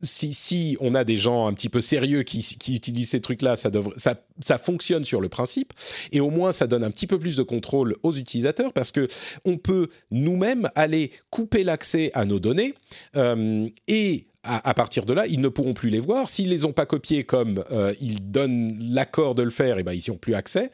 si, 0.01 0.33
si, 0.33 0.77
on 0.79 0.95
a 0.95 1.03
des 1.03 1.17
gens 1.17 1.47
un 1.47 1.53
petit 1.53 1.69
peu 1.69 1.81
sérieux 1.81 2.23
qui, 2.23 2.39
utilisent 2.69 3.09
ces 3.09 3.21
trucs-là, 3.21 3.55
ça, 3.55 3.69
ça, 3.97 4.57
fonctionne 4.57 5.05
sur 5.05 5.21
le 5.21 5.29
principe, 5.29 5.73
et 6.11 6.19
au 6.19 6.29
moins 6.29 6.51
ça 6.51 6.67
donne 6.67 6.83
un 6.83 6.91
petit 6.91 7.07
peu 7.07 7.19
plus 7.19 7.35
de 7.35 7.43
contrôle 7.43 7.95
aux 8.03 8.13
utilisateurs 8.13 8.73
parce 8.73 8.91
que 8.91 9.07
on 9.45 9.57
peut 9.57 9.89
nous-mêmes 10.09 10.69
aller 10.75 11.11
couper 11.29 11.63
l'accès 11.63 12.11
à 12.13 12.25
nos 12.25 12.39
données 12.39 12.73
euh, 13.15 13.67
et 13.87 14.25
à, 14.43 14.73
partir 14.73 15.05
de 15.05 15.13
là, 15.13 15.27
ils 15.27 15.39
ne 15.39 15.49
pourront 15.49 15.73
plus 15.73 15.89
les 15.89 15.99
voir. 15.99 16.29
S'ils 16.29 16.49
les 16.49 16.65
ont 16.65 16.73
pas 16.73 16.85
copiés 16.87 17.23
comme 17.23 17.63
euh, 17.71 17.93
ils 18.01 18.31
donnent 18.31 18.77
l'accord 18.81 19.35
de 19.35 19.43
le 19.43 19.51
faire, 19.51 19.77
et 19.77 19.81
eh 19.81 19.83
ben 19.83 19.93
ils 19.93 20.03
n'y 20.07 20.09
ont 20.09 20.17
plus 20.17 20.33
accès. 20.33 20.71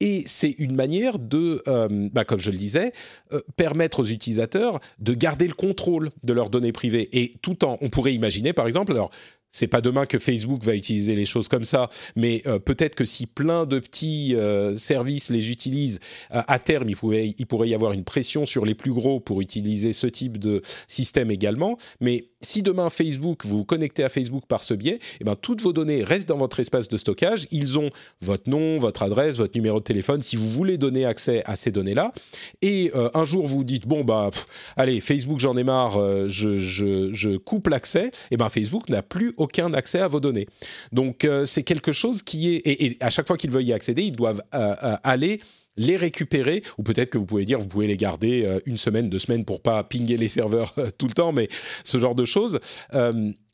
Et 0.00 0.24
c'est 0.26 0.50
une 0.58 0.74
manière 0.74 1.18
de, 1.18 1.62
euh, 1.68 2.08
bah, 2.12 2.24
comme 2.24 2.40
je 2.40 2.50
le 2.50 2.56
disais, 2.56 2.92
euh, 3.32 3.40
permettre 3.56 4.00
aux 4.00 4.04
utilisateurs 4.04 4.80
de 4.98 5.14
garder 5.14 5.46
le 5.46 5.54
contrôle 5.54 6.10
de 6.24 6.32
leurs 6.32 6.50
données 6.50 6.72
privées. 6.72 7.08
Et 7.12 7.34
tout 7.40 7.64
en, 7.64 7.78
on 7.80 7.88
pourrait 7.88 8.14
imaginer, 8.14 8.52
par 8.52 8.66
exemple, 8.66 8.92
alors 8.92 9.10
c'est 9.54 9.68
pas 9.68 9.80
demain 9.80 10.04
que 10.04 10.18
Facebook 10.18 10.64
va 10.64 10.74
utiliser 10.74 11.14
les 11.14 11.26
choses 11.26 11.46
comme 11.46 11.62
ça, 11.62 11.88
mais 12.16 12.42
euh, 12.46 12.58
peut-être 12.58 12.96
que 12.96 13.04
si 13.04 13.26
plein 13.26 13.66
de 13.66 13.78
petits 13.78 14.34
euh, 14.34 14.76
services 14.76 15.30
les 15.30 15.48
utilisent, 15.50 16.00
à 16.30 16.58
terme, 16.58 16.88
il, 16.88 16.96
pourrait 16.96 17.68
y 17.68 17.74
avoir 17.74 17.92
une 17.92 18.02
pression 18.02 18.46
sur 18.46 18.64
les 18.64 18.74
plus 18.74 18.92
gros 18.92 19.20
pour 19.20 19.40
utiliser 19.40 19.92
ce 19.92 20.08
type 20.08 20.38
de 20.38 20.62
système 20.88 21.30
également. 21.30 21.78
Mais 22.00 22.30
si 22.40 22.62
demain 22.62 22.90
Facebook, 22.90 23.44
vous 23.44 23.58
vous 23.58 23.64
connectez 23.64 24.02
à 24.02 24.08
Facebook 24.08 24.44
par 24.48 24.64
ce 24.64 24.74
biais, 24.74 24.98
eh 25.20 25.24
ben, 25.24 25.36
toutes 25.36 25.62
vos 25.62 25.72
données 25.72 26.02
restent 26.02 26.28
dans 26.28 26.36
votre 26.36 26.58
espace 26.58 26.88
de 26.88 26.96
stockage. 26.96 27.46
Ils 27.52 27.78
ont 27.78 27.90
votre 28.20 28.50
nom, 28.50 28.78
votre 28.78 29.04
adresse, 29.04 29.36
votre 29.36 29.56
numéro 29.56 29.78
de 29.78 29.84
téléphone, 29.84 30.20
si 30.20 30.34
vous 30.34 30.50
voulez 30.50 30.78
donner 30.78 31.04
accès 31.04 31.42
à 31.46 31.54
ces 31.54 31.70
données-là. 31.70 32.12
Et 32.60 32.90
euh, 32.96 33.08
un 33.14 33.24
jour, 33.24 33.46
vous 33.46 33.62
dites, 33.62 33.86
bon, 33.86 34.02
bah, 34.02 34.30
allez, 34.76 35.00
Facebook, 35.00 35.38
j'en 35.38 35.56
ai 35.56 35.64
marre, 35.64 36.28
je, 36.28 37.36
coupe 37.36 37.68
l'accès. 37.68 38.10
Eh 38.30 38.36
ben 38.36 38.48
Facebook 38.48 38.88
n'a 38.88 39.02
plus 39.02 39.32
accès 39.74 40.00
à 40.00 40.08
vos 40.08 40.20
données. 40.20 40.46
Donc 40.92 41.24
euh, 41.24 41.46
c'est 41.46 41.62
quelque 41.62 41.92
chose 41.92 42.22
qui 42.22 42.54
est 42.54 42.62
et, 42.64 42.96
à 43.00 43.10
chaque 43.10 43.26
fois 43.26 43.36
qu'ils 43.36 43.50
veulent 43.50 43.64
y 43.64 43.72
accéder, 43.72 44.02
ils 44.02 44.16
doivent 44.16 44.42
euh, 44.54 44.74
euh, 44.82 44.96
aller 45.02 45.40
les 45.76 45.96
récupérer, 45.96 46.62
ou 46.78 46.84
peut-être 46.84 47.10
que 47.10 47.18
vous 47.18 47.26
pouvez 47.26 47.44
dire 47.44 47.58
vous 47.58 47.66
pouvez 47.66 47.88
les 47.88 47.96
garder 47.96 48.48
une 48.64 48.76
semaine, 48.76 49.10
deux 49.10 49.18
semaines 49.18 49.44
pour 49.44 49.60
pas 49.60 49.82
pinguer 49.82 50.16
les 50.16 50.28
serveurs 50.28 50.72
tout 50.98 51.08
le 51.08 51.12
temps, 51.12 51.32
mais 51.32 51.48
ce 51.82 51.98
genre 51.98 52.14
de 52.14 52.24
choses. 52.24 52.60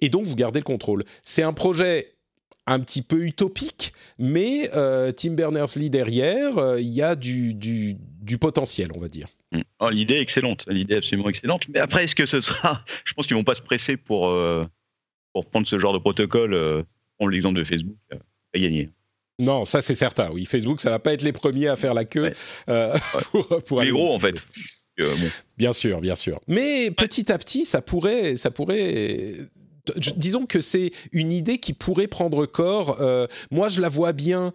et 0.00 0.08
donc 0.10 0.26
vous 0.26 0.36
gardez 0.36 0.60
le 0.60 0.64
contrôle. 0.64 1.02
C'est 1.22 1.42
un 1.42 1.54
projet 1.54 2.12
un 2.66 2.78
petit 2.80 3.00
peu 3.00 3.24
utopique, 3.24 3.94
mais 4.18 4.68
Tim 5.16 5.30
Berners-Lee 5.30 5.88
derrière, 5.88 6.76
il 6.78 6.90
y 6.90 7.00
a 7.00 7.16
du, 7.16 7.96
potentiel, 8.38 8.90
on 8.94 9.00
va 9.00 9.08
dire. 9.08 9.28
Mmh. 9.52 9.60
Oh, 9.78 9.88
l'idée 9.88 10.16
est 10.16 10.20
excellente, 10.20 10.66
l'idée 10.68 10.96
absolument 10.96 11.30
excellente. 11.30 11.68
Mais 11.70 11.78
après, 11.78 12.04
est-ce 12.04 12.14
que 12.14 12.26
ce 12.26 12.40
sera 12.40 12.84
Je 13.06 13.14
pense 13.14 13.26
qu'ils 13.26 13.36
vont 13.36 13.44
pas 13.44 13.54
se 13.54 13.62
presser 13.62 13.96
pour 13.96 14.28
pour 15.32 15.46
prendre 15.46 15.66
ce 15.66 15.78
genre 15.78 15.92
de 15.92 15.98
protocole, 15.98 16.54
euh, 16.54 16.82
prendre 17.18 17.32
l'exemple 17.32 17.58
de 17.58 17.64
Facebook, 17.64 17.96
euh, 18.12 18.18
à 18.54 18.58
gagner. 18.58 18.90
Non, 19.38 19.64
ça 19.64 19.80
c'est 19.80 19.94
certain. 19.94 20.30
Oui, 20.32 20.44
Facebook, 20.44 20.80
ça 20.80 20.90
va 20.90 20.98
pas 20.98 21.14
être 21.14 21.22
les 21.22 21.32
premiers 21.32 21.68
à 21.68 21.76
faire 21.76 21.94
la 21.94 22.04
queue 22.04 22.32
euh, 22.68 22.94
pour, 23.30 23.62
pour 23.64 23.82
les 23.82 23.90
gros 23.90 24.14
en 24.14 24.18
fait. 24.18 24.34
Bien 25.56 25.72
sûr, 25.72 26.00
bien 26.02 26.14
sûr. 26.14 26.40
Mais 26.46 26.90
petit 26.90 27.32
à 27.32 27.38
petit, 27.38 27.64
ça 27.64 27.80
pourrait, 27.80 28.36
ça 28.36 28.50
pourrait. 28.50 29.34
Disons 30.16 30.44
que 30.44 30.60
c'est 30.60 30.90
une 31.12 31.32
idée 31.32 31.56
qui 31.56 31.72
pourrait 31.72 32.06
prendre 32.06 32.44
corps. 32.44 33.00
moi, 33.50 33.70
je 33.70 33.80
la 33.80 33.88
vois 33.88 34.12
bien 34.12 34.52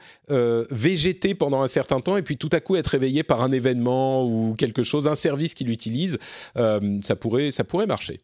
végéter 0.70 1.34
pendant 1.34 1.64
un 1.64 1.68
certain 1.68 2.00
temps 2.00 2.16
et 2.16 2.22
puis 2.22 2.38
tout 2.38 2.50
à 2.52 2.60
coup 2.60 2.76
être 2.76 2.90
réveillée 2.90 3.24
par 3.24 3.42
un 3.42 3.52
événement 3.52 4.24
ou 4.24 4.54
quelque 4.56 4.84
chose, 4.84 5.08
un 5.08 5.16
service 5.16 5.56
qui 5.56 5.64
l'utilise. 5.64 6.20
ça 6.56 7.16
pourrait, 7.16 7.50
ça 7.50 7.64
pourrait 7.64 7.88
marcher. 7.88 8.22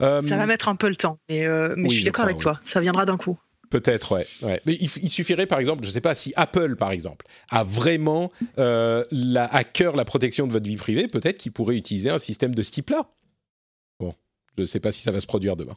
Ça 0.00 0.20
va 0.20 0.46
mettre 0.46 0.68
un 0.68 0.76
peu 0.76 0.88
le 0.88 0.96
temps, 0.96 1.18
mais, 1.28 1.44
euh, 1.44 1.74
je 1.76 1.88
suis 1.88 2.04
d'accord 2.04 2.24
avec 2.24 2.38
toi, 2.38 2.60
ça 2.62 2.80
viendra 2.80 3.04
d'un 3.04 3.16
coup. 3.16 3.38
Peut-être, 3.70 4.12
ouais. 4.12 4.60
Mais 4.64 4.74
il, 4.80 5.10
suffirait, 5.10 5.46
par 5.46 5.58
exemple, 5.58 5.82
je 5.82 5.88
ne 5.88 5.92
sais 5.92 6.00
pas 6.00 6.14
si 6.14 6.32
Apple, 6.36 6.76
par 6.76 6.90
exemple, 6.90 7.26
a 7.50 7.64
vraiment 7.64 8.32
euh, 8.58 9.04
la, 9.10 9.44
à 9.44 9.62
cœur 9.62 9.94
la 9.94 10.06
protection 10.06 10.46
de 10.46 10.52
votre 10.52 10.66
vie 10.66 10.76
privée, 10.76 11.06
peut-être 11.06 11.36
qu'il 11.36 11.52
pourrait 11.52 11.76
utiliser 11.76 12.08
un 12.08 12.18
système 12.18 12.54
de 12.54 12.62
ce 12.62 12.70
type-là. 12.70 13.10
Bon, 14.00 14.14
je 14.56 14.62
ne 14.62 14.66
sais 14.66 14.80
pas 14.80 14.90
si 14.90 15.02
ça 15.02 15.12
va 15.12 15.20
se 15.20 15.26
produire 15.26 15.54
demain. 15.54 15.76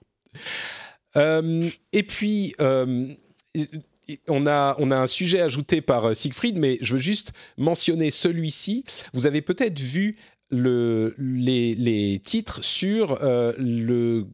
Euh, 1.18 1.62
et 1.92 2.04
puis, 2.04 2.56
on 2.60 4.48
a, 4.48 4.76
on 4.80 4.92
a 4.92 4.98
un 4.98 5.08
sujet 5.08 5.42
ajouté 5.42 5.82
par 5.82 6.16
Siegfried, 6.16 6.58
mais 6.58 6.78
je 6.80 6.94
veux 6.94 7.02
juste 7.02 7.34
mentionner 7.58 8.10
celui-ci. 8.10 8.86
Vous 9.14 9.26
avez 9.28 9.42
peut-être 9.42 9.80
vu 9.80 10.16
le, 10.52 11.16
les, 11.18 12.20
titres 12.24 12.64
sur 12.64 13.24
euh, 13.24 13.54
le, 13.58 14.28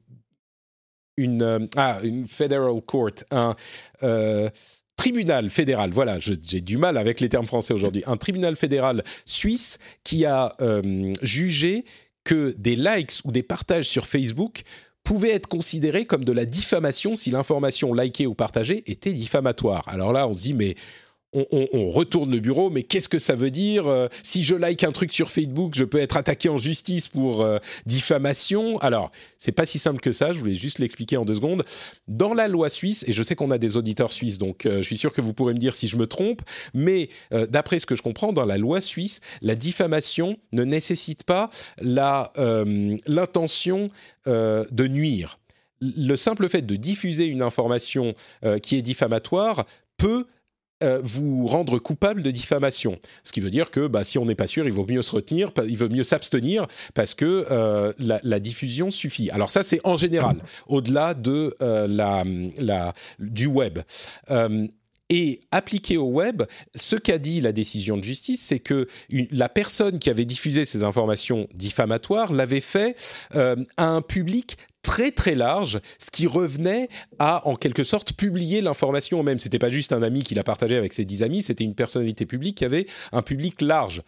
une, 1.16 1.44
euh, 1.44 1.60
ah, 1.76 2.00
une 2.04 2.28
federal 2.28 2.82
court, 2.82 3.12
un 3.32 3.56
euh, 4.04 4.50
tribunal 4.96 5.50
fédéral, 5.50 5.92
voilà, 5.92 6.18
j'ai 6.20 6.62
du 6.62 6.78
mal 6.78 6.98
avec 6.98 7.20
les 7.20 7.30
termes 7.30 7.46
français 7.46 7.74
aujourd'hui, 7.74 8.04
un 8.08 8.18
tribunal 8.18 8.56
fédéral 8.56 9.04
suisse 9.26 9.78
qui 10.04 10.26
a 10.26 10.56
jugé 11.22 11.86
que 12.24 12.54
des 12.58 12.76
likes 12.76 13.22
ou 13.24 13.32
des 13.32 13.44
partages 13.44 13.88
sur 13.88 14.08
Facebook 14.08 14.64
pouvaient 15.04 15.32
être 15.32 15.48
considérés 15.48 16.06
comme 16.06 16.26
de 16.26 16.32
la 16.34 16.46
diffamation 16.46 17.16
si 17.16 17.30
l'information 17.30 17.94
likée 17.94 18.28
ou 18.28 18.34
partagée 18.34 18.84
était 18.92 19.14
diffamatoire. 19.14 19.84
Alors 19.88 20.12
là, 20.12 20.28
on 20.28 20.34
se 20.34 20.42
dit, 20.42 20.54
mais 20.54 20.76
on, 21.34 21.92
retourne 21.92 22.32
le 22.32 22.40
bureau, 22.40 22.70
mais 22.70 22.84
qu'est-ce 22.84 23.10
que 23.10 23.20
ça 23.20 23.36
veut 23.36 23.52
dire 23.52 23.86
euh, 23.88 24.08
Si 24.24 24.46
je 24.46 24.56
like 24.56 24.84
un 24.84 24.92
truc 24.92 25.12
sur 25.12 25.30
Facebook, 25.30 25.74
je 25.76 25.84
peux 25.84 26.00
être 26.00 26.16
attaqué 26.18 26.50
en 26.50 26.58
justice 26.58 27.10
pour 27.10 27.42
euh, 27.42 27.58
diffamation? 27.86 28.80
Alors, 28.80 29.12
c'est 29.38 29.52
pas 29.52 29.66
si 29.66 29.78
simple 29.80 30.00
que 30.00 30.14
ça. 30.14 30.32
Je 30.34 30.40
voulais 30.40 30.54
juste 30.54 30.80
l'expliquer 30.80 31.18
en 31.18 31.26
deux 31.26 31.36
secondes. 31.36 31.66
Dans 32.08 32.34
la 32.34 32.48
loi 32.48 32.70
suisse, 32.70 33.04
et 33.08 33.14
je 33.14 33.24
sais 33.24 33.36
qu'on 33.36 33.52
a 33.52 33.58
des 33.58 33.76
auditeurs 33.78 34.14
suisses, 34.14 34.38
donc 34.38 34.66
euh, 34.66 34.78
je 34.78 34.84
suis 34.84 34.96
sûr 34.98 35.12
que 35.12 35.20
vous 35.22 35.34
pourrez 35.34 35.54
me 35.54 35.60
dire 35.60 35.76
si 35.76 35.90
je 35.90 35.98
me 35.98 36.08
trompe, 36.08 36.42
mais 36.74 37.10
d'après 37.50 37.80
ce 37.80 37.86
que 37.86 37.96
je 37.96 38.02
comprends, 38.02 38.32
dans 38.34 38.46
la 38.46 38.58
loi 38.58 38.82
suisse, 38.82 39.22
la 39.42 39.56
diffamation 39.56 40.38
ne 40.52 40.64
nécessite 40.64 41.24
pas 41.24 41.50
l'intention 41.82 43.88
de 44.26 44.88
nuire. 44.88 45.40
Le 45.80 46.16
simple 46.16 46.50
fait 46.50 46.64
de 46.64 46.76
diffuser 46.76 47.28
une 47.28 47.42
information 47.42 48.14
qui 48.62 48.76
est 48.78 48.82
diffamatoire 48.82 49.66
peut 49.98 50.26
euh, 50.84 51.00
vous 51.02 51.48
rendre 51.48 51.80
coupable 51.80 52.22
de 52.22 52.30
diffamation. 52.30 53.00
Ce 53.24 53.32
qui 53.32 53.40
veut 53.40 53.50
dire 53.50 53.72
que 53.72 53.88
bah, 53.88 54.04
si 54.04 54.20
on 54.20 54.26
n'est 54.26 54.36
pas 54.36 54.46
sûr, 54.46 54.68
il 54.68 54.72
vaut 54.72 54.86
mieux 54.86 55.02
se 55.02 55.12
retenir, 55.12 55.52
il 55.68 55.76
vaut 55.76 55.90
mieux 55.90 56.04
s'abstenir 56.04 56.68
parce 56.94 57.16
que 57.16 57.48
euh, 57.50 57.92
la, 57.98 58.40
diffusion 58.40 58.92
suffit. 58.92 59.32
Alors 59.32 59.50
ça, 59.50 59.64
c'est 59.64 59.82
en 59.84 59.98
général, 59.98 60.38
au-delà 60.68 61.16
de 61.16 61.56
euh, 61.64 61.88
la, 61.88 62.24
la, 62.60 62.94
du 63.18 63.48
web. 63.48 63.80
Et 65.10 65.40
appliqué 65.52 65.98
au 65.98 66.10
web, 66.10 66.44
ce 66.76 66.96
qu'a 66.96 67.18
dit 67.18 67.42
la 67.42 67.54
décision 67.54 67.98
de 67.98 68.04
justice, 68.04 68.44
c'est 68.46 68.60
que 68.60 68.88
la 69.10 69.50
personne 69.50 69.98
qui 69.98 70.12
avait 70.12 70.26
diffusé 70.26 70.64
ces 70.64 70.84
informations 70.84 71.48
diffamatoires 71.56 72.34
l'avait 72.34 72.62
fait 72.62 72.96
à 73.32 73.56
un 73.88 74.02
public 74.02 74.58
très 74.88 75.12
très 75.12 75.36
large, 75.36 75.82
ce 76.00 76.10
qui 76.10 76.28
revenait 76.28 76.88
à 77.20 77.46
en 77.46 77.58
quelque 77.58 77.84
sorte 77.84 78.14
publier 78.14 78.62
l'information 78.62 79.22
même. 79.22 79.38
C'était 79.38 79.60
pas 79.60 79.70
juste 79.70 79.92
un 79.92 80.02
ami 80.02 80.24
qui 80.24 80.34
l'a 80.34 80.46
partagé 80.46 80.78
avec 80.78 80.94
ses 80.94 81.04
dix 81.04 81.24
amis, 81.24 81.44
c'était 81.44 81.66
une 81.66 81.76
personnalité 81.76 82.26
publique 82.26 82.56
qui 82.56 82.64
avait 82.64 82.86
un 83.12 83.22
public 83.22 83.60
large. 83.60 84.02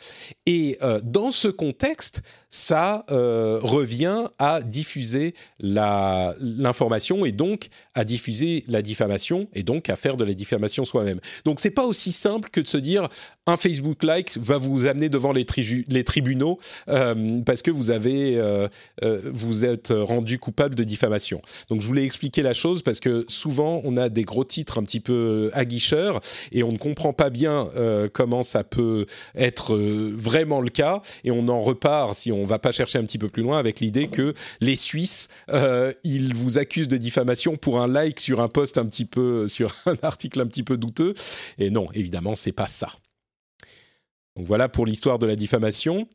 Et 0.46 0.78
euh, 0.82 1.02
dans 1.04 1.32
ce 1.32 1.50
contexte, 1.50 2.22
ça 2.50 3.04
euh, 3.12 3.60
revient 3.62 4.28
à 4.40 4.62
diffuser 4.62 5.36
l'information 5.60 7.26
et 7.26 7.34
donc 7.34 7.68
à 7.94 8.06
diffuser 8.06 8.64
la 8.70 8.82
diffamation 8.82 9.50
et 9.54 9.64
donc 9.64 9.90
à 9.90 9.98
faire 9.98 10.16
de 10.16 10.24
la 10.24 10.34
diffamation 10.34 10.86
soi-même. 10.86 11.20
Donc 11.44 11.60
c'est 11.60 11.72
pas 11.72 11.86
aussi 11.86 12.14
simple 12.14 12.50
que 12.52 12.62
de 12.62 12.68
se 12.68 12.78
dire 12.78 13.10
un 13.48 13.58
Facebook 13.58 14.04
like 14.04 14.38
va 14.38 14.58
vous 14.58 14.86
amener 14.86 15.10
devant 15.10 15.34
les, 15.34 15.44
tribunaux 15.44 16.58
euh, 16.88 17.42
parce 17.46 17.62
que 17.64 17.72
vous 17.72 17.90
avez 17.90 18.42
vous 19.34 19.66
êtes 19.66 19.92
rendu 19.92 20.40
coupable 20.40 20.69
de 20.76 20.84
diffamation. 20.84 21.42
Donc 21.70 21.82
je 21.82 21.88
voulais 21.88 22.04
expliquer 22.04 22.42
la 22.42 22.54
chose 22.54 22.82
parce 22.82 23.00
que 23.00 23.26
souvent 23.28 23.82
on 23.84 23.98
a 23.98 24.10
des 24.10 24.24
gros 24.24 24.44
titres 24.44 24.78
un 24.78 24.84
petit 24.84 25.00
peu 25.00 25.50
aguicheurs 25.54 26.22
et 26.52 26.64
on 26.64 26.72
ne 26.72 26.78
comprend 26.78 27.14
pas 27.14 27.30
bien 27.30 27.70
euh, 27.76 28.10
comment 28.12 28.44
ça 28.44 28.64
peut 28.64 29.06
être 29.36 29.76
euh, 29.76 30.14
vraiment 30.16 30.62
le 30.62 30.70
cas 30.70 31.02
et 31.24 31.32
on 31.32 31.48
en 31.48 31.62
repart 31.62 32.16
si 32.16 32.32
on 32.32 32.44
va 32.44 32.60
pas 32.60 32.72
chercher 32.72 32.98
un 32.98 33.04
petit 33.04 33.18
peu 33.18 33.30
plus 33.30 33.44
loin 33.44 33.58
avec 33.58 33.80
l'idée 33.80 34.08
que 34.08 34.34
les 34.62 34.76
Suisses 34.76 35.30
euh, 35.50 35.94
ils 36.04 36.34
vous 36.34 36.58
accusent 36.58 36.88
de 36.88 36.98
diffamation 36.98 37.58
pour 37.58 37.82
un 37.82 37.88
like 37.88 38.20
sur 38.20 38.42
un 38.42 38.48
post 38.48 38.78
un 38.78 38.86
petit 38.86 39.06
peu 39.06 39.48
sur 39.48 39.74
un 39.86 39.96
article 40.02 40.42
un 40.42 40.48
petit 40.48 40.64
peu 40.64 40.78
douteux 40.78 41.14
et 41.58 41.70
non 41.70 41.88
évidemment 41.94 42.36
c'est 42.36 42.52
pas 42.52 42.68
ça. 42.68 42.90
Donc 44.36 44.46
voilà 44.46 44.70
pour 44.70 44.86
l'histoire 44.86 45.20
de 45.20 45.26
la 45.26 45.36
diffamation. 45.36 46.08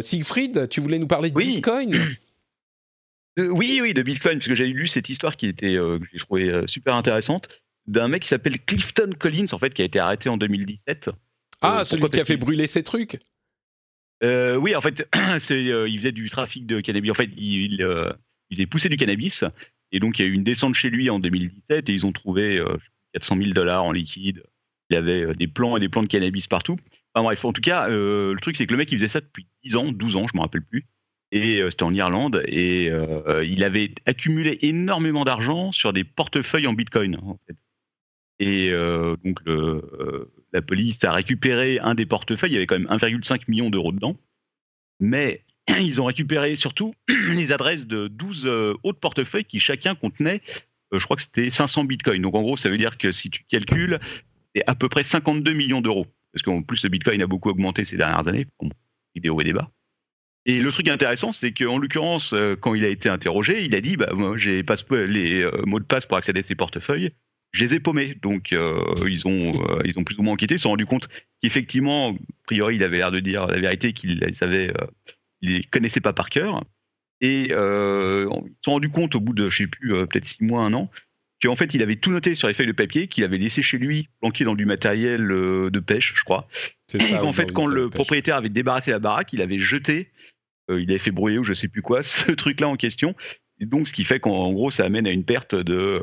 Siegfried, 0.00 0.68
tu 0.68 0.82
voulais 0.82 0.98
nous 0.98 1.06
parler 1.06 1.30
de 1.30 1.34
Bitcoin? 1.34 2.14
Euh, 3.38 3.48
oui, 3.48 3.80
oui, 3.80 3.94
de 3.94 4.02
Bitcoin, 4.02 4.38
parce 4.38 4.48
que 4.48 4.54
j'ai 4.54 4.66
lu 4.66 4.86
cette 4.86 5.08
histoire 5.08 5.36
qui 5.36 5.46
était, 5.46 5.76
euh, 5.76 5.98
que 5.98 6.04
j'ai 6.12 6.18
trouvé 6.18 6.50
euh, 6.50 6.66
super 6.66 6.94
intéressante, 6.94 7.48
d'un 7.86 8.08
mec 8.08 8.22
qui 8.22 8.28
s'appelle 8.28 8.60
Clifton 8.64 9.12
Collins, 9.18 9.46
en 9.52 9.58
fait, 9.58 9.72
qui 9.72 9.82
a 9.82 9.84
été 9.84 9.98
arrêté 9.98 10.28
en 10.28 10.36
2017. 10.36 11.10
Ah, 11.62 11.84
celui 11.84 12.08
qui 12.10 12.20
a 12.20 12.24
fait 12.24 12.36
brûler 12.36 12.66
ses 12.66 12.82
trucs? 12.82 13.18
Oui, 14.22 14.76
en 14.76 14.80
fait, 14.80 15.08
il 15.14 15.98
faisait 15.98 16.12
du 16.12 16.30
trafic 16.30 16.66
de 16.66 16.80
cannabis. 16.80 17.10
En 17.10 17.14
fait, 17.14 17.30
il, 17.36 17.72
il, 17.74 18.56
faisait 18.56 18.66
pousser 18.66 18.88
du 18.88 18.96
cannabis. 18.96 19.44
Et 19.90 19.98
donc, 19.98 20.18
il 20.18 20.22
y 20.22 20.24
a 20.24 20.28
eu 20.28 20.34
une 20.34 20.44
descente 20.44 20.74
chez 20.74 20.90
lui 20.90 21.10
en 21.10 21.18
2017 21.18 21.88
et 21.88 21.92
ils 21.92 22.06
ont 22.06 22.12
trouvé 22.12 22.62
400 23.14 23.36
000 23.36 23.50
dollars 23.50 23.84
en 23.84 23.90
liquide. 23.90 24.44
Il 24.90 24.94
y 24.94 24.96
avait 24.96 25.34
des 25.34 25.48
plants 25.48 25.76
et 25.76 25.80
des 25.80 25.88
plants 25.88 26.02
de 26.02 26.08
cannabis 26.08 26.46
partout. 26.46 26.76
Enfin 27.14 27.24
bref, 27.24 27.44
en 27.44 27.52
tout 27.52 27.60
cas, 27.60 27.88
le 27.88 28.36
truc, 28.40 28.56
c'est 28.56 28.66
que 28.66 28.72
le 28.72 28.78
mec, 28.78 28.92
il 28.92 28.98
faisait 28.98 29.08
ça 29.08 29.20
depuis 29.20 29.46
10 29.64 29.76
ans, 29.76 29.90
12 29.90 30.14
ans, 30.14 30.28
je 30.28 30.34
ne 30.34 30.38
me 30.38 30.42
rappelle 30.42 30.62
plus 30.62 30.86
et 31.32 31.60
euh, 31.60 31.70
c'était 31.70 31.82
en 31.82 31.94
Irlande, 31.94 32.42
et 32.46 32.90
euh, 32.90 33.44
il 33.44 33.64
avait 33.64 33.90
accumulé 34.06 34.58
énormément 34.62 35.24
d'argent 35.24 35.72
sur 35.72 35.92
des 35.92 36.04
portefeuilles 36.04 36.66
en 36.66 36.74
Bitcoin. 36.74 37.18
Et 38.38 38.70
euh, 38.70 39.16
donc 39.24 39.40
la 40.52 40.62
police 40.62 41.02
a 41.04 41.12
récupéré 41.12 41.78
un 41.80 41.94
des 41.94 42.06
portefeuilles, 42.06 42.50
il 42.50 42.54
y 42.54 42.56
avait 42.58 42.66
quand 42.66 42.78
même 42.78 42.88
1,5 42.88 43.42
million 43.48 43.70
d'euros 43.70 43.92
dedans, 43.92 44.16
mais 45.00 45.42
ils 45.80 46.00
ont 46.02 46.04
récupéré 46.04 46.54
surtout 46.54 46.94
les 47.08 47.50
adresses 47.50 47.86
de 47.86 48.08
12 48.08 48.46
autres 48.82 49.00
portefeuilles 49.00 49.46
qui 49.46 49.58
chacun 49.58 49.94
contenait, 49.94 50.42
je 50.92 51.02
crois 51.02 51.16
que 51.16 51.22
c'était 51.22 51.48
500 51.48 51.84
bitcoins. 51.84 52.20
Donc 52.20 52.34
en 52.34 52.42
gros, 52.42 52.58
ça 52.58 52.68
veut 52.68 52.76
dire 52.76 52.98
que 52.98 53.10
si 53.10 53.30
tu 53.30 53.44
calcules, 53.48 53.98
c'est 54.54 54.62
à 54.66 54.74
peu 54.74 54.90
près 54.90 55.04
52 55.04 55.54
millions 55.54 55.80
d'euros. 55.80 56.06
Parce 56.34 56.42
qu'en 56.42 56.62
plus, 56.62 56.82
le 56.84 56.90
bitcoin 56.90 57.22
a 57.22 57.26
beaucoup 57.26 57.48
augmenté 57.48 57.86
ces 57.86 57.96
dernières 57.96 58.28
années. 58.28 58.46
Bon, 58.60 58.68
vidéo 59.14 59.40
et 59.40 59.44
débat. 59.44 59.70
Et 60.44 60.60
le 60.60 60.72
truc 60.72 60.88
intéressant, 60.88 61.30
c'est 61.30 61.52
qu'en 61.52 61.78
l'occurrence, 61.78 62.34
quand 62.60 62.74
il 62.74 62.84
a 62.84 62.88
été 62.88 63.08
interrogé, 63.08 63.64
il 63.64 63.74
a 63.74 63.80
dit 63.80 63.96
bah, 63.96 64.10
moi, 64.12 64.36
j'ai 64.36 64.64
les 64.90 65.48
mots 65.66 65.78
de 65.78 65.84
passe 65.84 66.04
pour 66.04 66.16
accéder 66.16 66.40
à 66.40 66.42
ces 66.42 66.56
portefeuilles 66.56 67.12
je 67.52 67.64
les 67.64 67.74
ai 67.74 67.80
paumés. 67.80 68.16
Donc, 68.22 68.52
euh, 68.52 68.82
ils, 69.06 69.26
ont, 69.26 69.62
euh, 69.62 69.82
ils 69.84 69.98
ont 69.98 70.04
plus 70.04 70.18
ou 70.18 70.22
moins 70.22 70.34
enquêté, 70.34 70.54
ils 70.54 70.58
se 70.58 70.64
sont 70.64 70.70
rendus 70.70 70.86
compte 70.86 71.08
qu'effectivement, 71.42 72.10
a 72.10 72.14
priori, 72.44 72.76
il 72.76 72.82
avait 72.82 72.98
l'air 72.98 73.12
de 73.12 73.20
dire 73.20 73.46
la 73.46 73.60
vérité, 73.60 73.92
qu'il 73.92 74.22
euh, 74.22 74.70
les 75.42 75.62
connaissait 75.64 76.00
pas 76.00 76.12
par 76.12 76.30
cœur. 76.30 76.64
Et 77.20 77.42
ils 77.42 77.50
se 77.50 78.28
sont 78.64 78.72
rendus 78.72 78.90
compte 78.90 79.14
au 79.14 79.20
bout 79.20 79.32
de, 79.32 79.48
je 79.48 79.58
sais 79.58 79.66
plus, 79.68 79.90
peut-être 79.90 80.24
six 80.24 80.42
mois, 80.42 80.64
un 80.64 80.72
an, 80.72 80.90
qu'en 81.40 81.54
fait, 81.54 81.72
il 81.72 81.82
avait 81.82 81.94
tout 81.94 82.10
noté 82.10 82.34
sur 82.34 82.48
les 82.48 82.54
feuilles 82.54 82.66
de 82.66 82.72
papier, 82.72 83.06
qu'il 83.06 83.22
avait 83.22 83.38
laissé 83.38 83.62
chez 83.62 83.78
lui, 83.78 84.08
planqué 84.20 84.44
dans 84.44 84.56
du 84.56 84.66
matériel 84.66 85.28
de 85.28 85.78
pêche, 85.78 86.14
je 86.16 86.24
crois. 86.24 86.48
Et 86.98 87.14
en 87.14 87.32
fait, 87.32 87.52
quand 87.52 87.66
le 87.66 87.90
propriétaire 87.90 88.34
avait 88.34 88.48
débarrassé 88.48 88.90
la 88.90 88.98
baraque, 88.98 89.32
il 89.32 89.40
avait 89.40 89.60
jeté, 89.60 90.10
il 90.68 90.90
avait 90.90 90.98
fait 90.98 91.10
brouiller 91.10 91.38
ou 91.38 91.44
je 91.44 91.54
sais 91.54 91.68
plus 91.68 91.82
quoi, 91.82 92.02
ce 92.02 92.30
truc-là 92.30 92.68
en 92.68 92.76
question. 92.76 93.14
Et 93.58 93.66
donc, 93.66 93.88
ce 93.88 93.92
qui 93.92 94.04
fait 94.04 94.20
qu'en 94.20 94.52
gros, 94.52 94.70
ça 94.70 94.84
amène 94.84 95.06
à 95.06 95.10
une 95.10 95.24
perte 95.24 95.54
de 95.54 96.00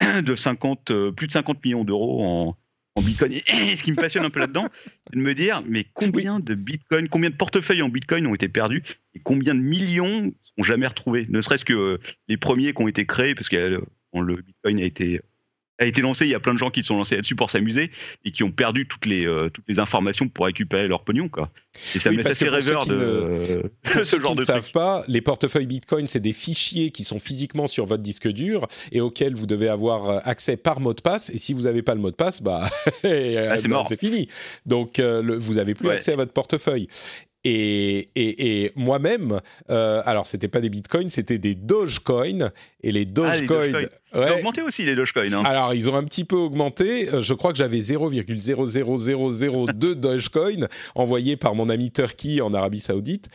de 0.22 0.34
50, 0.34 0.90
euh, 0.90 1.12
plus 1.12 1.26
de 1.26 1.32
50 1.32 1.64
millions 1.64 1.84
d'euros 1.84 2.24
en, 2.24 2.56
Bitcoin. 3.02 3.32
Et 3.32 3.42
ce 3.76 3.82
qui 3.82 3.92
me 3.92 3.96
passionne 3.96 4.24
un 4.24 4.30
peu 4.30 4.40
là-dedans, 4.40 4.68
c'est 5.06 5.16
de 5.16 5.22
me 5.22 5.34
dire, 5.34 5.62
mais 5.66 5.86
combien 5.94 6.38
de 6.38 6.54
Bitcoin, 6.54 7.08
combien 7.08 7.30
de 7.30 7.34
portefeuilles 7.34 7.80
en 7.80 7.88
Bitcoin 7.88 8.26
ont 8.26 8.34
été 8.34 8.48
perdus 8.48 8.82
et 9.14 9.20
combien 9.20 9.54
de 9.54 9.60
millions 9.60 10.32
sont 10.44 10.62
jamais 10.62 10.86
retrouvés? 10.86 11.26
Ne 11.30 11.40
serait-ce 11.40 11.64
que 11.64 11.72
euh, 11.72 11.98
les 12.28 12.36
premiers 12.36 12.74
qui 12.74 12.82
ont 12.82 12.88
été 12.88 13.06
créés, 13.06 13.34
parce 13.34 13.48
que 13.48 13.56
euh, 13.56 13.80
le 14.12 14.36
Bitcoin 14.42 14.80
a 14.80 14.84
été 14.84 15.20
a 15.80 15.86
été 15.86 16.02
lancé. 16.02 16.26
Il 16.26 16.30
y 16.30 16.34
a 16.34 16.40
plein 16.40 16.54
de 16.54 16.58
gens 16.58 16.70
qui 16.70 16.84
sont 16.84 16.96
lancés 16.96 17.16
là-dessus 17.16 17.34
pour 17.34 17.50
s'amuser 17.50 17.90
et 18.24 18.30
qui 18.30 18.44
ont 18.44 18.52
perdu 18.52 18.86
toutes 18.86 19.06
les, 19.06 19.26
euh, 19.26 19.48
toutes 19.48 19.64
les 19.66 19.78
informations 19.78 20.28
pour 20.28 20.44
récupérer 20.44 20.86
leur 20.86 21.02
pognon. 21.02 21.28
Quoi. 21.28 21.50
Et 21.94 21.98
ça 21.98 22.10
me 22.10 22.26
assez 22.26 22.48
rêveur 22.48 22.86
de, 22.86 23.62
ce 24.04 24.20
genre 24.20 24.34
de 24.34 24.40
ne 24.40 24.44
savent 24.44 24.70
pas, 24.70 25.02
les 25.08 25.22
portefeuilles 25.22 25.66
Bitcoin, 25.66 26.06
c'est 26.06 26.20
des 26.20 26.34
fichiers 26.34 26.90
qui 26.90 27.02
sont 27.02 27.18
physiquement 27.18 27.66
sur 27.66 27.86
votre 27.86 28.02
disque 28.02 28.28
dur 28.28 28.68
et 28.92 29.00
auxquels 29.00 29.34
vous 29.34 29.46
devez 29.46 29.68
avoir 29.68 30.08
euh, 30.08 30.18
accès 30.24 30.56
par 30.56 30.80
mot 30.80 30.92
de 30.92 31.00
passe. 31.00 31.30
Et 31.30 31.38
si 31.38 31.54
vous 31.54 31.62
n'avez 31.62 31.82
pas 31.82 31.94
le 31.94 32.00
mot 32.00 32.10
de 32.10 32.16
passe, 32.16 32.42
bah, 32.42 32.66
ah, 33.04 33.56
c'est 33.88 33.98
fini. 33.98 34.28
Donc, 34.66 34.98
euh, 34.98 35.38
vous 35.38 35.54
n'avez 35.54 35.74
plus 35.74 35.88
accès 35.88 36.12
à 36.12 36.16
votre 36.16 36.32
portefeuille. 36.32 36.88
Et, 37.44 38.10
et, 38.16 38.72
moi-même, 38.76 39.40
euh, 39.70 40.02
alors 40.04 40.26
c'était 40.26 40.48
pas 40.48 40.60
des 40.60 40.68
bitcoins, 40.68 41.08
c'était 41.08 41.38
des 41.38 41.54
Dogecoin. 41.54 42.50
Et 42.82 42.92
les 42.92 43.06
Dogecoin. 43.06 43.86
Ah, 44.12 44.26
Ils 44.26 44.32
ont 44.32 44.36
augmenté 44.36 44.62
aussi 44.62 44.84
les 44.84 44.94
Dogecoin. 44.94 45.32
Hein. 45.32 45.42
Alors 45.44 45.72
ils 45.72 45.88
ont 45.88 45.94
un 45.94 46.04
petit 46.04 46.24
peu 46.24 46.36
augmenté. 46.36 47.08
Euh, 47.08 47.22
je 47.22 47.32
crois 47.32 47.52
que 47.52 47.58
j'avais 47.58 47.78
0,00002 47.78 49.94
Dogecoin 49.94 50.68
envoyés 50.94 51.36
par 51.36 51.54
mon 51.54 51.70
ami 51.70 51.92
Turkey 51.92 52.40
en 52.40 52.52
Arabie 52.52 52.80
Saoudite. 52.80 53.28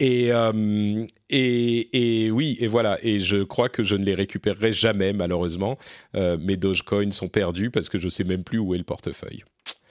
Et, 0.00 0.32
euh, 0.32 1.04
et, 1.30 2.24
et, 2.24 2.30
oui, 2.30 2.56
et 2.60 2.66
voilà. 2.66 2.98
Et 3.02 3.20
je 3.20 3.44
crois 3.44 3.68
que 3.68 3.84
je 3.84 3.94
ne 3.94 4.04
les 4.04 4.14
récupérerai 4.14 4.72
jamais, 4.72 5.12
malheureusement. 5.12 5.78
Euh, 6.16 6.36
mes 6.40 6.56
Dogecoin 6.56 7.12
sont 7.12 7.28
perdus 7.28 7.70
parce 7.70 7.88
que 7.88 8.00
je 8.00 8.08
sais 8.08 8.24
même 8.24 8.42
plus 8.42 8.58
où 8.58 8.74
est 8.74 8.78
le 8.78 8.84
portefeuille. 8.84 9.44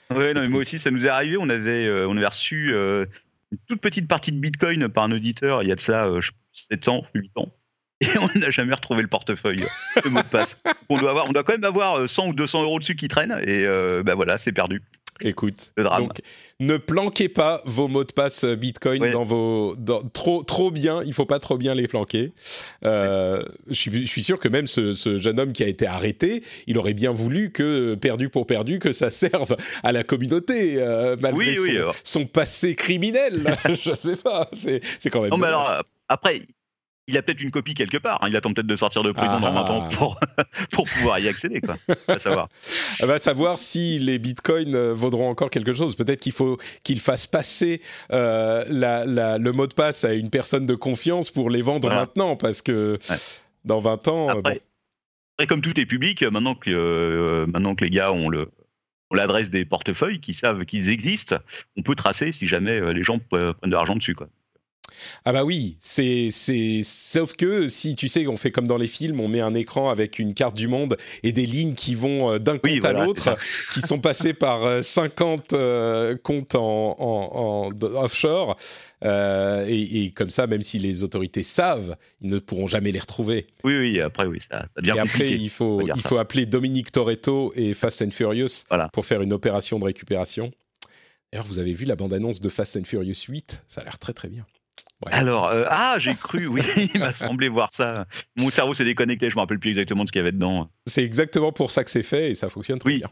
Oui, 0.10 0.34
non, 0.34 0.42
mais 0.42 0.50
moi 0.50 0.60
aussi, 0.62 0.78
ça 0.78 0.92
nous 0.92 1.06
est 1.06 1.10
arrivé. 1.10 1.38
On 1.38 1.48
avait, 1.48 1.90
on 2.06 2.18
avait 2.18 2.28
reçu 2.28 2.76
une 3.52 3.58
toute 3.68 3.82
petite 3.82 4.08
partie 4.08 4.32
de 4.32 4.39
Bitcoin 4.39 4.88
par 4.89 5.04
un 5.06 5.12
auditeur 5.12 5.64
il 5.64 5.70
y 5.70 5.72
a 5.72 5.76
de 5.76 5.82
ça 5.82 6.10
7 6.70 6.88
euh, 6.88 6.91
ans, 6.91 7.06
8 7.14 7.32
ans. 7.36 7.52
Et 8.02 8.18
on 8.18 8.39
n'a 8.39 8.49
jamais 8.49 8.74
retrouvé 8.74 9.04
le 9.04 9.08
portefeuille, 9.08 9.64
le 10.04 10.10
mot 10.10 10.24
de 10.24 10.28
passe. 10.28 10.58
On 10.89 10.97
doit, 10.97 11.12
avoir, 11.12 11.30
on 11.30 11.34
doit 11.34 11.43
quand 11.43 11.54
même 11.54 11.64
avoir 11.64 12.10
100 12.10 12.24
euh, 12.24 12.30
ou 12.30 12.34
200 12.34 12.64
euros 12.64 12.80
dessus 12.80 12.95
qui 12.95 13.08
traînent. 13.08 13.39
Et 13.45 13.64
ben 14.04 14.16
voilà, 14.16 14.39
c'est 14.39 14.52
perdu. 14.52 14.82
Écoute, 15.22 15.74
donc 15.78 16.22
ne 16.60 16.78
planquez 16.78 17.30
pas 17.30 17.62
vos 17.66 17.88
mots 17.88 18.04
de 18.04 18.12
passe 18.12 18.46
Bitcoin 18.46 19.12
dans 19.12 19.24
vos 19.24 19.76
trop 20.14 20.44
trop 20.44 20.72
bien. 20.72 21.02
Il 21.06 21.14
faut 21.14 21.26
pas 21.26 21.40
trop 21.40 21.58
bien 21.58 21.74
les 21.74 21.88
planquer. 21.88 22.32
Euh, 22.86 23.42
je, 23.68 23.74
suis, 23.74 24.02
je, 24.02 24.08
suis, 24.08 24.24
sûr 24.24 24.40
que 24.40 24.48
même 24.48 24.68
ce, 24.68 24.94
ce, 24.94 25.20
jeune 25.20 25.40
homme 25.40 25.54
qui 25.54 25.64
a 25.64 25.68
été 25.68 25.86
arrêté, 25.86 26.44
il 26.68 26.78
aurait 26.78 26.94
bien 26.94 27.12
voulu 27.12 27.52
que 27.52 27.96
perdu 27.96 28.30
pour 28.30 28.46
perdu 28.46 28.80
que 28.80 28.94
ça 28.94 29.10
serve 29.12 29.56
à 29.84 29.92
la 29.92 30.04
communauté 30.04 30.76
euh, 30.78 31.16
malgré 31.20 31.56
son, 32.04 32.26
passé 32.26 32.76
criminel. 32.76 33.58
je 33.82 33.94
sais 33.94 34.16
pas. 34.16 34.50
C'est 34.54 34.82
quand 35.12 35.22
même. 35.22 35.32
Non, 35.32 35.38
mais 35.38 35.48
alors 35.48 35.84
après, 36.08 36.42
il 37.12 37.18
a 37.18 37.22
peut-être 37.22 37.41
une 37.41 37.51
copie 37.51 37.74
quelque 37.74 37.97
part. 37.97 38.24
Hein. 38.24 38.30
Il 38.30 38.36
attend 38.36 38.53
peut-être 38.53 38.68
de 38.68 38.76
sortir 38.76 39.03
de 39.03 39.12
prison 39.12 39.39
dans 39.39 39.53
20 39.53 39.62
ans 39.70 39.89
ah. 39.89 39.95
pour, 39.95 40.20
pour 40.72 40.88
pouvoir 40.88 41.20
y 41.20 41.28
accéder. 41.28 41.62
Quoi. 41.62 41.76
Va 42.07 42.20
savoir. 42.20 42.49
Va 43.01 43.20
savoir 43.20 43.57
si 43.57 43.99
les 43.99 44.20
bitcoins 44.20 44.76
euh, 44.76 44.93
vaudront 44.93 45.30
encore 45.30 45.49
quelque 45.49 45.74
chose. 45.74 45.95
Peut-être 45.95 46.22
qu'il 46.22 46.32
faut 46.32 46.57
qu'il 46.84 46.99
fasse 46.99 47.28
passer 47.28 47.82
euh, 48.12 48.64
la, 48.70 49.38
le 49.38 49.51
mot 49.51 49.68
de 49.68 49.74
passe 49.74 50.03
à 50.05 50.14
une 50.14 50.30
personne 50.30 50.66
de 50.66 50.76
confiance 50.76 51.30
pour 51.30 51.49
les 51.49 51.62
vendre 51.62 51.89
maintenant, 51.89 52.36
parce 52.36 52.62
que 52.62 52.97
dans 53.66 53.80
20 53.80 54.07
ans. 54.07 54.30
Euh, 54.30 54.39
après, 54.39 55.47
comme 55.47 55.62
tout 55.62 55.80
est 55.80 55.86
public, 55.86 56.24
maintenant 56.24 56.55
que, 56.55 57.45
maintenant 57.47 57.76
que 57.76 57.84
les 57.84 57.89
gars 57.89 58.12
ont 58.12 58.30
le, 58.30 58.49
l'adresse 59.12 59.49
des 59.49 59.66
portefeuilles, 59.66 60.20
qui 60.20 60.34
savent 60.34 60.66
qu'ils 60.66 60.89
existent, 60.89 61.38
on 61.78 61.82
peut 61.82 61.95
tracer 61.95 62.32
si 62.32 62.47
jamais 62.47 62.93
les 62.93 63.03
gens 63.03 63.20
prennent 63.20 63.53
de 63.64 63.72
l'argent 63.72 63.95
dessus. 63.95 64.16
Quoi. 64.16 64.28
Ah 65.26 65.34
bah 65.34 65.43
oui, 65.43 65.78
c'est 65.80 66.30
c'est 66.32 66.82
sauf 66.84 67.34
que 67.34 67.68
si 67.68 67.95
tu 67.95 68.08
sais 68.08 68.28
on 68.28 68.38
fait 68.38 68.52
comme 68.52 68.68
dans 68.68 68.78
les 68.78 68.88
films, 68.88 69.20
on 69.20 69.28
met 69.28 69.41
un 69.41 69.54
écran 69.54 69.89
avec 69.89 70.20
une 70.20 70.34
carte 70.34 70.56
du 70.56 70.68
monde 70.68 70.97
et 71.24 71.32
des 71.32 71.45
lignes 71.45 71.74
qui 71.74 71.95
vont 71.95 72.34
euh, 72.34 72.39
d'un 72.39 72.58
compte 72.58 72.86
à 72.86 72.93
l'autre, 72.93 73.36
qui 73.74 73.82
sont 73.82 73.99
passées 73.99 74.34
par 74.34 74.84
50 74.84 75.54
euh, 75.54 75.58
euh, 76.12 76.18
comptes 76.22 76.56
en, 76.56 77.70
offshore. 77.82 78.58
et, 79.04 80.12
comme 80.16 80.30
ça, 80.30 80.47
même 80.47 80.62
si 80.62 80.80
les 80.80 81.04
autorités 81.04 81.43
savent, 81.43 81.95
ils 82.22 82.30
ne 82.30 82.39
pourront 82.39 82.68
jamais 82.68 82.91
les 82.91 82.99
retrouver. 82.99 83.47
Oui, 83.64 83.78
oui. 83.78 84.02
Après, 84.02 84.26
oui, 84.26 84.39
ça, 84.41 84.66
ça 84.76 84.82
devient 84.82 84.93
Et 84.97 84.99
après, 84.99 85.32
il 85.32 85.49
faut, 85.49 85.82
il 85.82 86.02
faut 86.02 86.18
appeler 86.18 86.45
Dominique 86.45 86.91
Toretto 86.91 87.54
et 87.56 87.74
Fast 87.74 88.02
and 88.02 88.12
Furious 88.12 88.66
pour 88.93 89.06
faire 89.06 89.22
une 89.22 89.34
opération 89.34 89.80
de 89.80 89.86
récupération. 89.86 90.52
D'ailleurs, 91.32 91.47
vous 91.47 91.60
avez 91.60 91.74
vu 91.74 91.86
la 91.86 91.95
bande-annonce 91.95 92.41
de 92.41 92.49
Fast 92.49 92.76
and 92.76 92.84
Furious 92.84 93.26
8 93.30 93.64
Ça 93.70 93.82
a 93.82 93.84
l'air 93.86 93.97
très 93.99 94.14
très 94.14 94.28
bien. 94.28 94.45
Alors, 95.08 95.48
euh, 95.48 95.66
ah, 95.68 95.96
j'ai 95.98 96.14
cru, 96.14 96.48
oui, 96.48 96.62
il 96.94 97.00
m'a 97.00 97.14
semblé 97.14 97.50
voir 97.50 97.72
ça. 97.72 98.06
Mon 98.38 98.50
cerveau 98.50 98.74
s'est 98.74 98.86
déconnecté, 98.86 99.30
je 99.30 99.36
me 99.36 99.42
rappelle 99.42 99.60
plus 99.60 99.72
exactement 99.72 100.04
de 100.04 100.08
ce 100.08 100.12
qu'il 100.12 100.20
y 100.20 100.24
avait 100.24 100.32
dedans. 100.32 100.70
C'est 100.86 101.04
exactement 101.04 101.52
pour 101.52 101.72
ça 101.72 101.84
que 101.84 101.90
c'est 101.90 102.04
fait 102.04 102.32
et 102.32 102.36
ça 102.36 102.50
fonctionne 102.50 102.80
très 102.80 102.98
bien. 102.98 103.08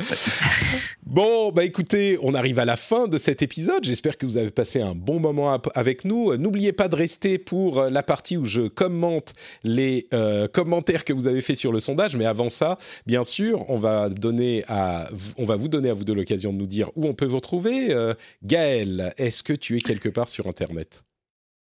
Bon, 1.06 1.52
bah 1.52 1.64
écoutez, 1.64 2.18
on 2.22 2.34
arrive 2.34 2.58
à 2.58 2.64
la 2.64 2.76
fin 2.76 3.06
de 3.06 3.18
cet 3.18 3.42
épisode. 3.42 3.84
J'espère 3.84 4.18
que 4.18 4.26
vous 4.26 4.36
avez 4.36 4.50
passé 4.50 4.80
un 4.80 4.94
bon 4.96 5.20
moment 5.20 5.60
avec 5.74 6.04
nous. 6.04 6.36
N'oubliez 6.36 6.72
pas 6.72 6.88
de 6.88 6.96
rester 6.96 7.38
pour 7.38 7.78
euh, 7.78 7.90
la 7.90 8.02
partie 8.02 8.36
où 8.36 8.44
je 8.44 8.62
commente 8.62 9.34
les 9.62 10.08
euh, 10.12 10.48
commentaires 10.48 11.04
que 11.04 11.12
vous 11.12 11.28
avez 11.28 11.40
fait 11.40 11.54
sur 11.54 11.70
le 11.70 11.78
sondage. 11.78 12.16
Mais 12.16 12.24
avant 12.24 12.48
ça, 12.48 12.78
bien 13.06 13.22
sûr, 13.22 13.64
on 13.70 13.78
va 13.78 14.08
donner 14.08 14.64
à, 14.66 15.08
on 15.36 15.44
va 15.44 15.54
vous 15.54 15.68
donner 15.68 15.90
à 15.90 15.94
vous 15.94 16.04
de 16.04 16.12
l'occasion 16.12 16.52
de 16.52 16.58
nous 16.58 16.66
dire 16.66 16.90
où 16.96 17.06
on 17.06 17.14
peut 17.14 17.26
vous 17.26 17.36
retrouver. 17.36 17.94
Gaël, 18.42 19.14
est-ce 19.16 19.42
que 19.42 19.52
tu 19.52 19.76
es 19.76 19.80
quelque 19.80 20.08
part 20.08 20.28
sur 20.28 20.48
Internet? 20.48 21.04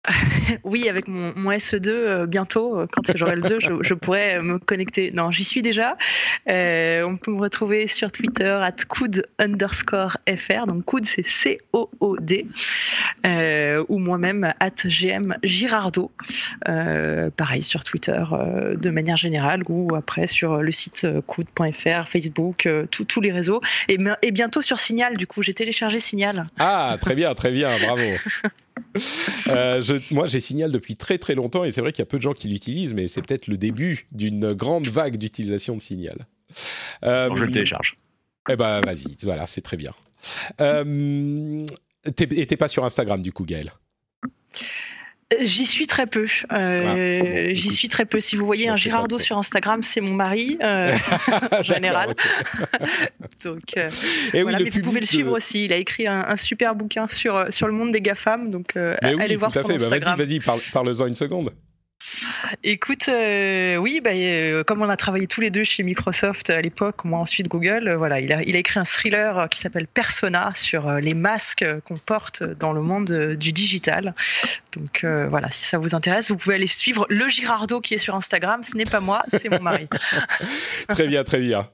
oui, 0.63 0.87
avec 0.89 1.07
mon, 1.07 1.33
SE2, 1.51 1.89
euh, 1.89 2.25
bientôt, 2.25 2.79
euh, 2.79 2.87
quand 2.91 3.15
j'aurai 3.15 3.35
le 3.35 3.41
2, 3.41 3.59
je, 3.59 3.93
pourrais 3.93 4.41
me 4.41 4.57
connecter. 4.59 5.11
Non, 5.11 5.31
j'y 5.31 5.43
suis 5.43 5.61
déjà. 5.61 5.97
Euh, 6.49 7.03
on 7.03 7.17
peut 7.17 7.31
me 7.31 7.41
retrouver 7.41 7.87
sur 7.87 8.11
Twitter, 8.11 8.57
at 8.61 8.75
coud 8.87 9.25
underscore 9.39 10.17
fr. 10.37 10.67
Donc, 10.67 10.85
coud, 10.85 11.05
c'est 11.05 11.25
C-O-O-D. 11.25 12.47
ou 13.89 13.99
moi-même, 13.99 14.53
at 14.59 14.71
gm 14.85 15.35
girardo. 15.43 16.11
pareil, 16.65 17.63
sur 17.63 17.83
Twitter, 17.83 18.23
de 18.75 18.89
manière 18.89 19.17
générale, 19.17 19.63
ou 19.67 19.95
après 19.95 20.27
sur 20.27 20.57
le 20.57 20.71
site 20.71 21.07
coud.fr, 21.25 22.07
Facebook, 22.07 22.67
tous 22.89 23.21
les 23.21 23.31
réseaux. 23.31 23.61
Et, 23.89 23.97
et 24.21 24.31
bientôt 24.31 24.61
sur 24.61 24.79
Signal, 24.79 25.17
du 25.17 25.27
coup, 25.27 25.43
j'ai 25.43 25.53
téléchargé 25.53 25.99
Signal. 25.99 26.45
Ah, 26.59 26.97
très 27.01 27.15
bien, 27.15 27.33
très 27.33 27.51
bien, 27.51 27.69
bravo. 27.81 28.03
Euh, 29.47 29.81
moi, 30.11 30.27
j'ai 30.27 30.39
Signal 30.39 30.71
depuis 30.71 30.95
très 30.95 31.17
très 31.17 31.35
longtemps 31.35 31.63
et 31.63 31.71
c'est 31.71 31.81
vrai 31.81 31.91
qu'il 31.91 32.01
y 32.01 32.03
a 32.03 32.05
peu 32.07 32.17
de 32.17 32.21
gens 32.21 32.33
qui 32.33 32.47
l'utilisent, 32.47 32.93
mais 32.93 33.07
c'est 33.07 33.21
peut-être 33.21 33.47
le 33.47 33.57
début 33.57 34.07
d'une 34.11 34.53
grande 34.53 34.87
vague 34.87 35.17
d'utilisation 35.17 35.75
de 35.75 35.81
Signal. 35.81 36.27
Euh, 37.03 37.29
je 37.35 37.43
le 37.43 37.49
télécharge. 37.49 37.95
Eh 38.49 38.55
ben, 38.55 38.81
vas-y, 38.81 39.15
voilà, 39.23 39.47
c'est 39.47 39.61
très 39.61 39.77
bien. 39.77 39.93
Euh, 40.61 41.65
et 42.05 42.47
t'es 42.47 42.57
pas 42.57 42.67
sur 42.67 42.85
Instagram 42.85 43.21
du 43.21 43.31
coup, 43.31 43.45
Gaël 43.45 43.71
J'y 45.41 45.65
suis 45.65 45.87
très 45.87 46.05
peu. 46.05 46.25
Euh, 46.53 47.49
ah, 47.49 47.53
J'y 47.53 47.69
suis 47.69 47.89
très 47.89 48.05
peu. 48.05 48.21
Si 48.21 48.37
vous 48.37 48.45
voyez 48.45 48.69
un 48.69 48.77
Girardo 48.77 49.19
sur 49.19 49.37
Instagram, 49.37 49.83
c'est 49.83 49.99
mon 49.99 50.13
mari 50.13 50.57
euh, 50.63 50.95
en 51.51 51.63
général. 51.63 52.15
donc, 53.43 53.75
euh, 53.75 53.89
Et 54.33 54.43
oui, 54.43 54.53
mais 54.57 54.69
vous 54.69 54.81
pouvez 54.81 55.01
le 55.01 55.05
suivre 55.05 55.33
aussi. 55.33 55.65
Il 55.65 55.73
a 55.73 55.77
écrit 55.77 56.07
un, 56.07 56.37
super 56.37 56.75
bouquin 56.75 57.07
sur 57.07 57.51
sur 57.51 57.67
le 57.67 57.73
monde 57.73 57.91
des 57.91 57.99
gafam. 58.01 58.49
Donc 58.49 58.77
allez 58.77 59.35
voir 59.35 59.53
son 59.53 59.67
fait. 59.67 59.77
Bah, 59.77 59.87
Instagram. 59.87 60.17
vas-y, 60.17 60.39
vas-y, 60.39 60.71
parle-en 60.71 61.07
une 61.07 61.15
seconde. 61.15 61.51
Écoute, 62.63 63.07
euh, 63.09 63.77
oui, 63.77 64.01
bah, 64.03 64.11
euh, 64.13 64.63
comme 64.63 64.81
on 64.81 64.89
a 64.89 64.97
travaillé 64.97 65.27
tous 65.27 65.41
les 65.41 65.51
deux 65.51 65.63
chez 65.63 65.83
Microsoft 65.83 66.49
à 66.49 66.61
l'époque, 66.61 67.05
moi 67.05 67.19
ensuite 67.19 67.47
Google, 67.47 67.87
euh, 67.87 67.97
voilà, 67.97 68.19
il 68.19 68.31
a, 68.33 68.41
écrit 68.41 68.79
un 68.79 68.83
thriller 68.83 69.47
qui 69.49 69.59
s'appelle 69.59 69.87
Persona 69.87 70.51
sur 70.55 70.91
les 70.93 71.13
masques 71.13 71.65
qu'on 71.85 71.95
porte 71.95 72.43
dans 72.43 72.73
le 72.73 72.81
monde 72.81 73.35
du 73.35 73.51
digital. 73.51 74.15
Donc 74.75 75.05
voilà, 75.29 75.49
si 75.51 75.65
ça 75.65 75.77
vous 75.77 75.95
intéresse, 75.95 76.29
vous 76.29 76.37
pouvez 76.37 76.55
aller 76.55 76.67
suivre 76.67 77.05
le 77.09 77.27
Girardo 77.29 77.81
qui 77.81 77.93
est 77.93 77.99
sur 77.99 78.15
Instagram. 78.15 78.63
Ce 78.63 78.75
n'est 78.75 78.85
pas 78.85 78.99
moi, 78.99 79.23
c'est 79.27 79.49
mon 79.49 79.61
mari. 79.61 79.87
très 80.89 81.07
bien, 81.07 81.23
très 81.23 81.39
bien. 81.39 81.67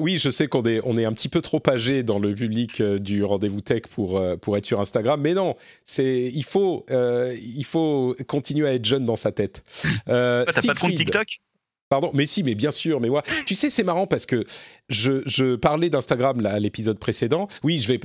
oui, 0.00 0.18
je 0.18 0.30
sais 0.30 0.48
qu'on 0.48 0.64
est, 0.66 1.04
un 1.04 1.12
petit 1.12 1.28
peu 1.28 1.40
trop 1.42 1.62
âgé 1.68 2.02
dans 2.02 2.18
le 2.18 2.34
public 2.34 2.82
du 2.82 3.22
rendez-vous 3.24 3.60
tech 3.60 3.82
pour, 3.90 4.20
être 4.56 4.66
sur 4.66 4.80
Instagram, 4.80 5.20
mais 5.20 5.34
non, 5.34 5.56
il 5.98 6.44
faut 6.44 6.84
continuer 8.26 8.68
à 8.68 8.74
être 8.74 8.84
jeune 8.84 9.04
dans 9.04 9.16
sa 9.16 9.32
tête. 9.32 9.62
Euh, 10.08 10.44
T'as 10.44 10.62
pas 10.62 10.74
de 10.74 10.78
compte 10.78 10.96
TikTok? 10.96 11.38
Pardon, 11.88 12.10
mais 12.14 12.26
si, 12.26 12.42
mais 12.42 12.54
bien 12.54 12.72
sûr, 12.72 13.00
mais 13.00 13.08
moi, 13.08 13.22
tu 13.44 13.54
sais, 13.54 13.70
c'est 13.70 13.84
marrant 13.84 14.06
parce 14.08 14.26
que 14.26 14.44
je, 14.88 15.22
je 15.26 15.54
parlais 15.54 15.88
d'Instagram 15.88 16.44
à 16.44 16.58
l'épisode 16.58 16.98
précédent. 16.98 17.46
Oui, 17.62 17.80
je 17.80 17.92
vais, 17.92 18.00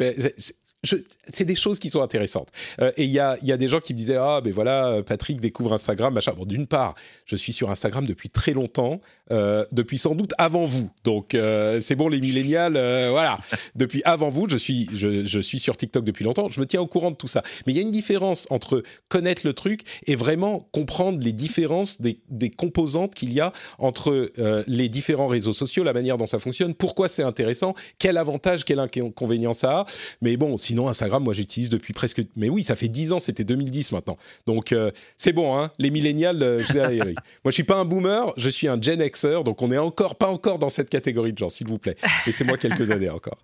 c'est 0.84 1.46
des 1.46 1.56
choses 1.56 1.80
qui 1.80 1.90
sont 1.90 2.02
intéressantes. 2.02 2.50
Euh, 2.80 2.92
et 2.98 3.04
il 3.04 3.12
y 3.12 3.20
a, 3.20 3.38
y 3.44 3.52
a, 3.52 3.58
des 3.58 3.68
gens 3.68 3.80
qui 3.80 3.94
me 3.94 3.98
disaient 3.98 4.18
ah 4.18 4.42
ben 4.42 4.52
voilà 4.52 5.02
Patrick 5.06 5.40
découvre 5.40 5.74
Instagram 5.74 6.14
machin. 6.14 6.34
Bon 6.36 6.46
d'une 6.46 6.68
part 6.68 6.96
je 7.26 7.36
suis 7.36 7.54
sur 7.54 7.70
Instagram 7.70 8.06
depuis 8.06 8.30
très 8.30 8.54
longtemps, 8.54 9.00
euh, 9.32 9.64
depuis 9.72 9.98
sans 9.98 10.16
doute 10.16 10.34
avant 10.38 10.66
vous. 10.66 10.90
Donc 11.04 11.36
euh, 11.36 11.80
c'est 11.82 11.96
bon 11.96 12.10
les 12.10 12.20
millénials 12.20 12.74
voilà 13.10 13.40
depuis 13.76 14.02
avant 14.06 14.30
vous 14.30 14.50
je 14.50 14.58
suis 14.58 14.90
je, 14.94 15.26
je, 15.26 15.40
suis 15.40 15.60
sur 15.60 15.78
TikTok 15.78 16.04
depuis 16.04 16.26
longtemps. 16.26 16.50
Je 16.50 16.60
me 16.60 16.66
tiens 16.66 16.82
au 16.82 16.88
courant 16.88 17.12
de 17.12 17.16
tout 17.16 17.28
ça. 17.28 17.44
Mais 17.66 17.74
il 17.74 17.76
y 17.76 17.80
a 17.80 17.84
une 17.84 17.92
différence 17.92 18.48
entre 18.50 18.84
connaître 19.10 19.42
le 19.46 19.54
truc 19.54 19.82
et 20.08 20.16
vraiment 20.16 20.68
comprendre 20.72 21.20
les 21.22 21.32
différences 21.32 22.02
des, 22.02 22.20
des 22.30 22.50
composantes 22.50 23.14
qu'il 23.14 23.34
y 23.34 23.40
a 23.40 23.54
entre 23.78 24.32
les 24.68 24.90
différents 24.90 25.28
réseaux 25.28 25.54
sociaux, 25.54 25.84
la 25.84 25.94
manière 25.94 26.18
dont 26.18 26.28
ça 26.28 26.40
fonctionne, 26.40 26.74
pourquoi 26.74 27.10
c'est 27.10 27.24
intéressant, 27.24 27.74
quel 28.00 28.18
avantage, 28.18 28.66
quel 28.66 28.80
inconvénient 28.80 29.54
ça 29.54 29.82
a. 29.82 29.86
Mais 30.22 30.38
bon 30.38 30.58
si 30.58 30.72
Sinon, 30.72 30.88
Instagram, 30.88 31.22
moi, 31.22 31.34
j'utilise 31.34 31.70
depuis 31.70 31.92
presque. 31.92 32.22
Mais 32.38 32.48
oui, 32.48 32.64
ça 32.64 32.78
fait 32.78 32.88
10 32.88 33.12
ans, 33.12 33.20
c'était 33.20 33.44
2010 33.44 33.92
maintenant. 33.92 34.16
Donc, 34.48 34.72
euh, 34.72 34.90
c'est 35.18 35.34
bon, 35.34 35.60
hein, 35.60 35.70
les 35.80 35.92
millénials, 35.92 36.42
euh, 36.42 36.64
je 36.64 37.04
moi, 37.04 37.14
je 37.48 37.52
suis 37.52 37.66
pas 37.66 37.76
un 37.76 37.84
boomer, 37.84 38.32
je 38.38 38.48
suis 38.48 38.70
un 38.70 38.82
Gen 38.82 39.02
Donc 39.24 39.62
on 39.62 39.70
n'est 39.70 39.78
encore 39.78 40.18
pas 40.18 40.28
encore 40.28 40.60
dans 40.60 40.70
cette 40.70 40.90
catégorie 40.90 41.34
de 41.34 41.38
gens, 41.38 41.50
s'il 41.50 41.68
vous 41.68 41.80
plaît. 41.80 41.96
Laissez-moi 42.26 42.58
quelques 42.58 42.92
années 42.92 43.10
encore. 43.10 43.40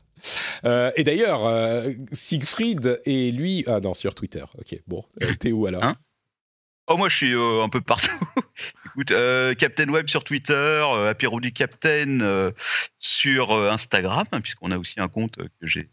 Euh, 0.65 0.91
et 0.95 1.03
d'ailleurs, 1.03 1.83
Siegfried 2.11 3.01
et 3.05 3.31
lui. 3.31 3.63
Ah 3.67 3.79
non, 3.79 3.93
sur 3.93 4.15
Twitter. 4.15 4.43
Ok, 4.57 4.79
bon. 4.87 5.03
T'es 5.39 5.51
où 5.51 5.65
alors? 5.65 5.83
Hein? 5.83 5.97
Oh, 6.89 6.95
moi, 6.95 7.09
je 7.09 7.17
suis 7.17 7.33
un 7.33 7.69
peu 7.69 7.81
partout. 7.81 8.17
Écoute, 8.85 9.13
Captain 9.57 9.89
Web 9.89 10.07
sur 10.07 10.23
Twitter, 10.23 10.85
Apéro 11.07 11.39
du 11.39 11.51
Captain 11.51 12.51
sur 12.97 13.51
Instagram, 13.53 14.25
hein, 14.31 14.41
puisqu'on 14.41 14.71
a 14.71 14.77
aussi 14.77 14.99
un 14.99 15.07
compte 15.07 15.35
que 15.35 15.67
j'ai 15.67 15.89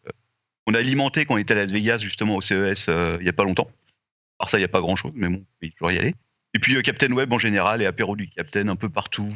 on 0.66 0.74
a 0.74 0.78
alimenté 0.78 1.24
quand 1.24 1.34
on 1.34 1.38
était 1.38 1.52
à 1.52 1.56
Las 1.56 1.72
Vegas, 1.72 1.98
justement, 1.98 2.36
au 2.36 2.40
CES, 2.40 2.86
euh, 2.88 3.16
il 3.20 3.24
n'y 3.24 3.28
a 3.28 3.32
pas 3.32 3.44
longtemps. 3.44 3.70
Alors 4.38 4.48
ça, 4.48 4.58
il 4.58 4.62
n'y 4.62 4.66
a 4.66 4.68
pas 4.68 4.80
grand-chose, 4.80 5.12
mais 5.14 5.28
bon, 5.28 5.44
il 5.62 5.72
faut 5.78 5.90
y 5.90 5.98
aller. 5.98 6.14
Et 6.54 6.58
puis 6.58 6.76
euh, 6.76 6.82
Captain 6.82 7.12
Web 7.12 7.32
en 7.32 7.38
général 7.38 7.82
et 7.82 7.86
apéro 7.86 8.16
du 8.16 8.28
Captain 8.28 8.68
un 8.68 8.76
peu 8.76 8.88
partout. 8.88 9.28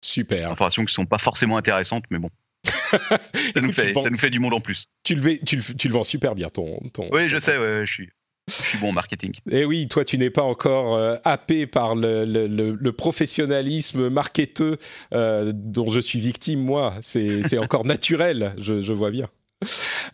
Super. 0.00 0.52
Informations 0.52 0.82
qui 0.82 0.90
ne 0.92 0.94
sont 0.94 1.06
pas 1.06 1.18
forcément 1.18 1.56
intéressantes, 1.56 2.04
mais 2.10 2.18
bon. 2.18 2.30
ça, 2.90 3.60
nous 3.60 3.72
fait, 3.72 3.94
ça 3.94 4.10
nous 4.10 4.18
fait 4.18 4.30
du 4.30 4.38
monde 4.38 4.54
en 4.54 4.60
plus. 4.60 4.88
Tu 5.04 5.14
le, 5.14 5.38
tu 5.44 5.56
le, 5.56 5.92
vends 5.92 6.04
super 6.04 6.34
bien, 6.34 6.48
ton. 6.48 6.80
ton 6.92 7.08
oui, 7.12 7.28
je 7.28 7.38
sais, 7.38 7.56
ouais, 7.58 7.84
je 7.86 7.92
suis. 7.92 8.08
Je 8.48 8.54
suis 8.54 8.78
bon 8.78 8.90
en 8.90 8.92
marketing. 8.92 9.32
Et 9.50 9.60
eh 9.60 9.64
oui, 9.64 9.88
toi, 9.88 10.04
tu 10.04 10.18
n'es 10.18 10.30
pas 10.30 10.44
encore 10.44 10.94
euh, 10.94 11.16
happé 11.24 11.66
par 11.66 11.96
le, 11.96 12.24
le, 12.24 12.92
professionnalisme 12.92 14.08
marketeux 14.08 14.76
dont 15.10 15.90
je 15.90 15.98
suis 15.98 16.20
victime, 16.20 16.60
moi. 16.60 16.94
C'est 17.02 17.58
encore 17.58 17.84
naturel, 17.86 18.54
je, 18.56 18.80
je, 18.80 18.92
vois 18.92 19.10
bien. 19.10 19.28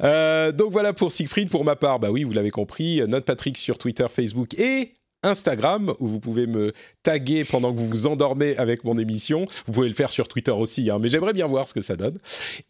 Euh, 0.03 0.51
donc 0.53 0.73
voilà 0.73 0.95
pour 0.95 1.13
Siegfried. 1.13 1.51
Pour 1.51 1.65
ma 1.65 1.77
part, 1.77 2.01
bah 2.01 2.11
oui, 2.11 2.25
vous 2.25 2.33
l'avez 2.33 2.51
compris, 2.51 3.03
Note 3.07 3.27
Patrick 3.27 3.59
sur 3.59 3.77
Twitter, 3.77 4.07
Facebook 4.09 4.55
et 4.55 4.95
Instagram 5.23 5.95
où 6.01 6.07
vous 6.07 6.21
pouvez 6.21 6.47
me 6.47 6.73
taguer 7.03 7.45
pendant 7.45 7.73
que 7.73 7.79
vous 7.79 7.89
vous 7.89 8.07
endormez 8.07 8.57
avec 8.57 8.85
mon 8.85 8.99
émission. 8.99 9.47
Vous 9.67 9.73
pouvez 9.73 9.89
le 9.89 9.95
faire 9.95 10.11
sur 10.11 10.29
Twitter 10.29 10.53
aussi, 10.53 10.91
hein, 10.91 10.99
mais 11.01 11.09
j'aimerais 11.09 11.33
bien 11.33 11.47
voir 11.47 11.69
ce 11.69 11.75
que 11.75 11.81
ça 11.81 11.97
donne. 11.97 12.19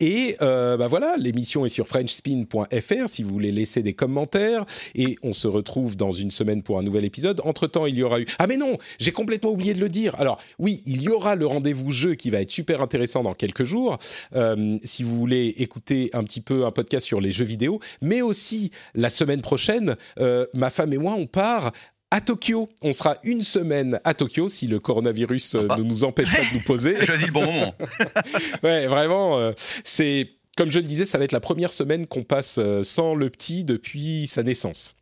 Et 0.01 0.37
euh, 0.43 0.77
bah 0.77 0.89
voilà, 0.89 1.16
l'émission 1.19 1.65
est 1.65 1.70
sur 1.70 1.89
frenchspin.fr 1.89 3.09
si 3.09 3.23
vous 3.23 3.31
voulez 3.31 3.53
laisser 3.53 3.83
des 3.83 3.95
commentaires. 3.95 4.65
Et 4.95 5.16
on 5.23 5.33
se 5.33 5.49
retrouve 5.49 5.97
dans 5.97 6.12
une 6.12 6.31
semaine 6.31 6.62
pour 6.62 6.79
un 6.79 6.83
nouvel 6.83 7.05
épisode. 7.05 7.41
Entre 7.45 7.66
temps, 7.66 7.87
il 7.87 7.97
y 7.97 8.03
aura 8.03 8.20
eu. 8.20 8.27
Ah 8.39 8.47
mais 8.47 8.57
non, 8.57 8.79
j'ai 8.99 9.12
complètement 9.12 9.51
oublié 9.51 9.74
de 9.74 9.81
le 9.81 9.89
dire. 9.89 10.15
Alors 10.19 10.39
oui, 10.59 10.83
il 10.87 11.03
y 11.03 11.09
aura 11.09 11.35
le 11.35 11.47
rendez-vous 11.47 11.91
jeu 11.91 12.15
qui 12.15 12.31
va 12.31 12.41
être 12.41 12.51
super 12.51 12.81
intéressant 12.83 13.23
dans 13.23 13.35
quelques 13.35 13.65
jours. 13.65 13.99
Euh, 14.35 14.79
si 14.85 15.03
vous 15.03 15.16
voulez 15.16 15.55
écouter 15.59 16.11
un 16.12 16.24
petit 16.24 16.41
peu 16.41 16.65
un 16.65 16.70
podcast 16.70 17.07
sur 17.07 17.20
les 17.20 17.33
jeux 17.33 17.45
vidéo, 17.45 17.81
mais 18.01 18.23
aussi 18.23 18.70
la 18.95 19.11
semaine 19.11 19.41
prochaine, 19.41 19.97
euh, 20.19 20.47
ma 20.55 20.70
femme 20.70 20.93
et 20.93 20.99
moi 20.99 21.15
on 21.15 21.27
part 21.27 21.73
à 22.13 22.21
Tokyo. 22.21 22.69
On 22.83 22.93
sera 22.93 23.17
une 23.25 23.41
semaine 23.41 23.99
à 24.05 24.13
Tokyo 24.13 24.51
si 24.51 24.67
le 24.67 24.79
coronavirus 24.79 25.55
euh, 25.55 25.67
ne 25.79 25.83
nous 25.83 26.05
empêche 26.05 26.31
pas 26.31 26.43
de 26.43 26.55
nous 26.55 26.63
poser. 26.63 26.95
J'ai 27.01 27.07
choisi 27.07 27.25
le 27.25 27.33
bon 27.33 27.47
moment. 27.47 27.75
ouais, 28.63 28.87
vraiment, 28.87 29.39
euh, 29.39 29.53
c'est 29.83 30.29
comme 30.55 30.71
je 30.71 30.79
le 30.79 30.85
disais, 30.85 31.07
ça 31.07 31.17
va 31.17 31.25
être 31.25 31.33
la 31.33 31.41
première 31.41 31.73
semaine 31.73 32.07
qu'on 32.07 32.23
passe 32.23 32.59
euh, 32.59 32.83
sans 32.83 33.15
le 33.15 33.31
petit 33.31 33.65
depuis 33.65 34.27
sa 34.27 34.43
naissance. 34.43 34.95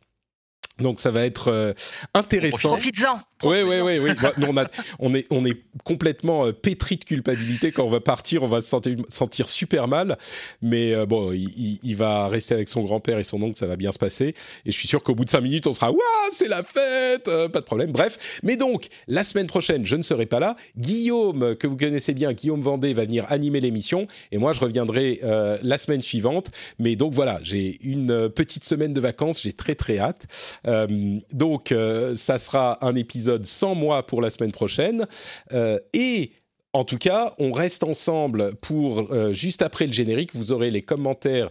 Donc 0.81 0.99
ça 0.99 1.11
va 1.11 1.25
être 1.25 1.49
euh, 1.49 1.73
intéressant. 2.13 2.69
Profites-en. 2.69 3.19
Oui, 3.43 3.57
oui, 3.63 3.79
oui, 3.81 3.99
oui. 3.99 4.11
on, 4.47 4.55
on, 4.99 5.15
est, 5.15 5.27
on 5.31 5.45
est 5.45 5.57
complètement 5.83 6.45
euh, 6.45 6.51
pétri 6.51 6.97
de 6.97 7.03
culpabilité 7.03 7.71
quand 7.71 7.83
on 7.83 7.89
va 7.89 7.99
partir. 7.99 8.43
On 8.43 8.47
va 8.47 8.61
se 8.61 8.67
sentir, 8.67 8.97
sentir 9.09 9.49
super 9.49 9.87
mal. 9.87 10.17
Mais 10.61 10.93
euh, 10.93 11.05
bon, 11.05 11.31
il, 11.33 11.95
va 11.95 12.27
rester 12.27 12.53
avec 12.53 12.69
son 12.69 12.83
grand-père 12.83 13.17
et 13.17 13.23
son 13.23 13.41
oncle. 13.41 13.57
Ça 13.57 13.67
va 13.67 13.75
bien 13.75 13.91
se 13.91 13.99
passer. 13.99 14.35
Et 14.65 14.71
je 14.71 14.77
suis 14.77 14.87
sûr 14.87 15.03
qu'au 15.03 15.15
bout 15.15 15.25
de 15.25 15.29
cinq 15.29 15.41
minutes, 15.41 15.67
on 15.67 15.73
sera 15.73 15.91
Waouh, 15.91 15.99
c'est 16.31 16.47
la 16.47 16.63
fête 16.63 17.25
Pas 17.51 17.59
de 17.59 17.65
problème. 17.65 17.91
Bref. 17.91 18.39
Mais 18.43 18.55
donc, 18.55 18.87
la 19.07 19.23
semaine 19.23 19.47
prochaine, 19.47 19.85
je 19.85 19.95
ne 19.95 20.01
serai 20.01 20.25
pas 20.25 20.39
là. 20.39 20.55
Guillaume, 20.77 21.55
que 21.55 21.67
vous 21.67 21.77
connaissez 21.77 22.13
bien, 22.13 22.33
Guillaume 22.33 22.61
Vendée, 22.61 22.93
va 22.93 23.05
venir 23.05 23.25
animer 23.29 23.59
l'émission. 23.59 24.07
Et 24.31 24.37
moi, 24.37 24.53
je 24.53 24.59
reviendrai 24.59 25.19
la 25.63 25.77
semaine 25.77 26.01
suivante. 26.01 26.51
Mais 26.79 26.95
donc 26.95 27.13
voilà, 27.13 27.39
j'ai 27.41 27.77
une 27.83 28.29
petite 28.29 28.65
semaine 28.65 28.93
de 28.93 29.01
vacances. 29.01 29.41
J'ai 29.41 29.53
très, 29.53 29.75
très 29.75 29.99
hâte. 29.99 30.27
Euh, 30.71 31.19
donc, 31.33 31.71
euh, 31.71 32.15
ça 32.15 32.37
sera 32.37 32.85
un 32.85 32.95
épisode 32.95 33.45
sans 33.45 33.75
moi 33.75 34.05
pour 34.05 34.21
la 34.21 34.29
semaine 34.29 34.51
prochaine. 34.51 35.07
Euh, 35.51 35.77
et 35.93 36.31
en 36.73 36.85
tout 36.85 36.97
cas, 36.97 37.33
on 37.37 37.51
reste 37.51 37.83
ensemble 37.83 38.55
pour 38.55 39.13
juste 39.33 39.61
après 39.61 39.87
le 39.87 39.91
générique. 39.91 40.33
Vous 40.33 40.53
aurez 40.53 40.71
les 40.71 40.81
commentaires 40.81 41.49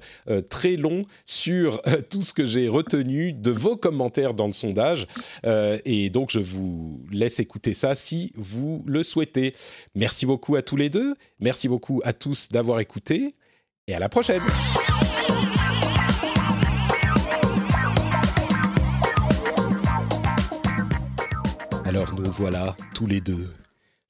très 0.49 0.77
longs 0.77 1.03
sur 1.27 1.83
tout 2.11 2.23
ce 2.23 2.33
que 2.33 2.47
j'ai 2.47 2.69
retenu 2.69 3.35
de 3.35 3.51
vos 3.51 3.77
commentaires 3.77 4.33
dans 4.33 4.47
le 4.47 4.55
sondage. 4.55 5.07
et 5.85 6.09
donc, 6.09 6.31
je 6.31 6.41
vous 6.41 7.03
laisse 7.13 7.39
écouter 7.39 7.75
ça 7.75 7.95
si 7.95 8.33
vous 8.35 8.83
le 8.87 9.03
souhaitez. 9.03 9.53
Merci 9.95 10.25
beaucoup 10.25 10.57
à 10.57 10.63
tous 10.63 10.77
les 10.77 10.89
deux. 10.89 11.15
Merci 11.39 11.69
beaucoup 11.69 12.01
à 12.03 12.15
tous 12.15 12.49
d'avoir 12.49 12.81
écouté. 12.81 13.29
Et 13.89 13.95
à 13.95 13.99
la 13.99 14.09
prochaine. 14.09 14.41
Alors 21.91 22.15
nous 22.15 22.31
voilà 22.31 22.77
tous 22.95 23.09
les 23.09 23.21
deux. 23.21 23.53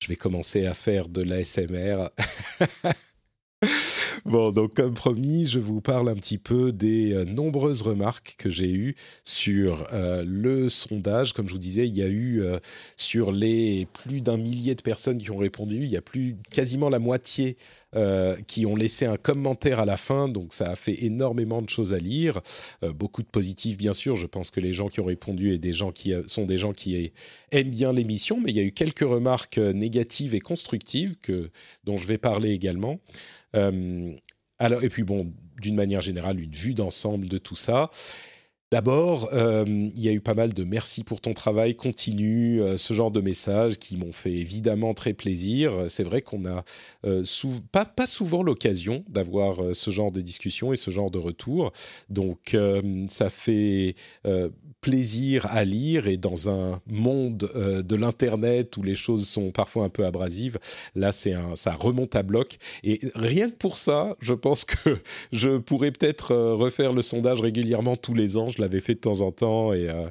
Je 0.00 0.08
vais 0.08 0.14
commencer 0.14 0.66
à 0.66 0.74
faire 0.74 1.08
de 1.08 1.22
l'ASMR. 1.22 2.10
Bon, 4.26 4.50
donc 4.52 4.74
comme 4.74 4.94
promis, 4.94 5.46
je 5.46 5.58
vous 5.58 5.80
parle 5.80 6.08
un 6.08 6.14
petit 6.14 6.36
peu 6.36 6.72
des 6.72 7.12
euh, 7.12 7.24
nombreuses 7.24 7.82
remarques 7.82 8.34
que 8.38 8.50
j'ai 8.50 8.70
eues 8.70 8.94
sur 9.24 9.86
euh, 9.92 10.22
le 10.26 10.68
sondage. 10.68 11.32
Comme 11.32 11.48
je 11.48 11.52
vous 11.52 11.58
disais, 11.58 11.86
il 11.86 11.94
y 11.94 12.02
a 12.02 12.06
eu 12.06 12.42
euh, 12.42 12.58
sur 12.96 13.32
les 13.32 13.86
plus 13.92 14.20
d'un 14.20 14.36
millier 14.36 14.74
de 14.74 14.82
personnes 14.82 15.18
qui 15.18 15.30
ont 15.30 15.38
répondu, 15.38 15.76
il 15.76 15.88
y 15.88 15.96
a 15.96 16.02
plus 16.02 16.36
quasiment 16.50 16.90
la 16.90 16.98
moitié 16.98 17.56
qui 18.46 18.66
ont 18.66 18.76
laissé 18.76 19.06
un 19.06 19.16
commentaire 19.16 19.80
à 19.80 19.84
la 19.84 19.96
fin. 19.96 20.28
Donc 20.28 20.54
ça 20.54 20.70
a 20.70 20.76
fait 20.76 21.04
énormément 21.04 21.60
de 21.62 21.68
choses 21.68 21.92
à 21.92 21.98
lire, 21.98 22.40
beaucoup 22.94 23.22
de 23.22 23.28
positifs 23.28 23.76
bien 23.76 23.92
sûr. 23.92 24.16
Je 24.16 24.26
pense 24.26 24.50
que 24.50 24.60
les 24.60 24.72
gens 24.72 24.88
qui 24.88 25.00
ont 25.00 25.04
répondu 25.04 25.60
qui 25.94 26.12
sont 26.26 26.46
des 26.46 26.58
gens 26.58 26.72
qui 26.72 27.12
aiment 27.50 27.70
bien 27.70 27.92
l'émission, 27.92 28.40
mais 28.40 28.50
il 28.50 28.56
y 28.56 28.60
a 28.60 28.64
eu 28.64 28.72
quelques 28.72 29.00
remarques 29.00 29.58
négatives 29.58 30.34
et 30.34 30.40
constructives 30.40 31.16
dont 31.84 31.96
je 31.96 32.06
vais 32.06 32.18
parler 32.18 32.50
également. 32.50 33.00
Euh, 33.56 34.12
alors, 34.58 34.84
et 34.84 34.88
puis 34.88 35.02
bon, 35.02 35.32
d'une 35.60 35.74
manière 35.74 36.00
générale, 36.00 36.40
une 36.40 36.52
vue 36.52 36.74
d'ensemble 36.74 37.28
de 37.28 37.38
tout 37.38 37.56
ça. 37.56 37.90
D'abord, 38.70 39.30
euh, 39.32 39.64
il 39.66 40.00
y 40.00 40.08
a 40.08 40.12
eu 40.12 40.20
pas 40.20 40.34
mal 40.34 40.54
de 40.54 40.62
merci 40.62 41.02
pour 41.02 41.20
ton 41.20 41.34
travail, 41.34 41.74
continue, 41.74 42.62
euh, 42.62 42.76
ce 42.76 42.94
genre 42.94 43.10
de 43.10 43.20
messages 43.20 43.78
qui 43.78 43.96
m'ont 43.96 44.12
fait 44.12 44.32
évidemment 44.32 44.94
très 44.94 45.12
plaisir. 45.12 45.72
C'est 45.88 46.04
vrai 46.04 46.22
qu'on 46.22 46.44
a 46.46 46.64
euh, 47.04 47.24
pas, 47.72 47.84
pas, 47.84 48.06
souvent 48.06 48.44
l'occasion 48.44 49.04
d'avoir 49.08 49.74
ce 49.74 49.90
genre 49.90 50.12
de 50.12 50.20
discussion 50.20 50.72
et 50.72 50.76
ce 50.76 50.92
genre 50.92 51.10
de 51.10 51.18
retour. 51.18 51.72
Donc, 52.10 52.56
ça 53.08 53.28
fait 53.28 53.94
plaisir 54.80 55.46
à 55.50 55.64
lire 55.64 56.06
et 56.06 56.16
dans 56.16 56.48
un 56.48 56.80
monde 56.86 57.50
de 57.56 57.96
l'internet 57.96 58.76
où 58.76 58.82
les 58.82 58.94
choses 58.94 59.28
sont 59.28 59.50
parfois 59.50 59.84
un 59.84 59.88
peu 59.88 60.04
abrasives, 60.04 60.58
là 60.94 61.12
c'est 61.12 61.34
un, 61.34 61.56
ça 61.56 61.74
remonte 61.74 62.16
à 62.16 62.22
bloc 62.22 62.58
et 62.82 62.98
rien 63.14 63.50
que 63.50 63.56
pour 63.56 63.76
ça, 63.76 64.16
je 64.20 64.34
pense 64.34 64.64
que 64.64 64.98
je 65.32 65.58
pourrais 65.58 65.90
peut-être 65.90 66.34
refaire 66.34 66.92
le 66.92 67.02
sondage 67.02 67.40
régulièrement 67.40 67.96
tous 67.96 68.14
les 68.14 68.36
ans 68.36 68.50
je 68.50 68.60
l'avais 68.60 68.80
fait 68.80 68.94
de 68.94 69.00
temps 69.00 69.20
en 69.20 69.32
temps 69.32 69.72
et, 69.72 69.88
euh, 69.88 70.08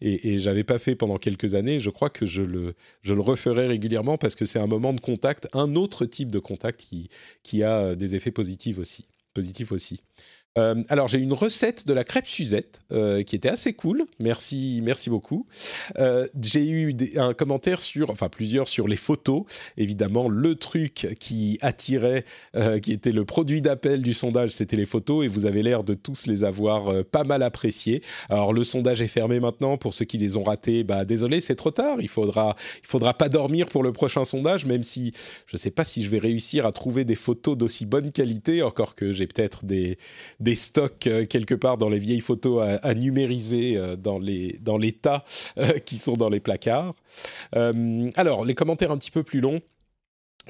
et, 0.00 0.34
et 0.34 0.38
j'avais 0.40 0.64
pas 0.64 0.78
fait 0.78 0.94
pendant 0.94 1.18
quelques 1.18 1.54
années. 1.54 1.80
Je 1.80 1.90
crois 1.90 2.10
que 2.10 2.26
je 2.26 2.42
le, 2.42 2.74
je 3.02 3.14
le 3.14 3.20
referai 3.20 3.66
régulièrement 3.66 4.16
parce 4.18 4.34
que 4.34 4.44
c'est 4.44 4.58
un 4.58 4.66
moment 4.66 4.92
de 4.92 5.00
contact, 5.00 5.48
un 5.52 5.74
autre 5.76 6.06
type 6.06 6.30
de 6.30 6.38
contact 6.38 6.80
qui, 6.80 7.08
qui 7.42 7.62
a 7.62 7.78
euh, 7.78 7.94
des 7.94 8.14
effets 8.14 8.30
positifs 8.30 8.78
aussi. 8.78 9.06
Positifs 9.34 9.72
aussi. 9.72 10.00
Euh, 10.58 10.82
alors 10.90 11.08
j'ai 11.08 11.18
une 11.18 11.32
recette 11.32 11.86
de 11.86 11.94
la 11.94 12.04
crêpe 12.04 12.26
Suzette 12.26 12.82
euh, 12.92 13.22
qui 13.22 13.36
était 13.36 13.48
assez 13.48 13.72
cool. 13.72 14.04
Merci, 14.18 14.80
merci 14.82 15.08
beaucoup. 15.08 15.46
Euh, 15.98 16.26
j'ai 16.40 16.68
eu 16.68 16.94
un 17.16 17.32
commentaire 17.32 17.80
sur, 17.80 18.10
enfin 18.10 18.28
plusieurs 18.28 18.68
sur 18.68 18.86
les 18.86 18.96
photos. 18.96 19.44
Évidemment, 19.78 20.28
le 20.28 20.54
truc 20.54 21.16
qui 21.18 21.58
attirait, 21.62 22.24
qui 22.82 22.92
était 22.92 23.12
le 23.12 23.24
produit 23.24 23.62
d'appel 23.62 24.02
du 24.02 24.14
sondage, 24.14 24.50
c'était 24.50 24.76
les 24.76 24.86
photos 24.86 25.24
et 25.24 25.28
vous 25.28 25.46
avez 25.46 25.62
l'air 25.62 25.84
de 25.84 25.94
tous 25.94 26.26
les 26.26 26.44
avoir 26.44 27.04
pas 27.04 27.24
mal 27.24 27.42
appréciés. 27.42 28.02
Alors 28.28 28.52
le 28.52 28.64
sondage 28.64 29.00
est 29.00 29.08
fermé 29.08 29.40
maintenant 29.40 29.76
pour 29.76 29.94
ceux 29.94 30.04
qui 30.04 30.18
les 30.18 30.36
ont 30.36 30.42
ratés. 30.42 30.84
Bah 30.84 31.04
désolé, 31.04 31.40
c'est 31.40 31.54
trop 31.54 31.70
tard. 31.70 31.98
Il 32.00 32.08
faudra, 32.08 32.54
il 32.82 32.86
faudra 32.86 33.14
pas 33.14 33.28
dormir 33.28 33.66
pour 33.66 33.82
le 33.82 33.92
prochain 33.92 34.24
sondage, 34.24 34.66
même 34.66 34.82
si 34.82 35.12
je 35.46 35.56
sais 35.56 35.70
pas 35.70 35.84
si 35.84 36.02
je 36.02 36.10
vais 36.10 36.18
réussir 36.18 36.66
à 36.66 36.72
trouver 36.72 37.04
des 37.04 37.14
photos 37.14 37.56
d'aussi 37.56 37.86
bonne 37.86 38.12
qualité. 38.12 38.62
Encore 38.62 38.94
que 38.94 39.12
j'ai 39.12 39.26
peut-être 39.26 39.64
des 39.64 39.98
des 40.42 40.56
stocks 40.56 41.06
euh, 41.06 41.24
quelque 41.24 41.54
part 41.54 41.78
dans 41.78 41.88
les 41.88 41.98
vieilles 41.98 42.20
photos 42.20 42.78
à, 42.82 42.94
numériser 42.94 43.76
euh, 43.76 43.96
dans 43.96 44.18
les 44.18 44.58
dans 44.60 44.76
les 44.76 44.92
tas 44.92 45.24
euh, 45.58 45.78
qui 45.78 45.98
sont 45.98 46.14
dans 46.14 46.28
les 46.28 46.40
placards. 46.40 46.94
alors 47.52 48.44
les 48.44 48.54
commentaires 48.54 48.90
un 48.90 48.98
petit 48.98 49.10
peu 49.10 49.22
plus 49.22 49.40
longs. 49.40 49.60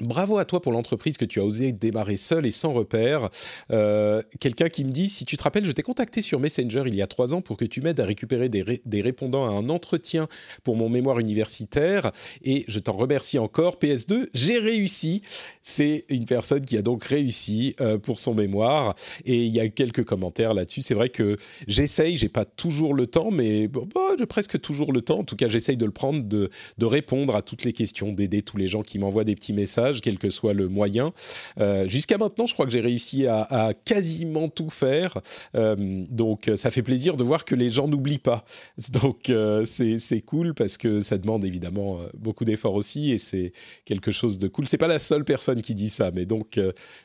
Bravo 0.01 0.39
à 0.39 0.45
toi 0.45 0.59
pour 0.59 0.71
l'entreprise 0.71 1.17
que 1.17 1.25
tu 1.25 1.39
as 1.39 1.45
osé 1.45 1.71
démarrer 1.71 2.17
seul 2.17 2.47
et 2.47 2.51
sans 2.51 2.73
repère. 2.73 3.29
Euh, 3.69 4.23
quelqu'un 4.39 4.67
qui 4.67 4.83
me 4.85 4.89
dit, 4.89 5.07
si 5.07 5.23
tu 5.23 5.37
te 5.37 5.43
rappelles, 5.43 5.65
je 5.65 5.71
t'ai 5.71 5.83
contacté 5.83 6.23
sur 6.23 6.39
Messenger 6.39 6.83
il 6.87 6.95
y 6.95 7.01
a 7.03 7.07
trois 7.07 7.35
ans 7.35 7.41
pour 7.41 7.57
que 7.57 7.65
tu 7.65 7.79
m'aides 7.81 7.99
à 7.99 8.05
récupérer 8.05 8.49
des, 8.49 9.01
répondants 9.01 9.45
à 9.45 9.49
un 9.49 9.69
entretien 9.69 10.27
pour 10.63 10.75
mon 10.75 10.89
mémoire 10.89 11.19
universitaire 11.19 12.11
et 12.43 12.65
je 12.67 12.79
t'en 12.79 12.93
remercie 12.93 13.37
encore. 13.37 13.75
PS2, 13.75 14.29
j'ai 14.33 14.57
réussi. 14.57 15.21
C'est 15.61 16.05
une 16.09 16.25
personne 16.25 16.65
qui 16.65 16.75
a 16.75 16.81
donc 16.81 17.03
réussi 17.03 17.75
euh, 17.79 17.99
pour 17.99 18.17
son 18.17 18.33
mémoire 18.33 18.95
et 19.25 19.43
il 19.43 19.53
y 19.53 19.59
a 19.59 19.69
quelques 19.69 20.03
commentaires 20.03 20.55
là-dessus. 20.55 20.81
C'est 20.81 20.95
vrai 20.95 21.09
que 21.09 21.37
j'essaye, 21.67 22.17
j'ai 22.17 22.29
pas 22.29 22.45
toujours 22.45 22.95
le 22.95 23.05
temps, 23.05 23.29
mais 23.29 23.69
j'ai 24.17 24.25
presque 24.25 24.59
toujours 24.59 24.91
le 24.91 25.01
temps. 25.01 25.19
En 25.19 25.23
tout 25.23 25.35
cas, 25.35 25.49
j'essaye 25.49 25.77
de 25.77 25.85
le 25.85 25.91
prendre, 25.91 26.23
de 26.23 26.49
répondre 26.81 27.35
à 27.35 27.43
toutes 27.43 27.63
les 27.63 27.73
questions, 27.73 28.11
d'aider 28.11 28.41
tous 28.41 28.57
les 28.57 28.67
gens 28.67 28.81
qui 28.81 28.97
m'envoient 28.97 29.23
des 29.23 29.35
petits 29.35 29.53
messages 29.53 29.82
quel 30.01 30.17
que 30.17 30.29
soit 30.29 30.53
le 30.53 30.67
moyen. 30.67 31.13
Euh, 31.59 31.87
jusqu'à 31.87 32.17
maintenant, 32.17 32.45
je 32.45 32.53
crois 32.53 32.65
que 32.65 32.71
j'ai 32.71 32.81
réussi 32.81 33.27
à, 33.27 33.73
quasiment 33.85 34.49
tout 34.49 34.69
faire. 34.69 35.17
Euh, 35.55 36.03
donc, 36.09 36.49
ça 36.55 36.71
fait 36.71 36.81
plaisir 36.81 37.17
de 37.17 37.23
voir 37.23 37.45
que 37.45 37.55
les 37.55 37.69
gens 37.69 37.87
n'oublient 37.87 38.17
pas. 38.17 38.45
Donc, 38.89 39.29
euh, 39.29 39.65
c'est 39.65 40.21
cool 40.21 40.53
parce 40.53 40.77
que 40.77 41.01
ça 41.01 41.17
demande 41.17 41.45
évidemment 41.45 41.99
beaucoup 42.17 42.45
d'efforts 42.45 42.75
aussi 42.75 43.11
et 43.11 43.17
c'est 43.17 43.53
quelque 43.85 44.11
chose 44.11 44.37
de 44.37 44.47
cool. 44.47 44.67
C'est 44.67 44.77
pas 44.77 44.87
la 44.87 44.99
seule 44.99 45.25
personne 45.25 45.61
qui 45.61 45.75
dit 45.75 45.89
ça, 45.89 46.11
mais 46.11 46.25
donc 46.25 46.59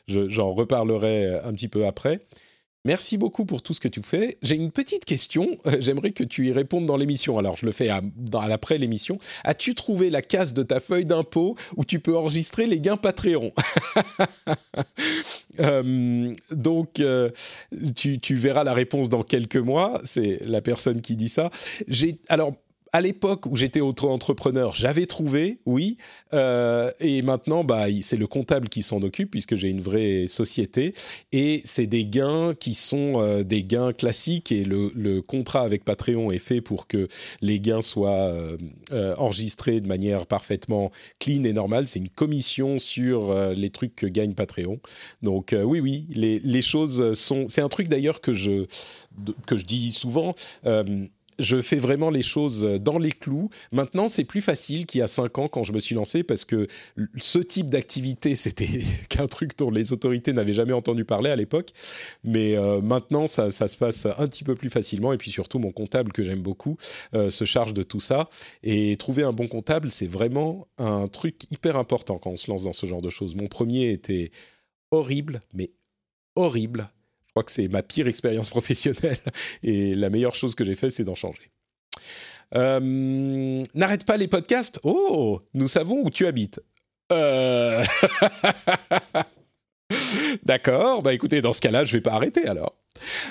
j'en 0.07 0.53
reparlerai 0.53 1.39
un 1.43 1.53
petit 1.53 1.67
peu 1.67 1.85
après. 1.85 2.21
Merci 2.85 3.17
beaucoup 3.17 3.43
pour 3.43 3.61
tout 3.61 3.73
ce 3.73 3.81
que 3.81 3.89
tu 3.89 4.01
fais. 4.01 4.37
J'ai 4.41 4.55
une 4.55 4.71
petite 4.71 5.03
question. 5.03 5.57
Euh, 5.65 5.77
j'aimerais 5.79 6.11
que 6.11 6.23
tu 6.23 6.47
y 6.47 6.51
répondes 6.53 6.85
dans 6.85 6.95
l'émission. 6.95 7.37
Alors, 7.37 7.57
je 7.57 7.65
le 7.65 7.73
fais 7.73 7.89
à, 7.89 8.01
après 8.33 8.77
l'émission. 8.77 9.19
As-tu 9.43 9.75
trouvé 9.75 10.09
la 10.09 10.21
case 10.21 10.53
de 10.53 10.63
ta 10.63 10.79
feuille 10.79 11.05
d'impôt 11.05 11.55
où 11.75 11.83
tu 11.83 11.99
peux 11.99 12.15
enregistrer 12.15 12.67
les 12.67 12.79
gains 12.79 12.97
Patreon? 12.97 13.51
Euh, 15.59 16.33
Donc, 16.51 17.01
euh, 17.01 17.31
tu, 17.95 18.35
verras 18.35 18.63
la 18.63 18.73
réponse 18.73 19.09
dans 19.09 19.23
quelques 19.23 19.57
mois. 19.57 19.99
C'est 20.05 20.39
la 20.45 20.61
personne 20.61 21.01
qui 21.01 21.17
dit 21.17 21.27
ça. 21.27 21.49
J'ai 21.87 22.19
alors 22.29 22.53
à 22.93 23.01
l'époque 23.01 23.45
où 23.45 23.55
j'étais 23.55 23.81
auto-entrepreneur, 23.81 24.75
j'avais 24.75 25.05
trouvé, 25.05 25.59
oui, 25.65 25.97
euh, 26.33 26.91
et 26.99 27.21
maintenant, 27.21 27.63
bah, 27.63 27.85
c'est 28.03 28.17
le 28.17 28.27
comptable 28.27 28.69
qui 28.69 28.81
s'en 28.81 29.01
occupe 29.01 29.31
puisque 29.31 29.55
j'ai 29.55 29.69
une 29.69 29.81
vraie 29.81 30.25
société, 30.27 30.93
et 31.31 31.61
c'est 31.65 31.87
des 31.87 32.05
gains 32.05 32.53
qui 32.53 32.73
sont 32.73 33.13
euh, 33.17 33.43
des 33.43 33.63
gains 33.63 33.93
classiques, 33.93 34.51
et 34.51 34.63
le, 34.63 34.89
contrat 35.21 35.61
avec 35.61 35.83
Patreon 35.83 36.31
est 36.31 36.39
fait 36.39 36.61
pour 36.61 36.87
que 36.87 37.07
les 37.41 37.59
gains 37.59 37.81
soient 37.81 38.09
euh, 38.11 38.57
enregistrés 39.17 39.81
de 39.81 39.87
manière 39.87 40.25
parfaitement 40.25 40.91
clean 41.19 41.43
et 41.43 41.53
normale. 41.53 41.87
C'est 41.87 41.99
une 41.99 42.09
commission 42.09 42.79
sur 42.79 43.33
les 43.51 43.69
trucs 43.69 43.95
que 43.95 44.05
gagne 44.05 44.33
Patreon. 44.33 44.79
Donc 45.21 45.55
oui, 45.63 45.79
oui, 45.79 46.05
les, 46.09 46.39
les 46.39 46.61
choses 46.61 47.13
sont. 47.13 47.47
C'est 47.49 47.61
un 47.61 47.69
truc 47.69 47.87
d'ailleurs 47.87 48.21
que 48.21 48.33
je 48.33 48.65
que 49.45 49.57
je 49.57 49.65
dis 49.65 49.91
souvent 49.91 50.35
je 51.39 51.61
fais 51.61 51.77
vraiment 51.77 52.09
les 52.09 52.21
choses 52.21 52.61
dans 52.63 52.97
les 52.97 53.11
clous. 53.11 53.49
Maintenant, 53.71 54.09
c'est 54.09 54.23
plus 54.23 54.41
facile 54.41 54.85
qu'il 54.85 54.99
y 54.99 55.01
a 55.01 55.07
cinq 55.07 55.37
ans 55.37 55.47
quand 55.47 55.63
je 55.63 55.73
me 55.73 55.79
suis 55.79 55.95
lancé 55.95 56.23
parce 56.23 56.45
que 56.45 56.67
ce 57.17 57.39
type 57.39 57.69
d'activité, 57.69 58.35
c'était 58.35 58.83
qu'un 59.09 59.27
truc 59.27 59.57
dont 59.57 59.71
les 59.71 59.93
autorités 59.93 60.33
n'avaient 60.33 60.53
jamais 60.53 60.73
entendu 60.73 61.05
parler 61.05 61.29
à 61.29 61.35
l'époque. 61.35 61.71
Mais 62.23 62.55
euh, 62.55 62.81
maintenant, 62.81 63.27
ça, 63.27 63.49
se 63.49 63.77
passe 63.77 64.05
un 64.05 64.27
petit 64.27 64.43
peu 64.43 64.55
plus 64.55 64.69
facilement. 64.69 65.13
Et 65.13 65.17
puis 65.17 65.31
surtout, 65.31 65.59
mon 65.59 65.71
comptable, 65.71 66.11
que 66.11 66.23
j'aime 66.23 66.41
beaucoup, 66.41 66.77
euh, 67.15 67.29
se 67.29 67.45
charge 67.45 67.73
de 67.73 67.83
tout 67.83 67.99
ça. 67.99 68.29
Et 68.63 68.97
trouver 68.97 69.23
un 69.23 69.33
bon 69.33 69.47
comptable, 69.47 69.91
c'est 69.91 70.07
vraiment 70.07 70.67
un 70.77 71.07
truc 71.07 71.51
hyper 71.51 71.77
important 71.77 72.17
quand 72.17 72.31
on 72.31 72.35
se 72.35 72.49
lance 72.49 72.63
dans 72.63 72.73
ce 72.73 72.85
genre 72.85 73.01
de 73.01 73.09
choses. 73.09 73.35
Mon 73.35 73.47
premier 73.47 73.91
était 73.91 74.31
horrible, 74.91 75.39
mais 75.53 75.71
horrible 76.35 76.89
crois 77.39 77.45
que 77.45 77.51
c'est 77.51 77.69
ma 77.69 77.83
pire 77.83 78.07
expérience 78.07 78.49
professionnelle 78.57 79.17
et 79.63 79.95
la 79.95 80.09
meilleure 80.09 80.35
chose 80.35 80.55
que 80.55 80.65
j'ai 80.65 80.75
fait, 80.75 80.89
c'est 80.89 81.05
d'en 81.05 81.15
changer. 81.15 81.49
Euh, 82.55 83.63
n'arrête 83.75 84.05
pas 84.05 84.17
les 84.17 84.27
podcasts. 84.27 84.79
Oh, 84.83 85.39
nous 85.53 85.67
savons 85.67 86.03
où 86.03 86.09
tu 86.09 86.25
habites. 86.25 86.59
Euh. 87.11 87.83
D'accord, 90.43 91.01
bah 91.01 91.13
écoutez, 91.13 91.41
dans 91.41 91.53
ce 91.53 91.61
cas-là, 91.61 91.85
je 91.85 91.93
vais 91.93 92.01
pas 92.01 92.13
arrêter 92.13 92.45
alors. 92.47 92.75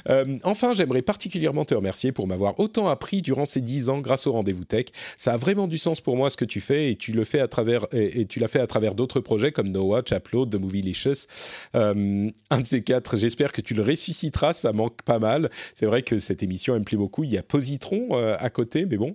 Euh, 0.09 0.37
enfin, 0.45 0.73
j'aimerais 0.73 1.03
particulièrement 1.03 1.65
te 1.65 1.75
remercier 1.75 2.13
pour 2.13 2.27
m'avoir 2.27 2.59
autant 2.61 2.89
appris 2.89 3.23
durant 3.23 3.45
ces 3.45 3.61
dix 3.61 3.89
ans 3.89 3.99
grâce 3.99 4.27
au 4.27 4.33
rendez-vous 4.33 4.65
tech. 4.65 4.87
Ça 5.17 5.35
a 5.35 5.37
vraiment 5.37 5.69
du 5.69 5.79
sens 5.79 6.01
pour 6.01 6.17
moi 6.17 6.31
ce 6.31 6.37
que 6.37 6.45
tu 6.45 6.61
fais 6.61 6.91
et 6.91 6.97
tu 6.97 7.13
le 7.13 7.25
fais 7.25 7.41
à 7.41 7.49
travers 7.49 7.87
et, 7.93 8.27
tu 8.27 8.41
l'as 8.41 8.49
fait 8.49 8.61
à 8.61 8.67
travers 8.67 8.95
d'autres 8.95 9.21
projets 9.21 9.53
comme 9.53 9.69
No 9.69 9.85
Watch, 9.85 10.11
The 10.11 10.55
Movielicious. 10.55 11.27
Euh, 11.75 12.31
un 12.51 12.61
de 12.61 12.67
ces 12.67 12.83
quatre, 12.83 13.17
j'espère 13.17 13.53
que 13.53 13.61
tu 13.61 13.75
le 13.75 13.83
ressusciteras. 13.83 14.53
Ça 14.53 14.73
manque 14.73 15.03
pas 15.03 15.19
mal. 15.19 15.51
C'est 15.75 15.87
vrai 15.87 16.03
que 16.03 16.19
cette 16.19 16.43
émission 16.43 16.75
elle 16.75 16.81
me 16.81 16.85
plaît 16.85 16.99
beaucoup. 16.99 17.25
Il 17.25 17.31
y 17.31 17.39
a 17.39 17.43
Positron 17.43 18.09
euh, 18.13 18.37
à 18.39 18.51
côté, 18.51 18.87
mais 18.87 18.97
bon. 18.97 19.13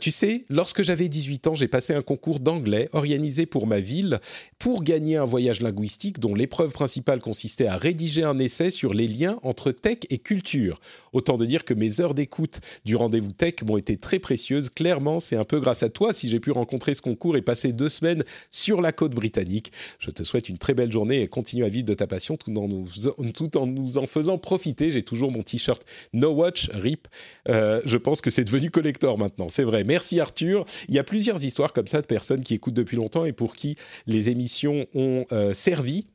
Tu 0.00 0.10
sais, 0.10 0.44
lorsque 0.48 0.82
j'avais 0.82 1.08
18 1.08 1.46
ans, 1.48 1.54
j'ai 1.54 1.68
passé 1.68 1.94
un 1.94 2.02
concours 2.02 2.40
d'anglais 2.40 2.88
organisé 2.92 3.46
pour 3.46 3.66
ma 3.66 3.80
ville 3.80 4.20
pour 4.58 4.82
gagner 4.82 5.16
un 5.16 5.24
voyage 5.24 5.60
linguistique 5.60 6.18
dont 6.18 6.34
l'épreuve 6.34 6.70
principale 6.70 7.20
consistait 7.20 7.66
à 7.66 7.76
rédiger 7.76 8.22
un 8.22 8.38
essai 8.38 8.70
sur 8.70 8.94
les 8.94 9.08
liens 9.08 9.38
entre 9.42 9.69
tech 9.72 9.98
et 10.10 10.18
culture. 10.18 10.80
Autant 11.12 11.36
de 11.36 11.46
dire 11.46 11.64
que 11.64 11.74
mes 11.74 12.00
heures 12.00 12.14
d'écoute 12.14 12.60
du 12.84 12.96
rendez-vous 12.96 13.32
tech 13.32 13.54
m'ont 13.66 13.76
été 13.76 13.96
très 13.96 14.18
précieuses. 14.18 14.70
Clairement, 14.70 15.20
c'est 15.20 15.36
un 15.36 15.44
peu 15.44 15.60
grâce 15.60 15.82
à 15.82 15.88
toi 15.88 16.12
si 16.12 16.28
j'ai 16.28 16.40
pu 16.40 16.50
rencontrer 16.50 16.94
ce 16.94 17.02
concours 17.02 17.36
et 17.36 17.42
passer 17.42 17.72
deux 17.72 17.88
semaines 17.88 18.24
sur 18.50 18.80
la 18.80 18.92
côte 18.92 19.14
britannique. 19.14 19.72
Je 19.98 20.10
te 20.10 20.22
souhaite 20.22 20.48
une 20.48 20.58
très 20.58 20.74
belle 20.74 20.92
journée 20.92 21.22
et 21.22 21.28
continue 21.28 21.64
à 21.64 21.68
vivre 21.68 21.86
de 21.86 21.94
ta 21.94 22.06
passion 22.06 22.36
tout 22.36 22.56
en 22.56 23.66
nous, 23.66 23.98
en 23.98 24.06
faisant 24.06 24.38
profiter. 24.38 24.90
J'ai 24.90 25.02
toujours 25.02 25.30
mon 25.30 25.42
t-shirt 25.42 25.84
No 26.12 26.30
Watch 26.30 26.70
RIP. 26.72 27.08
Euh, 27.48 27.80
je 27.84 27.96
pense 27.96 28.20
que 28.20 28.30
c'est 28.30 28.44
devenu 28.44 28.70
collector 28.70 29.18
maintenant, 29.18 29.48
c'est 29.48 29.64
vrai. 29.64 29.84
Merci 29.84 30.20
Arthur. 30.20 30.64
Il 30.88 30.94
y 30.94 30.98
a 30.98 31.04
plusieurs 31.04 31.42
histoires 31.44 31.72
comme 31.72 31.88
ça 31.88 32.00
de 32.00 32.06
personnes 32.06 32.42
qui 32.42 32.54
écoutent 32.54 32.74
depuis 32.74 32.96
longtemps 32.96 33.24
et 33.24 33.32
pour 33.32 33.54
qui 33.54 33.76
les 34.06 34.30
émissions 34.30 34.86
ont 34.94 35.24
euh, 35.32 35.52
servi 35.54 36.06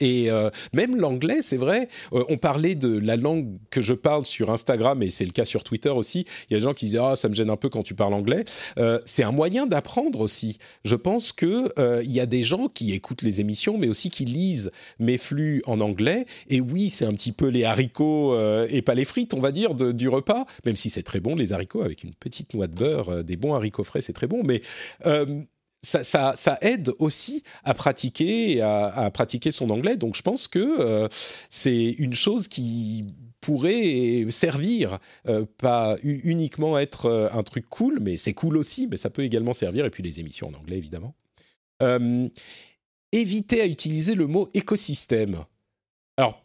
Et 0.00 0.30
euh, 0.30 0.50
même 0.72 0.96
l'anglais, 0.96 1.42
c'est 1.42 1.56
vrai. 1.56 1.88
Euh, 2.12 2.24
on 2.28 2.38
parlait 2.38 2.74
de 2.74 2.98
la 2.98 3.16
langue 3.16 3.58
que 3.70 3.80
je 3.80 3.94
parle 3.94 4.24
sur 4.24 4.50
Instagram, 4.50 5.02
et 5.02 5.10
c'est 5.10 5.24
le 5.24 5.32
cas 5.32 5.44
sur 5.44 5.62
Twitter 5.62 5.90
aussi. 5.90 6.24
Il 6.48 6.54
y 6.54 6.56
a 6.56 6.58
des 6.58 6.64
gens 6.64 6.74
qui 6.74 6.86
disent 6.86 7.00
ah 7.00 7.16
ça 7.16 7.28
me 7.28 7.34
gêne 7.34 7.50
un 7.50 7.56
peu 7.56 7.68
quand 7.68 7.82
tu 7.82 7.94
parles 7.94 8.14
anglais. 8.14 8.44
Euh, 8.78 8.98
c'est 9.04 9.22
un 9.22 9.32
moyen 9.32 9.66
d'apprendre 9.66 10.20
aussi. 10.20 10.58
Je 10.84 10.96
pense 10.96 11.32
que 11.32 11.70
il 12.02 12.12
y 12.12 12.20
a 12.20 12.26
des 12.26 12.42
gens 12.42 12.68
qui 12.68 12.92
écoutent 12.92 13.22
les 13.22 13.40
émissions, 13.40 13.76
mais 13.76 13.88
aussi 13.88 14.10
qui 14.10 14.24
lisent 14.24 14.70
mes 14.98 15.18
flux 15.18 15.62
en 15.66 15.80
anglais. 15.80 16.26
Et 16.48 16.60
oui, 16.60 16.90
c'est 16.90 17.04
un 17.04 17.12
petit 17.12 17.32
peu 17.32 17.48
les 17.48 17.64
haricots 17.64 18.36
et 18.66 18.82
pas 18.82 18.94
les 18.94 19.04
frites, 19.04 19.34
on 19.34 19.40
va 19.40 19.52
dire, 19.52 19.74
du 19.74 20.08
repas. 20.08 20.46
Même 20.64 20.76
si 20.76 20.90
c'est 20.90 21.02
très 21.02 21.20
bon 21.20 21.34
les 21.34 21.52
haricots 21.52 21.82
avec 21.82 22.04
une 22.04 22.14
petite 22.14 22.54
noix 22.54 22.66
de 22.66 22.74
beurre, 22.74 23.24
des 23.24 23.36
bons 23.36 23.54
haricots 23.54 23.84
frais, 23.84 24.00
c'est 24.00 24.12
très 24.12 24.26
bon. 24.26 24.42
Mais 24.44 24.62
ça, 25.82 26.58
aide 26.60 26.92
aussi 26.98 27.42
à 27.64 27.74
pratiquer, 27.74 28.60
à, 28.60 29.10
pratiquer 29.12 29.50
son 29.50 29.70
anglais. 29.70 29.96
Donc 29.96 30.14
je 30.14 30.22
pense 30.22 30.48
que 30.48 30.58
euh, 30.58 31.08
c'est 31.48 31.90
une 31.98 32.14
chose 32.14 32.48
qui 32.48 33.06
pourrait 33.40 34.26
servir, 34.30 34.98
euh, 35.26 35.46
pas 35.58 35.96
uniquement 36.02 36.78
être 36.78 37.06
euh, 37.06 37.28
un 37.32 37.42
truc 37.42 37.66
cool, 37.70 37.98
mais 38.00 38.18
c'est 38.18 38.34
cool 38.34 38.58
aussi, 38.58 38.86
mais 38.86 38.98
ça 38.98 39.08
peut 39.08 39.22
également 39.22 39.54
servir, 39.54 39.86
et 39.86 39.90
puis 39.90 40.02
les 40.02 40.20
émissions 40.20 40.48
en 40.48 40.54
anglais 40.54 40.76
évidemment. 40.76 41.14
éviter 43.12 43.60
à 43.62 43.66
utiliser 43.66 44.14
le 44.14 44.26
mot 44.26 44.48
écosystème. 44.54 45.44
Alors, 46.16 46.44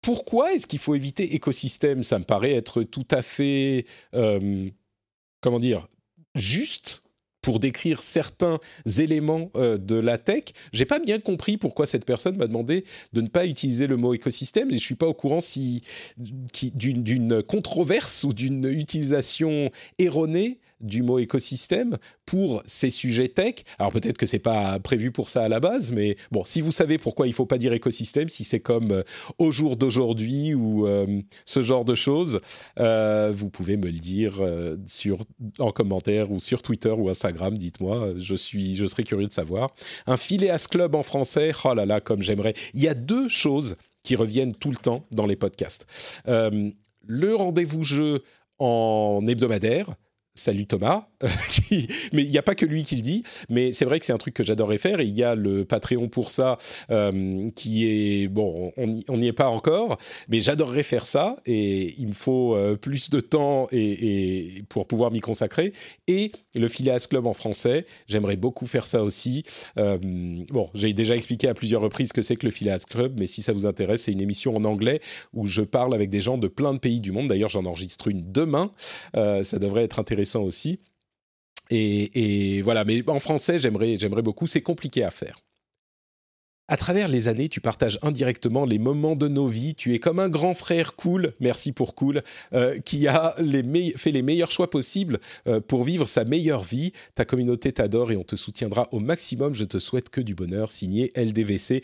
pourquoi 0.00 0.54
est-ce 0.54 0.66
qu'il 0.66 0.78
faut 0.78 0.94
éviter 0.94 1.34
écosystème? 1.34 2.04
Ça 2.04 2.18
me 2.18 2.24
paraît 2.24 2.54
être 2.54 2.84
tout 2.84 3.06
à 3.10 3.20
fait, 3.20 3.84
comment 4.12 5.58
dire, 5.58 5.88
juste 6.36 7.02
pour 7.42 7.60
décrire 7.60 8.02
certains 8.02 8.58
éléments 8.98 9.50
euh, 9.56 9.78
de 9.78 9.96
la 9.96 10.18
tech. 10.18 10.44
J'ai 10.72 10.84
pas 10.84 10.98
bien 10.98 11.18
compris 11.18 11.56
pourquoi 11.56 11.86
cette 11.86 12.04
personne 12.04 12.36
m'a 12.36 12.46
demandé 12.46 12.84
de 13.12 13.20
ne 13.20 13.28
pas 13.28 13.46
utiliser 13.46 13.86
le 13.86 13.96
mot 13.96 14.14
écosystème 14.14 14.70
et 14.70 14.74
je 14.74 14.84
suis 14.84 14.94
pas 14.94 15.06
au 15.06 15.14
courant 15.14 15.40
si 15.40 15.80
d'une 16.16 17.42
controverse 17.42 18.24
ou 18.24 18.32
d'une 18.32 18.64
utilisation 18.64 19.70
erronée 19.98 20.58
du 20.80 21.02
mot 21.02 21.18
écosystème 21.18 21.98
pour 22.26 22.62
ces 22.66 22.90
sujets 22.90 23.28
tech. 23.28 23.56
Alors 23.78 23.92
peut-être 23.92 24.18
que 24.18 24.26
c'est 24.26 24.38
pas 24.38 24.78
prévu 24.78 25.10
pour 25.12 25.28
ça 25.28 25.42
à 25.42 25.48
la 25.48 25.60
base, 25.60 25.92
mais 25.92 26.16
bon, 26.30 26.44
si 26.44 26.60
vous 26.60 26.72
savez 26.72 26.98
pourquoi 26.98 27.26
il 27.26 27.32
faut 27.32 27.46
pas 27.46 27.58
dire 27.58 27.72
écosystème, 27.72 28.28
si 28.28 28.44
c'est 28.44 28.60
comme 28.60 28.92
euh, 28.92 29.02
au 29.38 29.50
jour 29.50 29.76
d'aujourd'hui 29.76 30.54
ou 30.54 30.86
euh, 30.86 31.20
ce 31.44 31.62
genre 31.62 31.84
de 31.84 31.94
choses, 31.94 32.38
euh, 32.78 33.32
vous 33.34 33.50
pouvez 33.50 33.76
me 33.76 33.86
le 33.86 33.98
dire 33.98 34.40
sur 34.86 35.18
en 35.58 35.72
commentaire 35.72 36.30
ou 36.30 36.40
sur 36.40 36.62
Twitter 36.62 36.90
ou 36.90 37.08
Instagram. 37.08 37.56
Dites-moi, 37.56 38.14
je 38.16 38.34
je 38.36 38.86
serais 38.86 39.04
curieux 39.04 39.26
de 39.26 39.32
savoir. 39.32 39.70
Un 40.06 40.16
Phileas 40.16 40.66
Club 40.70 40.94
en 40.94 41.02
français, 41.02 41.52
oh 41.64 41.74
là 41.74 41.86
là, 41.86 42.00
comme 42.00 42.22
j'aimerais. 42.22 42.54
Il 42.74 42.82
y 42.82 42.88
a 42.88 42.94
deux 42.94 43.28
choses 43.28 43.76
qui 44.02 44.16
reviennent 44.16 44.54
tout 44.54 44.70
le 44.70 44.76
temps 44.76 45.06
dans 45.12 45.26
les 45.26 45.36
podcasts. 45.36 45.86
le 46.26 47.34
rendez-vous 47.34 47.84
jeu 47.84 48.22
en 48.58 49.24
hebdomadaire, 49.26 49.94
Salut 50.40 50.64
Thomas, 50.64 51.04
mais 51.70 52.22
il 52.22 52.30
n'y 52.30 52.38
a 52.38 52.42
pas 52.42 52.54
que 52.54 52.64
lui 52.64 52.84
qui 52.84 52.96
le 52.96 53.02
dit, 53.02 53.24
mais 53.50 53.74
c'est 53.74 53.84
vrai 53.84 54.00
que 54.00 54.06
c'est 54.06 54.14
un 54.14 54.18
truc 54.18 54.32
que 54.32 54.42
j'adorerais 54.42 54.78
faire 54.78 54.98
et 54.98 55.04
il 55.04 55.14
y 55.14 55.22
a 55.22 55.34
le 55.34 55.66
Patreon 55.66 56.08
pour 56.08 56.30
ça 56.30 56.56
euh, 56.90 57.50
qui 57.54 57.86
est, 57.86 58.26
bon, 58.26 58.72
on 58.78 59.18
n'y 59.18 59.26
est 59.26 59.34
pas 59.34 59.48
encore, 59.48 59.98
mais 60.30 60.40
j'adorerais 60.40 60.82
faire 60.82 61.04
ça 61.04 61.36
et 61.44 61.94
il 61.98 62.08
me 62.08 62.14
faut 62.14 62.54
euh, 62.54 62.74
plus 62.74 63.10
de 63.10 63.20
temps 63.20 63.68
et, 63.70 64.64
pour 64.70 64.86
pouvoir 64.86 65.10
m'y 65.10 65.20
consacrer. 65.20 65.74
Et 66.06 66.32
le 66.54 66.68
Phileas 66.68 67.06
Club 67.10 67.26
en 67.26 67.34
français, 67.34 67.84
j'aimerais 68.08 68.36
beaucoup 68.36 68.66
faire 68.66 68.86
ça 68.86 69.02
aussi. 69.02 69.42
Euh, 69.78 69.98
bon, 70.00 70.70
j'ai 70.72 70.94
déjà 70.94 71.16
expliqué 71.16 71.48
à 71.48 71.54
plusieurs 71.54 71.82
reprises 71.82 72.12
que 72.12 72.22
c'est 72.22 72.36
que 72.36 72.46
le 72.46 72.52
Phileas 72.52 72.86
Club, 72.88 73.20
mais 73.20 73.26
si 73.26 73.42
ça 73.42 73.52
vous 73.52 73.66
intéresse, 73.66 74.04
c'est 74.04 74.12
une 74.12 74.22
émission 74.22 74.56
en 74.56 74.64
anglais 74.64 75.00
où 75.34 75.44
je 75.44 75.60
parle 75.60 75.92
avec 75.92 76.08
des 76.08 76.22
gens 76.22 76.38
de 76.38 76.48
plein 76.48 76.72
de 76.72 76.78
pays 76.78 77.00
du 77.00 77.12
monde. 77.12 77.28
D'ailleurs, 77.28 77.50
j'en 77.50 77.66
enregistre 77.66 78.08
une 78.08 78.32
demain, 78.32 78.72
ça 79.12 79.58
devrait 79.58 79.84
être 79.84 79.98
intéressant 79.98 80.29
aussi. 80.38 80.80
Et, 81.70 82.62
voilà, 82.62 82.84
mais 82.84 83.08
en 83.08 83.20
français, 83.20 83.58
j'aimerais 83.58 84.22
beaucoup. 84.22 84.46
C'est 84.46 84.62
compliqué 84.62 85.04
à 85.04 85.10
faire. 85.10 85.38
À 86.70 86.76
travers 86.76 87.08
les 87.08 87.26
années, 87.26 87.48
tu 87.48 87.60
partages 87.60 87.98
indirectement 88.00 88.64
les 88.64 88.78
moments 88.78 89.16
de 89.16 89.26
nos 89.26 89.48
vies. 89.48 89.74
Tu 89.74 89.92
es 89.92 89.98
comme 89.98 90.20
un 90.20 90.28
grand 90.28 90.54
frère 90.54 90.94
cool, 90.94 91.32
merci 91.40 91.72
pour 91.72 91.96
cool, 91.96 92.22
euh, 92.54 92.78
qui 92.78 93.08
a 93.08 93.34
fait 93.96 94.12
les 94.12 94.22
meilleurs 94.22 94.52
choix 94.52 94.70
possibles 94.70 95.18
euh, 95.48 95.60
pour 95.60 95.82
vivre 95.82 96.06
sa 96.06 96.24
meilleure 96.24 96.62
vie. 96.62 96.92
Ta 97.16 97.24
communauté 97.24 97.72
t'adore 97.72 98.12
et 98.12 98.16
on 98.16 98.22
te 98.22 98.36
soutiendra 98.36 98.86
au 98.92 99.00
maximum. 99.00 99.52
Je 99.52 99.64
te 99.64 99.80
souhaite 99.80 100.10
que 100.10 100.20
du 100.20 100.36
bonheur. 100.36 100.70
Signé 100.70 101.10
LDVC. 101.16 101.82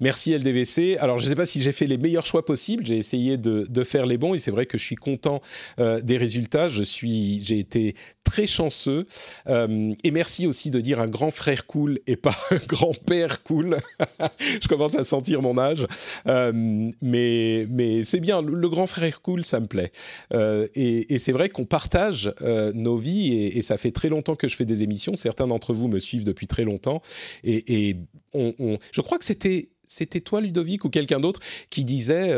Merci 0.00 0.36
LDVC. 0.36 0.98
Alors, 1.00 1.18
je 1.18 1.24
ne 1.24 1.30
sais 1.30 1.34
pas 1.34 1.46
si 1.46 1.62
j'ai 1.62 1.72
fait 1.72 1.86
les 1.86 1.96
meilleurs 1.96 2.26
choix 2.26 2.44
possibles. 2.44 2.84
J'ai 2.84 2.98
essayé 2.98 3.38
de, 3.38 3.84
faire 3.84 4.04
les 4.04 4.18
bons 4.18 4.34
et 4.34 4.38
c'est 4.38 4.50
vrai 4.50 4.66
que 4.66 4.76
je 4.76 4.84
suis 4.84 4.96
content 4.96 5.40
euh, 5.80 6.02
des 6.02 6.18
résultats. 6.18 6.68
Je 6.68 6.82
suis, 6.82 7.42
j'ai 7.42 7.58
été 7.58 7.94
très 8.22 8.46
chanceux. 8.46 9.06
et 9.48 10.10
merci 10.10 10.46
aussi 10.46 10.70
de 10.70 10.80
dire 10.82 11.00
un 11.00 11.08
grand 11.08 11.30
frère 11.30 11.66
cool 11.66 12.00
et 12.06 12.16
pas 12.16 12.36
un 12.50 12.60
grand-père 12.66 13.42
cool. 13.42 13.78
je 14.62 14.68
commence 14.68 14.94
à 14.96 15.04
sentir 15.04 15.42
mon 15.42 15.58
âge. 15.58 15.86
Euh, 16.26 16.52
mais 17.02 17.66
mais 17.70 18.04
c'est 18.04 18.20
bien, 18.20 18.42
le, 18.42 18.68
grand 18.68 18.86
frère 18.86 19.22
cool, 19.22 19.44
ça 19.44 19.60
me 19.60 19.66
plaît. 19.66 19.92
Euh, 20.32 20.66
et, 20.74 21.18
c'est 21.18 21.32
vrai 21.32 21.48
qu'on 21.48 21.64
partage 21.64 22.32
euh, 22.42 22.72
nos 22.74 22.96
vies 22.96 23.34
et, 23.34 23.62
ça 23.62 23.78
fait 23.78 23.90
très 23.90 24.08
longtemps 24.08 24.34
que 24.34 24.48
je 24.48 24.56
fais 24.56 24.64
des 24.64 24.82
émissions. 24.82 25.14
Certains 25.16 25.46
d'entre 25.46 25.72
vous 25.72 25.88
me 25.88 25.98
suivent 25.98 26.24
depuis 26.24 26.46
très 26.46 26.64
longtemps. 26.64 27.02
Et, 27.44 27.96
on, 28.34 28.78
je 28.92 29.00
crois 29.00 29.18
que 29.18 29.24
c'était 29.24 29.70
c'était 29.86 30.20
toi, 30.20 30.40
Ludovic, 30.40 30.84
ou 30.84 30.90
quelqu'un 30.90 31.20
d'autre 31.20 31.40
qui 31.70 31.84
disait, 31.84 32.34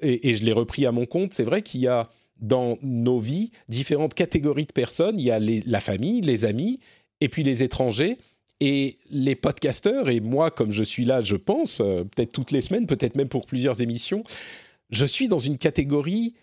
et, 0.00 0.34
je 0.34 0.44
l'ai 0.44 0.52
repris 0.52 0.86
à 0.86 0.92
mon 0.92 1.04
compte, 1.04 1.34
c'est 1.34 1.44
vrai 1.44 1.62
qu'il 1.62 1.80
y 1.80 1.88
a 1.88 2.04
dans 2.40 2.78
nos 2.82 3.20
vies 3.20 3.52
différentes 3.68 4.14
catégories 4.14 4.64
de 4.64 4.72
personnes. 4.72 5.18
Il 5.18 5.26
y 5.26 5.30
a 5.30 5.38
la 5.38 5.80
famille, 5.80 6.22
les 6.22 6.46
amis, 6.46 6.80
et 7.20 7.28
puis 7.28 7.42
les 7.42 7.62
étrangers. 7.62 8.18
Et 8.60 8.98
les 9.10 9.34
podcasteurs, 9.34 10.10
et 10.10 10.20
moi, 10.20 10.50
comme 10.50 10.70
je 10.70 10.84
suis 10.84 11.06
là, 11.06 11.22
je 11.22 11.36
pense, 11.36 11.80
euh, 11.80 12.04
peut-être 12.04 12.32
toutes 12.32 12.50
les 12.50 12.60
semaines, 12.60 12.86
peut-être 12.86 13.16
même 13.16 13.28
pour 13.28 13.46
plusieurs 13.46 13.80
émissions, 13.80 14.22
je 14.90 15.06
suis 15.06 15.28
dans 15.28 15.38
une 15.38 15.56
catégorie 15.56 16.34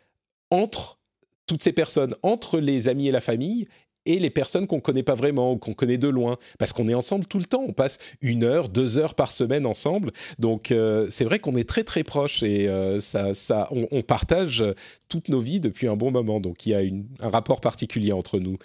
entre 0.49 0.98
toutes 1.45 1.61
ces 1.61 1.73
personnes, 1.73 2.15
entre 2.23 2.60
les 2.60 2.88
amis 2.88 3.07
et 3.07 3.11
la 3.11 3.22
famille, 3.22 3.68
et 4.07 4.19
les 4.19 4.30
personnes 4.30 4.68
qu'on 4.68 4.77
ne 4.77 4.81
connaît 4.81 5.03
pas 5.03 5.15
vraiment 5.15 5.52
ou 5.52 5.57
qu'on 5.57 5.73
connaît 5.73 5.98
de 5.98 6.07
loin, 6.07 6.38
parce 6.57 6.72
qu'on 6.73 6.88
est 6.88 6.94
ensemble 6.94 7.26
tout 7.26 7.39
le 7.39 7.44
temps. 7.44 7.64
On 7.68 7.73
passe 7.73 7.99
une 8.22 8.44
heure, 8.45 8.69
deux 8.69 8.98
heures 8.98 9.15
par 9.15 9.31
semaine 9.31 9.65
ensemble. 9.65 10.11
Donc 10.39 10.72
euh, 10.72 11.07
c'est 11.10 11.26
vrai 11.26 11.39
qu'on 11.39 11.56
est 11.57 11.68
très 11.68 11.84
très 11.84 12.03
proches 12.03 12.41
et 12.41 12.69
euh, 12.69 12.99
ça, 13.02 13.69
on, 13.72 14.02
partage 14.02 14.64
toutes 15.10 15.27
nos 15.27 15.41
vies 15.41 15.60
depuis 15.60 15.88
un 15.88 15.98
bon 15.98 16.10
moment. 16.10 16.39
Donc 16.39 16.65
il 16.65 16.69
y 16.69 16.73
a 16.73 16.80
un 16.80 17.30
rapport 17.30 17.60
particulier 17.60 18.14
entre 18.14 18.39
nous. 18.39 18.57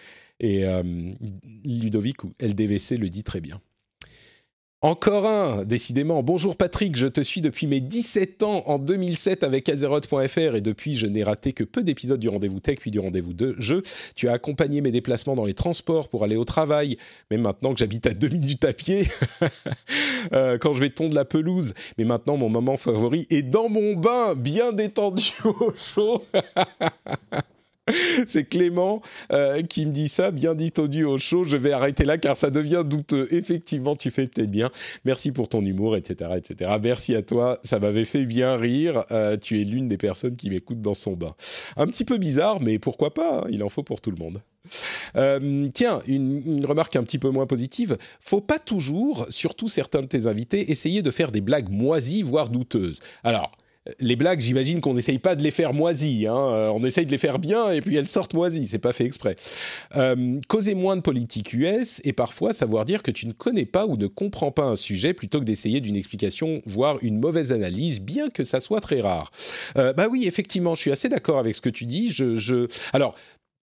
Et 0.42 0.66
euh, 0.66 0.82
Ludovic 1.64 2.24
ou 2.24 2.30
LDVC 2.40 2.98
le 2.98 3.08
dit 3.08 3.22
très 3.22 3.40
bien. 3.40 3.60
Encore 4.84 5.26
un, 5.26 5.64
décidément. 5.64 6.24
Bonjour 6.24 6.56
Patrick, 6.56 6.96
je 6.96 7.06
te 7.06 7.20
suis 7.20 7.40
depuis 7.40 7.68
mes 7.68 7.78
17 7.78 8.42
ans 8.42 8.64
en 8.66 8.80
2007 8.80 9.44
avec 9.44 9.68
Azeroth.fr 9.68 10.56
et 10.56 10.60
depuis 10.60 10.96
je 10.96 11.06
n'ai 11.06 11.22
raté 11.22 11.52
que 11.52 11.62
peu 11.62 11.84
d'épisodes 11.84 12.18
du 12.18 12.28
rendez-vous 12.28 12.58
tech 12.58 12.78
puis 12.80 12.90
du 12.90 12.98
rendez-vous 12.98 13.32
de 13.32 13.54
jeu. 13.60 13.84
Tu 14.16 14.28
as 14.28 14.32
accompagné 14.32 14.80
mes 14.80 14.90
déplacements 14.90 15.36
dans 15.36 15.44
les 15.44 15.54
transports 15.54 16.08
pour 16.08 16.24
aller 16.24 16.34
au 16.34 16.42
travail, 16.42 16.96
même 17.30 17.42
maintenant 17.42 17.72
que 17.74 17.78
j'habite 17.78 18.08
à 18.08 18.12
deux 18.12 18.28
minutes 18.28 18.64
à 18.64 18.72
pied, 18.72 19.06
euh, 20.32 20.58
quand 20.58 20.74
je 20.74 20.80
vais 20.80 20.90
tondre 20.90 21.14
la 21.14 21.24
pelouse. 21.24 21.74
Mais 21.96 22.04
maintenant 22.04 22.36
mon 22.36 22.48
moment 22.48 22.76
favori 22.76 23.28
est 23.30 23.42
dans 23.42 23.68
mon 23.68 23.94
bain, 23.94 24.34
bien 24.34 24.72
détendu 24.72 25.30
au 25.44 25.72
chaud. 25.76 26.24
C'est 28.26 28.44
Clément 28.44 29.02
euh, 29.32 29.62
qui 29.62 29.86
me 29.86 29.92
dit 29.92 30.08
ça, 30.08 30.30
bien 30.30 30.54
dit 30.54 30.72
au 30.78 30.86
au 31.08 31.18
chaud. 31.18 31.44
Je 31.44 31.56
vais 31.56 31.72
arrêter 31.72 32.04
là 32.04 32.18
car 32.18 32.36
ça 32.36 32.50
devient 32.50 32.84
douteux. 32.86 33.28
Effectivement, 33.32 33.96
tu 33.96 34.10
fais 34.10 34.26
peut-être 34.26 34.50
bien. 34.50 34.70
Merci 35.04 35.32
pour 35.32 35.48
ton 35.48 35.62
humour, 35.62 35.96
etc., 35.96 36.30
etc. 36.36 36.70
Merci 36.82 37.14
à 37.16 37.22
toi. 37.22 37.58
Ça 37.64 37.78
m'avait 37.78 38.04
fait 38.04 38.24
bien 38.24 38.56
rire. 38.56 39.04
Euh, 39.10 39.36
tu 39.36 39.60
es 39.60 39.64
l'une 39.64 39.88
des 39.88 39.98
personnes 39.98 40.36
qui 40.36 40.50
m'écoutent 40.50 40.80
dans 40.80 40.94
son 40.94 41.12
bain. 41.12 41.34
Un 41.76 41.86
petit 41.86 42.04
peu 42.04 42.18
bizarre, 42.18 42.60
mais 42.60 42.78
pourquoi 42.78 43.14
pas 43.14 43.40
hein, 43.40 43.46
Il 43.50 43.62
en 43.62 43.68
faut 43.68 43.82
pour 43.82 44.00
tout 44.00 44.10
le 44.10 44.16
monde. 44.16 44.40
Euh, 45.16 45.68
tiens, 45.74 46.00
une, 46.06 46.40
une, 46.46 46.66
remarque 46.66 46.94
un 46.94 47.02
petit 47.02 47.18
peu 47.18 47.30
moins 47.30 47.46
positive. 47.46 47.98
Faut 48.20 48.40
pas 48.40 48.60
toujours, 48.60 49.26
surtout 49.28 49.66
certains 49.66 50.02
de 50.02 50.06
tes 50.06 50.28
invités, 50.28 50.70
essayer 50.70 51.02
de 51.02 51.10
faire 51.10 51.32
des 51.32 51.40
blagues 51.40 51.68
moisies, 51.68 52.22
voire 52.22 52.48
douteuses. 52.48 53.00
Alors, 53.24 53.50
les 53.98 54.16
blagues, 54.16 54.40
j'imagine 54.40 54.80
qu'on 54.80 54.94
n'essaye 54.94 55.18
pas 55.18 55.34
de 55.34 55.42
les 55.42 55.50
faire 55.50 55.74
moisies. 55.74 56.26
Hein. 56.26 56.36
Euh, 56.36 56.70
on 56.74 56.84
essaye 56.84 57.06
de 57.06 57.10
les 57.10 57.18
faire 57.18 57.38
bien 57.38 57.70
et 57.70 57.80
puis 57.80 57.96
elles 57.96 58.08
sortent 58.08 58.34
moisies. 58.34 58.68
C'est 58.68 58.78
pas 58.78 58.92
fait 58.92 59.04
exprès. 59.04 59.36
Euh, 59.96 60.40
causer 60.48 60.74
moins 60.74 60.96
de 60.96 61.00
politique 61.00 61.52
US 61.52 62.00
et 62.04 62.12
parfois 62.12 62.52
savoir 62.52 62.84
dire 62.84 63.02
que 63.02 63.10
tu 63.10 63.26
ne 63.26 63.32
connais 63.32 63.66
pas 63.66 63.86
ou 63.86 63.96
ne 63.96 64.06
comprends 64.06 64.52
pas 64.52 64.64
un 64.64 64.76
sujet 64.76 65.14
plutôt 65.14 65.40
que 65.40 65.44
d'essayer 65.44 65.80
d'une 65.80 65.96
explication, 65.96 66.62
voire 66.64 66.98
une 67.02 67.18
mauvaise 67.18 67.52
analyse, 67.52 68.00
bien 68.00 68.30
que 68.30 68.44
ça 68.44 68.60
soit 68.60 68.80
très 68.80 69.00
rare. 69.00 69.32
Euh, 69.76 69.92
bah 69.92 70.06
oui, 70.10 70.26
effectivement, 70.26 70.74
je 70.74 70.82
suis 70.82 70.92
assez 70.92 71.08
d'accord 71.08 71.38
avec 71.38 71.56
ce 71.56 71.60
que 71.60 71.70
tu 71.70 71.84
dis. 71.84 72.10
Je, 72.12 72.68
Alors, 72.92 73.16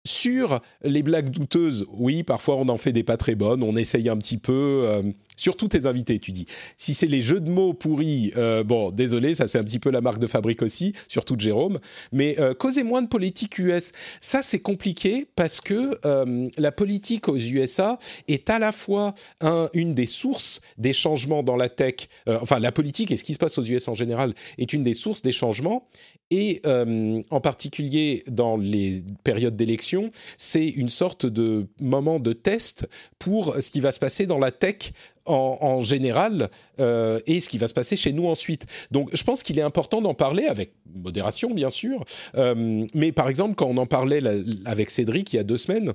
sur 0.05 0.59
les 0.83 1.03
blagues 1.03 1.29
douteuses, 1.29 1.85
oui, 1.91 2.23
parfois 2.23 2.55
on 2.55 2.67
en 2.69 2.77
fait 2.77 2.91
des 2.91 3.03
pas 3.03 3.17
très 3.17 3.35
bonnes, 3.35 3.63
on 3.63 3.75
essaye 3.75 4.09
un 4.09 4.17
petit 4.17 4.37
peu, 4.37 5.01
surtout 5.39 5.69
tes 5.69 5.85
invités, 5.85 6.19
tu 6.19 6.31
dis. 6.31 6.45
Si 6.77 6.93
c'est 6.93 7.07
les 7.07 7.21
jeux 7.21 7.39
de 7.39 7.49
mots 7.49 7.73
pourris, 7.73 8.33
euh, 8.35 8.63
bon, 8.63 8.91
désolé, 8.91 9.35
ça 9.35 9.47
c'est 9.47 9.57
un 9.57 9.63
petit 9.63 9.79
peu 9.79 9.89
la 9.89 10.01
marque 10.01 10.19
de 10.19 10.27
fabrique 10.27 10.61
aussi, 10.61 10.93
surtout 11.07 11.37
de 11.37 11.41
Jérôme. 11.41 11.79
Mais 12.11 12.37
euh, 12.39 12.53
causez 12.53 12.83
moins 12.83 13.01
de 13.01 13.07
politique 13.07 13.57
US. 13.57 13.93
Ça 14.19 14.41
c'est 14.43 14.59
compliqué 14.59 15.27
parce 15.37 15.61
que 15.61 15.97
euh, 16.05 16.49
la 16.57 16.71
politique 16.73 17.29
aux 17.29 17.37
USA 17.37 17.97
est 18.27 18.49
à 18.49 18.59
la 18.59 18.73
fois 18.73 19.13
une 19.73 19.93
des 19.93 20.05
sources 20.05 20.59
des 20.77 20.93
changements 20.93 21.43
dans 21.43 21.55
la 21.55 21.69
tech. 21.69 21.95
enfin, 22.27 22.59
la 22.59 22.71
politique 22.71 23.11
et 23.11 23.17
ce 23.17 23.23
qui 23.23 23.33
se 23.33 23.37
passe 23.37 23.57
aux 23.57 23.63
US 23.63 23.87
en 23.87 23.93
général 23.93 24.33
est 24.57 24.73
une 24.73 24.83
des 24.83 24.93
sources 24.93 25.21
des 25.21 25.31
changements. 25.31 25.87
Et 26.31 26.61
en 26.65 27.41
particulier 27.41 28.23
dans 28.27 28.57
les 28.57 29.03
périodes 29.23 29.55
d'élection, 29.55 30.11
c'est 30.37 30.67
une 30.67 30.89
sorte 30.89 31.25
de 31.25 31.67
moment 31.79 32.19
de 32.19 32.33
test 32.33 32.87
pour 33.17 33.55
ce 33.59 33.71
qui 33.71 33.79
va 33.79 33.91
se 33.91 33.99
passer 33.99 34.25
dans 34.25 34.39
la 34.39 34.51
tech 34.51 34.91
en, 35.29 35.81
général 35.81 36.49
euh, 36.79 37.19
et 37.27 37.39
ce 37.39 37.49
qui 37.49 37.57
va 37.57 37.67
se 37.67 37.73
passer 37.73 37.95
chez 37.95 38.13
nous 38.13 38.27
ensuite. 38.27 38.65
Donc 38.91 39.09
je 39.13 39.23
pense 39.23 39.43
qu'il 39.43 39.57
est 39.59 39.63
important 39.63 40.01
d'en 40.01 40.13
parler 40.13 40.45
avec 40.45 40.73
modération 40.93 41.51
bien 41.51 41.69
sûr, 41.69 42.03
euh, 42.35 42.85
mais 42.93 43.11
par 43.11 43.29
exemple 43.29 43.55
quand 43.55 43.67
on 43.67 43.77
en 43.77 43.85
parlait 43.85 44.21
avec 44.65 44.89
Cédric 44.89 45.33
il 45.33 45.37
y 45.37 45.39
a 45.39 45.43
deux 45.43 45.57
semaines, 45.57 45.93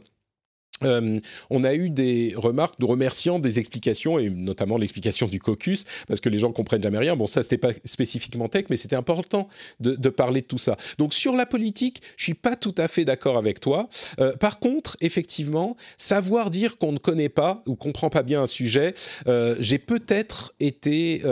euh, 0.82 1.18
on 1.50 1.64
a 1.64 1.74
eu 1.74 1.90
des 1.90 2.34
remarques 2.36 2.74
nous 2.80 2.86
remerciant 2.86 3.38
des 3.38 3.58
explications 3.58 4.18
et 4.18 4.28
notamment 4.28 4.76
l'explication 4.76 5.26
du 5.26 5.38
caucus 5.38 5.84
parce 6.08 6.20
que 6.20 6.28
les 6.28 6.38
gens 6.38 6.52
comprennent 6.52 6.82
jamais 6.82 6.98
rien. 6.98 7.16
Bon, 7.16 7.26
ça 7.26 7.42
c'était 7.42 7.58
pas 7.58 7.72
spécifiquement 7.84 8.48
tech, 8.48 8.64
mais 8.70 8.76
c'était 8.76 8.96
important 8.96 9.48
de, 9.80 10.08
parler 10.08 10.40
de 10.40 10.46
tout 10.46 10.58
ça. 10.58 10.76
Donc 10.98 11.14
sur 11.14 11.36
la 11.36 11.46
politique, 11.46 12.02
je 12.16 12.24
suis 12.24 12.34
pas 12.34 12.56
tout 12.56 12.74
à 12.76 12.88
fait 12.88 13.04
d'accord 13.04 13.38
avec 13.38 13.60
toi. 13.60 13.88
Euh, 14.18 14.36
par 14.36 14.58
contre, 14.58 14.96
effectivement, 15.00 15.76
savoir 15.96 16.50
dire 16.50 16.76
qu'on 16.78 16.92
ne 16.92 16.98
connaît 16.98 17.28
pas 17.28 17.62
ou 17.66 17.76
comprend 17.76 18.10
pas 18.10 18.22
bien 18.22 18.42
un 18.42 18.46
sujet, 18.46 18.94
euh, 19.26 19.56
j'ai 19.60 19.78
peut-être 19.78 20.54
été 20.60 21.22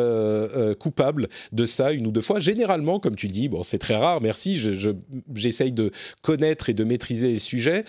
coupable 0.79 1.29
de 1.53 1.67
ça 1.67 1.93
une 1.93 2.07
ou 2.07 2.11
deux 2.11 2.21
fois. 2.21 2.41
Généralement, 2.41 3.01
comme 3.01 3.17
tu 3.17 3.29
dis, 3.29 3.49
bon, 3.49 3.63
c'est 3.63 3.79
très 3.79 3.97
rare. 3.97 4.21
Merci. 4.21 4.55
J'essaye 5.35 5.69
je, 5.69 5.75
de 5.75 5.91
connaître 6.23 6.69
et 6.69 6.75
de 6.75 6.85
maîtriser 6.85 7.29
les 7.29 7.39
sujets. 7.39 7.85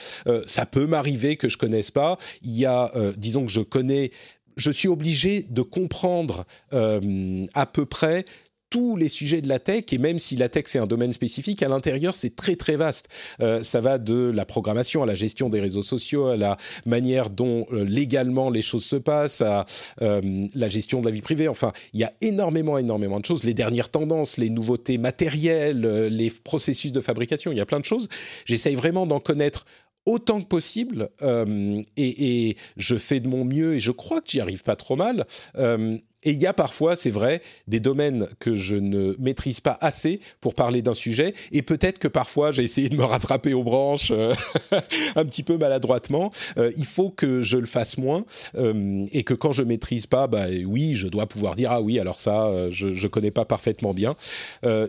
ça 0.47 0.65
peut 0.65 0.85
m'arriver 0.85 1.37
je 1.49 1.57
connaisse 1.57 1.91
pas. 1.91 2.17
Il 2.41 2.57
y 2.57 2.65
a, 2.65 2.91
euh, 2.95 3.13
disons 3.17 3.45
que 3.45 3.51
je 3.51 3.61
connais, 3.61 4.11
je 4.57 4.71
suis 4.71 4.87
obligé 4.87 5.45
de 5.49 5.61
comprendre 5.61 6.45
euh, 6.73 7.45
à 7.53 7.65
peu 7.65 7.85
près 7.85 8.25
tous 8.69 8.95
les 8.95 9.07
sujets 9.07 9.39
de 9.39 9.47
la 9.47 9.59
tech, 9.59 9.83
et 9.91 9.99
même 9.99 10.17
si 10.17 10.35
la 10.35 10.49
tech 10.49 10.63
c'est 10.65 10.79
un 10.79 10.87
domaine 10.87 11.13
spécifique, 11.13 11.61
à 11.61 11.69
l'intérieur 11.69 12.15
c'est 12.15 12.35
très 12.35 12.55
très 12.55 12.75
vaste. 12.75 13.07
Euh, 13.39 13.61
ça 13.61 13.81
va 13.81 13.99
de 13.99 14.31
la 14.33 14.45
programmation 14.45 15.03
à 15.03 15.05
la 15.05 15.13
gestion 15.13 15.47
des 15.47 15.61
réseaux 15.61 15.83
sociaux, 15.83 16.25
à 16.25 16.37
la 16.37 16.57
manière 16.87 17.29
dont 17.29 17.67
légalement 17.71 18.49
les 18.49 18.63
choses 18.63 18.83
se 18.85 18.95
passent, 18.95 19.41
à 19.41 19.67
la 20.01 20.69
gestion 20.69 21.01
de 21.01 21.05
la 21.05 21.11
vie 21.11 21.21
privée. 21.21 21.47
Enfin, 21.47 21.71
il 21.93 21.99
y 21.99 22.03
a 22.03 22.11
énormément 22.21 22.79
énormément 22.79 23.19
de 23.19 23.25
choses. 23.25 23.43
Les 23.43 23.53
dernières 23.53 23.89
tendances, 23.89 24.37
les 24.37 24.49
nouveautés 24.49 24.97
matérielles, 24.97 26.07
les 26.07 26.31
processus 26.31 26.91
de 26.91 26.99
fabrication, 26.99 27.51
il 27.51 27.59
y 27.59 27.61
a 27.61 27.67
plein 27.67 27.79
de 27.79 27.85
choses. 27.85 28.09
J'essaye 28.45 28.73
vraiment 28.73 29.05
d'en 29.05 29.19
connaître 29.19 29.65
autant 30.05 30.41
que 30.41 30.47
possible 30.47 31.09
euh, 31.21 31.81
et, 31.97 32.55
je 32.77 32.95
fais 32.95 33.19
de 33.19 33.27
mon 33.27 33.45
mieux 33.45 33.75
et 33.75 33.79
je 33.79 33.91
crois 33.91 34.21
que 34.21 34.29
j'y 34.29 34.39
arrive 34.39 34.63
pas 34.63 34.75
trop 34.75 34.95
mal. 34.95 35.25
Euh, 35.57 35.97
et 36.25 36.31
il 36.31 36.37
y 36.37 36.45
a 36.45 36.53
parfois, 36.53 36.95
c'est 36.95 37.09
vrai, 37.09 37.41
des 37.67 37.81
domaines 37.81 38.29
que 38.39 38.55
je 38.55 38.77
ne 38.77 39.13
maîtrise 39.19 39.59
pas 39.59 39.77
assez 39.81 40.21
pour 40.39 40.55
parler 40.55 40.81
d'un 40.81 40.93
sujet. 40.93 41.33
Et 41.51 41.61
peut-être 41.61 41.99
que 41.99 42.07
parfois, 42.07 42.53
j'ai 42.53 42.63
essayé 42.63 42.87
de 42.87 42.95
me 42.95 43.03
rattraper 43.03 43.53
aux 43.53 43.63
branches 43.63 44.11
euh, 44.11 44.33
un 45.17 45.25
petit 45.25 45.43
peu 45.43 45.57
maladroitement. 45.57 46.31
il 46.77 46.85
faut 46.85 47.09
que 47.09 47.41
je 47.41 47.57
le 47.57 47.65
fasse 47.65 47.97
moins. 47.97 48.25
et 48.55 49.23
que 49.23 49.33
quand 49.33 49.51
je 49.51 49.63
maîtrise 49.63 50.07
pas, 50.07 50.27
bah 50.27 50.45
oui, 50.65 50.95
je 50.95 51.07
dois 51.07 51.27
pouvoir 51.27 51.55
dire, 51.55 51.73
ah 51.73 51.81
oui, 51.81 51.99
alors 51.99 52.21
ça, 52.21 52.69
je 52.69 52.87
ne 52.87 53.07
connais 53.07 53.31
pas 53.31 53.43
parfaitement 53.43 53.93
bien. 53.93 54.15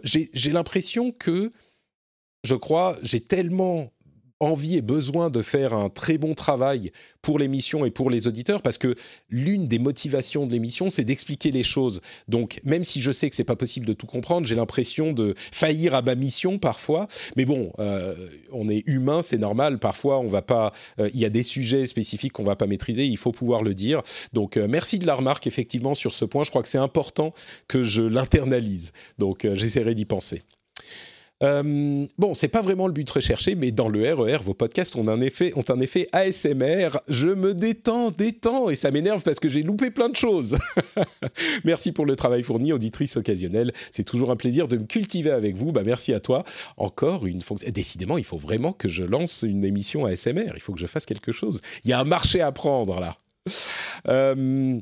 j'ai 0.04 0.52
l'impression 0.52 1.10
que, 1.10 1.50
je 2.44 2.54
crois, 2.54 2.96
j'ai 3.02 3.20
tellement 3.20 3.90
envie 4.40 4.76
et 4.76 4.82
besoin 4.82 5.30
de 5.30 5.42
faire 5.42 5.74
un 5.74 5.88
très 5.88 6.18
bon 6.18 6.34
travail 6.34 6.92
pour 7.22 7.38
l'émission 7.38 7.84
et 7.84 7.90
pour 7.90 8.10
les 8.10 8.26
auditeurs 8.26 8.62
parce 8.62 8.78
que 8.78 8.94
l'une 9.30 9.68
des 9.68 9.78
motivations 9.78 10.46
de 10.46 10.52
l'émission 10.52 10.90
c'est 10.90 11.04
d'expliquer 11.04 11.50
les 11.50 11.62
choses. 11.62 12.00
Donc 12.28 12.60
même 12.64 12.84
si 12.84 13.00
je 13.00 13.10
sais 13.10 13.30
que 13.30 13.36
c'est 13.36 13.44
pas 13.44 13.56
possible 13.56 13.86
de 13.86 13.92
tout 13.92 14.06
comprendre, 14.06 14.46
j'ai 14.46 14.54
l'impression 14.54 15.12
de 15.12 15.34
faillir 15.52 15.94
à 15.94 16.02
ma 16.02 16.14
mission 16.14 16.58
parfois. 16.58 17.06
Mais 17.36 17.44
bon, 17.44 17.72
euh, 17.78 18.14
on 18.52 18.68
est 18.68 18.86
humain, 18.86 19.22
c'est 19.22 19.38
normal. 19.38 19.78
Parfois, 19.78 20.20
on 20.20 20.26
va 20.26 20.42
pas. 20.42 20.72
Euh, 20.98 21.08
il 21.14 21.20
y 21.20 21.24
a 21.24 21.30
des 21.30 21.42
sujets 21.42 21.86
spécifiques 21.86 22.32
qu'on 22.32 22.44
va 22.44 22.56
pas 22.56 22.66
maîtriser. 22.66 23.06
Il 23.06 23.18
faut 23.18 23.32
pouvoir 23.32 23.62
le 23.62 23.74
dire. 23.74 24.02
Donc 24.32 24.56
euh, 24.56 24.66
merci 24.68 24.98
de 24.98 25.06
la 25.06 25.14
remarque 25.14 25.46
effectivement 25.46 25.94
sur 25.94 26.14
ce 26.14 26.24
point. 26.24 26.44
Je 26.44 26.50
crois 26.50 26.62
que 26.62 26.68
c'est 26.68 26.78
important 26.78 27.32
que 27.68 27.82
je 27.82 28.02
l'internalise. 28.02 28.92
Donc 29.18 29.46
j'essaierai 29.54 29.94
d'y 29.94 30.04
penser. 30.04 30.42
Euh, 31.44 32.06
bon, 32.18 32.34
c'est 32.34 32.48
pas 32.48 32.62
vraiment 32.62 32.86
le 32.86 32.92
but 32.92 33.08
recherché, 33.08 33.54
mais 33.54 33.70
dans 33.70 33.88
le 33.88 34.02
RER, 34.12 34.34
e 34.34 34.42
vos 34.42 34.54
podcasts 34.54 34.96
ont 34.96 35.06
un 35.08 35.20
effet, 35.20 35.52
ont 35.56 35.64
un 35.68 35.78
effet 35.80 36.08
ASMR. 36.12 36.98
Je 37.08 37.28
me 37.28 37.54
détends, 37.54 38.10
détends, 38.10 38.70
et 38.70 38.74
ça 38.74 38.90
m'énerve 38.90 39.22
parce 39.22 39.38
que 39.38 39.48
j'ai 39.48 39.62
loupé 39.62 39.90
plein 39.90 40.08
de 40.08 40.16
choses. 40.16 40.58
merci 41.64 41.92
pour 41.92 42.06
le 42.06 42.16
travail 42.16 42.42
fourni, 42.42 42.72
auditrice 42.72 43.16
occasionnelle. 43.16 43.72
C'est 43.92 44.04
toujours 44.04 44.30
un 44.30 44.36
plaisir 44.36 44.68
de 44.68 44.78
me 44.78 44.84
cultiver 44.84 45.30
avec 45.30 45.56
vous. 45.56 45.70
Bah, 45.70 45.82
merci 45.84 46.14
à 46.14 46.20
toi. 46.20 46.44
Encore 46.78 47.26
une 47.26 47.42
fonction. 47.42 47.68
Décidément, 47.70 48.16
il 48.16 48.24
faut 48.24 48.38
vraiment 48.38 48.72
que 48.72 48.88
je 48.88 49.02
lance 49.02 49.44
une 49.46 49.64
émission 49.64 50.06
ASMR. 50.06 50.52
Il 50.54 50.60
faut 50.60 50.72
que 50.72 50.80
je 50.80 50.86
fasse 50.86 51.04
quelque 51.04 51.32
chose. 51.32 51.60
Il 51.84 51.90
y 51.90 51.92
a 51.92 52.00
un 52.00 52.04
marché 52.04 52.40
à 52.40 52.52
prendre 52.52 53.00
là. 53.00 53.16
Euh, 54.08 54.80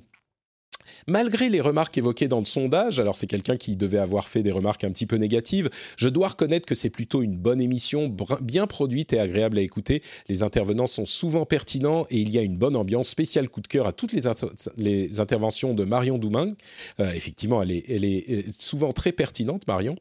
Malgré 1.07 1.49
les 1.49 1.61
remarques 1.61 1.97
évoquées 1.99 2.29
dans 2.29 2.39
le 2.39 2.45
sondage, 2.45 2.99
alors 2.99 3.17
c'est 3.17 3.27
quelqu'un 3.27 3.57
qui 3.57 3.77
devait 3.77 3.99
avoir 3.99 4.29
fait 4.29 4.43
des 4.43 4.53
remarques 4.53 4.85
un 4.85 4.91
petit 4.91 5.07
peu 5.07 5.17
négatives, 5.17 5.71
je 5.97 6.09
dois 6.09 6.29
reconnaître 6.29 6.67
que 6.67 6.75
c'est 6.75 6.91
plutôt 6.91 7.23
une 7.23 7.37
bonne 7.37 7.61
émission, 7.61 8.15
bien 8.41 8.67
produite 8.67 9.13
et 9.13 9.19
agréable 9.19 9.59
à 9.59 9.63
écouter. 9.63 10.03
Les 10.29 10.43
intervenants 10.43 10.87
sont 10.87 11.07
souvent 11.07 11.47
pertinents 11.47 12.07
et 12.11 12.19
il 12.19 12.31
y 12.31 12.39
a 12.39 12.43
une 12.43 12.57
bonne 12.57 12.77
ambiance. 12.77 13.09
Spécial 13.09 13.49
coup 13.49 13.61
de 13.61 13.69
cœur 13.69 13.87
à 13.87 13.93
toutes 13.93 14.13
les, 14.13 15.21
interventions 15.21 15.75
de 15.75 15.85
Marion 15.85 16.19
Douming. 16.19 16.55
Euh, 17.01 17.13
effectivement, 17.13 17.63
elle 17.63 17.73
est, 17.73 18.31
euh, 18.31 18.43
souvent 18.59 18.93
très 18.93 19.13
pertinente, 19.13 19.67
Marion. 19.67 19.97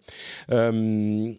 Euh, 0.51 1.33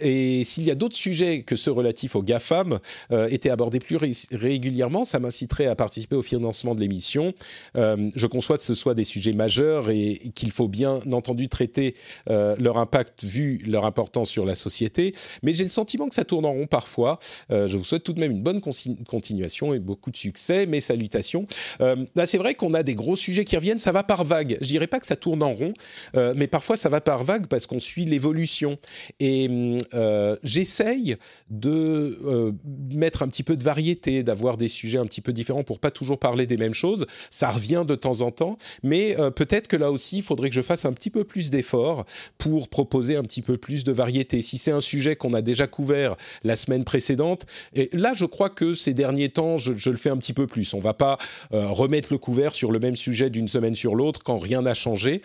et 0.00 0.44
s'il 0.44 0.64
y 0.64 0.70
a 0.70 0.74
d'autres 0.74 0.96
sujets 0.96 1.42
que 1.42 1.56
ceux 1.56 1.72
relatifs 1.72 2.16
aux 2.16 2.22
GAFAM 2.22 2.78
euh, 3.12 3.28
étaient 3.28 3.50
abordés 3.50 3.80
plus 3.80 3.96
régulièrement, 4.32 5.04
ça 5.04 5.18
m'inciterait 5.18 5.66
à 5.66 5.74
participer 5.74 6.16
au 6.16 6.22
financement 6.22 6.74
de 6.74 6.80
l'émission. 6.80 7.32
Euh, 7.76 8.10
je 8.14 8.26
conçois 8.26 8.58
que 8.58 8.64
ce 8.64 8.74
soit 8.74 8.94
des 8.94 9.04
sujets 9.04 9.32
majeurs 9.32 9.90
et, 9.90 10.32
qu'il 10.34 10.50
faut 10.50 10.68
bien 10.68 11.00
entendu 11.12 11.48
traiter 11.48 11.94
euh, 12.30 12.54
leur 12.58 12.78
impact 12.78 13.24
vu 13.24 13.60
leur 13.66 13.84
importance 13.84 14.30
sur 14.30 14.44
la 14.44 14.54
société. 14.54 15.14
Mais 15.42 15.52
j'ai 15.52 15.64
le 15.64 15.70
sentiment 15.70 16.08
que 16.08 16.14
ça 16.14 16.24
tourne 16.24 16.44
en 16.44 16.52
rond 16.52 16.66
parfois. 16.66 17.18
je 17.50 17.76
vous 17.76 17.84
souhaite 17.84 18.04
tout 18.04 18.12
de 18.12 18.20
même 18.20 18.30
une 18.30 18.42
bonne 18.42 18.60
continuation 18.60 19.74
et 19.74 19.78
beaucoup 19.78 20.10
de 20.10 20.16
succès. 20.16 20.66
Mes 20.66 20.80
salutations. 20.80 21.46
là, 21.80 22.26
c'est 22.26 22.38
vrai 22.38 22.54
qu'on 22.54 22.74
a 22.74 22.82
des 22.82 22.94
gros 22.94 23.16
sujets 23.16 23.44
qui 23.44 23.56
reviennent. 23.56 23.78
Ça 23.78 23.92
va 23.92 24.02
par 24.02 24.24
vague. 24.24 24.58
Je 24.60 24.66
dirais 24.66 24.86
pas 24.86 25.00
que 25.00 25.06
ça 25.06 25.16
tourne 25.16 25.42
en 25.42 25.52
rond, 25.52 25.72
mais 26.14 26.46
parfois 26.46 26.76
ça 26.76 26.88
va 26.88 27.00
par 27.00 27.24
vague 27.24 27.46
parce 27.46 27.66
qu'on 27.66 27.80
suit 27.80 28.04
l'évolution. 28.04 28.78
Et 29.20 29.48
hum, 29.48 29.78
euh, 29.94 30.36
j'essaye 30.42 31.16
de 31.50 32.18
euh, 32.24 32.52
mettre 32.92 33.22
un 33.22 33.28
petit 33.28 33.42
peu 33.42 33.56
de 33.56 33.64
variété, 33.64 34.22
d'avoir 34.22 34.56
des 34.56 34.68
sujets 34.68 34.98
un 34.98 35.06
petit 35.06 35.20
peu 35.20 35.32
différents 35.32 35.62
pour 35.62 35.78
pas 35.78 35.90
toujours 35.90 36.18
parler 36.18 36.46
des 36.46 36.56
mêmes 36.56 36.74
choses. 36.74 37.06
Ça 37.30 37.50
revient 37.50 37.84
de 37.86 37.94
temps 37.94 38.20
en 38.20 38.30
temps, 38.30 38.58
mais 38.82 39.18
euh, 39.18 39.30
peut-être 39.30 39.68
que 39.68 39.76
là 39.76 39.90
aussi, 39.90 40.18
il 40.18 40.22
faudrait 40.22 40.48
que 40.48 40.54
je 40.54 40.62
fasse 40.62 40.84
un 40.84 40.92
petit 40.92 41.10
peu 41.10 41.24
plus 41.24 41.50
d'efforts 41.50 42.04
pour 42.38 42.68
proposer 42.68 43.16
un 43.16 43.22
petit 43.22 43.42
peu 43.42 43.56
plus 43.56 43.84
de 43.84 43.92
variété. 43.92 44.42
Si 44.42 44.58
c'est 44.58 44.72
un 44.72 44.80
sujet 44.80 45.16
qu'on 45.16 45.34
a 45.34 45.42
déjà 45.42 45.66
couvert 45.66 46.16
la 46.44 46.56
semaine 46.56 46.84
précédente, 46.84 47.46
et 47.74 47.90
là, 47.92 48.12
je 48.14 48.24
crois 48.24 48.50
que 48.50 48.74
ces 48.74 48.94
derniers 48.94 49.28
temps, 49.28 49.58
je, 49.58 49.72
je 49.74 49.90
le 49.90 49.96
fais 49.96 50.10
un 50.10 50.16
petit 50.16 50.32
peu 50.32 50.46
plus. 50.46 50.74
On 50.74 50.78
va 50.78 50.94
pas 50.94 51.18
remettre 51.50 52.12
le 52.12 52.18
couvert 52.18 52.54
sur 52.54 52.72
le 52.72 52.78
même 52.78 52.96
sujet 52.96 53.30
d'une 53.30 53.48
semaine 53.48 53.74
sur 53.74 53.94
l'autre 53.94 54.22
quand 54.22 54.38
rien 54.38 54.62
n'a 54.62 54.74
changé. 54.74 55.20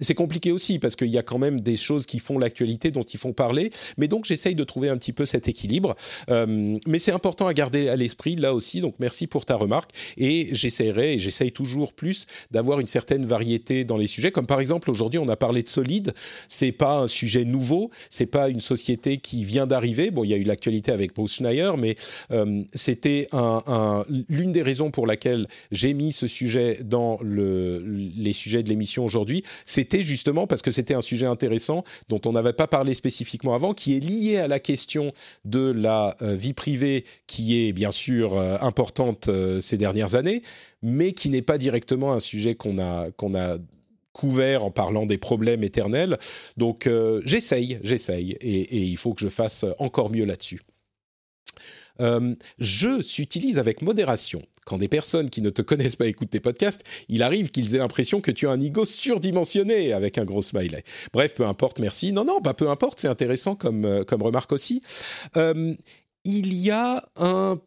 c'est 0.00 0.14
compliqué 0.14 0.52
aussi 0.52 0.78
parce 0.78 0.96
qu'il 0.96 1.08
y 1.08 1.18
a 1.18 1.22
quand 1.22 1.38
même 1.38 1.60
des 1.60 1.76
choses 1.76 2.06
qui 2.06 2.18
font 2.18 2.38
l'actualité 2.38 2.90
dont 2.90 3.02
il 3.02 3.18
faut 3.18 3.32
parler. 3.32 3.70
Mais 3.98 4.08
donc 4.08 4.24
j'essaye 4.24 4.54
de 4.54 4.64
trouver 4.64 4.88
un 4.88 4.96
petit 4.96 5.12
peu 5.12 5.26
cet 5.26 5.48
équilibre. 5.48 5.94
Euh, 6.30 6.78
mais 6.86 6.98
c'est 6.98 7.12
important 7.12 7.46
à 7.46 7.54
garder 7.54 7.88
à 7.88 7.96
l'esprit 7.96 8.36
là 8.36 8.54
aussi. 8.54 8.80
Donc 8.80 8.94
merci 8.98 9.26
pour 9.26 9.44
ta 9.44 9.56
remarque. 9.56 9.90
Et 10.16 10.48
j'essaierai 10.52 11.14
et 11.14 11.18
j'essaye 11.18 11.52
toujours 11.52 11.92
plus 11.92 12.26
d'avoir 12.50 12.80
une 12.80 12.86
certaine 12.86 13.24
variété 13.26 13.84
dans 13.84 13.96
les 13.96 14.06
sujets. 14.06 14.32
Comme 14.32 14.46
par 14.46 14.60
exemple 14.60 14.90
aujourd'hui 14.90 15.18
on 15.18 15.28
a 15.28 15.36
parlé 15.36 15.62
de 15.62 15.68
Solide. 15.68 16.14
C'est 16.48 16.72
pas 16.72 16.98
un 16.98 17.06
sujet 17.06 17.44
nouveau. 17.44 17.90
C'est 18.10 18.26
pas 18.26 18.48
une 18.48 18.60
société 18.60 19.18
qui 19.18 19.44
vient 19.44 19.66
d'arriver. 19.66 20.10
Bon, 20.10 20.24
il 20.24 20.30
y 20.30 20.34
a 20.34 20.36
eu 20.36 20.44
l'actualité 20.44 20.92
avec 20.92 21.14
Bruce 21.14 21.34
Schneier, 21.34 21.72
mais 21.78 21.96
euh, 22.30 22.62
c'était 22.74 23.28
un, 23.32 24.04
l'une 24.28 24.52
des 24.52 24.62
raisons 24.62 24.90
pour 24.90 25.06
laquelle 25.06 25.46
j'ai 25.72 25.94
mis 25.94 26.12
ce 26.12 26.26
sujet 26.26 26.78
dans 26.84 27.18
le, 27.22 27.82
les 28.16 28.32
sujets 28.32 28.62
de 28.62 28.68
l'émission 28.68 29.04
aujourd'hui. 29.04 29.42
C'était 29.64 30.02
justement 30.02 30.46
parce 30.46 30.62
que 30.62 30.70
c'était 30.70 30.94
un 30.94 31.00
sujet 31.00 31.26
intéressant 31.26 31.84
dont 32.08 32.20
on 32.24 32.32
n'avait 32.32 32.52
pas 32.52 32.66
parlé 32.66 32.94
spécifiquement 32.94 33.54
avant 33.54 33.74
qui 33.76 33.96
est 33.96 34.00
lié 34.00 34.38
à 34.38 34.48
la 34.48 34.58
question 34.58 35.12
de 35.44 35.70
la 35.70 36.16
vie 36.20 36.54
privée, 36.54 37.04
qui 37.26 37.68
est 37.68 37.72
bien 37.72 37.92
sûr 37.92 38.38
importante 38.38 39.30
ces 39.60 39.78
dernières 39.78 40.14
années, 40.16 40.42
mais 40.82 41.12
qui 41.12 41.28
n'est 41.28 41.42
pas 41.42 41.58
directement 41.58 42.12
un 42.12 42.20
sujet 42.20 42.54
qu'on 42.54 42.78
a, 42.78 43.08
a 43.08 43.58
couvert 44.12 44.64
en 44.64 44.70
parlant 44.70 45.06
des 45.06 45.18
problèmes 45.18 45.62
éternels. 45.62 46.18
Donc 46.56 46.88
j'essaye, 47.24 47.78
j'essaye, 47.82 48.32
et, 48.40 48.60
et, 48.60 48.82
il 48.82 48.96
faut 48.96 49.14
que 49.14 49.20
je 49.20 49.28
fasse 49.28 49.64
encore 49.78 50.10
mieux 50.10 50.24
là-dessus. 50.24 50.60
Euh, 52.00 52.34
je 52.58 53.00
s'utilise 53.02 53.58
avec 53.58 53.82
modération. 53.82 54.42
Quand 54.64 54.78
des 54.78 54.88
personnes 54.88 55.30
qui 55.30 55.42
ne 55.42 55.50
te 55.50 55.62
connaissent 55.62 55.96
pas 55.96 56.06
écoutent 56.06 56.30
tes 56.30 56.40
podcasts, 56.40 56.82
il 57.08 57.22
arrive 57.22 57.50
qu'ils 57.50 57.74
aient 57.74 57.78
l'impression 57.78 58.20
que 58.20 58.32
tu 58.32 58.48
as 58.48 58.50
un 58.50 58.60
ego 58.60 58.84
surdimensionné 58.84 59.92
avec 59.92 60.18
un 60.18 60.24
gros 60.24 60.42
smiley. 60.42 60.82
Bref, 61.12 61.34
peu 61.34 61.46
importe, 61.46 61.78
merci. 61.78 62.12
Non, 62.12 62.24
non, 62.24 62.40
bah 62.40 62.54
peu 62.54 62.68
importe, 62.68 63.00
c'est 63.00 63.08
intéressant 63.08 63.54
comme, 63.54 63.84
euh, 63.84 64.04
comme 64.04 64.22
remarque 64.22 64.52
aussi. 64.52 64.82
Euh, 65.36 65.74
il 66.24 66.54
y 66.54 66.70
a 66.70 67.04
un 67.16 67.58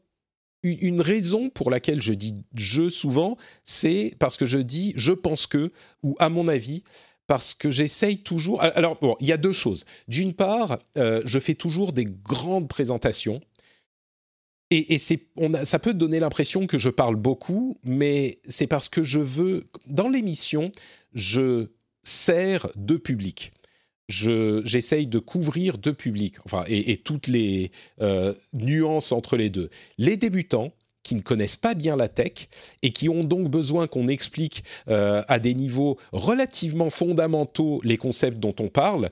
une 0.61 0.99
raison 0.99 1.49
pour 1.49 1.72
laquelle 1.72 2.01
je 2.01 2.11
dis 2.11 2.43
je 2.53 2.89
souvent, 2.89 3.38
c'est 3.64 4.14
parce 4.19 4.35
que 4.35 4.45
je 4.45 4.57
dis 4.57 4.91
je 4.97 5.14
pense 5.14 5.47
que, 5.47 5.72
ou 6.03 6.15
à 6.19 6.27
mon 6.30 6.49
avis, 6.49 6.84
parce 7.27 7.53
que 7.53 7.69
j'essaye 7.69 8.18
toujours. 8.18 8.61
Alors, 8.61 8.97
bon, 8.99 9.15
il 9.22 9.27
y 9.27 9.31
a 9.31 9.38
deux 9.38 9.53
choses. 9.53 9.85
D'une 10.10 10.34
part, 10.34 10.80
je 10.97 11.39
fais 11.39 11.53
toujours 11.53 11.93
des 11.93 12.03
grandes 12.03 12.68
présentations 12.68 13.39
et, 14.71 14.97
c'est, 14.99 15.21
ça 15.63 15.79
peut 15.79 15.93
donner 15.93 16.19
l'impression 16.19 16.67
que 16.67 16.77
je 16.77 16.89
parle 16.89 17.15
beaucoup, 17.15 17.77
mais 17.83 18.39
c'est 18.47 18.67
parce 18.67 18.87
que 18.87 19.03
je 19.03 19.19
veux, 19.19 19.63
dans 19.87 20.09
l'émission, 20.09 20.71
je 21.13 21.69
sers 22.03 22.67
deux 22.75 22.99
publics. 22.99 23.51
Je, 24.09 24.61
j'essaye 24.65 25.07
de 25.07 25.19
couvrir 25.19 25.77
deux 25.77 25.93
publics, 25.93 26.37
enfin, 26.45 26.63
et, 26.67 26.97
toutes 26.97 27.27
les 27.27 27.71
euh, 28.01 28.33
nuances 28.53 29.11
entre 29.11 29.37
les 29.37 29.49
deux. 29.49 29.69
Les 29.97 30.17
débutants, 30.17 30.71
qui 31.09 31.15
ne 31.15 31.21
connaissent 31.21 31.55
pas 31.55 31.73
bien 31.73 31.95
la 31.95 32.07
tech 32.07 32.49
et 32.83 32.91
qui 32.91 33.09
ont 33.09 33.23
donc 33.23 33.49
besoin 33.49 33.87
qu'on 33.87 34.07
explique 34.07 34.63
euh, 34.89 35.23
à 35.27 35.39
des 35.39 35.55
niveaux 35.55 35.97
relativement 36.11 36.91
fondamentaux 36.91 37.81
les 37.83 37.97
concepts 37.97 38.37
dont 38.37 38.53
on 38.59 38.67
parle 38.67 39.09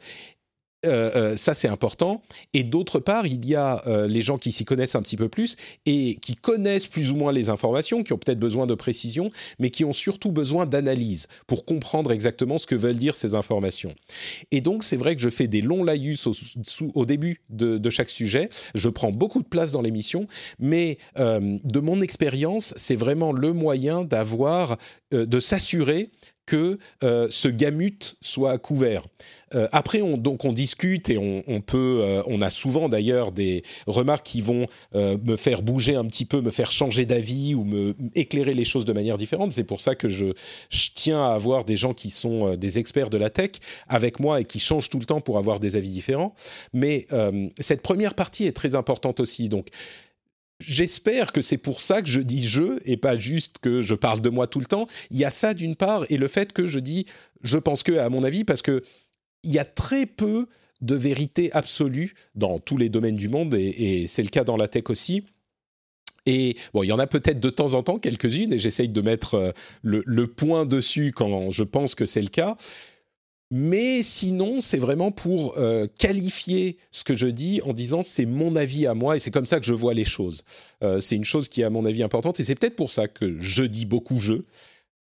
euh, 0.88 1.12
euh, 1.16 1.36
ça 1.38 1.54
c'est 1.54 1.68
important. 1.68 2.22
Et 2.54 2.64
d'autre 2.64 3.00
part, 3.00 3.28
il 3.28 3.46
y 3.46 3.56
a 3.56 3.82
euh, 3.88 4.08
les 4.08 4.22
gens 4.22 4.38
qui 4.38 4.52
s'y 4.52 4.66
connaissent 4.66 4.96
un 4.96 5.02
petit 5.02 5.18
peu 5.18 5.30
plus 5.30 5.56
et 5.86 6.16
qui 6.16 6.36
connaissent 6.36 6.88
plus 6.88 7.12
ou 7.12 7.16
moins 7.16 7.32
les 7.32 7.50
informations, 7.50 8.04
qui 8.04 8.14
ont 8.14 8.18
peut-être 8.18 8.40
besoin 8.40 8.66
de 8.66 8.74
précision, 8.74 9.30
mais 9.60 9.70
qui 9.70 9.86
ont 9.86 9.94
surtout 9.94 10.32
besoin 10.32 10.66
d'analyse 10.66 11.28
pour 11.46 11.66
comprendre 11.66 12.12
exactement 12.12 12.58
ce 12.58 12.68
que 12.68 12.76
veulent 12.76 12.98
dire 12.98 13.16
ces 13.16 13.36
informations. 13.36 13.94
Et 14.52 14.62
donc 14.62 14.84
c'est 14.84 14.98
vrai 14.98 15.16
que 15.16 15.22
je 15.22 15.30
fais 15.30 15.48
des 15.48 15.62
longs 15.62 15.84
laïus 15.84 16.28
au, 16.96 17.06
début 17.06 17.42
de, 17.50 17.78
de, 17.78 17.90
chaque 17.90 18.10
sujet. 18.10 18.50
Je 18.76 18.90
prends 18.90 19.12
beaucoup 19.12 19.42
de 19.42 19.48
place 19.48 19.72
dans 19.72 19.82
l'émission, 19.82 20.28
mais 20.60 20.98
de 21.18 21.80
mon 21.80 22.02
expérience, 22.02 22.74
c'est 22.78 22.96
vraiment 22.96 23.32
le 23.32 23.54
moyen 23.54 24.04
d'avoir, 24.04 24.78
de 25.12 25.40
s'assurer 25.40 26.10
que 26.48 26.80
euh, 27.04 27.28
ce 27.30 27.48
gamut 27.50 28.18
soit 28.22 28.58
couvert. 28.58 29.04
Euh, 29.54 29.68
après, 29.72 30.02
on, 30.02 30.18
donc 30.18 30.44
on 30.46 30.52
discute 30.52 31.10
et 31.10 31.18
on, 31.18 31.62
peut, 31.62 32.00
euh, 32.02 32.24
on 32.26 32.42
a 32.42 32.50
souvent 32.50 32.90
d'ailleurs 32.90 33.32
des 33.32 33.64
remarques 33.86 34.26
qui 34.26 34.42
vont 34.42 34.66
me 34.96 35.36
faire 35.36 35.62
bouger 35.62 35.96
un 35.96 36.06
petit 36.06 36.26
peu, 36.26 36.42
me 36.42 36.52
faire 36.52 36.72
changer 36.72 37.06
d'avis 37.06 37.54
ou 37.54 37.64
me 37.64 37.96
éclairer 38.16 38.54
les 38.54 38.66
choses 38.66 38.86
de 38.86 38.94
manière 38.94 39.18
différente. 39.18 39.52
C'est 39.52 39.64
pour 39.64 39.82
ça 39.82 39.96
que 39.96 40.08
je, 40.08 40.28
je, 40.70 40.90
tiens 40.96 41.22
à 41.24 41.34
avoir 41.34 41.66
des 41.66 41.76
gens 41.76 41.94
qui 41.94 42.10
sont 42.10 42.56
des 42.56 42.80
experts 42.80 43.10
de 43.10 43.18
la 43.18 43.30
tech 43.30 43.52
avec 43.88 44.20
moi 44.20 44.42
et 44.42 44.46
qui 44.46 44.60
changent 44.60 44.90
tout 44.90 45.00
le 45.00 45.06
temps 45.06 45.22
pour 45.22 45.38
avoir 45.38 45.60
des 45.60 45.76
avis 45.76 45.90
différents. 45.90 46.34
Mais 46.74 47.06
cette 47.60 47.82
première 47.82 48.14
partie 48.14 48.46
est 48.46 48.54
très 48.56 48.76
importante 48.76 49.20
aussi. 49.20 49.50
Donc 49.50 49.68
J'espère 50.60 51.34
que 51.34 51.42
c'est 51.42 51.58
pour 51.58 51.82
ça 51.82 52.02
que 52.02 52.10
je 52.10 52.20
dis 52.20 52.44
je 52.44 52.80
et 52.86 52.98
pas 52.98 53.16
juste 53.16 53.60
que 53.60 53.84
je 53.84 53.94
parle 53.94 54.22
de 54.22 54.30
moi 54.30 54.48
tout 54.48 54.60
le 54.60 54.66
temps. 54.66 54.86
Il 55.12 55.18
y 55.18 55.26
a 55.26 55.30
ça 55.30 55.54
d'une 55.54 55.76
part 55.76 56.06
et 56.10 56.18
le 56.18 56.28
fait 56.28 56.52
que 56.52 56.68
je 56.68 56.80
dis 56.80 57.06
je 57.44 57.58
pense 57.58 57.84
que 57.84 57.98
à 57.98 58.10
mon 58.10 58.24
avis 58.24 58.44
parce 58.44 58.64
que 58.64 58.84
il 59.44 59.52
y 59.52 59.60
a 59.60 59.66
très 59.66 60.08
peu 60.08 60.48
de 60.82 60.96
vérité 60.96 61.52
absolue 61.54 62.14
dans 62.36 62.60
tous 62.60 62.78
les 62.78 62.90
domaines 62.90 63.16
du 63.16 63.30
monde 63.30 63.54
et, 63.54 64.06
c'est 64.08 64.24
le 64.24 64.30
cas 64.30 64.44
dans 64.44 64.58
la 64.58 64.68
tech 64.68 64.90
aussi. 64.90 65.24
Et 66.26 66.58
bon, 66.74 66.84
il 66.84 66.88
y 66.88 66.92
en 66.92 67.00
a 67.00 67.08
peut-être 67.08 67.40
de 67.40 67.50
temps 67.50 67.74
en 67.74 67.84
temps 67.84 68.00
quelques-unes 68.00 68.52
et 68.52 68.60
j'essaye 68.60 68.90
de 68.90 69.02
mettre 69.02 69.36
euh, 69.36 69.52
le, 69.82 70.28
point 70.28 70.66
dessus 70.66 71.14
quand 71.16 71.52
je 71.52 71.64
pense 71.64 71.96
que 71.96 72.06
c'est 72.06 72.22
le 72.22 72.28
cas. 72.28 72.58
Mais 73.50 74.04
sinon, 74.04 74.60
c'est 74.60 74.78
vraiment 74.78 75.12
pour 75.12 75.58
euh, 75.58 75.88
qualifier 75.98 76.78
ce 76.92 77.06
que 77.06 77.16
je 77.16 77.28
dis 77.28 77.62
en 77.62 77.72
disant 77.72 78.02
c'est 78.02 78.26
mon 78.26 78.56
avis 78.58 78.86
à 78.88 78.94
moi 78.94 79.16
et 79.16 79.20
c'est 79.20 79.32
comme 79.32 79.46
ça 79.46 79.60
que 79.60 79.66
je 79.66 79.74
vois 79.74 79.94
les 79.94 80.04
choses. 80.04 80.44
Euh, 80.84 81.00
c'est 81.00 81.16
une 81.16 81.24
chose 81.24 81.48
qui 81.48 81.62
est 81.62 81.64
à 81.64 81.70
mon 81.70 81.86
avis 81.86 82.04
importante 82.04 82.42
et 82.42 82.44
c'est 82.44 82.56
peut-être 82.56 82.76
pour 82.76 82.92
ça 82.92 83.08
que 83.08 83.40
je 83.40 83.64
dis 83.64 83.86
beaucoup 83.86 84.20
je. 84.20 84.42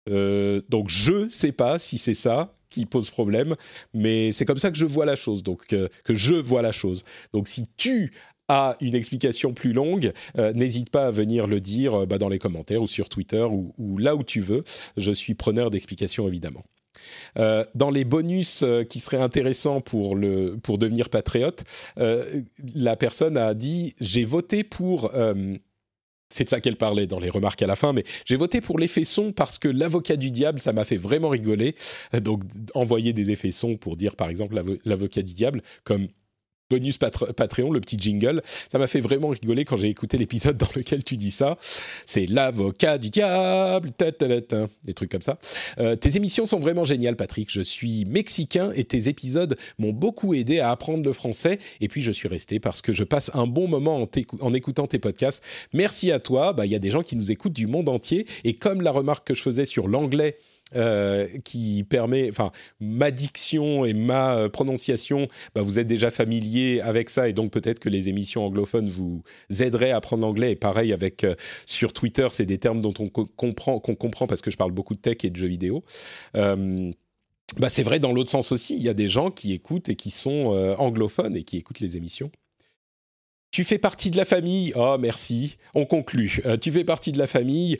Euh, 0.09 0.63
donc 0.69 0.89
je 0.89 1.29
sais 1.29 1.53
pas 1.53 1.81
si 1.81 1.99
c'est 1.99 2.15
ça 2.15 2.55
qui 2.71 2.87
pose 2.87 3.11
problème, 3.11 3.57
mais 3.93 4.31
c'est 4.31 4.45
comme 4.45 4.59
ça 4.59 4.71
que 4.71 4.79
je 4.79 4.87
vois 4.87 5.05
la 5.05 5.17
chose, 5.17 5.43
donc 5.43 5.67
que 5.67 6.15
je 6.15 6.35
vois 6.35 6.63
la 6.63 6.73
chose. 6.73 7.05
Donc 7.33 7.49
si 7.49 7.67
tu 7.77 8.13
as 8.47 8.77
une 8.81 8.95
explication 8.95 9.53
plus 9.53 9.73
longue, 9.73 10.13
n'hésite 10.55 10.91
pas 10.91 11.07
à 11.07 11.11
venir 11.11 11.47
le 11.47 11.61
dire 11.61 12.07
bah, 12.07 12.19
dans 12.19 12.29
les 12.29 12.39
commentaires 12.39 12.83
ou 12.83 12.87
sur 12.87 13.09
Twitter 13.09 13.43
ou 13.43 13.99
là 13.99 14.17
où 14.17 14.23
tu 14.23 14.41
veux. 14.41 14.65
Je 14.97 15.13
suis 15.13 15.35
preneur 15.35 15.71
d'explications 15.71 16.29
évidemment. 16.29 16.63
Euh, 17.39 17.65
dans 17.75 17.91
les 17.91 18.05
bonus 18.05 18.63
euh, 18.63 18.85
qui 18.85 19.01
seraient 19.01 19.23
intéressants 19.23 19.81
pour, 19.81 20.17
le, 20.17 20.57
pour 20.63 20.79
devenir 20.79 21.09
patriote, 21.09 21.65
euh, 21.99 22.43
la 22.75 22.97
personne 22.97 23.37
a 23.37 23.55
dit 23.55 23.95
j'ai 24.01 24.25
voté 24.25 24.65
pour 24.65 25.11
c'est 26.31 26.45
de 26.45 26.49
ça 26.51 26.61
qu'elle 26.61 26.77
parlait 26.77 27.07
dans 27.07 27.19
les 27.19 27.31
remarques 27.31 27.63
à 27.63 27.67
la 27.67 27.75
fin, 27.77 27.95
mais 27.95 28.05
j'ai 28.27 28.37
voté 28.37 28.61
pour 28.61 28.79
l'effet 28.79 29.05
son 29.05 29.33
parce 29.33 29.59
que 29.59 29.69
l'avocat 29.69 30.17
du 30.17 30.31
diable, 30.31 30.61
ça 30.61 30.75
m'a 30.75 30.85
fait 30.85 30.99
vraiment 30.99 31.31
rigoler. 31.31 31.75
Donc, 32.21 32.43
envoyer 32.75 33.15
des 33.15 33.31
effets 33.31 33.51
son 33.51 33.79
pour 33.79 33.97
dire, 33.97 34.15
par 34.15 34.29
exemple, 34.29 34.63
l'avocat 34.85 35.23
du 35.23 35.33
diable, 35.33 35.63
comme 35.85 36.09
bonus 36.71 36.99
Patreon, 36.99 37.71
le 37.71 37.81
petit 37.81 37.97
jingle. 37.99 38.43
Ça 38.69 38.79
m'a 38.79 38.87
fait 38.87 39.01
vraiment 39.01 39.29
rigoler 39.29 39.65
quand 39.65 39.77
j'ai 39.77 39.89
écouté 39.89 40.19
l'épisode 40.19 40.57
dans 40.59 40.69
lequel 40.75 41.05
tu 41.05 41.17
dis 41.17 41.31
ça. 41.31 41.57
C'est 42.07 42.27
l'avocat 42.27 42.99
du 42.99 43.11
diable, 43.11 43.93
des 43.99 44.95
trucs 44.95 45.11
comme 45.11 45.23
ça. 45.23 45.39
Euh, 45.79 45.97
tes 45.97 46.17
émissions 46.17 46.47
sont 46.47 46.59
vraiment 46.59 46.85
géniales, 46.85 47.17
Patrick. 47.17 47.51
Je 47.51 47.63
suis 47.63 48.05
mexicain 48.05 48.71
et 48.75 48.85
tes 48.85 49.09
épisodes 49.09 49.57
m'ont 49.79 49.93
beaucoup 49.93 50.35
aidé 50.35 50.61
à 50.61 50.71
apprendre 50.71 51.05
le 51.05 51.13
français. 51.13 51.59
Et 51.81 51.89
puis 51.89 52.03
je 52.03 52.11
suis 52.11 52.29
resté 52.29 52.61
parce 52.61 52.83
que 52.83 52.93
je 52.93 53.05
passe 53.05 53.31
un 53.35 53.47
bon 53.47 53.69
moment 53.69 54.07
en, 54.41 54.55
écoutant 54.55 54.87
tes 54.87 54.99
podcasts. 54.99 55.43
Merci 55.73 56.13
à 56.13 56.21
toi. 56.21 56.53
Bah, 56.53 56.67
il 56.67 56.73
y 56.73 56.75
a 56.75 56.81
des 56.81 56.91
gens 56.91 57.03
qui 57.03 57.17
nous 57.17 57.31
écoutent 57.33 57.53
du 57.53 57.67
monde 57.67 57.89
entier. 57.89 58.27
Et 58.45 58.55
comme 58.55 58.83
la 58.83 58.91
remarque 58.91 59.27
que 59.27 59.35
je 59.35 59.43
faisais 59.43 59.65
sur 59.65 59.89
l'anglais, 59.89 60.37
euh, 60.77 61.27
qui 61.45 61.83
permet, 61.89 62.29
enfin, 62.29 62.53
ma 62.79 63.11
diction 63.11 63.87
et 63.87 63.95
ma 63.95 64.37
euh, 64.37 64.49
prononciation, 64.51 65.27
bah, 65.55 65.63
vous 65.63 65.79
êtes 65.79 65.87
déjà 65.87 66.11
familier 66.11 66.58
avec 66.83 67.11
ça 67.11 67.29
et 67.29 67.33
donc 67.33 67.51
peut-être 67.51 67.79
que 67.79 67.89
les 67.89 68.09
émissions 68.09 68.45
anglophones 68.45 68.89
vous 68.89 69.23
aideraient 69.61 69.91
à 69.91 69.97
apprendre 69.97 70.23
l'anglais. 70.23 70.53
Et 70.53 70.57
pareil 70.57 70.93
avec 70.93 71.25
euh, 71.25 71.35
sur 71.67 71.93
Twitter, 71.93 72.29
c'est 72.31 72.47
des 72.47 72.59
termes 72.59 72.81
dont 72.81 72.95
on 72.99 73.09
comprend, 73.09 73.81
qu'on 73.81 73.95
comprend 73.95 74.27
parce 74.27 74.41
que 74.41 74.51
je 74.51 74.57
parle 74.57 74.73
beaucoup 74.73 74.95
de 74.95 75.01
tech 75.01 75.19
et 75.25 75.31
de 75.31 75.37
jeux 75.37 75.47
vidéo. 75.47 75.85
bah, 76.35 77.71
c'est 77.71 77.83
vrai 77.83 77.99
dans 77.99 78.13
l'autre 78.13 78.31
sens 78.31 78.53
aussi. 78.53 78.77
Il 78.77 78.83
y 78.83 78.89
a 78.89 78.95
des 78.95 79.09
gens 79.09 79.31
qui 79.31 79.53
écoutent 79.53 79.89
et 79.89 79.97
qui 79.97 80.11
sont 80.11 80.53
anglophones 80.79 81.37
et 81.37 81.43
qui 81.43 81.57
écoutent 81.57 81.81
les 81.81 81.97
émissions. 81.97 82.31
Tu 83.51 83.65
fais 83.65 83.79
partie 83.79 84.11
de 84.11 84.17
la 84.17 84.27
famille. 84.27 84.73
Oh, 84.77 84.97
merci. 85.01 85.57
On 85.75 85.87
conclut. 85.87 86.43
tu 86.61 86.71
fais 86.71 86.85
partie 86.85 87.13
de 87.13 87.19
la 87.19 87.27
famille. 87.27 87.79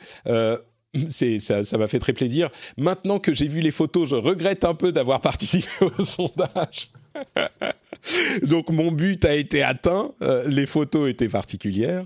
Ça, 1.39 1.63
ça 1.63 1.77
m'a 1.77 1.87
fait 1.87 1.99
très 1.99 2.13
plaisir. 2.13 2.49
Maintenant 2.77 3.19
que 3.19 3.33
j'ai 3.33 3.47
vu 3.47 3.59
les 3.59 3.71
photos, 3.71 4.09
je 4.09 4.15
regrette 4.15 4.65
un 4.65 4.73
peu 4.73 4.91
d'avoir 4.91 5.21
participé 5.29 5.69
au 5.81 6.03
sondage. 6.03 6.91
Donc 8.43 8.69
mon 8.69 8.91
but 8.91 9.25
a 9.25 9.35
été 9.35 9.61
atteint, 9.61 10.11
euh, 10.21 10.47
les 10.47 10.65
photos 10.65 11.09
étaient 11.09 11.29
particulières. 11.29 12.05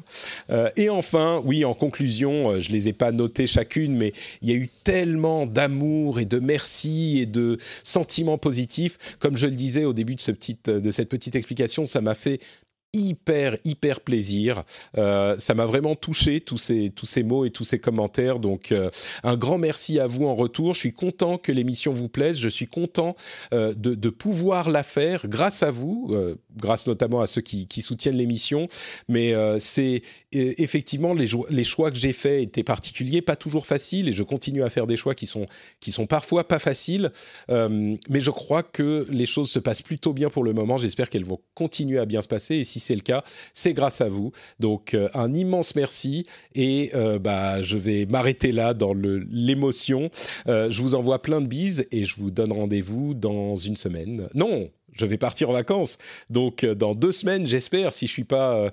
Euh, 0.49 0.70
et 0.76 0.90
enfin, 0.90 1.41
oui, 1.45 1.65
en 1.65 1.74
conclusion, 1.74 2.52
euh, 2.52 2.60
je 2.60 2.72
les 2.72 2.88
ai 2.88 2.94
pas 2.94 3.11
notées 3.11 3.48
chacune, 3.48 3.95
mais 3.95 4.14
il 4.41 4.49
y 4.49 4.53
a 4.53 4.56
eu 4.56 4.70
tellement 4.84 5.45
d'amour 5.45 6.20
et 6.20 6.26
de 6.26 6.40
merci 6.40 7.20
et 7.20 7.26
de 7.26 7.57
sentiments 7.84 8.38
positifs. 8.38 8.98
Comme 9.20 9.38
je 9.38 9.48
le 9.48 9.56
disais 9.56 9.86
au 9.86 9.94
début 9.94 10.15
de, 10.15 10.22
cette 10.91 11.10
petite 11.10 11.36
explication, 11.36 11.86
ça 11.86 12.02
m'a 12.02 12.15
fait 12.15 12.40
hyper 12.94 13.57
hyper 13.65 14.02
plaisir. 14.02 14.64
Euh, 14.98 15.36
ça 15.40 15.56
m'a 15.56 15.65
vraiment 15.65 15.95
touché 15.95 16.40
tous 16.40 16.60
ces 16.60 16.91
tous 16.91 17.07
ces 17.07 17.24
mots 17.24 17.44
et 17.44 17.49
tous 17.49 17.64
ces 17.64 17.80
commentaires. 17.80 18.40
Donc 18.40 18.72
euh, 18.72 18.90
un 19.24 19.36
grand 19.36 19.57
merci 19.57 19.99
à 19.99 20.07
vous 20.07 20.28
en 20.28 20.36
retour. 20.36 20.76
Je 20.76 20.80
suis 20.80 20.94
content 20.94 21.38
que 21.40 21.52
l'émission 21.52 21.91
vous 21.91 22.07
plaise. 22.07 22.38
Je 22.38 22.49
suis 22.49 22.68
content 22.68 23.15
euh, 23.53 23.74
de, 23.76 24.10
pouvoir 24.10 24.70
la 24.70 24.84
faire 24.84 25.28
grâce 25.28 25.64
à 25.64 25.72
vous, 25.72 26.15
grâce 26.56 26.86
notamment 26.86 27.22
à 27.22 27.26
ceux 27.26 27.41
qui, 27.41 27.82
soutiennent 27.82 28.15
l'émission. 28.15 28.68
Mais 29.10 29.34
c'est 29.60 30.03
effectivement 30.32 31.14
les, 31.14 31.28
les 31.49 31.64
choix 31.64 31.90
que 31.90 31.98
j'ai 31.98 32.14
faits 32.14 32.44
étaient 32.44 32.64
particuliers, 32.64 33.22
pas 33.22 33.36
toujours 33.36 33.65
faciles, 33.65 34.07
et 34.07 34.14
je 34.14 34.22
continue 34.22 34.64
à 34.64 34.70
faire 34.70 34.86
des 34.86 34.98
choix 34.98 35.15
qui 35.15 35.26
sont 35.26 35.48
qui 35.80 35.91
sont 35.91 36.06
parfois 36.06 36.48
pas 36.48 36.60
faciles. 36.60 37.11
mais 37.49 38.22
je 38.22 38.30
crois 38.30 38.61
que 38.61 39.07
les 39.10 39.26
choses 39.26 39.49
se 39.49 39.60
passent 39.60 39.82
plutôt 39.82 40.14
bien 40.14 40.30
pour 40.30 40.44
le 40.44 40.53
moment. 40.53 40.78
J'espère 40.78 41.10
qu'elles 41.10 41.26
vont 41.26 41.41
continuer 41.56 41.98
à 41.98 42.06
bien 42.06 42.22
se 42.22 42.28
passer. 42.28 42.57
Et 42.57 42.64
si 42.64 42.80
c'est 42.84 42.95
le 42.95 43.01
cas, 43.01 43.23
c'est 43.53 43.73
grâce 43.73 44.01
à 44.01 44.10
vous. 44.10 44.31
Donc 44.60 44.93
euh, 44.93 45.10
un 45.14 45.34
immense 45.34 45.76
merci 45.76 46.23
et 46.55 46.91
euh, 46.95 47.19
bah 47.19 47.61
je 47.61 47.77
vais 47.77 48.05
m'arrêter 48.05 48.51
là 48.51 48.73
dans 48.73 48.93
l'émotion. 48.93 50.10
Euh, 50.47 50.69
je 50.69 50.81
vous 50.81 50.95
envoie 50.95 51.22
plein 51.22 51.41
de 51.41 51.47
bises 51.47 51.85
et 51.91 52.05
je 52.05 52.15
vous 52.15 52.31
donne 52.31 52.51
rendez-vous 52.51 53.14
dans 53.14 53.55
une 53.55 53.76
semaine. 53.76 54.27
Non, 54.34 54.69
je 54.93 55.05
vais 55.05 55.18
partir 55.18 55.49
en 55.49 55.53
vacances. 55.53 55.97
Donc, 56.30 56.64
dans 56.65 56.93
deux 56.93 57.11
semaines, 57.11 57.47
j'espère, 57.47 57.91
si 57.91 58.05
je 58.05 58.11
suis 58.11 58.23
pas 58.26 58.72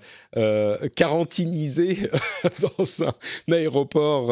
quarantinisé 0.95 1.99
dans 2.61 3.05
un, 3.05 3.53
aéroport 3.53 4.29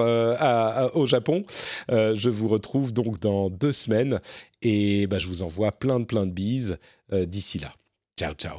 au 0.95 1.07
Japon, 1.07 1.45
je 1.89 2.29
vous 2.29 2.49
retrouve 2.49 2.93
donc 2.93 3.21
dans 3.21 3.49
deux 3.49 3.73
semaines. 3.73 4.21
Et 4.61 5.07
bah, 5.07 5.19
je 5.19 5.29
vous 5.29 5.43
envoie 5.43 5.73
plein 5.73 5.99
de 5.99 6.05
plein 6.05 6.27
de 6.27 6.33
bises 6.33 6.77
d'ici 7.11 7.59
là. 7.59 7.73
Ciao, 8.19 8.35
ciao. 8.35 8.59